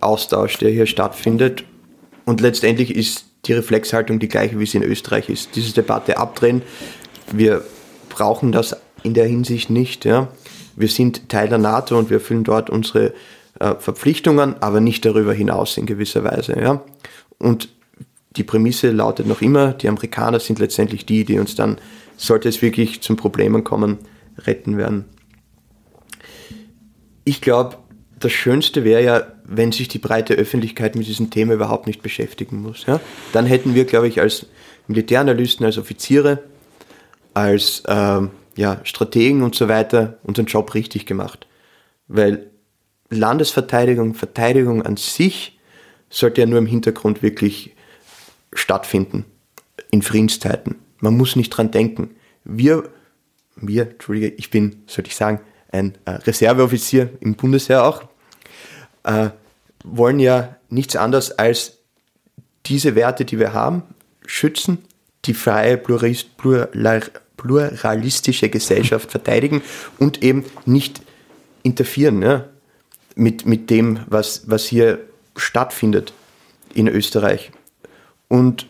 Austausch, 0.01 0.57
der 0.57 0.71
hier 0.71 0.87
stattfindet. 0.87 1.63
Und 2.25 2.41
letztendlich 2.41 2.95
ist 2.95 3.25
die 3.45 3.53
Reflexhaltung 3.53 4.17
die 4.17 4.27
gleiche, 4.27 4.59
wie 4.59 4.65
sie 4.65 4.77
in 4.77 4.83
Österreich 4.83 5.29
ist. 5.29 5.55
Diese 5.55 5.73
Debatte 5.73 6.17
abdrehen. 6.17 6.63
Wir 7.31 7.63
brauchen 8.15 8.53
das 8.53 8.77
in 9.03 9.13
der 9.13 9.27
Hinsicht 9.27 9.69
nicht. 9.69 10.05
Ja. 10.05 10.29
Wir 10.75 10.87
sind 10.87 11.27
Teil 11.29 11.49
der 11.49 11.57
NATO 11.57 11.97
und 11.99 12.09
wir 12.09 12.17
erfüllen 12.17 12.45
dort 12.45 12.69
unsere 12.69 13.13
äh, 13.59 13.75
Verpflichtungen, 13.77 14.55
aber 14.61 14.79
nicht 14.79 15.05
darüber 15.05 15.33
hinaus 15.33 15.77
in 15.77 15.85
gewisser 15.85 16.23
Weise. 16.23 16.57
Ja. 16.59 16.81
Und 17.37 17.69
die 18.37 18.43
Prämisse 18.43 18.91
lautet 18.91 19.27
noch 19.27 19.41
immer, 19.41 19.73
die 19.73 19.89
Amerikaner 19.89 20.39
sind 20.39 20.59
letztendlich 20.59 21.05
die, 21.05 21.25
die 21.25 21.39
uns 21.39 21.55
dann, 21.55 21.77
sollte 22.17 22.47
es 22.47 22.61
wirklich 22.61 23.01
zum 23.01 23.17
Problemen 23.17 23.63
kommen, 23.65 23.97
retten 24.39 24.77
werden. 24.77 25.05
Ich 27.25 27.41
glaube, 27.41 27.77
das 28.19 28.31
Schönste 28.31 28.85
wäre 28.85 29.03
ja, 29.03 29.23
wenn 29.43 29.73
sich 29.73 29.89
die 29.89 29.99
breite 29.99 30.35
Öffentlichkeit 30.35 30.95
mit 30.95 31.07
diesem 31.07 31.29
Thema 31.29 31.53
überhaupt 31.53 31.85
nicht 31.85 32.01
beschäftigen 32.01 32.61
muss. 32.61 32.85
Ja? 32.85 33.01
Dann 33.33 33.45
hätten 33.45 33.75
wir, 33.75 33.83
glaube 33.83 34.07
ich, 34.07 34.21
als 34.21 34.47
Militäranalysten, 34.87 35.65
als 35.65 35.77
Offiziere 35.77 36.43
als 37.35 37.83
ähm, 37.87 38.31
ja, 38.57 38.79
Strategen 38.83 39.43
und 39.43 39.53
so 39.53 39.67
weiter 39.67 40.17
unseren 40.23 40.47
Job 40.47 40.73
richtig 40.73 41.05
gemacht. 41.05 41.45
Weil 42.07 42.49
Landesverteidigung, 43.09 44.15
Verteidigung 44.15 44.81
an 44.81 44.97
sich 44.97 45.59
sollte 46.09 46.41
ja 46.41 46.47
nur 46.47 46.59
im 46.59 46.65
Hintergrund 46.65 47.21
wirklich 47.21 47.75
stattfinden, 48.53 49.25
in 49.91 50.01
Friedenszeiten. 50.01 50.75
Man 50.99 51.17
muss 51.17 51.35
nicht 51.35 51.49
dran 51.49 51.71
denken. 51.71 52.15
Wir, 52.43 52.89
wir, 53.55 53.91
Entschuldige, 53.91 54.29
ich 54.29 54.49
bin, 54.49 54.83
sollte 54.87 55.09
ich 55.09 55.15
sagen, 55.15 55.41
ein 55.71 55.97
äh, 56.05 56.11
Reserveoffizier 56.11 57.09
im 57.19 57.35
Bundesheer 57.35 57.83
auch, 57.83 58.03
äh, 59.03 59.29
wollen 59.83 60.19
ja 60.19 60.55
nichts 60.69 60.95
anderes 60.95 61.31
als 61.33 61.79
diese 62.65 62.95
Werte, 62.95 63.25
die 63.25 63.39
wir 63.39 63.53
haben, 63.53 63.83
schützen, 64.25 64.79
die 65.25 65.33
freie, 65.33 65.77
pluralist, 65.77 66.37
plural, 66.37 67.01
pluralistische 67.45 68.49
Gesellschaft 68.49 69.11
verteidigen 69.11 69.61
und 69.99 70.23
eben 70.23 70.45
nicht 70.65 71.01
interferieren 71.63 72.21
ja, 72.21 72.45
mit, 73.15 73.45
mit 73.45 73.69
dem, 73.69 73.99
was, 74.07 74.43
was 74.47 74.65
hier 74.65 74.99
stattfindet 75.35 76.13
in 76.73 76.87
Österreich. 76.87 77.51
Und 78.27 78.67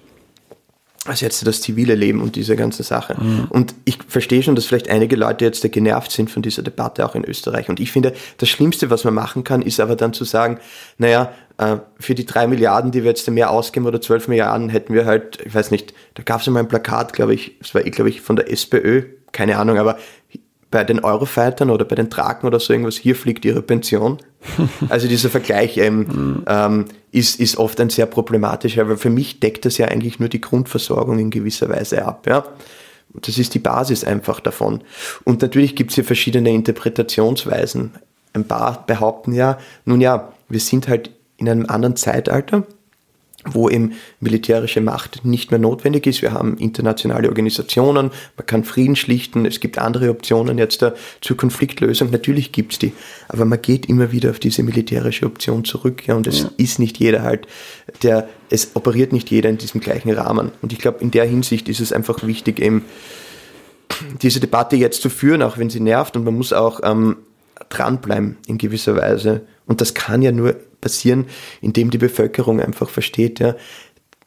also 1.05 1.23
jetzt 1.23 1.45
das 1.45 1.61
zivile 1.61 1.93
Leben 1.93 2.19
und 2.21 2.35
diese 2.35 2.55
ganze 2.55 2.81
Sache. 2.81 3.15
Mhm. 3.21 3.45
Und 3.49 3.75
ich 3.85 3.99
verstehe 4.07 4.41
schon, 4.41 4.55
dass 4.55 4.65
vielleicht 4.65 4.89
einige 4.89 5.15
Leute 5.15 5.45
jetzt 5.45 5.61
genervt 5.71 6.11
sind 6.11 6.31
von 6.31 6.41
dieser 6.41 6.63
Debatte 6.63 7.05
auch 7.05 7.13
in 7.13 7.23
Österreich. 7.23 7.69
Und 7.69 7.79
ich 7.79 7.91
finde, 7.91 8.13
das 8.39 8.49
Schlimmste, 8.49 8.89
was 8.89 9.03
man 9.03 9.13
machen 9.13 9.43
kann, 9.43 9.61
ist 9.61 9.79
aber 9.79 9.95
dann 9.95 10.13
zu 10.13 10.23
sagen, 10.23 10.59
naja, 10.97 11.31
für 11.99 12.15
die 12.15 12.25
drei 12.25 12.47
Milliarden, 12.47 12.91
die 12.91 13.03
wir 13.03 13.11
jetzt 13.11 13.29
mehr 13.29 13.49
ausgeben 13.49 13.85
oder 13.85 14.01
zwölf 14.01 14.27
Milliarden, 14.27 14.69
hätten 14.69 14.93
wir 14.93 15.05
halt, 15.05 15.39
ich 15.45 15.55
weiß 15.55 15.71
nicht, 15.71 15.93
da 16.15 16.23
gab 16.23 16.41
es 16.41 16.47
einmal 16.47 16.63
ein 16.63 16.67
Plakat, 16.67 17.13
glaube 17.13 17.33
ich, 17.33 17.57
das 17.59 17.73
war, 17.73 17.81
glaube 17.83 18.09
ich, 18.09 18.21
von 18.21 18.35
der 18.35 18.51
SPÖ, 18.51 19.03
keine 19.31 19.57
Ahnung, 19.57 19.77
aber 19.77 19.97
bei 20.75 20.83
den 20.83 20.99
Eurofightern 20.99 21.69
oder 21.69 21.85
bei 21.85 21.95
den 21.95 22.09
Draken 22.09 22.47
oder 22.47 22.59
so 22.59 22.73
irgendwas, 22.73 22.97
hier 22.97 23.15
fliegt 23.15 23.45
ihre 23.45 23.61
Pension. 23.61 24.17
Also 24.89 25.07
dieser 25.07 25.29
Vergleich 25.29 25.77
ähm, 25.77 26.43
ähm, 26.47 26.85
ist, 27.11 27.39
ist 27.39 27.57
oft 27.57 27.79
ein 27.79 27.89
sehr 27.89 28.05
problematischer, 28.05 28.87
weil 28.87 28.97
für 28.97 29.09
mich 29.09 29.39
deckt 29.39 29.65
das 29.65 29.77
ja 29.77 29.87
eigentlich 29.87 30.19
nur 30.19 30.29
die 30.29 30.41
Grundversorgung 30.41 31.17
in 31.17 31.31
gewisser 31.31 31.69
Weise 31.69 32.05
ab. 32.05 32.27
Ja? 32.27 32.43
Das 33.13 33.37
ist 33.37 33.53
die 33.53 33.59
Basis 33.59 34.03
einfach 34.03 34.39
davon. 34.41 34.81
Und 35.23 35.41
natürlich 35.41 35.75
gibt 35.75 35.91
es 35.91 35.95
hier 35.95 36.03
verschiedene 36.03 36.51
Interpretationsweisen. 36.51 37.91
Ein 38.33 38.45
paar 38.45 38.85
behaupten 38.85 39.33
ja, 39.33 39.57
nun 39.85 40.01
ja, 40.01 40.33
wir 40.49 40.59
sind 40.59 40.87
halt 40.87 41.09
in 41.37 41.49
einem 41.49 41.65
anderen 41.65 41.95
Zeitalter 41.95 42.65
wo 43.45 43.69
eben 43.69 43.93
militärische 44.19 44.81
Macht 44.81 45.23
nicht 45.23 45.51
mehr 45.51 45.59
notwendig 45.59 46.07
ist. 46.07 46.21
Wir 46.21 46.33
haben 46.33 46.57
internationale 46.57 47.27
Organisationen, 47.27 48.11
man 48.37 48.45
kann 48.45 48.63
Frieden 48.63 48.95
schlichten, 48.95 49.45
es 49.45 49.59
gibt 49.59 49.77
andere 49.77 50.09
Optionen 50.09 50.57
jetzt 50.57 50.81
da 50.81 50.93
zur 51.21 51.37
Konfliktlösung. 51.37 52.09
Natürlich 52.09 52.51
gibt's 52.51 52.79
die, 52.79 52.93
aber 53.27 53.45
man 53.45 53.61
geht 53.61 53.87
immer 53.87 54.11
wieder 54.11 54.31
auf 54.31 54.39
diese 54.39 54.63
militärische 54.63 55.25
Option 55.25 55.63
zurück. 55.63 56.07
Ja, 56.07 56.15
und 56.15 56.27
es 56.27 56.41
ja. 56.41 56.49
ist 56.57 56.79
nicht 56.79 56.97
jeder 56.97 57.21
halt, 57.21 57.47
der, 58.01 58.27
es 58.49 58.75
operiert 58.75 59.13
nicht 59.13 59.29
jeder 59.29 59.49
in 59.49 59.57
diesem 59.57 59.79
gleichen 59.79 60.11
Rahmen. 60.11 60.51
Und 60.61 60.73
ich 60.73 60.79
glaube, 60.79 60.99
in 61.01 61.11
der 61.11 61.25
Hinsicht 61.25 61.69
ist 61.69 61.79
es 61.79 61.93
einfach 61.93 62.25
wichtig, 62.25 62.59
eben 62.59 62.85
diese 64.21 64.39
Debatte 64.39 64.75
jetzt 64.75 65.01
zu 65.01 65.09
führen, 65.09 65.41
auch 65.41 65.57
wenn 65.57 65.69
sie 65.69 65.79
nervt. 65.79 66.17
Und 66.17 66.23
man 66.23 66.35
muss 66.35 66.51
auch 66.51 66.79
ähm, 66.83 67.17
dranbleiben 67.69 68.37
in 68.47 68.57
gewisser 68.57 68.95
Weise. 68.95 69.41
Und 69.65 69.81
das 69.81 69.93
kann 69.93 70.21
ja 70.21 70.31
nur 70.31 70.55
passieren, 70.81 71.25
indem 71.61 71.89
die 71.89 71.97
Bevölkerung 71.97 72.61
einfach 72.61 72.89
versteht, 72.89 73.39
ja, 73.39 73.55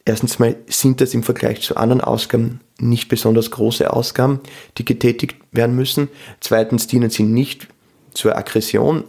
erstens 0.05 0.39
mal 0.39 0.57
sind 0.67 1.01
das 1.01 1.15
im 1.15 1.23
Vergleich 1.23 1.61
zu 1.61 1.77
anderen 1.77 2.01
Ausgaben 2.01 2.61
nicht 2.81 3.09
besonders 3.09 3.51
große 3.51 3.93
Ausgaben, 3.93 4.41
die 4.77 4.85
getätigt 4.85 5.37
werden 5.53 5.77
müssen. 5.77 6.09
Zweitens 6.41 6.87
dienen 6.87 7.11
sie 7.11 7.25
nicht 7.25 7.69
zur 8.15 8.37
Aggression. 8.37 9.05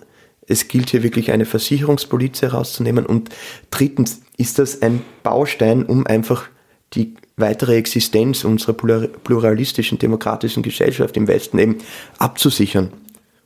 Es 0.48 0.68
gilt 0.68 0.90
hier 0.90 1.04
wirklich 1.04 1.32
eine 1.32 1.46
Versicherungspolizei 1.46 2.48
herauszunehmen. 2.48 3.06
Und 3.06 3.30
drittens 3.72 4.22
ist 4.38 4.60
das 4.60 4.82
ein 4.82 5.02
Baustein, 5.24 5.86
um 5.86 6.06
einfach 6.08 6.50
die 6.94 7.16
weitere 7.38 7.78
Existenz 7.78 8.44
unserer 8.44 8.74
pluralistischen 8.74 10.00
demokratischen 10.00 10.64
Gesellschaft 10.64 11.16
im 11.18 11.28
Westen 11.28 11.60
eben 11.60 11.78
abzusichern. 12.18 12.92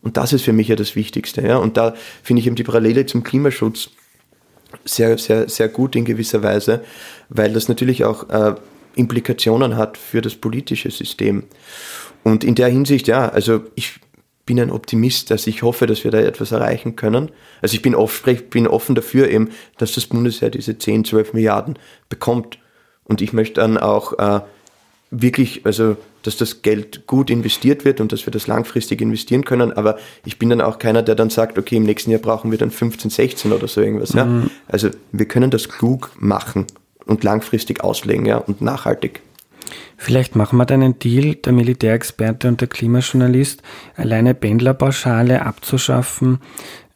Und 0.03 0.17
das 0.17 0.33
ist 0.33 0.43
für 0.43 0.53
mich 0.53 0.67
ja 0.67 0.75
das 0.75 0.95
Wichtigste. 0.95 1.41
Ja? 1.41 1.57
Und 1.57 1.77
da 1.77 1.95
finde 2.21 2.41
ich 2.41 2.47
eben 2.47 2.55
die 2.55 2.63
Parallele 2.63 3.05
zum 3.05 3.23
Klimaschutz 3.23 3.89
sehr, 4.85 5.17
sehr, 5.17 5.49
sehr 5.49 5.69
gut 5.69 5.95
in 5.95 6.05
gewisser 6.05 6.43
Weise, 6.43 6.83
weil 7.29 7.53
das 7.53 7.69
natürlich 7.69 8.03
auch 8.03 8.29
äh, 8.29 8.55
Implikationen 8.95 9.77
hat 9.77 9.97
für 9.97 10.21
das 10.21 10.35
politische 10.35 10.91
System. 10.91 11.43
Und 12.23 12.43
in 12.43 12.55
der 12.55 12.67
Hinsicht, 12.67 13.07
ja, 13.07 13.29
also 13.29 13.61
ich 13.75 13.99
bin 14.45 14.59
ein 14.59 14.71
Optimist, 14.71 15.31
dass 15.31 15.47
ich 15.47 15.63
hoffe, 15.63 15.87
dass 15.87 16.03
wir 16.03 16.11
da 16.11 16.19
etwas 16.19 16.51
erreichen 16.51 16.95
können. 16.95 17.31
Also 17.61 17.75
ich 17.75 17.81
bin, 17.81 17.95
oft, 17.95 18.25
bin 18.49 18.67
offen 18.67 18.95
dafür 18.95 19.29
eben, 19.29 19.51
dass 19.77 19.93
das 19.93 20.05
Bundesheer 20.05 20.49
diese 20.49 20.77
10, 20.77 21.05
12 21.05 21.33
Milliarden 21.33 21.79
bekommt. 22.09 22.59
Und 23.05 23.21
ich 23.21 23.31
möchte 23.31 23.61
dann 23.61 23.77
auch 23.77 24.19
äh, 24.19 24.41
wirklich, 25.11 25.65
also 25.65 25.95
dass 26.23 26.37
das 26.37 26.61
Geld 26.61 27.05
gut 27.07 27.29
investiert 27.29 27.85
wird 27.85 28.01
und 28.01 28.11
dass 28.11 28.25
wir 28.25 28.31
das 28.31 28.47
langfristig 28.47 29.01
investieren 29.01 29.45
können. 29.45 29.71
Aber 29.73 29.97
ich 30.25 30.39
bin 30.39 30.49
dann 30.49 30.61
auch 30.61 30.79
keiner, 30.79 31.03
der 31.03 31.15
dann 31.15 31.29
sagt, 31.29 31.57
okay, 31.57 31.77
im 31.77 31.83
nächsten 31.83 32.11
Jahr 32.11 32.21
brauchen 32.21 32.51
wir 32.51 32.57
dann 32.57 32.71
15, 32.71 33.11
16 33.11 33.51
oder 33.51 33.67
so 33.67 33.81
irgendwas. 33.81 34.13
Ja? 34.13 34.25
Mhm. 34.25 34.49
Also 34.67 34.89
wir 35.11 35.27
können 35.27 35.51
das 35.51 35.69
klug 35.69 36.11
machen 36.17 36.65
und 37.05 37.23
langfristig 37.23 37.83
auslegen 37.83 38.25
ja, 38.25 38.37
und 38.37 38.61
nachhaltig. 38.61 39.21
Vielleicht 39.97 40.35
machen 40.35 40.57
wir 40.57 40.65
dann 40.65 40.81
einen 40.81 40.99
Deal, 40.99 41.35
der 41.35 41.53
Militärexperte 41.53 42.47
und 42.47 42.61
der 42.61 42.67
Klimajournalist, 42.67 43.61
alleine 43.95 44.33
Pendlerpauschale 44.33 45.45
abzuschaffen 45.45 46.39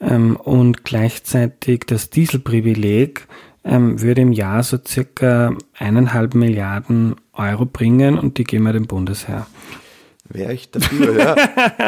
ähm, 0.02 0.36
und 0.36 0.84
gleichzeitig 0.84 1.84
das 1.88 2.10
Dieselprivileg 2.10 3.28
ähm, 3.68 4.02
würde 4.02 4.22
im 4.22 4.32
Jahr 4.32 4.64
so 4.64 4.78
circa 4.86 5.54
eineinhalb 5.78 6.34
Milliarden 6.36 7.16
Euro 7.34 7.66
bringen 7.66 8.18
und 8.18 8.38
die 8.38 8.44
geben 8.44 8.64
wir 8.64 8.74
dem 8.74 8.88
Bundesheer. 8.88 9.46
Wäre 10.30 10.54
ich 10.54 10.72
dafür, 10.72 11.18
ja. 11.18 11.36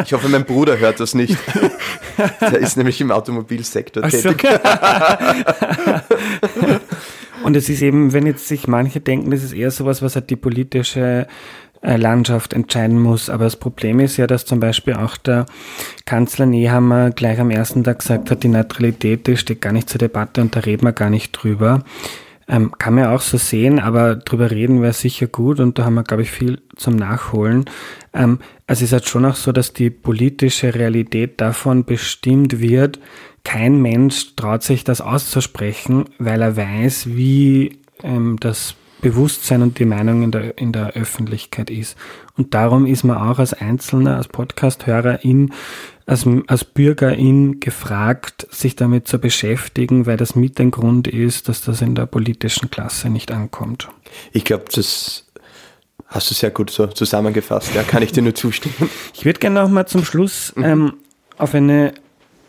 Ich 0.06 0.14
hoffe, 0.14 0.30
mein 0.30 0.46
Bruder 0.46 0.78
hört 0.80 1.00
das 1.00 1.14
nicht. 1.14 1.38
Der 2.42 2.60
ist 2.60 2.78
nämlich 2.78 3.02
im 3.02 3.12
Automobilsektor 3.12 4.04
tätig. 4.08 4.44
und 7.44 7.56
es 7.56 7.68
ist 7.70 7.82
eben, 7.82 8.14
wenn 8.14 8.26
jetzt 8.26 8.48
sich 8.48 8.68
manche 8.68 9.02
denken, 9.02 9.32
das 9.32 9.44
ist 9.44 9.54
eher 9.54 9.72
sowas, 9.72 10.02
was 10.02 10.16
halt 10.16 10.30
die 10.30 10.36
politische 10.38 11.28
Landschaft 11.82 12.54
entscheiden 12.54 13.00
muss. 13.00 13.30
Aber 13.30 13.46
das 13.46 13.56
Problem 13.56 14.00
ist 14.00 14.18
ja, 14.18 14.28
dass 14.28 14.46
zum 14.46 14.60
Beispiel 14.60 14.96
auch 14.96 15.18
der 15.18 15.46
Kanzler 16.06 16.46
Nehammer 16.46 17.12
gleich 17.12 17.40
am 17.40 17.52
ersten 17.52 17.84
Tag 17.84 18.00
gesagt 18.00 18.32
hat, 18.32 18.44
die 18.44 18.50
Neutralität 18.50 19.28
die 19.28 19.38
steht 19.38 19.62
gar 19.62 19.72
nicht 19.72 19.90
zur 19.90 20.00
Debatte 20.00 20.42
und 20.42 20.56
da 20.56 20.62
reden 20.62 20.86
wir 20.86 20.94
gar 20.94 21.10
nicht 21.10 21.32
drüber. 21.32 21.84
Ähm, 22.48 22.72
kann 22.80 22.96
man 22.96 23.06
auch 23.06 23.22
so 23.22 23.38
sehen, 23.38 23.80
aber 23.80 24.16
drüber 24.16 24.50
reden 24.50 24.82
wäre 24.82 24.94
sicher 24.94 25.28
gut 25.28 25.60
und 25.60 25.78
da 25.78 25.86
haben 25.86 25.94
wir, 25.94 26.04
glaube 26.04 26.24
ich, 26.24 26.32
viel 26.32 26.60
zum 26.76 26.96
Nachholen. 26.96 27.66
Ähm, 28.12 28.40
also 28.66 28.80
es 28.80 28.90
ist 28.90 28.94
halt 28.94 29.08
schon 29.08 29.26
auch 29.26 29.36
so, 29.36 29.52
dass 29.52 29.72
die 29.72 29.92
politische 29.92 30.74
Realität 30.74 31.40
davon 31.40 31.86
bestimmt 31.86 32.60
wird, 32.60 33.00
kein 33.44 33.82
Mensch 33.82 34.36
traut 34.36 34.64
sich 34.64 34.84
das 34.84 35.00
auszusprechen, 35.00 36.06
weil 36.18 36.42
er 36.42 36.58
weiß, 36.58 37.08
wie 37.16 37.80
ähm, 38.04 38.38
das 38.40 38.76
Bewusstsein 39.02 39.62
und 39.62 39.80
die 39.80 39.86
Meinung 39.86 40.24
in 40.24 40.32
der, 40.32 40.58
in 40.58 40.72
der 40.72 40.94
Öffentlichkeit 40.94 41.70
ist. 41.70 41.98
Und 42.38 42.54
darum 42.54 42.86
ist 42.86 43.04
man 43.04 43.18
auch 43.18 43.40
als 43.40 43.54
Einzelner, 43.54 44.18
als 44.18 44.28
Podcast-Hörerin, 44.28 45.54
als, 46.06 46.26
als 46.48 46.66
Bürgerin 46.66 47.60
gefragt, 47.60 48.48
sich 48.52 48.76
damit 48.76 49.08
zu 49.08 49.20
beschäftigen, 49.20 50.06
weil 50.06 50.18
das 50.18 50.36
mit 50.36 50.60
ein 50.60 50.72
Grund 50.72 51.08
ist, 51.08 51.50
dass 51.50 51.62
das 51.62 51.82
in 51.82 51.96
der 51.96 52.06
politischen 52.06 52.70
Klasse 52.70 53.10
nicht 53.10 53.32
ankommt. 53.32 53.88
Ich 54.32 54.44
glaube, 54.44 54.66
das 54.74 55.26
hast 56.08 56.32
du 56.32 56.36
sehr 56.36 56.52
gut 56.52 56.70
so 56.70 56.88
zusammengefasst. 56.88 57.74
Ja, 57.76 57.84
kann 57.84 58.04
ich 58.04 58.12
dir 58.12 58.24
nur 58.24 58.36
zustimmen. 58.36 58.90
Ich 59.14 59.26
würde 59.26 59.40
gerne 59.40 59.62
noch 59.62 59.70
mal 59.70 59.86
zum 59.86 60.04
Schluss 60.04 60.54
mhm. 60.56 60.64
ähm, 60.64 60.94
auf 61.38 61.54
eine 61.54 61.94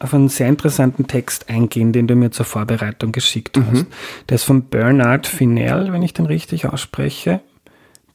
auf 0.01 0.15
einen 0.15 0.29
sehr 0.29 0.49
interessanten 0.49 1.07
Text 1.07 1.49
eingehen, 1.49 1.93
den 1.93 2.09
du 2.09 2.17
mir 2.17 2.31
zur 2.31 2.47
Vorbereitung 2.47 3.13
geschickt 3.13 3.57
mhm. 3.57 3.67
hast. 3.71 3.87
Der 4.29 4.35
ist 4.35 4.45
von 4.45 4.65
Bernard 4.65 5.27
Finel, 5.27 5.93
wenn 5.93 6.03
ich 6.03 6.15
den 6.15 6.27
richtig 6.27 6.67
ausspreche. 6.67 7.41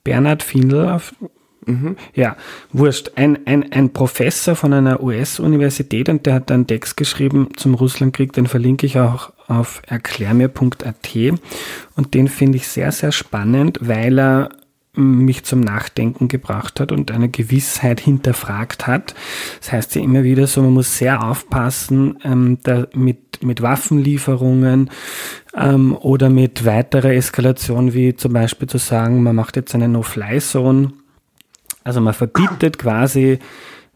Bernard 0.04 0.44
Finel 0.44 0.90
auf, 0.90 1.14
Mhm. 1.68 1.96
Ja, 2.14 2.36
wurscht. 2.72 3.12
Ein, 3.16 3.40
ein, 3.46 3.72
ein 3.72 3.92
Professor 3.92 4.56
von 4.56 4.74
einer 4.74 5.02
US-Universität 5.02 6.10
und 6.10 6.26
der 6.26 6.36
hat 6.36 6.52
einen 6.52 6.68
Text 6.68 6.96
geschrieben 6.98 7.50
zum 7.56 7.74
Russlandkrieg, 7.74 8.34
den 8.34 8.48
verlinke 8.48 8.86
ich 8.86 9.00
auch 9.00 9.32
auf 9.48 9.82
erklärmir.at 9.88 11.16
und 11.96 12.14
den 12.14 12.28
finde 12.28 12.58
ich 12.58 12.68
sehr, 12.68 12.92
sehr 12.92 13.12
spannend, 13.12 13.80
weil 13.82 14.20
er 14.20 14.50
mich 14.96 15.44
zum 15.44 15.62
Nachdenken 15.62 16.28
gebracht 16.28 16.80
hat 16.80 16.92
und 16.92 17.12
eine 17.12 17.30
Gewissheit 17.30 18.00
hinterfragt 18.00 18.88
hat. 18.88 19.16
Das 19.60 19.72
heißt 19.72 19.96
ja 19.96 20.02
immer 20.02 20.24
wieder 20.24 20.48
so, 20.48 20.62
man 20.62 20.74
muss 20.74 20.98
sehr 20.98 21.24
aufpassen 21.24 22.20
ähm, 22.24 22.58
da 22.64 22.88
mit, 22.94 23.44
mit 23.44 23.62
Waffenlieferungen 23.62 24.90
ähm, 25.56 25.96
oder 25.96 26.30
mit 26.30 26.66
weiterer 26.66 27.14
Eskalation, 27.14 27.94
wie 27.94 28.16
zum 28.16 28.34
Beispiel 28.34 28.68
zu 28.68 28.78
sagen, 28.78 29.24
man 29.24 29.36
macht 29.36 29.56
jetzt 29.56 29.76
eine 29.76 29.88
No-Fly-Zone. 29.88 30.94
Also 31.84 32.02
man 32.02 32.14
verbietet 32.14 32.80
quasi 32.80 33.40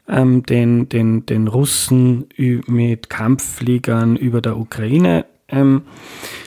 ähm, 0.08 0.44
den, 0.44 0.90
den, 0.90 1.26
den 1.26 1.48
Russen 1.48 2.26
mit 2.38 3.10
Kampffliegern 3.10 4.16
über 4.16 4.42
der 4.42 4.58
Ukraine 4.58 5.26
ähm, 5.52 5.84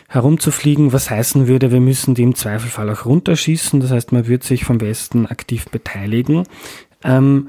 herumzufliegen, 0.09 0.93
was 0.93 1.11
heißen 1.11 1.47
würde, 1.47 1.73
wir 1.73 1.81
müssen 1.81 2.15
die 2.15 2.23
im 2.23 2.35
Zweifelfall 2.35 2.91
auch 2.91 3.07
runterschießen. 3.07 3.81
Das 3.81 3.91
heißt, 3.91 4.12
man 4.12 4.27
wird 4.29 4.45
sich 4.45 4.65
vom 4.65 4.81
Westen 4.81 5.27
aktiv 5.27 5.66
beteiligen. 5.66 6.45
Ähm, 7.03 7.49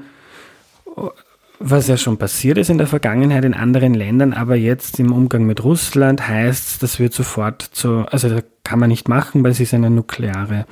was 1.58 1.86
ja 1.86 1.96
schon 1.96 2.18
passiert 2.18 2.58
ist 2.58 2.70
in 2.70 2.78
der 2.78 2.86
Vergangenheit 2.86 3.44
in 3.44 3.54
anderen 3.54 3.94
Ländern, 3.94 4.32
aber 4.32 4.56
jetzt 4.56 4.98
im 4.98 5.12
Umgang 5.12 5.44
mit 5.44 5.62
Russland 5.62 6.26
heißt, 6.26 6.82
das 6.82 6.98
wird 6.98 7.14
sofort 7.14 7.62
zu, 7.62 8.06
also 8.10 8.28
das 8.28 8.44
kann 8.64 8.78
man 8.78 8.88
nicht 8.88 9.08
machen, 9.08 9.44
weil 9.44 9.52
es 9.52 9.60
ist 9.60 9.74
eine 9.74 9.90
nukleare 9.90 10.66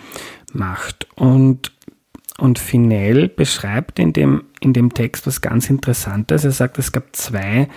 Macht. 0.53 1.07
Und, 1.15 1.73
und 2.39 2.59
Finel 2.59 3.29
beschreibt 3.29 3.99
in 3.99 4.13
dem, 4.13 4.45
in 4.61 4.73
dem 4.73 4.93
Text 4.93 5.27
was 5.27 5.41
ganz 5.41 5.71
Interessantes. 5.71 6.45
Er 6.45 6.51
sagt, 6.51 6.79
es 6.79 6.93
gab 6.93 7.15
zwei 7.15 7.69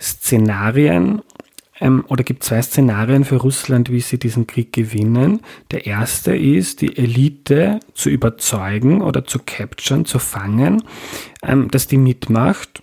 Szenarien 0.00 1.22
ähm, 1.80 2.04
oder 2.08 2.24
gibt 2.24 2.44
zwei 2.44 2.62
Szenarien 2.62 3.24
für 3.24 3.36
Russland, 3.36 3.90
wie 3.90 4.00
sie 4.00 4.18
diesen 4.18 4.46
Krieg 4.46 4.72
gewinnen. 4.72 5.40
Der 5.70 5.86
erste 5.86 6.36
ist, 6.36 6.80
die 6.80 6.96
Elite 6.96 7.80
zu 7.94 8.10
überzeugen 8.10 9.02
oder 9.02 9.24
zu 9.24 9.38
capturen, 9.44 10.04
zu 10.04 10.18
fangen, 10.18 10.82
ähm, 11.42 11.70
dass 11.70 11.86
die 11.86 11.98
mitmacht. 11.98 12.82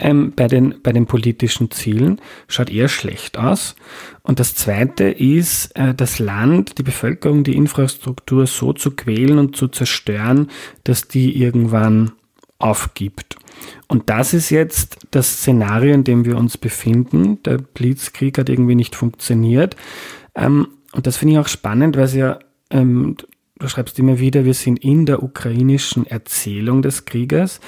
Ähm, 0.00 0.32
bei, 0.34 0.48
den, 0.48 0.82
bei 0.82 0.92
den 0.92 1.06
politischen 1.06 1.70
Zielen 1.70 2.20
schaut 2.48 2.68
eher 2.68 2.88
schlecht 2.88 3.38
aus. 3.38 3.76
Und 4.22 4.40
das 4.40 4.56
zweite 4.56 5.04
ist, 5.04 5.70
äh, 5.76 5.94
das 5.94 6.18
Land, 6.18 6.78
die 6.78 6.82
Bevölkerung, 6.82 7.44
die 7.44 7.56
Infrastruktur 7.56 8.48
so 8.48 8.72
zu 8.72 8.90
quälen 8.90 9.38
und 9.38 9.56
zu 9.56 9.68
zerstören, 9.68 10.50
dass 10.82 11.06
die 11.06 11.40
irgendwann 11.40 12.12
aufgibt. 12.58 13.36
Und 13.88 14.10
das 14.10 14.34
ist 14.34 14.50
jetzt 14.50 14.98
das 15.10 15.38
Szenario, 15.38 15.94
in 15.94 16.04
dem 16.04 16.24
wir 16.24 16.36
uns 16.36 16.58
befinden. 16.58 17.42
Der 17.42 17.58
Blitzkrieg 17.58 18.38
hat 18.38 18.48
irgendwie 18.48 18.74
nicht 18.74 18.94
funktioniert. 18.94 19.76
Ähm, 20.34 20.68
und 20.92 21.06
das 21.06 21.16
finde 21.16 21.34
ich 21.34 21.40
auch 21.40 21.48
spannend, 21.48 21.96
weil 21.96 22.04
es 22.04 22.14
ja, 22.14 22.38
ähm, 22.70 23.16
du 23.58 23.68
schreibst 23.68 23.98
immer 23.98 24.18
wieder, 24.18 24.44
wir 24.44 24.54
sind 24.54 24.82
in 24.84 25.06
der 25.06 25.22
ukrainischen 25.22 26.06
Erzählung 26.06 26.82
des 26.82 27.04
Krieges, 27.04 27.60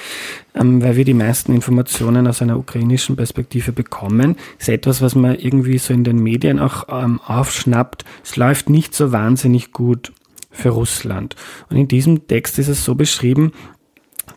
ähm, 0.55 0.82
weil 0.82 0.97
wir 0.97 1.05
die 1.05 1.14
meisten 1.14 1.52
Informationen 1.52 2.27
aus 2.27 2.43
einer 2.43 2.59
ukrainischen 2.59 3.16
Perspektive 3.16 3.73
bekommen. 3.73 4.36
Das 4.59 4.68
ist 4.68 4.74
etwas, 4.74 5.02
was 5.02 5.14
man 5.14 5.36
irgendwie 5.36 5.78
so 5.78 5.93
in 5.93 6.05
den 6.05 6.23
Medien 6.23 6.59
auch 6.59 6.86
ähm, 6.89 7.20
aufschnappt. 7.20 8.05
Es 8.24 8.36
läuft 8.36 8.68
nicht 8.68 8.94
so 8.94 9.12
wahnsinnig 9.12 9.73
gut 9.73 10.12
für 10.51 10.70
Russland. 10.70 11.36
Und 11.68 11.77
in 11.77 11.89
diesem 11.89 12.27
Text 12.27 12.59
ist 12.59 12.68
es 12.68 12.85
so 12.85 12.94
beschrieben, 12.94 13.52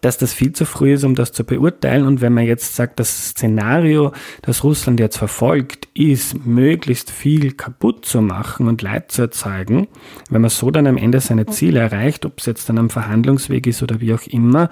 dass 0.01 0.17
das 0.17 0.33
viel 0.33 0.53
zu 0.53 0.65
früh 0.65 0.93
ist, 0.93 1.03
um 1.03 1.15
das 1.15 1.31
zu 1.31 1.43
beurteilen. 1.43 2.05
Und 2.05 2.21
wenn 2.21 2.33
man 2.33 2.45
jetzt 2.45 2.75
sagt, 2.75 2.99
das 2.99 3.29
Szenario, 3.29 4.13
das 4.41 4.63
Russland 4.63 4.99
jetzt 4.99 5.17
verfolgt, 5.17 5.87
ist, 5.93 6.45
möglichst 6.45 7.11
viel 7.11 7.53
kaputt 7.53 8.05
zu 8.05 8.21
machen 8.21 8.67
und 8.67 8.81
Leid 8.81 9.11
zu 9.11 9.23
erzeugen, 9.23 9.87
wenn 10.29 10.41
man 10.41 10.49
so 10.49 10.71
dann 10.71 10.87
am 10.87 10.97
Ende 10.97 11.19
seine 11.19 11.45
Ziele 11.45 11.79
erreicht, 11.79 12.25
ob 12.25 12.39
es 12.39 12.45
jetzt 12.45 12.69
dann 12.69 12.77
am 12.77 12.89
Verhandlungsweg 12.89 13.67
ist 13.67 13.83
oder 13.83 13.99
wie 13.99 14.13
auch 14.13 14.25
immer, 14.27 14.69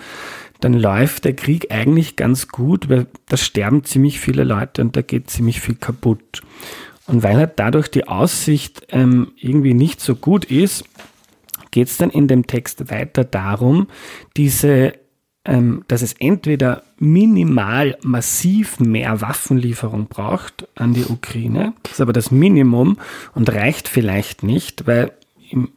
dann 0.60 0.74
läuft 0.74 1.26
der 1.26 1.36
Krieg 1.36 1.72
eigentlich 1.72 2.16
ganz 2.16 2.48
gut, 2.48 2.90
weil 2.90 3.08
da 3.28 3.38
sterben 3.38 3.84
ziemlich 3.84 4.20
viele 4.20 4.44
Leute 4.44 4.82
und 4.82 4.96
da 4.96 5.02
geht 5.02 5.30
ziemlich 5.30 5.62
viel 5.62 5.76
kaputt. 5.76 6.42
Und 7.06 7.24
weil 7.24 7.38
halt 7.38 7.54
dadurch 7.58 7.90
die 7.90 8.08
Aussicht 8.08 8.88
ähm, 8.90 9.32
irgendwie 9.38 9.74
nicht 9.74 10.02
so 10.02 10.16
gut 10.16 10.46
ist, 10.46 10.84
geht 11.72 11.88
es 11.88 11.98
dann 11.98 12.10
in 12.10 12.28
dem 12.28 12.48
Text 12.48 12.90
weiter 12.92 13.24
darum, 13.24 13.88
diese 14.36 14.94
ähm, 15.48 15.84
dass 15.88 16.02
es 16.02 16.14
entweder 16.14 16.84
minimal 17.00 17.98
massiv 18.04 18.80
mehr 18.80 19.22
Waffenlieferung 19.22 20.08
braucht 20.08 20.68
an 20.76 20.94
die 20.94 21.06
Ukraine, 21.06 21.74
das 21.84 21.94
ist 21.94 22.02
aber 22.02 22.14
das 22.14 22.32
Minimum 22.32 22.98
und 23.34 23.50
reicht 23.50 23.88
vielleicht 23.88 24.44
nicht, 24.44 24.86
weil 24.86 25.14
im 25.50 25.70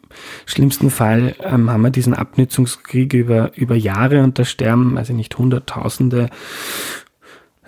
schlimmsten 0.44 0.90
Fall 0.90 1.36
ähm, 1.40 1.70
haben 1.70 1.82
wir 1.82 1.90
diesen 1.90 2.14
Abnützungskrieg 2.14 3.14
über, 3.14 3.56
über 3.56 3.76
Jahre 3.76 4.24
und 4.24 4.38
da 4.38 4.44
sterben, 4.44 4.98
also 4.98 5.12
nicht 5.12 5.38
Hunderttausende 5.38 6.30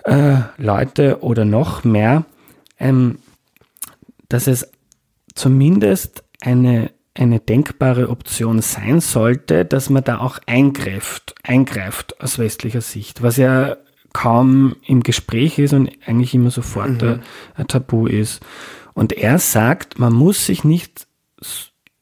äh, 0.03 0.39
Leute 0.57 1.23
oder 1.23 1.45
noch 1.45 1.85
mehr, 1.85 2.25
ähm, 2.79 3.19
dass 4.27 4.47
es 4.47 4.69
zumindest 5.33 6.23
eine 6.41 6.91
eine 7.15 7.39
denkbare 7.39 8.09
Option 8.09 8.61
sein 8.61 8.99
sollte, 8.99 9.65
dass 9.65 9.89
man 9.89 10.03
da 10.03 10.19
auch 10.19 10.39
eingreift, 10.47 11.35
eingreift 11.43 12.19
aus 12.21 12.39
westlicher 12.39 12.81
Sicht, 12.81 13.21
was 13.21 13.37
ja 13.37 13.77
kaum 14.13 14.75
im 14.85 15.03
Gespräch 15.03 15.59
ist 15.59 15.73
und 15.73 15.91
eigentlich 16.05 16.33
immer 16.33 16.51
sofort 16.51 17.01
mhm. 17.01 17.19
ein 17.55 17.67
Tabu 17.67 18.07
ist. 18.07 18.41
Und 18.93 19.13
er 19.13 19.39
sagt, 19.39 19.99
man 19.99 20.13
muss 20.13 20.45
sich 20.45 20.63
nicht, 20.63 21.07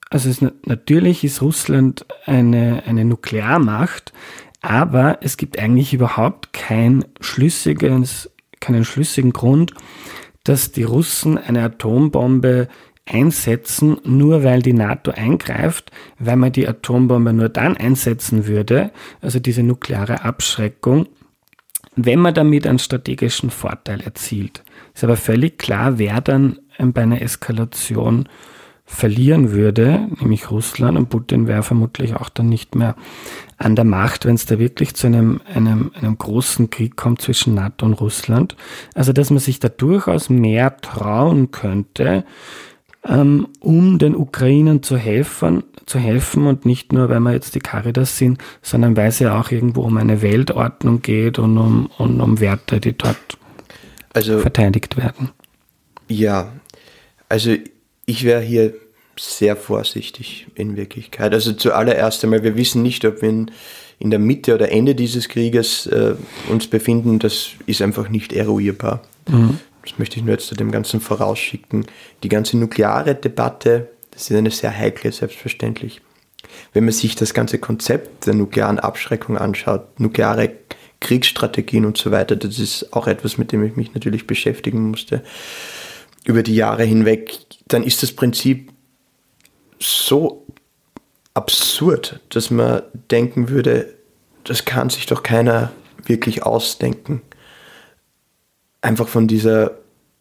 also 0.09 0.29
es, 0.29 0.41
natürlich 0.65 1.23
ist 1.23 1.41
Russland 1.41 2.05
eine, 2.25 2.83
eine 2.85 3.05
Nuklearmacht, 3.05 4.13
aber 4.61 5.19
es 5.21 5.38
gibt 5.38 5.57
eigentlich 5.57 5.93
überhaupt 5.93 6.53
kein 6.53 7.05
schlüssiges, 7.19 8.29
keinen 8.59 8.85
schlüssigen 8.85 9.33
Grund, 9.33 9.73
dass 10.43 10.71
die 10.71 10.83
Russen 10.83 11.38
eine 11.38 11.63
Atombombe 11.63 12.67
einsetzen, 13.11 13.97
nur 14.03 14.43
weil 14.43 14.61
die 14.61 14.73
NATO 14.73 15.11
eingreift, 15.11 15.91
weil 16.19 16.38
man 16.38 16.51
die 16.51 16.67
Atombombe 16.67 17.33
nur 17.33 17.49
dann 17.49 17.77
einsetzen 17.77 18.47
würde, 18.47 18.91
also 19.21 19.39
diese 19.39 19.63
nukleare 19.63 20.23
Abschreckung, 20.23 21.07
wenn 21.95 22.19
man 22.19 22.33
damit 22.33 22.65
einen 22.65 22.79
strategischen 22.79 23.49
Vorteil 23.49 24.01
erzielt. 24.01 24.63
Ist 24.93 25.03
aber 25.03 25.17
völlig 25.17 25.57
klar, 25.57 25.97
wer 25.97 26.21
dann 26.21 26.59
ähm, 26.77 26.93
bei 26.93 27.01
einer 27.03 27.21
Eskalation 27.21 28.27
verlieren 28.85 29.51
würde, 29.51 30.09
nämlich 30.19 30.51
Russland 30.51 30.97
und 30.97 31.09
Putin 31.09 31.47
wäre 31.47 31.63
vermutlich 31.63 32.15
auch 32.15 32.27
dann 32.27 32.49
nicht 32.49 32.75
mehr 32.75 32.95
an 33.57 33.75
der 33.75 33.85
Macht, 33.85 34.25
wenn 34.25 34.35
es 34.35 34.45
da 34.45 34.59
wirklich 34.59 34.95
zu 34.95 35.07
einem, 35.07 35.39
einem, 35.53 35.91
einem 35.95 36.17
großen 36.17 36.69
Krieg 36.69 36.97
kommt 36.97 37.21
zwischen 37.21 37.53
NATO 37.53 37.85
und 37.85 37.93
Russland. 37.93 38.57
Also 38.93 39.13
dass 39.13 39.29
man 39.29 39.39
sich 39.39 39.59
da 39.59 39.69
durchaus 39.69 40.29
mehr 40.29 40.75
trauen 40.77 41.51
könnte, 41.51 42.25
ähm, 43.07 43.48
um 43.60 43.98
den 43.98 44.15
Ukrainern 44.15 44.84
zu 44.84 44.98
helfen, 44.98 45.64
zu 45.86 45.99
helfen 45.99 46.45
und 46.45 46.65
nicht 46.65 46.94
nur, 46.94 47.10
weil 47.10 47.19
wir 47.19 47.34
jetzt 47.34 47.56
die 47.56 47.60
Caritas 47.60 48.18
sind, 48.18 48.38
sondern 48.61 48.95
weil 48.95 49.10
es 49.10 49.19
ja 49.19 49.40
auch 49.40 49.52
irgendwo 49.52 49.82
um 49.82 49.98
eine 49.98 50.22
Weltordnung 50.22 51.02
geht 51.02 51.40
und 51.40 51.57
um, 51.57 51.90
und 51.98 52.22
um 52.22 52.40
Werte, 52.40 52.80
die 52.80 52.98
dort 52.98 53.38
also, 54.14 54.40
verteidigt 54.40 54.98
werden. 54.98 55.32
Ja, 56.07 56.52
also 57.30 57.56
Ich 58.06 58.23
wäre 58.23 58.41
hier 58.41 58.73
sehr 59.18 59.56
vorsichtig 59.56 60.48
in 60.56 60.76
Wirklichkeit. 60.76 61.34
Also 61.34 61.53
zuallererst 61.53 62.23
einmal, 62.23 62.44
wir 62.44 62.56
wissen 62.56 62.82
nicht, 62.82 63.06
ob 63.06 63.22
wir 63.22 63.30
in, 63.30 63.52
in 63.99 64.10
der 64.10 64.19
Mitte 64.19 64.56
oder 64.56 64.72
Ende 64.72 64.95
dieses 64.95 65.30
Krieges 65.30 65.86
äh, 65.88 66.15
uns 66.49 66.68
befinden. 66.68 67.19
Das 67.19 67.52
ist 67.65 67.82
einfach 67.82 68.10
nicht 68.10 68.34
eruierbar. 68.34 69.02
Mhm. 69.30 69.60
Das 69.84 69.98
möchte 69.98 70.18
ich 70.18 70.24
nur 70.24 70.34
jetzt 70.34 70.48
zu 70.48 70.56
dem 70.56 70.72
Ganzen 70.72 71.02
vorausschicken. 71.02 71.86
Die 72.24 72.30
ganze 72.30 72.58
nukleare 72.58 73.16
Debatte, 73.16 73.90
das 74.12 74.30
ist 74.30 74.38
eine 74.38 74.52
sehr 74.52 74.76
heikle, 74.76 75.12
selbstverständlich. 75.12 76.02
Wenn 76.74 76.86
man 76.86 76.94
sich 76.94 77.16
das 77.16 77.34
ganze 77.34 77.60
Konzept 77.60 78.26
der 78.28 78.34
nuklearen 78.34 78.80
Abschreckung 78.80 79.38
anschaut, 79.38 79.99
nukleare 79.99 80.52
Kriegsstrategien 80.99 81.86
und 81.86 81.98
so 81.98 82.12
weiter, 82.12 82.36
das 82.36 82.60
ist 82.60 82.94
auch 82.94 83.08
etwas, 83.08 83.38
mit 83.38 83.52
dem 83.52 83.64
ich 83.64 83.76
mich 83.76 83.94
natürlich 83.94 84.28
beschäftigen 84.28 84.90
musste 84.90 85.24
über 86.26 86.44
die 86.44 86.56
Jahre 86.56 86.84
hinweg, 86.84 87.40
dann 87.68 87.84
ist 87.84 88.03
das 88.03 88.12
Prinzip 88.12 88.72
so 89.80 90.45
absurd, 91.34 92.20
dass 92.30 92.52
man 92.52 92.84
denken 93.10 93.49
würde, 93.49 93.95
das 94.44 94.66
kann 94.66 94.90
sich 94.90 95.06
doch 95.06 95.24
keiner 95.24 95.72
wirklich 96.06 96.44
ausdenken. 96.44 97.22
Einfach 98.82 99.08
von 99.08 99.28
dieser 99.28 99.78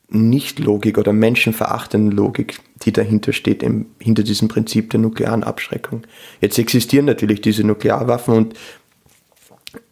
Nicht-Logik 0.08 0.98
oder 0.98 1.12
menschenverachtenden 1.12 2.10
Logik, 2.10 2.60
die 2.82 2.92
dahinter 2.92 3.32
steht, 3.32 3.62
im, 3.62 3.86
hinter 3.98 4.22
diesem 4.22 4.48
Prinzip 4.48 4.90
der 4.90 5.00
nuklearen 5.00 5.44
Abschreckung. 5.44 6.02
Jetzt 6.40 6.58
existieren 6.58 7.04
natürlich 7.06 7.40
diese 7.40 7.64
Nuklearwaffen 7.64 8.34
und 8.34 8.54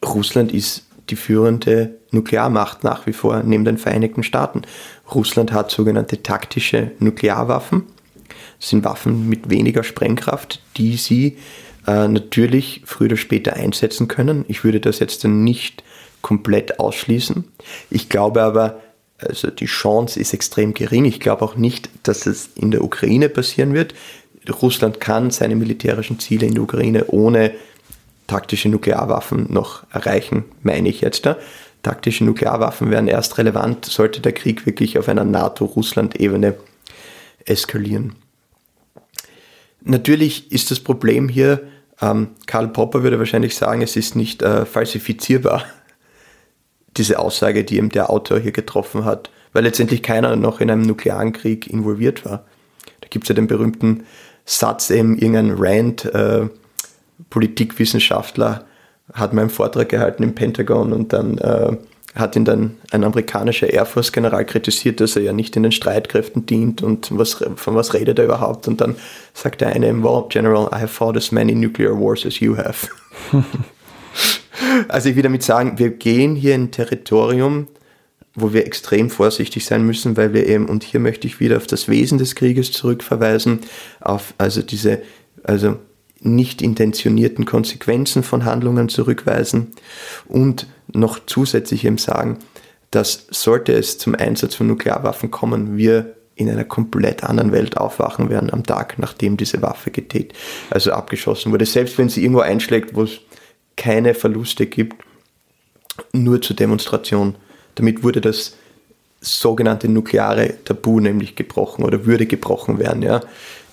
Russland 0.04 0.52
ist 0.52 0.86
die 1.10 1.16
führende 1.16 1.96
Nuklearmacht 2.10 2.84
nach 2.84 3.06
wie 3.06 3.12
vor 3.12 3.42
neben 3.42 3.64
den 3.64 3.78
Vereinigten 3.78 4.22
Staaten. 4.22 4.62
Russland 5.14 5.52
hat 5.52 5.70
sogenannte 5.70 6.22
taktische 6.22 6.90
Nuklearwaffen. 6.98 7.84
Das 8.60 8.70
sind 8.70 8.84
Waffen 8.84 9.28
mit 9.28 9.50
weniger 9.50 9.84
Sprengkraft, 9.84 10.60
die 10.76 10.96
sie 10.96 11.38
äh, 11.86 12.08
natürlich 12.08 12.82
früher 12.84 13.06
oder 13.06 13.16
später 13.16 13.54
einsetzen 13.54 14.08
können. 14.08 14.44
Ich 14.48 14.64
würde 14.64 14.80
das 14.80 14.98
jetzt 14.98 15.24
dann 15.24 15.44
nicht 15.44 15.82
komplett 16.22 16.80
ausschließen. 16.80 17.44
Ich 17.90 18.08
glaube 18.08 18.42
aber, 18.42 18.80
also 19.18 19.50
die 19.50 19.66
Chance 19.66 20.18
ist 20.20 20.32
extrem 20.32 20.74
gering. 20.74 21.04
Ich 21.04 21.20
glaube 21.20 21.42
auch 21.42 21.56
nicht, 21.56 21.90
dass 22.02 22.26
es 22.26 22.50
in 22.54 22.70
der 22.70 22.84
Ukraine 22.84 23.28
passieren 23.28 23.74
wird. 23.74 23.94
Russland 24.62 25.00
kann 25.00 25.30
seine 25.30 25.56
militärischen 25.56 26.18
Ziele 26.18 26.46
in 26.46 26.54
der 26.54 26.62
Ukraine 26.62 27.06
ohne 27.08 27.52
taktische 28.26 28.68
Nuklearwaffen 28.68 29.52
noch 29.52 29.84
erreichen, 29.90 30.44
meine 30.62 30.88
ich 30.88 31.00
jetzt 31.00 31.26
da. 31.26 31.36
Taktische 31.82 32.24
Nuklearwaffen 32.24 32.90
wären 32.90 33.08
erst 33.08 33.38
relevant, 33.38 33.84
sollte 33.84 34.20
der 34.20 34.32
Krieg 34.32 34.66
wirklich 34.66 34.98
auf 34.98 35.08
einer 35.08 35.24
NATO-Russland-Ebene 35.24 36.54
eskalieren. 37.44 38.16
Natürlich 39.82 40.50
ist 40.52 40.70
das 40.70 40.80
Problem 40.80 41.28
hier, 41.28 41.62
ähm, 42.00 42.28
Karl 42.46 42.68
Popper 42.68 43.02
würde 43.02 43.18
wahrscheinlich 43.18 43.56
sagen, 43.56 43.80
es 43.82 43.96
ist 43.96 44.16
nicht 44.16 44.42
äh, 44.42 44.66
falsifizierbar, 44.66 45.64
diese 46.98 47.18
Aussage, 47.18 47.64
die 47.64 47.76
eben 47.76 47.88
der 47.88 48.10
Autor 48.10 48.38
hier 48.38 48.52
getroffen 48.52 49.04
hat, 49.04 49.30
weil 49.52 49.64
letztendlich 49.64 50.02
keiner 50.02 50.36
noch 50.36 50.60
in 50.60 50.70
einem 50.70 50.82
nuklearen 50.82 51.32
Krieg 51.32 51.66
involviert 51.68 52.24
war. 52.24 52.44
Da 53.00 53.08
gibt 53.08 53.24
es 53.24 53.28
ja 53.28 53.34
den 53.34 53.46
berühmten 53.46 54.04
Satz, 54.44 54.90
eben 54.90 55.16
irgendein 55.16 55.54
Rand, 55.56 56.04
äh, 56.06 56.48
Politikwissenschaftler, 57.30 58.64
hat 59.12 59.32
mal 59.32 59.42
einen 59.42 59.50
Vortrag 59.50 59.88
gehalten 59.88 60.22
im 60.22 60.34
Pentagon 60.34 60.92
und 60.92 61.12
dann 61.12 61.38
äh, 61.38 61.76
hat 62.14 62.36
ihn 62.36 62.44
dann 62.44 62.76
ein 62.90 63.04
amerikanischer 63.04 63.70
Air 63.70 63.86
Force 63.86 64.12
General 64.12 64.44
kritisiert, 64.44 65.00
dass 65.00 65.16
er 65.16 65.22
ja 65.22 65.32
nicht 65.32 65.56
in 65.56 65.62
den 65.62 65.72
Streitkräften 65.72 66.46
dient 66.46 66.82
und 66.82 67.16
was, 67.16 67.44
von 67.56 67.74
was 67.74 67.94
redet 67.94 68.18
er 68.18 68.24
überhaupt? 68.26 68.68
Und 68.68 68.80
dann 68.80 68.96
sagt 69.34 69.60
der 69.60 69.68
eine, 69.68 70.02
well, 70.02 70.24
General, 70.28 70.68
I 70.72 70.80
have 70.80 70.88
fought 70.88 71.16
as 71.16 71.30
many 71.30 71.54
nuclear 71.54 71.98
wars 71.98 72.26
as 72.26 72.40
you 72.40 72.56
have. 72.56 72.88
also 74.88 75.08
ich 75.08 75.16
will 75.16 75.22
damit 75.22 75.42
sagen, 75.42 75.78
wir 75.78 75.90
gehen 75.90 76.34
hier 76.34 76.54
in 76.54 76.64
ein 76.64 76.70
Territorium, 76.70 77.68
wo 78.34 78.52
wir 78.52 78.66
extrem 78.66 79.10
vorsichtig 79.10 79.64
sein 79.64 79.84
müssen, 79.84 80.16
weil 80.16 80.32
wir 80.32 80.46
eben, 80.46 80.68
und 80.68 80.84
hier 80.84 81.00
möchte 81.00 81.26
ich 81.26 81.40
wieder 81.40 81.56
auf 81.56 81.66
das 81.66 81.88
Wesen 81.88 82.18
des 82.18 82.34
Krieges 82.34 82.72
zurückverweisen, 82.72 83.60
auf 84.00 84.34
also 84.38 84.62
diese, 84.62 85.02
also 85.42 85.76
nicht 86.20 86.62
intentionierten 86.62 87.44
Konsequenzen 87.44 88.22
von 88.22 88.44
Handlungen 88.44 88.88
zurückweisen 88.88 89.68
und 90.26 90.66
noch 90.92 91.20
zusätzlich 91.26 91.84
eben 91.84 91.98
sagen, 91.98 92.38
dass 92.90 93.26
sollte 93.30 93.72
es 93.72 93.98
zum 93.98 94.14
Einsatz 94.14 94.54
von 94.54 94.66
Nuklearwaffen 94.66 95.30
kommen, 95.30 95.76
wir 95.76 96.14
in 96.34 96.48
einer 96.48 96.64
komplett 96.64 97.24
anderen 97.24 97.52
Welt 97.52 97.76
aufwachen 97.76 98.30
werden 98.30 98.52
am 98.52 98.64
Tag, 98.64 98.98
nachdem 98.98 99.36
diese 99.36 99.60
Waffe 99.60 99.90
getätigt, 99.90 100.34
also 100.70 100.92
abgeschossen 100.92 101.52
wurde. 101.52 101.66
Selbst 101.66 101.98
wenn 101.98 102.08
sie 102.08 102.22
irgendwo 102.22 102.40
einschlägt, 102.40 102.94
wo 102.94 103.02
es 103.02 103.18
keine 103.78 104.12
Verluste 104.12 104.66
gibt, 104.66 105.02
nur 106.12 106.42
zur 106.42 106.56
Demonstration. 106.56 107.36
Damit 107.76 108.02
wurde 108.02 108.20
das 108.20 108.56
sogenannte 109.20 109.88
nukleare 109.88 110.54
Tabu 110.64 111.00
nämlich 111.00 111.34
gebrochen 111.34 111.84
oder 111.84 112.04
würde 112.04 112.26
gebrochen 112.26 112.78
werden. 112.78 113.02
Ja 113.02 113.22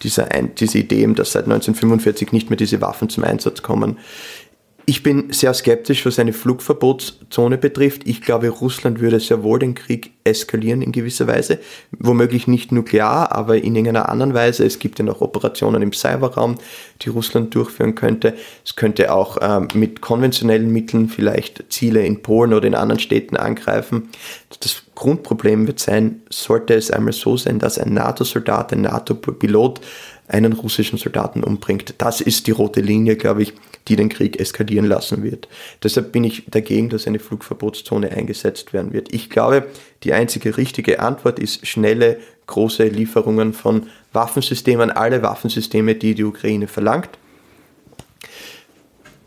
diese, 0.05 0.27
diese 0.59 0.77
Idee, 0.77 1.07
dass 1.13 1.31
seit 1.31 1.45
1945 1.45 2.31
nicht 2.31 2.49
mehr 2.49 2.57
diese 2.57 2.81
Waffen 2.81 3.09
zum 3.09 3.23
Einsatz 3.23 3.61
kommen. 3.61 3.97
Ich 4.87 5.01
bin 5.01 5.33
sehr 5.33 5.51
skeptisch, 5.55 6.05
was 6.05 6.19
eine 6.19 6.31
Flugverbotszone 6.31 7.57
betrifft. 7.57 8.03
Ich 8.05 8.21
glaube, 8.21 8.49
Russland 8.49 8.99
würde 8.99 9.19
sehr 9.19 9.41
wohl 9.41 9.57
den 9.57 9.73
Krieg 9.73 10.11
eskalieren 10.23 10.83
in 10.83 10.91
gewisser 10.91 11.25
Weise. 11.25 11.57
Womöglich 11.97 12.45
nicht 12.45 12.71
nuklear, 12.71 13.31
aber 13.31 13.57
in 13.57 13.75
irgendeiner 13.75 14.09
anderen 14.09 14.35
Weise. 14.35 14.63
Es 14.63 14.77
gibt 14.77 14.99
ja 14.99 15.05
noch 15.05 15.21
Operationen 15.21 15.81
im 15.81 15.91
Cyberraum, 15.91 16.55
die 17.01 17.09
Russland 17.09 17.55
durchführen 17.55 17.95
könnte. 17.95 18.35
Es 18.63 18.75
könnte 18.75 19.11
auch 19.11 19.37
ähm, 19.41 19.69
mit 19.73 20.01
konventionellen 20.01 20.71
Mitteln 20.71 21.09
vielleicht 21.09 21.65
Ziele 21.69 22.05
in 22.05 22.21
Polen 22.21 22.53
oder 22.53 22.67
in 22.67 22.75
anderen 22.75 22.99
Städten 22.99 23.37
angreifen. 23.37 24.09
Das 24.59 24.83
Grundproblem 24.93 25.65
wird 25.65 25.79
sein, 25.79 26.21
sollte 26.29 26.75
es 26.75 26.91
einmal 26.91 27.13
so 27.13 27.37
sein, 27.37 27.57
dass 27.57 27.79
ein 27.79 27.93
NATO-Soldat, 27.93 28.71
ein 28.71 28.81
NATO-Pilot 28.81 29.81
einen 30.27 30.53
russischen 30.53 30.97
Soldaten 30.97 31.43
umbringt. 31.43 31.95
Das 31.97 32.21
ist 32.21 32.45
die 32.47 32.51
rote 32.51 32.81
Linie, 32.81 33.15
glaube 33.15 33.43
ich, 33.43 33.53
die 33.87 33.95
den 33.95 34.09
Krieg 34.09 34.39
eskalieren 34.39 34.85
lassen 34.85 35.23
wird. 35.23 35.47
Deshalb 35.83 36.11
bin 36.11 36.23
ich 36.23 36.45
dagegen, 36.47 36.89
dass 36.89 37.07
eine 37.07 37.19
Flugverbotszone 37.19 38.11
eingesetzt 38.11 38.73
werden 38.73 38.93
wird. 38.93 39.13
Ich 39.13 39.29
glaube, 39.29 39.67
die 40.03 40.13
einzige 40.13 40.57
richtige 40.57 40.99
Antwort 40.99 41.39
ist 41.39 41.67
schnelle, 41.67 42.17
große 42.47 42.85
Lieferungen 42.87 43.53
von 43.53 43.87
Waffensystemen, 44.13 44.91
alle 44.91 45.21
Waffensysteme, 45.21 45.95
die 45.95 46.15
die 46.15 46.23
Ukraine 46.23 46.67
verlangt 46.67 47.09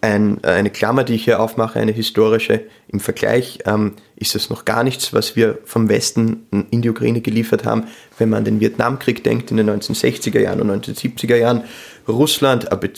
ein, 0.01 0.39
äh, 0.43 0.48
eine 0.48 0.70
Klammer, 0.70 1.05
die 1.05 1.14
ich 1.14 1.24
hier 1.24 1.40
aufmache, 1.40 1.78
eine 1.80 1.93
historische. 1.93 2.62
Im 2.89 3.01
Vergleich 3.01 3.60
ähm, 3.66 3.94
ist 4.16 4.35
es 4.35 4.51
noch 4.51 4.64
gar 4.64 4.85
nichts, 4.85 5.12
was 5.12 5.36
wir 5.36 5.59
vom 5.64 5.89
Westen 5.89 6.47
in 6.70 6.82
die 6.82 6.90
Ukraine 6.90 7.20
geliefert 7.20 7.64
haben. 7.64 7.85
Wenn 8.18 8.30
man 8.30 8.39
an 8.39 8.44
den 8.44 8.60
Vietnamkrieg 8.60 9.24
denkt, 9.24 9.51
in 9.51 9.56
den 9.56 9.68
1960er 9.68 10.40
Jahren 10.40 10.60
und 10.60 10.86
1970er 10.86 11.36
Jahren, 11.36 11.64
Russland, 12.06 12.70
äh, 12.70 12.89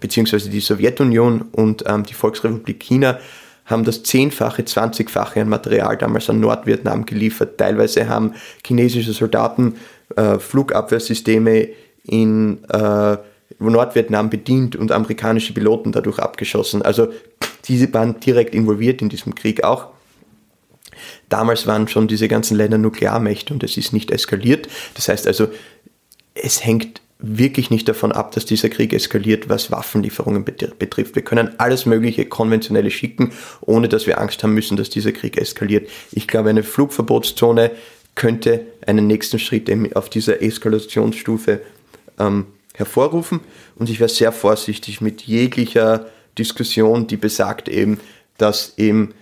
beziehungsweise 0.00 0.50
die 0.50 0.60
Sowjetunion 0.60 1.42
und 1.52 1.84
ähm, 1.86 2.04
die 2.04 2.14
Volksrepublik 2.14 2.80
China 2.80 3.18
haben 3.64 3.84
das 3.84 4.02
zehnfache, 4.04 4.64
zwanzigfache 4.64 5.40
an 5.40 5.48
Material 5.48 5.96
damals 5.96 6.30
an 6.30 6.40
Nordvietnam 6.40 7.04
geliefert. 7.04 7.58
Teilweise 7.58 8.08
haben 8.08 8.34
chinesische 8.64 9.12
Soldaten 9.12 9.76
äh, 10.14 10.38
Flugabwehrsysteme 10.38 11.68
in 12.04 12.62
äh, 12.68 13.16
Nordvietnam 13.58 14.30
bedient 14.30 14.76
und 14.76 14.92
amerikanische 14.92 15.52
Piloten 15.52 15.92
dadurch 15.92 16.18
abgeschossen. 16.18 16.82
Also 16.82 17.08
diese 17.64 17.92
waren 17.92 18.20
direkt 18.20 18.54
involviert 18.54 19.02
in 19.02 19.08
diesem 19.08 19.34
Krieg 19.34 19.64
auch. 19.64 19.88
Damals 21.28 21.66
waren 21.66 21.88
schon 21.88 22.08
diese 22.08 22.28
ganzen 22.28 22.56
Länder 22.56 22.78
Nuklearmächte 22.78 23.52
und 23.52 23.62
es 23.64 23.76
ist 23.76 23.92
nicht 23.92 24.10
eskaliert. 24.10 24.68
Das 24.94 25.08
heißt 25.08 25.26
also, 25.26 25.48
es 26.34 26.64
hängt 26.64 27.00
wirklich 27.18 27.70
nicht 27.70 27.88
davon 27.88 28.12
ab, 28.12 28.32
dass 28.32 28.44
dieser 28.44 28.68
Krieg 28.68 28.92
eskaliert, 28.92 29.48
was 29.48 29.70
Waffenlieferungen 29.70 30.44
betrifft. 30.44 31.14
Wir 31.14 31.22
können 31.22 31.58
alles 31.58 31.86
mögliche 31.86 32.26
konventionelle 32.26 32.90
schicken, 32.90 33.32
ohne 33.62 33.88
dass 33.88 34.06
wir 34.06 34.20
Angst 34.20 34.42
haben 34.42 34.54
müssen, 34.54 34.76
dass 34.76 34.90
dieser 34.90 35.12
Krieg 35.12 35.38
eskaliert. 35.38 35.88
Ich 36.12 36.28
glaube, 36.28 36.50
eine 36.50 36.62
Flugverbotszone 36.62 37.70
könnte 38.14 38.66
einen 38.86 39.06
nächsten 39.06 39.38
Schritt 39.38 39.70
auf 39.94 40.10
dieser 40.10 40.42
Eskalationsstufe 40.42 41.60
ähm, 42.18 42.46
hervorrufen 42.74 43.40
und 43.76 43.88
ich 43.88 44.00
wäre 44.00 44.10
sehr 44.10 44.32
vorsichtig 44.32 45.00
mit 45.00 45.22
jeglicher 45.22 46.06
Diskussion, 46.38 47.06
die 47.06 47.16
besagt 47.16 47.68
eben, 47.68 47.98
dass 48.36 48.74
eben 48.76 49.14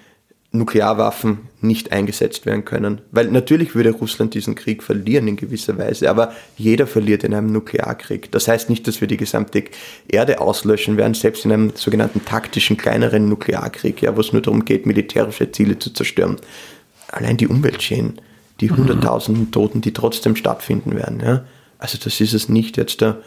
Nuklearwaffen 0.55 1.48
nicht 1.60 1.90
eingesetzt 1.90 2.47
werden 2.47 2.64
können. 2.64 3.01
Weil 3.10 3.31
natürlich 3.31 3.74
würde 3.74 3.90
Russland 3.90 4.35
diesen 4.35 4.55
Krieg 4.55 4.82
verlieren 4.82 5.26
in 5.26 5.36
gewisser 5.36 5.76
Weise, 5.78 6.09
aber 6.09 6.32
jeder 6.56 6.86
verliert 6.86 7.24
in 7.24 7.35
einem 7.35 7.52
Nuklearkrieg. 7.52 8.31
Das 8.31 8.47
heißt 8.47 8.70
nicht, 8.70 8.86
dass 8.86 9.01
wir 9.01 9.09
die 9.09 9.16
gesamte 9.16 9.64
Erde 10.06 10.40
auslöschen 10.40 10.97
werden, 10.97 11.14
selbst 11.14 11.44
in 11.44 11.52
einem 11.52 11.72
sogenannten 11.74 12.24
taktischen 12.24 12.76
kleineren 12.76 13.28
Nuklearkrieg, 13.28 14.01
ja, 14.02 14.16
wo 14.16 14.20
es 14.20 14.32
nur 14.32 14.43
darum 14.43 14.64
geht, 14.64 14.86
militärische 14.86 15.51
Ziele 15.51 15.78
zu 15.78 15.93
zerstören. 15.93 16.36
Allein 17.09 17.36
die 17.36 17.48
Umweltschäden, 17.48 18.20
die 18.60 18.70
mhm. 18.70 18.76
hunderttausenden 18.76 19.51
Toten, 19.51 19.81
die 19.81 19.93
trotzdem 19.93 20.36
stattfinden 20.36 20.94
werden, 20.94 21.20
ja, 21.20 21.44
Also 21.78 21.98
das 22.02 22.20
ist 22.20 22.32
es 22.32 22.48
nicht 22.48 22.76
jetzt 22.76 23.01
der 23.01 23.18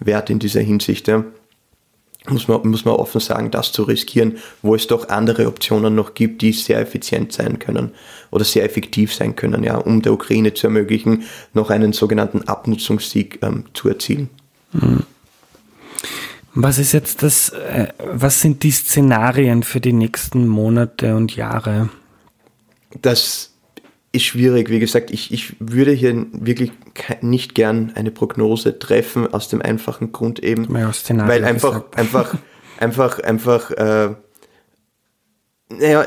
Wert 0.00 0.30
in 0.30 0.38
dieser 0.38 0.62
Hinsicht. 0.62 1.06
Ja. 1.06 1.24
Muss 2.28 2.46
man, 2.46 2.66
muss 2.68 2.84
man 2.84 2.94
offen 2.94 3.20
sagen, 3.20 3.50
das 3.50 3.72
zu 3.72 3.82
riskieren, 3.82 4.38
wo 4.62 4.76
es 4.76 4.86
doch 4.86 5.08
andere 5.08 5.48
Optionen 5.48 5.94
noch 5.94 6.14
gibt, 6.14 6.42
die 6.42 6.52
sehr 6.52 6.78
effizient 6.78 7.32
sein 7.32 7.58
können 7.58 7.90
oder 8.30 8.44
sehr 8.44 8.64
effektiv 8.64 9.12
sein 9.12 9.34
können, 9.34 9.64
ja, 9.64 9.76
um 9.76 10.02
der 10.02 10.12
Ukraine 10.12 10.54
zu 10.54 10.68
ermöglichen, 10.68 11.24
noch 11.52 11.70
einen 11.70 11.92
sogenannten 11.92 12.42
Abnutzungssieg 12.42 13.40
ähm, 13.42 13.64
zu 13.74 13.88
erzielen. 13.88 14.30
Mhm. 14.72 15.02
Was 16.54 16.78
ist 16.78 16.92
jetzt 16.92 17.22
das, 17.22 17.48
äh, 17.48 17.88
was 17.98 18.40
sind 18.40 18.62
die 18.62 18.70
Szenarien 18.70 19.62
für 19.62 19.80
die 19.80 19.94
nächsten 19.94 20.46
Monate 20.46 21.16
und 21.16 21.34
Jahre? 21.34 21.88
Das 23.00 23.51
ist 24.12 24.24
schwierig. 24.24 24.68
Wie 24.68 24.78
gesagt, 24.78 25.10
ich, 25.10 25.32
ich 25.32 25.56
würde 25.58 25.92
hier 25.92 26.26
wirklich 26.32 26.72
nicht 27.22 27.54
gern 27.54 27.92
eine 27.94 28.10
Prognose 28.10 28.78
treffen, 28.78 29.32
aus 29.32 29.48
dem 29.48 29.62
einfachen 29.62 30.12
Grund 30.12 30.38
eben, 30.42 30.68
weil 31.28 31.44
einfach, 31.44 31.84
einfach, 31.92 32.36
einfach, 32.78 33.18
einfach, 33.20 33.70
äh, 33.70 34.14
naja, 35.70 36.04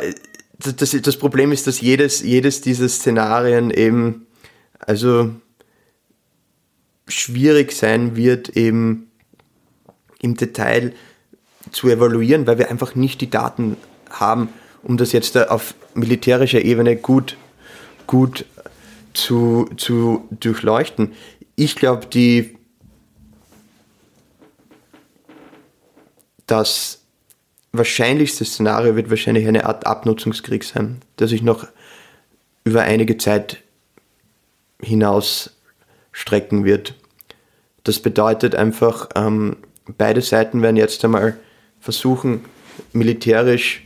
das, 0.59 0.91
das 1.01 1.17
Problem 1.17 1.51
ist, 1.51 1.67
dass 1.67 1.81
jedes, 1.81 2.21
jedes 2.21 2.61
dieser 2.61 2.87
Szenarien 2.87 3.71
eben, 3.71 4.27
also 4.79 5.31
schwierig 7.07 7.71
sein 7.71 8.15
wird, 8.15 8.49
eben 8.49 9.11
im 10.21 10.35
Detail 10.35 10.93
zu 11.71 11.89
evaluieren, 11.89 12.47
weil 12.47 12.57
wir 12.59 12.69
einfach 12.69 12.95
nicht 12.95 13.21
die 13.21 13.29
Daten 13.29 13.77
haben, 14.09 14.49
um 14.83 14.97
das 14.97 15.11
jetzt 15.11 15.35
auf 15.37 15.73
militärischer 15.93 16.63
Ebene 16.63 16.95
gut, 16.95 17.37
gut 18.07 18.45
zu, 19.13 19.69
zu 19.77 20.27
durchleuchten. 20.31 21.13
Ich 21.55 21.75
glaube, 21.75 22.07
die 22.07 22.57
das 26.47 27.01
wahrscheinlichste 27.71 28.45
Szenario 28.45 28.95
wird 28.95 29.09
wahrscheinlich 29.09 29.47
eine 29.47 29.65
Art 29.65 29.85
Abnutzungskrieg 29.85 30.63
sein, 30.63 31.01
der 31.19 31.27
sich 31.27 31.41
noch 31.41 31.67
über 32.63 32.81
einige 32.81 33.17
Zeit 33.17 33.61
hinaus 34.81 35.51
strecken 36.11 36.65
wird. 36.65 36.95
Das 37.83 37.99
bedeutet 37.99 38.55
einfach, 38.55 39.09
ähm, 39.15 39.57
beide 39.97 40.21
Seiten 40.21 40.61
werden 40.61 40.77
jetzt 40.77 41.03
einmal 41.03 41.37
versuchen, 41.79 42.45
militärisch 42.93 43.84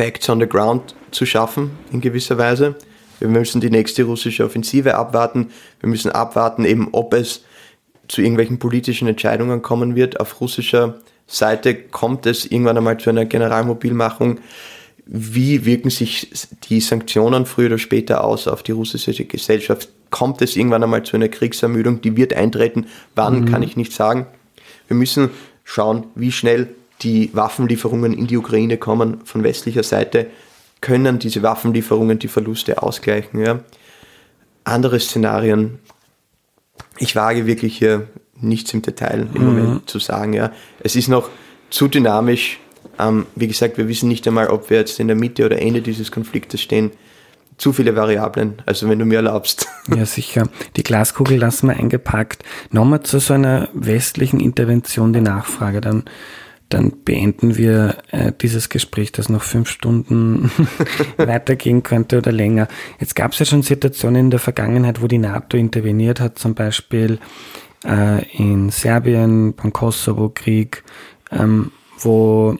Facts 0.00 0.30
on 0.30 0.40
the 0.40 0.46
ground 0.46 0.94
zu 1.10 1.26
schaffen, 1.26 1.72
in 1.92 2.00
gewisser 2.00 2.38
Weise. 2.38 2.74
Wir 3.18 3.28
müssen 3.28 3.60
die 3.60 3.68
nächste 3.68 4.04
russische 4.04 4.46
Offensive 4.46 4.94
abwarten. 4.94 5.50
Wir 5.80 5.90
müssen 5.90 6.10
abwarten, 6.10 6.64
eben 6.64 6.88
ob 6.92 7.12
es 7.12 7.44
zu 8.08 8.22
irgendwelchen 8.22 8.58
politischen 8.58 9.08
Entscheidungen 9.08 9.60
kommen 9.60 9.96
wird. 9.96 10.18
Auf 10.18 10.40
russischer 10.40 10.94
Seite 11.26 11.74
kommt 11.74 12.24
es 12.24 12.46
irgendwann 12.46 12.78
einmal 12.78 12.96
zu 12.96 13.10
einer 13.10 13.26
Generalmobilmachung. 13.26 14.40
Wie 15.04 15.66
wirken 15.66 15.90
sich 15.90 16.30
die 16.70 16.80
Sanktionen 16.80 17.44
früher 17.44 17.66
oder 17.66 17.78
später 17.78 18.24
aus 18.24 18.48
auf 18.48 18.62
die 18.62 18.72
russische 18.72 19.26
Gesellschaft? 19.26 19.90
Kommt 20.08 20.40
es 20.40 20.56
irgendwann 20.56 20.82
einmal 20.82 21.02
zu 21.02 21.16
einer 21.16 21.28
Kriegsermüdung? 21.28 22.00
Die 22.00 22.16
wird 22.16 22.32
eintreten. 22.32 22.86
Wann, 23.16 23.42
mhm. 23.42 23.44
kann 23.52 23.62
ich 23.62 23.76
nicht 23.76 23.92
sagen. 23.92 24.26
Wir 24.88 24.96
müssen 24.96 25.28
schauen, 25.62 26.06
wie 26.14 26.32
schnell 26.32 26.68
die 27.02 27.30
Waffenlieferungen 27.34 28.12
in 28.12 28.26
die 28.26 28.36
Ukraine 28.36 28.76
kommen 28.76 29.20
von 29.24 29.42
westlicher 29.42 29.82
Seite. 29.82 30.26
Können 30.80 31.18
diese 31.18 31.42
Waffenlieferungen 31.42 32.18
die 32.18 32.28
Verluste 32.28 32.82
ausgleichen? 32.82 33.40
Ja? 33.40 33.60
Andere 34.64 35.00
Szenarien, 35.00 35.78
ich 36.98 37.16
wage 37.16 37.46
wirklich 37.46 37.78
hier 37.78 38.08
nichts 38.40 38.72
im 38.72 38.82
Detail 38.82 39.28
im 39.34 39.40
mhm. 39.40 39.46
Moment 39.46 39.90
zu 39.90 39.98
sagen. 39.98 40.32
Ja. 40.32 40.52
Es 40.80 40.96
ist 40.96 41.08
noch 41.08 41.28
zu 41.70 41.88
dynamisch. 41.88 42.60
Ähm, 42.98 43.26
wie 43.34 43.48
gesagt, 43.48 43.78
wir 43.78 43.88
wissen 43.88 44.08
nicht 44.08 44.26
einmal, 44.26 44.48
ob 44.48 44.70
wir 44.70 44.78
jetzt 44.78 45.00
in 45.00 45.06
der 45.06 45.16
Mitte 45.16 45.46
oder 45.46 45.60
Ende 45.60 45.82
dieses 45.82 46.10
Konfliktes 46.10 46.60
stehen 46.60 46.92
zu 47.60 47.74
viele 47.74 47.94
Variablen, 47.94 48.62
also 48.64 48.88
wenn 48.88 48.98
du 48.98 49.04
mir 49.04 49.16
erlaubst. 49.16 49.66
Ja, 49.96 50.06
sicher. 50.06 50.48
Die 50.76 50.84
Glaskugel 50.84 51.36
lassen 51.36 51.66
wir 51.66 51.76
eingepackt. 51.76 52.44
Nochmal 52.70 53.02
zu 53.02 53.18
so 53.18 53.34
einer 53.34 53.68
westlichen 53.72 54.38
Intervention 54.38 55.12
die 55.12 55.20
Nachfrage, 55.20 55.80
dann, 55.80 56.04
dann 56.70 56.92
beenden 57.04 57.56
wir 57.56 57.98
äh, 58.10 58.32
dieses 58.40 58.68
Gespräch, 58.68 59.12
das 59.12 59.28
noch 59.28 59.42
fünf 59.42 59.68
Stunden 59.68 60.50
weitergehen 61.18 61.82
könnte 61.82 62.18
oder 62.18 62.32
länger. 62.32 62.68
Jetzt 62.98 63.14
gab 63.16 63.32
es 63.32 63.40
ja 63.40 63.44
schon 63.44 63.62
Situationen 63.62 64.26
in 64.26 64.30
der 64.30 64.40
Vergangenheit, 64.40 65.02
wo 65.02 65.06
die 65.06 65.18
NATO 65.18 65.56
interveniert 65.56 66.20
hat, 66.20 66.38
zum 66.38 66.54
Beispiel 66.54 67.18
äh, 67.84 68.24
in 68.36 68.70
Serbien 68.70 69.52
beim 69.54 69.72
Kosovo-Krieg, 69.72 70.84
ähm, 71.32 71.72
wo 71.98 72.56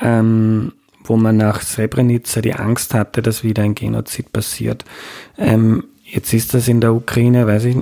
ähm, 0.00 0.72
wo 1.04 1.16
man 1.16 1.36
nach 1.38 1.62
Srebrenica 1.62 2.40
die 2.42 2.54
Angst 2.54 2.92
hatte, 2.92 3.22
dass 3.22 3.42
wieder 3.42 3.62
ein 3.62 3.74
Genozid 3.74 4.32
passiert. 4.32 4.84
Ähm, 5.38 5.84
jetzt 6.04 6.32
ist 6.34 6.52
das 6.54 6.68
in 6.68 6.80
der 6.80 6.92
Ukraine, 6.92 7.46
weiß 7.46 7.64
ich, 7.64 7.76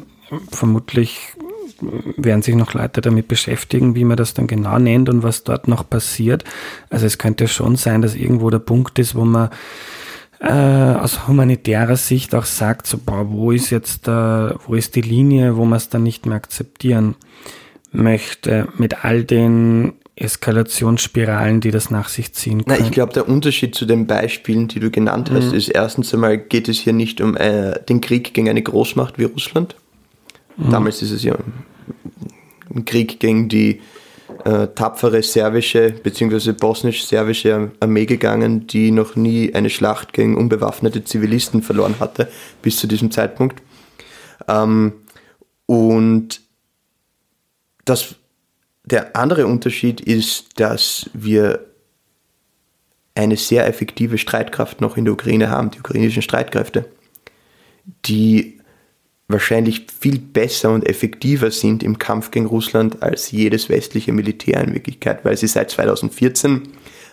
vermutlich 0.50 1.34
werden 1.80 2.42
sich 2.42 2.54
noch 2.54 2.74
Leute 2.74 3.00
damit 3.00 3.28
beschäftigen, 3.28 3.94
wie 3.94 4.04
man 4.04 4.16
das 4.16 4.34
dann 4.34 4.46
genau 4.46 4.78
nennt 4.78 5.08
und 5.08 5.22
was 5.22 5.44
dort 5.44 5.68
noch 5.68 5.88
passiert. 5.88 6.44
Also 6.90 7.06
es 7.06 7.18
könnte 7.18 7.48
schon 7.48 7.76
sein, 7.76 8.02
dass 8.02 8.14
irgendwo 8.14 8.50
der 8.50 8.58
Punkt 8.58 8.98
ist, 8.98 9.14
wo 9.14 9.24
man 9.24 9.50
äh, 10.40 10.50
aus 10.50 11.26
humanitärer 11.26 11.96
Sicht 11.96 12.34
auch 12.34 12.44
sagt, 12.44 12.86
so, 12.86 12.98
boah, 12.98 13.30
wo 13.30 13.52
ist 13.52 13.70
jetzt 13.70 14.06
da, 14.06 14.56
wo 14.66 14.74
ist 14.74 14.94
die 14.94 15.00
Linie, 15.00 15.56
wo 15.56 15.64
man 15.64 15.78
es 15.78 15.88
dann 15.88 16.02
nicht 16.02 16.26
mehr 16.26 16.36
akzeptieren 16.36 17.14
möchte, 17.92 18.68
mit 18.76 19.04
all 19.04 19.24
den 19.24 19.94
Eskalationsspiralen, 20.16 21.60
die 21.60 21.70
das 21.70 21.90
nach 21.90 22.08
sich 22.08 22.32
ziehen 22.32 22.64
können. 22.64 22.78
Na, 22.80 22.86
ich 22.86 22.90
glaube, 22.90 23.12
der 23.12 23.28
Unterschied 23.28 23.74
zu 23.74 23.84
den 23.84 24.06
Beispielen, 24.06 24.66
die 24.66 24.80
du 24.80 24.90
genannt 24.90 25.30
hast, 25.30 25.50
mhm. 25.50 25.54
ist 25.54 25.68
erstens 25.68 26.12
einmal 26.14 26.38
geht 26.38 26.68
es 26.68 26.78
hier 26.78 26.94
nicht 26.94 27.20
um 27.20 27.36
äh, 27.36 27.78
den 27.84 28.00
Krieg 28.00 28.32
gegen 28.32 28.48
eine 28.48 28.62
Großmacht 28.62 29.18
wie 29.18 29.24
Russland. 29.24 29.76
Mhm. 30.56 30.70
Damals 30.70 31.02
ist 31.02 31.10
es 31.10 31.22
ja 31.22 31.36
ein 32.74 32.84
Krieg 32.84 33.20
gegen 33.20 33.48
die 33.48 33.80
äh, 34.44 34.68
tapfere 34.68 35.22
serbische 35.22 35.90
bzw. 35.90 36.52
bosnisch-serbische 36.52 37.72
Armee 37.80 38.06
gegangen, 38.06 38.66
die 38.66 38.90
noch 38.90 39.16
nie 39.16 39.54
eine 39.54 39.70
Schlacht 39.70 40.12
gegen 40.12 40.36
unbewaffnete 40.36 41.04
Zivilisten 41.04 41.62
verloren 41.62 41.96
hatte, 42.00 42.28
bis 42.62 42.78
zu 42.78 42.86
diesem 42.86 43.10
Zeitpunkt. 43.10 43.62
Ähm, 44.48 44.92
und 45.66 46.40
das 47.84 48.16
der 48.84 49.16
andere 49.16 49.46
Unterschied 49.46 50.00
ist, 50.00 50.60
dass 50.60 51.10
wir 51.12 51.66
eine 53.16 53.36
sehr 53.36 53.66
effektive 53.66 54.18
Streitkraft 54.18 54.80
noch 54.80 54.96
in 54.96 55.04
der 55.04 55.14
Ukraine 55.14 55.50
haben, 55.50 55.70
die 55.70 55.80
ukrainischen 55.80 56.22
Streitkräfte, 56.22 56.88
die 58.04 58.55
wahrscheinlich 59.28 59.86
viel 60.00 60.18
besser 60.18 60.70
und 60.70 60.88
effektiver 60.88 61.50
sind 61.50 61.82
im 61.82 61.98
Kampf 61.98 62.30
gegen 62.30 62.46
Russland 62.46 63.02
als 63.02 63.30
jedes 63.32 63.68
westliche 63.68 64.12
Militär 64.12 64.62
in 64.62 64.74
Wirklichkeit, 64.74 65.24
weil 65.24 65.36
sie 65.36 65.48
seit 65.48 65.70
2014 65.70 66.62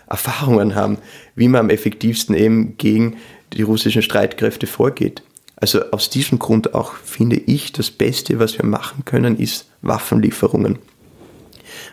Erfahrungen 0.07 0.75
haben, 0.75 0.97
wie 1.35 1.47
man 1.47 1.61
am 1.61 1.69
effektivsten 1.69 2.35
eben 2.35 2.77
gegen 2.77 3.17
die 3.53 3.63
russischen 3.63 4.01
Streitkräfte 4.01 4.67
vorgeht. 4.67 5.23
Also 5.55 5.91
aus 5.91 6.09
diesem 6.09 6.39
Grund 6.39 6.75
auch 6.75 6.93
finde 6.93 7.37
ich, 7.37 7.71
das 7.71 7.89
Beste, 7.89 8.37
was 8.37 8.57
wir 8.57 8.65
machen 8.65 9.05
können, 9.05 9.37
ist 9.37 9.69
Waffenlieferungen. 9.81 10.77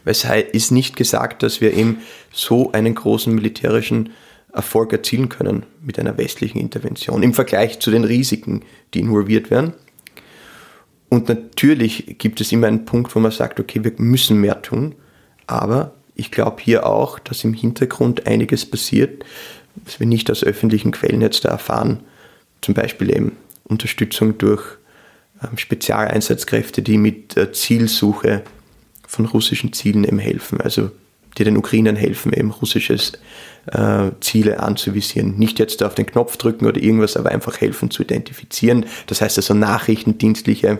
Weshalb 0.05 0.55
ist 0.55 0.71
nicht 0.71 0.97
gesagt, 0.97 1.43
dass 1.43 1.61
wir 1.61 1.73
eben 1.75 1.99
so 2.33 2.73
einen 2.73 2.95
großen 2.95 3.35
militärischen 3.35 4.11
Erfolg 4.53 4.93
erzielen 4.93 5.29
können 5.29 5.65
mit 5.83 5.99
einer 5.99 6.19
westlichen 6.19 6.59
Intervention 6.59 7.23
im 7.23 7.35
Vergleich 7.35 7.79
zu 7.79 7.91
den 7.91 8.05
Risiken, 8.05 8.63
die 8.93 9.01
involviert 9.01 9.51
werden. 9.51 9.75
Und 11.11 11.29
natürlich 11.29 12.17
gibt 12.19 12.41
es 12.41 12.53
immer 12.53 12.69
einen 12.69 12.87
Punkt, 12.87 13.15
wo 13.15 13.21
man 13.21 13.33
sagt, 13.33 13.61
okay, 13.61 13.85
wir 13.85 13.93
müssen 13.99 14.41
mehr 14.41 14.63
tun, 14.63 14.95
aber 15.47 15.93
ich 16.15 16.31
glaube 16.31 16.63
hier 16.63 16.87
auch, 16.87 17.19
dass 17.19 17.45
im 17.45 17.53
Hintergrund 17.53 18.27
einiges 18.27 18.65
passiert, 18.65 19.25
was 19.85 19.99
wir 19.99 20.07
nicht 20.07 20.31
aus 20.31 20.45
öffentlichen 20.45 20.93
Quellen 20.93 21.21
jetzt 21.21 21.45
da 21.45 21.49
erfahren. 21.51 22.01
Zum 22.63 22.75
Beispiel 22.75 23.11
eben 23.11 23.33
Unterstützung 23.65 24.39
durch 24.39 24.63
ähm, 25.43 25.59
Spezialeinsatzkräfte, 25.59 26.81
die 26.81 26.97
mit 26.97 27.35
Zielsuche 27.53 28.43
von 29.07 29.27
russischen 29.27 29.73
Zielen 29.73 30.05
eben 30.05 30.21
helfen, 30.21 30.61
also 30.61 30.93
die 31.39 31.45
den 31.45 31.57
Ukrainern 31.57 31.97
helfen, 31.97 32.33
eben 32.33 32.53
russische 32.53 32.97
äh, 33.67 34.11
Ziele 34.21 34.61
anzuvisieren. 34.61 35.37
Nicht 35.39 35.59
jetzt 35.59 35.83
auf 35.83 35.95
den 35.95 36.07
Knopf 36.07 36.37
drücken 36.37 36.67
oder 36.67 36.81
irgendwas, 36.81 37.17
aber 37.17 37.31
einfach 37.31 37.61
helfen 37.61 37.91
zu 37.91 38.03
identifizieren. 38.03 38.87
Das 39.07 39.21
heißt 39.21 39.39
also 39.39 39.55
nachrichtendienstliche, 39.55 40.79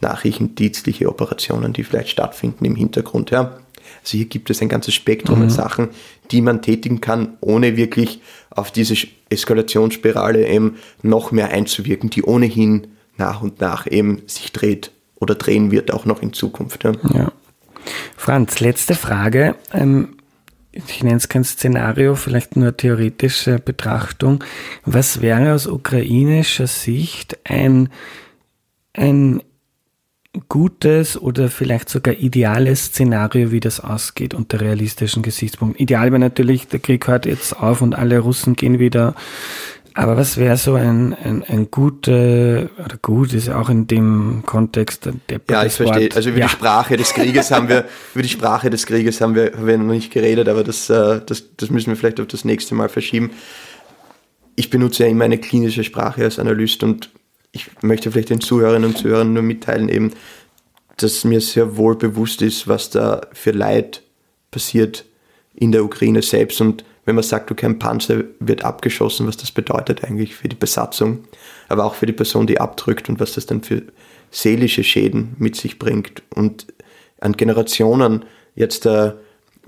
nachrichtendienstliche 0.00 1.08
Operationen, 1.08 1.72
die 1.72 1.84
vielleicht 1.84 2.10
stattfinden 2.10 2.64
im 2.64 2.76
Hintergrund. 2.76 3.30
Ja. 3.30 3.58
Also 4.02 4.18
hier 4.18 4.26
gibt 4.26 4.50
es 4.50 4.60
ein 4.62 4.68
ganzes 4.68 4.94
Spektrum 4.94 5.38
mhm. 5.38 5.44
an 5.44 5.50
Sachen, 5.50 5.88
die 6.30 6.40
man 6.40 6.62
tätigen 6.62 7.00
kann, 7.00 7.36
ohne 7.40 7.76
wirklich 7.76 8.20
auf 8.50 8.70
diese 8.70 8.94
Eskalationsspirale 9.28 10.46
eben 10.46 10.76
noch 11.02 11.32
mehr 11.32 11.50
einzuwirken, 11.50 12.10
die 12.10 12.22
ohnehin 12.22 12.88
nach 13.16 13.42
und 13.42 13.60
nach 13.60 13.86
eben 13.90 14.22
sich 14.26 14.52
dreht 14.52 14.90
oder 15.16 15.34
drehen 15.34 15.70
wird, 15.70 15.92
auch 15.92 16.04
noch 16.04 16.22
in 16.22 16.32
Zukunft. 16.32 16.84
Ja. 16.84 16.92
ja. 17.12 17.32
Franz, 18.16 18.60
letzte 18.60 18.94
Frage. 18.94 19.54
Ähm, 19.72 20.13
ich 20.74 21.02
nenne 21.04 21.16
es 21.16 21.28
kein 21.28 21.44
Szenario, 21.44 22.16
vielleicht 22.16 22.56
nur 22.56 22.76
theoretische 22.76 23.58
Betrachtung. 23.58 24.42
Was 24.84 25.20
wäre 25.20 25.54
aus 25.54 25.66
ukrainischer 25.66 26.66
Sicht 26.66 27.38
ein, 27.44 27.88
ein 28.92 29.40
gutes 30.48 31.20
oder 31.20 31.48
vielleicht 31.48 31.88
sogar 31.88 32.14
ideales 32.14 32.86
Szenario, 32.86 33.52
wie 33.52 33.60
das 33.60 33.78
ausgeht 33.78 34.34
unter 34.34 34.60
realistischen 34.60 35.22
Gesichtspunkten? 35.22 35.80
Ideal 35.80 36.10
wäre 36.10 36.18
natürlich, 36.18 36.66
der 36.66 36.80
Krieg 36.80 37.06
hört 37.06 37.26
jetzt 37.26 37.56
auf 37.56 37.80
und 37.80 37.94
alle 37.94 38.18
Russen 38.18 38.54
gehen 38.54 38.80
wieder 38.80 39.14
aber 39.96 40.16
was 40.16 40.36
wäre 40.36 40.56
so 40.56 40.74
ein, 40.74 41.14
ein, 41.14 41.44
ein 41.44 41.70
gute, 41.70 42.68
oder 42.84 42.96
gut 43.00 43.32
ist 43.32 43.48
auch 43.48 43.68
in 43.68 43.86
dem 43.86 44.42
Kontext 44.44 45.08
der 45.28 45.40
Ja, 45.48 45.64
ich 45.64 45.72
verstehe. 45.72 46.08
Also 46.12 46.30
über 46.30 46.40
ja. 46.40 46.46
die 46.46 46.52
Sprache 46.52 46.96
des 46.96 47.14
Krieges 47.14 47.52
haben 47.52 47.68
wir, 47.68 47.84
über 48.14 48.22
die 48.22 48.28
Sprache 48.28 48.70
des 48.70 48.86
Krieges 48.86 49.20
haben 49.20 49.36
wir, 49.36 49.52
haben 49.52 49.66
wir 49.68 49.78
noch 49.78 49.92
nicht 49.92 50.12
geredet, 50.12 50.48
aber 50.48 50.64
das, 50.64 50.90
äh, 50.90 51.20
das, 51.24 51.56
das 51.56 51.70
müssen 51.70 51.90
wir 51.90 51.96
vielleicht 51.96 52.18
auf 52.18 52.26
das 52.26 52.44
nächste 52.44 52.74
Mal 52.74 52.88
verschieben. 52.88 53.30
Ich 54.56 54.68
benutze 54.68 55.04
ja 55.04 55.08
immer 55.08 55.26
eine 55.26 55.38
klinische 55.38 55.84
Sprache 55.84 56.24
als 56.24 56.40
Analyst 56.40 56.82
und 56.82 57.10
ich 57.52 57.70
möchte 57.80 58.10
vielleicht 58.10 58.30
den 58.30 58.40
Zuhörerinnen 58.40 58.90
und 58.90 58.98
Zuhörern 58.98 59.32
nur 59.32 59.44
mitteilen 59.44 59.88
eben, 59.88 60.10
dass 60.96 61.22
mir 61.22 61.40
sehr 61.40 61.76
wohl 61.76 61.94
bewusst 61.94 62.42
ist, 62.42 62.66
was 62.66 62.90
da 62.90 63.20
für 63.32 63.52
Leid 63.52 64.02
passiert 64.50 65.04
in 65.54 65.70
der 65.70 65.84
Ukraine 65.84 66.22
selbst 66.22 66.60
und 66.60 66.84
wenn 67.04 67.14
man 67.14 67.24
sagt, 67.24 67.50
okay, 67.50 67.66
ein 67.66 67.78
Panzer 67.78 68.24
wird 68.40 68.64
abgeschossen, 68.64 69.26
was 69.26 69.36
das 69.36 69.50
bedeutet 69.50 70.04
eigentlich 70.04 70.34
für 70.34 70.48
die 70.48 70.56
Besatzung, 70.56 71.24
aber 71.68 71.84
auch 71.84 71.94
für 71.94 72.06
die 72.06 72.12
Person, 72.12 72.46
die 72.46 72.60
abdrückt 72.60 73.08
und 73.08 73.20
was 73.20 73.34
das 73.34 73.46
dann 73.46 73.62
für 73.62 73.82
seelische 74.30 74.84
Schäden 74.84 75.36
mit 75.38 75.56
sich 75.56 75.78
bringt 75.78 76.22
und 76.34 76.66
an 77.20 77.32
Generationen 77.32 78.24
jetzt 78.54 78.86
äh, 78.86 79.12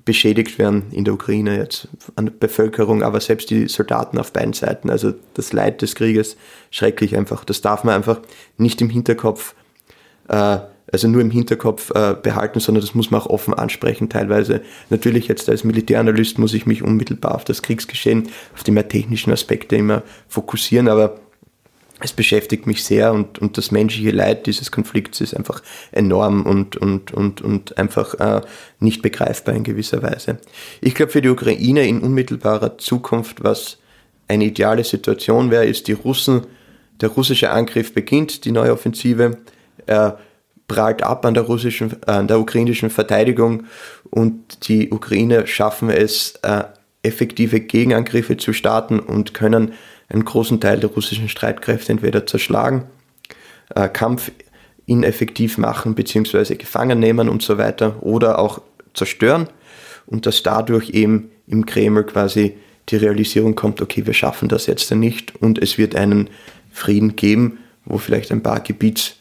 beschädigt 0.05 0.59
werden 0.59 0.85
in 0.93 1.05
der 1.05 1.15
Ukraine, 1.15 1.59
jetzt 1.59 1.89
an 2.15 2.27
der 2.27 2.33
Bevölkerung, 2.33 3.03
aber 3.03 3.21
selbst 3.21 3.51
die 3.51 3.67
Soldaten 3.69 4.19
auf 4.19 4.33
beiden 4.33 4.53
Seiten. 4.53 4.89
Also 4.89 5.15
das 5.35 5.53
Leid 5.53 5.83
des 5.83 5.95
Krieges, 5.97 6.37
schrecklich 6.71 7.17
einfach. 7.17 7.45
Das 7.45 7.61
darf 7.61 7.83
man 7.83 7.97
einfach 7.97 8.21
nicht 8.57 8.81
im 8.81 8.89
Hinterkopf 8.89 9.55
äh, 10.29 10.59
also 10.93 11.09
nur 11.09 11.21
im 11.21 11.31
Hinterkopf 11.31 11.91
äh, 11.95 12.15
behalten, 12.21 12.61
sondern 12.61 12.83
das 12.83 12.95
muss 12.95 13.11
man 13.11 13.21
auch 13.21 13.27
offen 13.27 13.55
ansprechen 13.55 14.09
teilweise. 14.09 14.63
Natürlich 14.91 15.29
jetzt 15.29 15.49
als 15.49 15.65
Militäranalyst 15.65 16.39
muss 16.39 16.55
ich 16.55 16.67
mich 16.67 16.83
unmittelbar 16.83 17.35
auf 17.35 17.45
das 17.45 17.63
Kriegsgeschehen, 17.63 18.29
auf 18.55 18.63
die 18.63 18.71
mehr 18.71 18.89
technischen 18.89 19.33
Aspekte 19.33 19.77
immer 19.77 20.03
fokussieren, 20.29 20.89
aber 20.89 21.21
es 22.01 22.13
beschäftigt 22.13 22.67
mich 22.67 22.85
sehr 22.85 23.13
und, 23.13 23.39
und 23.39 23.57
das 23.57 23.71
menschliche 23.71 24.11
Leid 24.11 24.47
dieses 24.47 24.71
Konflikts 24.71 25.21
ist 25.23 25.35
einfach 25.35 25.63
enorm 25.93 26.45
und, 26.45 26.77
und, 26.77 27.13
und, 27.13 27.41
und 27.41 27.79
einfach 27.79 28.15
äh, 28.15 28.43
nicht 28.81 29.01
begreifbar 29.01 29.55
in 29.55 29.65
gewisser 29.65 30.03
Weise. 30.03 30.39
Ich 30.83 30.95
glaube, 30.95 31.13
für 31.13 31.23
die 31.23 31.31
Ukraine 31.31 31.87
in 31.89 32.03
unmittelbarer 32.03 32.77
Zukunft, 32.77 33.43
was 33.43 33.79
eine 34.29 34.45
ideale 34.45 34.85
Situation 34.85 35.51
wäre, 35.51 35.65
ist 35.65 35.89
die 35.89 35.93
Russen, 35.93 36.43
der 37.01 37.09
russische 37.11 37.51
Angriff 37.51 37.95
beginnt, 37.95 38.45
die 38.45 38.53
neue 38.53 38.73
Offensive. 38.73 39.39
Äh, 39.87 40.13
prallt 40.69 41.03
ab 41.03 41.25
an 41.25 41.35
der 41.35 41.45
russischen, 41.45 41.93
äh, 42.07 42.11
an 42.11 42.29
der 42.29 42.41
ukrainischen 42.41 42.91
Verteidigung 42.91 43.65
und 44.11 44.69
die 44.69 44.91
Ukrainer 44.91 45.47
schaffen 45.47 45.91
es, 45.91 46.37
äh, 46.43 46.65
effektive 47.03 47.61
Gegenangriffe 47.61 48.37
zu 48.37 48.53
starten 48.53 48.99
und 48.99 49.33
können 49.33 49.73
einen 50.09 50.25
großen 50.25 50.61
Teil 50.61 50.81
der 50.81 50.91
russischen 50.91 51.29
Streitkräfte 51.29 51.93
entweder 51.93 52.27
zerschlagen, 52.27 52.85
äh, 53.75 53.89
Kampf 53.89 54.33
ineffektiv 54.87 55.59
machen 55.59 55.95
bzw. 55.95 56.57
gefangen 56.57 56.99
nehmen 56.99 57.29
und 57.29 57.43
so 57.43 57.59
weiter 57.59 58.03
oder 58.03 58.39
auch 58.39 58.61
zerstören 58.95 59.49
und 60.07 60.27
dass 60.27 60.43
dadurch 60.43 60.91
eben 60.91 61.31
im 61.47 61.67
Kreml 61.67 62.05
quasi 62.05 62.57
die 62.89 62.97
Realisierung 62.97 63.57
kommt, 63.57 63.83
okay, 63.83 64.07
wir 64.07 64.15
schaffen 64.15 64.49
das 64.49 64.67
jetzt 64.67 64.93
nicht 64.95 65.35
und 65.43 65.61
es 65.61 65.77
wird 65.77 65.97
einen 65.97 66.31
Frieden 66.71 67.17
geben, 67.17 67.59
wo 67.85 67.99
vielleicht 67.99 68.31
ein 68.31 68.43
paar 68.43 68.61
Gebiets 68.61 69.17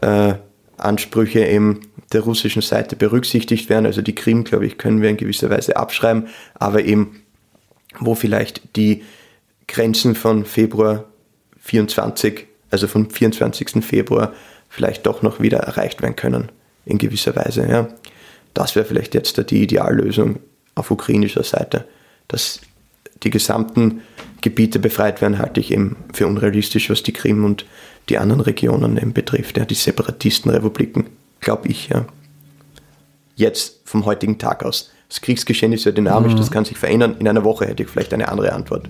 äh, 0.00 0.34
Ansprüche 0.78 1.44
eben 1.44 1.80
der 2.12 2.22
russischen 2.22 2.62
Seite 2.62 2.96
berücksichtigt 2.96 3.68
werden. 3.68 3.86
Also 3.86 4.02
die 4.02 4.14
Krim, 4.14 4.44
glaube 4.44 4.66
ich, 4.66 4.78
können 4.78 5.02
wir 5.02 5.10
in 5.10 5.16
gewisser 5.16 5.50
Weise 5.50 5.76
abschreiben, 5.76 6.28
aber 6.54 6.84
eben 6.84 7.22
wo 8.00 8.14
vielleicht 8.14 8.76
die 8.76 9.02
Grenzen 9.66 10.14
von 10.14 10.44
Februar 10.44 11.04
24, 11.60 12.46
also 12.70 12.86
vom 12.86 13.10
24. 13.10 13.84
Februar, 13.84 14.32
vielleicht 14.68 15.06
doch 15.06 15.22
noch 15.22 15.40
wieder 15.40 15.58
erreicht 15.58 16.02
werden 16.02 16.16
können, 16.16 16.50
in 16.84 16.98
gewisser 16.98 17.34
Weise. 17.36 17.66
Ja. 17.68 17.88
Das 18.54 18.76
wäre 18.76 18.86
vielleicht 18.86 19.14
jetzt 19.14 19.50
die 19.50 19.62
Ideallösung 19.62 20.38
auf 20.74 20.90
ukrainischer 20.90 21.42
Seite. 21.42 21.84
Dass 22.28 22.60
die 23.22 23.30
gesamten 23.30 24.02
Gebiete 24.40 24.78
befreit 24.78 25.20
werden, 25.20 25.38
halte 25.38 25.60
ich 25.60 25.72
eben 25.72 25.96
für 26.12 26.26
unrealistisch, 26.26 26.90
was 26.90 27.02
die 27.02 27.12
Krim 27.12 27.44
und 27.44 27.66
die 28.08 28.18
anderen 28.18 28.40
Regionen 28.40 28.96
eben 28.96 29.12
betrifft, 29.12 29.58
ja, 29.58 29.64
die 29.64 29.74
Separatistenrepubliken, 29.74 31.06
glaube 31.40 31.68
ich, 31.68 31.88
ja. 31.88 32.04
Jetzt 33.36 33.82
vom 33.84 34.04
heutigen 34.04 34.38
Tag 34.38 34.64
aus. 34.64 34.90
Das 35.08 35.20
Kriegsgeschehen 35.20 35.72
ist 35.72 35.84
ja 35.84 35.92
dynamisch, 35.92 36.32
mhm. 36.32 36.38
das 36.38 36.50
kann 36.50 36.64
sich 36.64 36.76
verändern. 36.76 37.16
In 37.18 37.28
einer 37.28 37.44
Woche 37.44 37.66
hätte 37.66 37.82
ich 37.82 37.88
vielleicht 37.88 38.12
eine 38.12 38.28
andere 38.28 38.52
Antwort. 38.52 38.88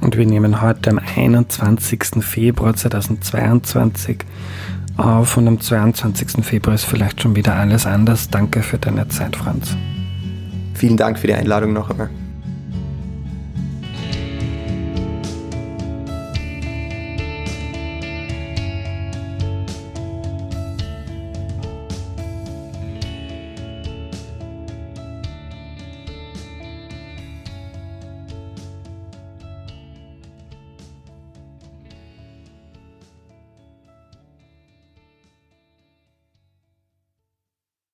Und 0.00 0.16
wir 0.16 0.26
nehmen 0.26 0.62
heute 0.62 0.90
am 0.90 1.00
21. 1.16 2.24
Februar 2.24 2.74
2022 2.74 4.18
auf 4.96 5.36
und 5.36 5.48
am 5.48 5.60
22. 5.60 6.44
Februar 6.44 6.74
ist 6.74 6.84
vielleicht 6.84 7.22
schon 7.22 7.36
wieder 7.36 7.54
alles 7.54 7.86
anders. 7.86 8.30
Danke 8.30 8.62
für 8.62 8.78
deine 8.78 9.08
Zeit, 9.08 9.36
Franz. 9.36 9.76
Vielen 10.74 10.96
Dank 10.96 11.18
für 11.18 11.26
die 11.26 11.34
Einladung 11.34 11.72
noch 11.72 11.90
einmal. 11.90 12.10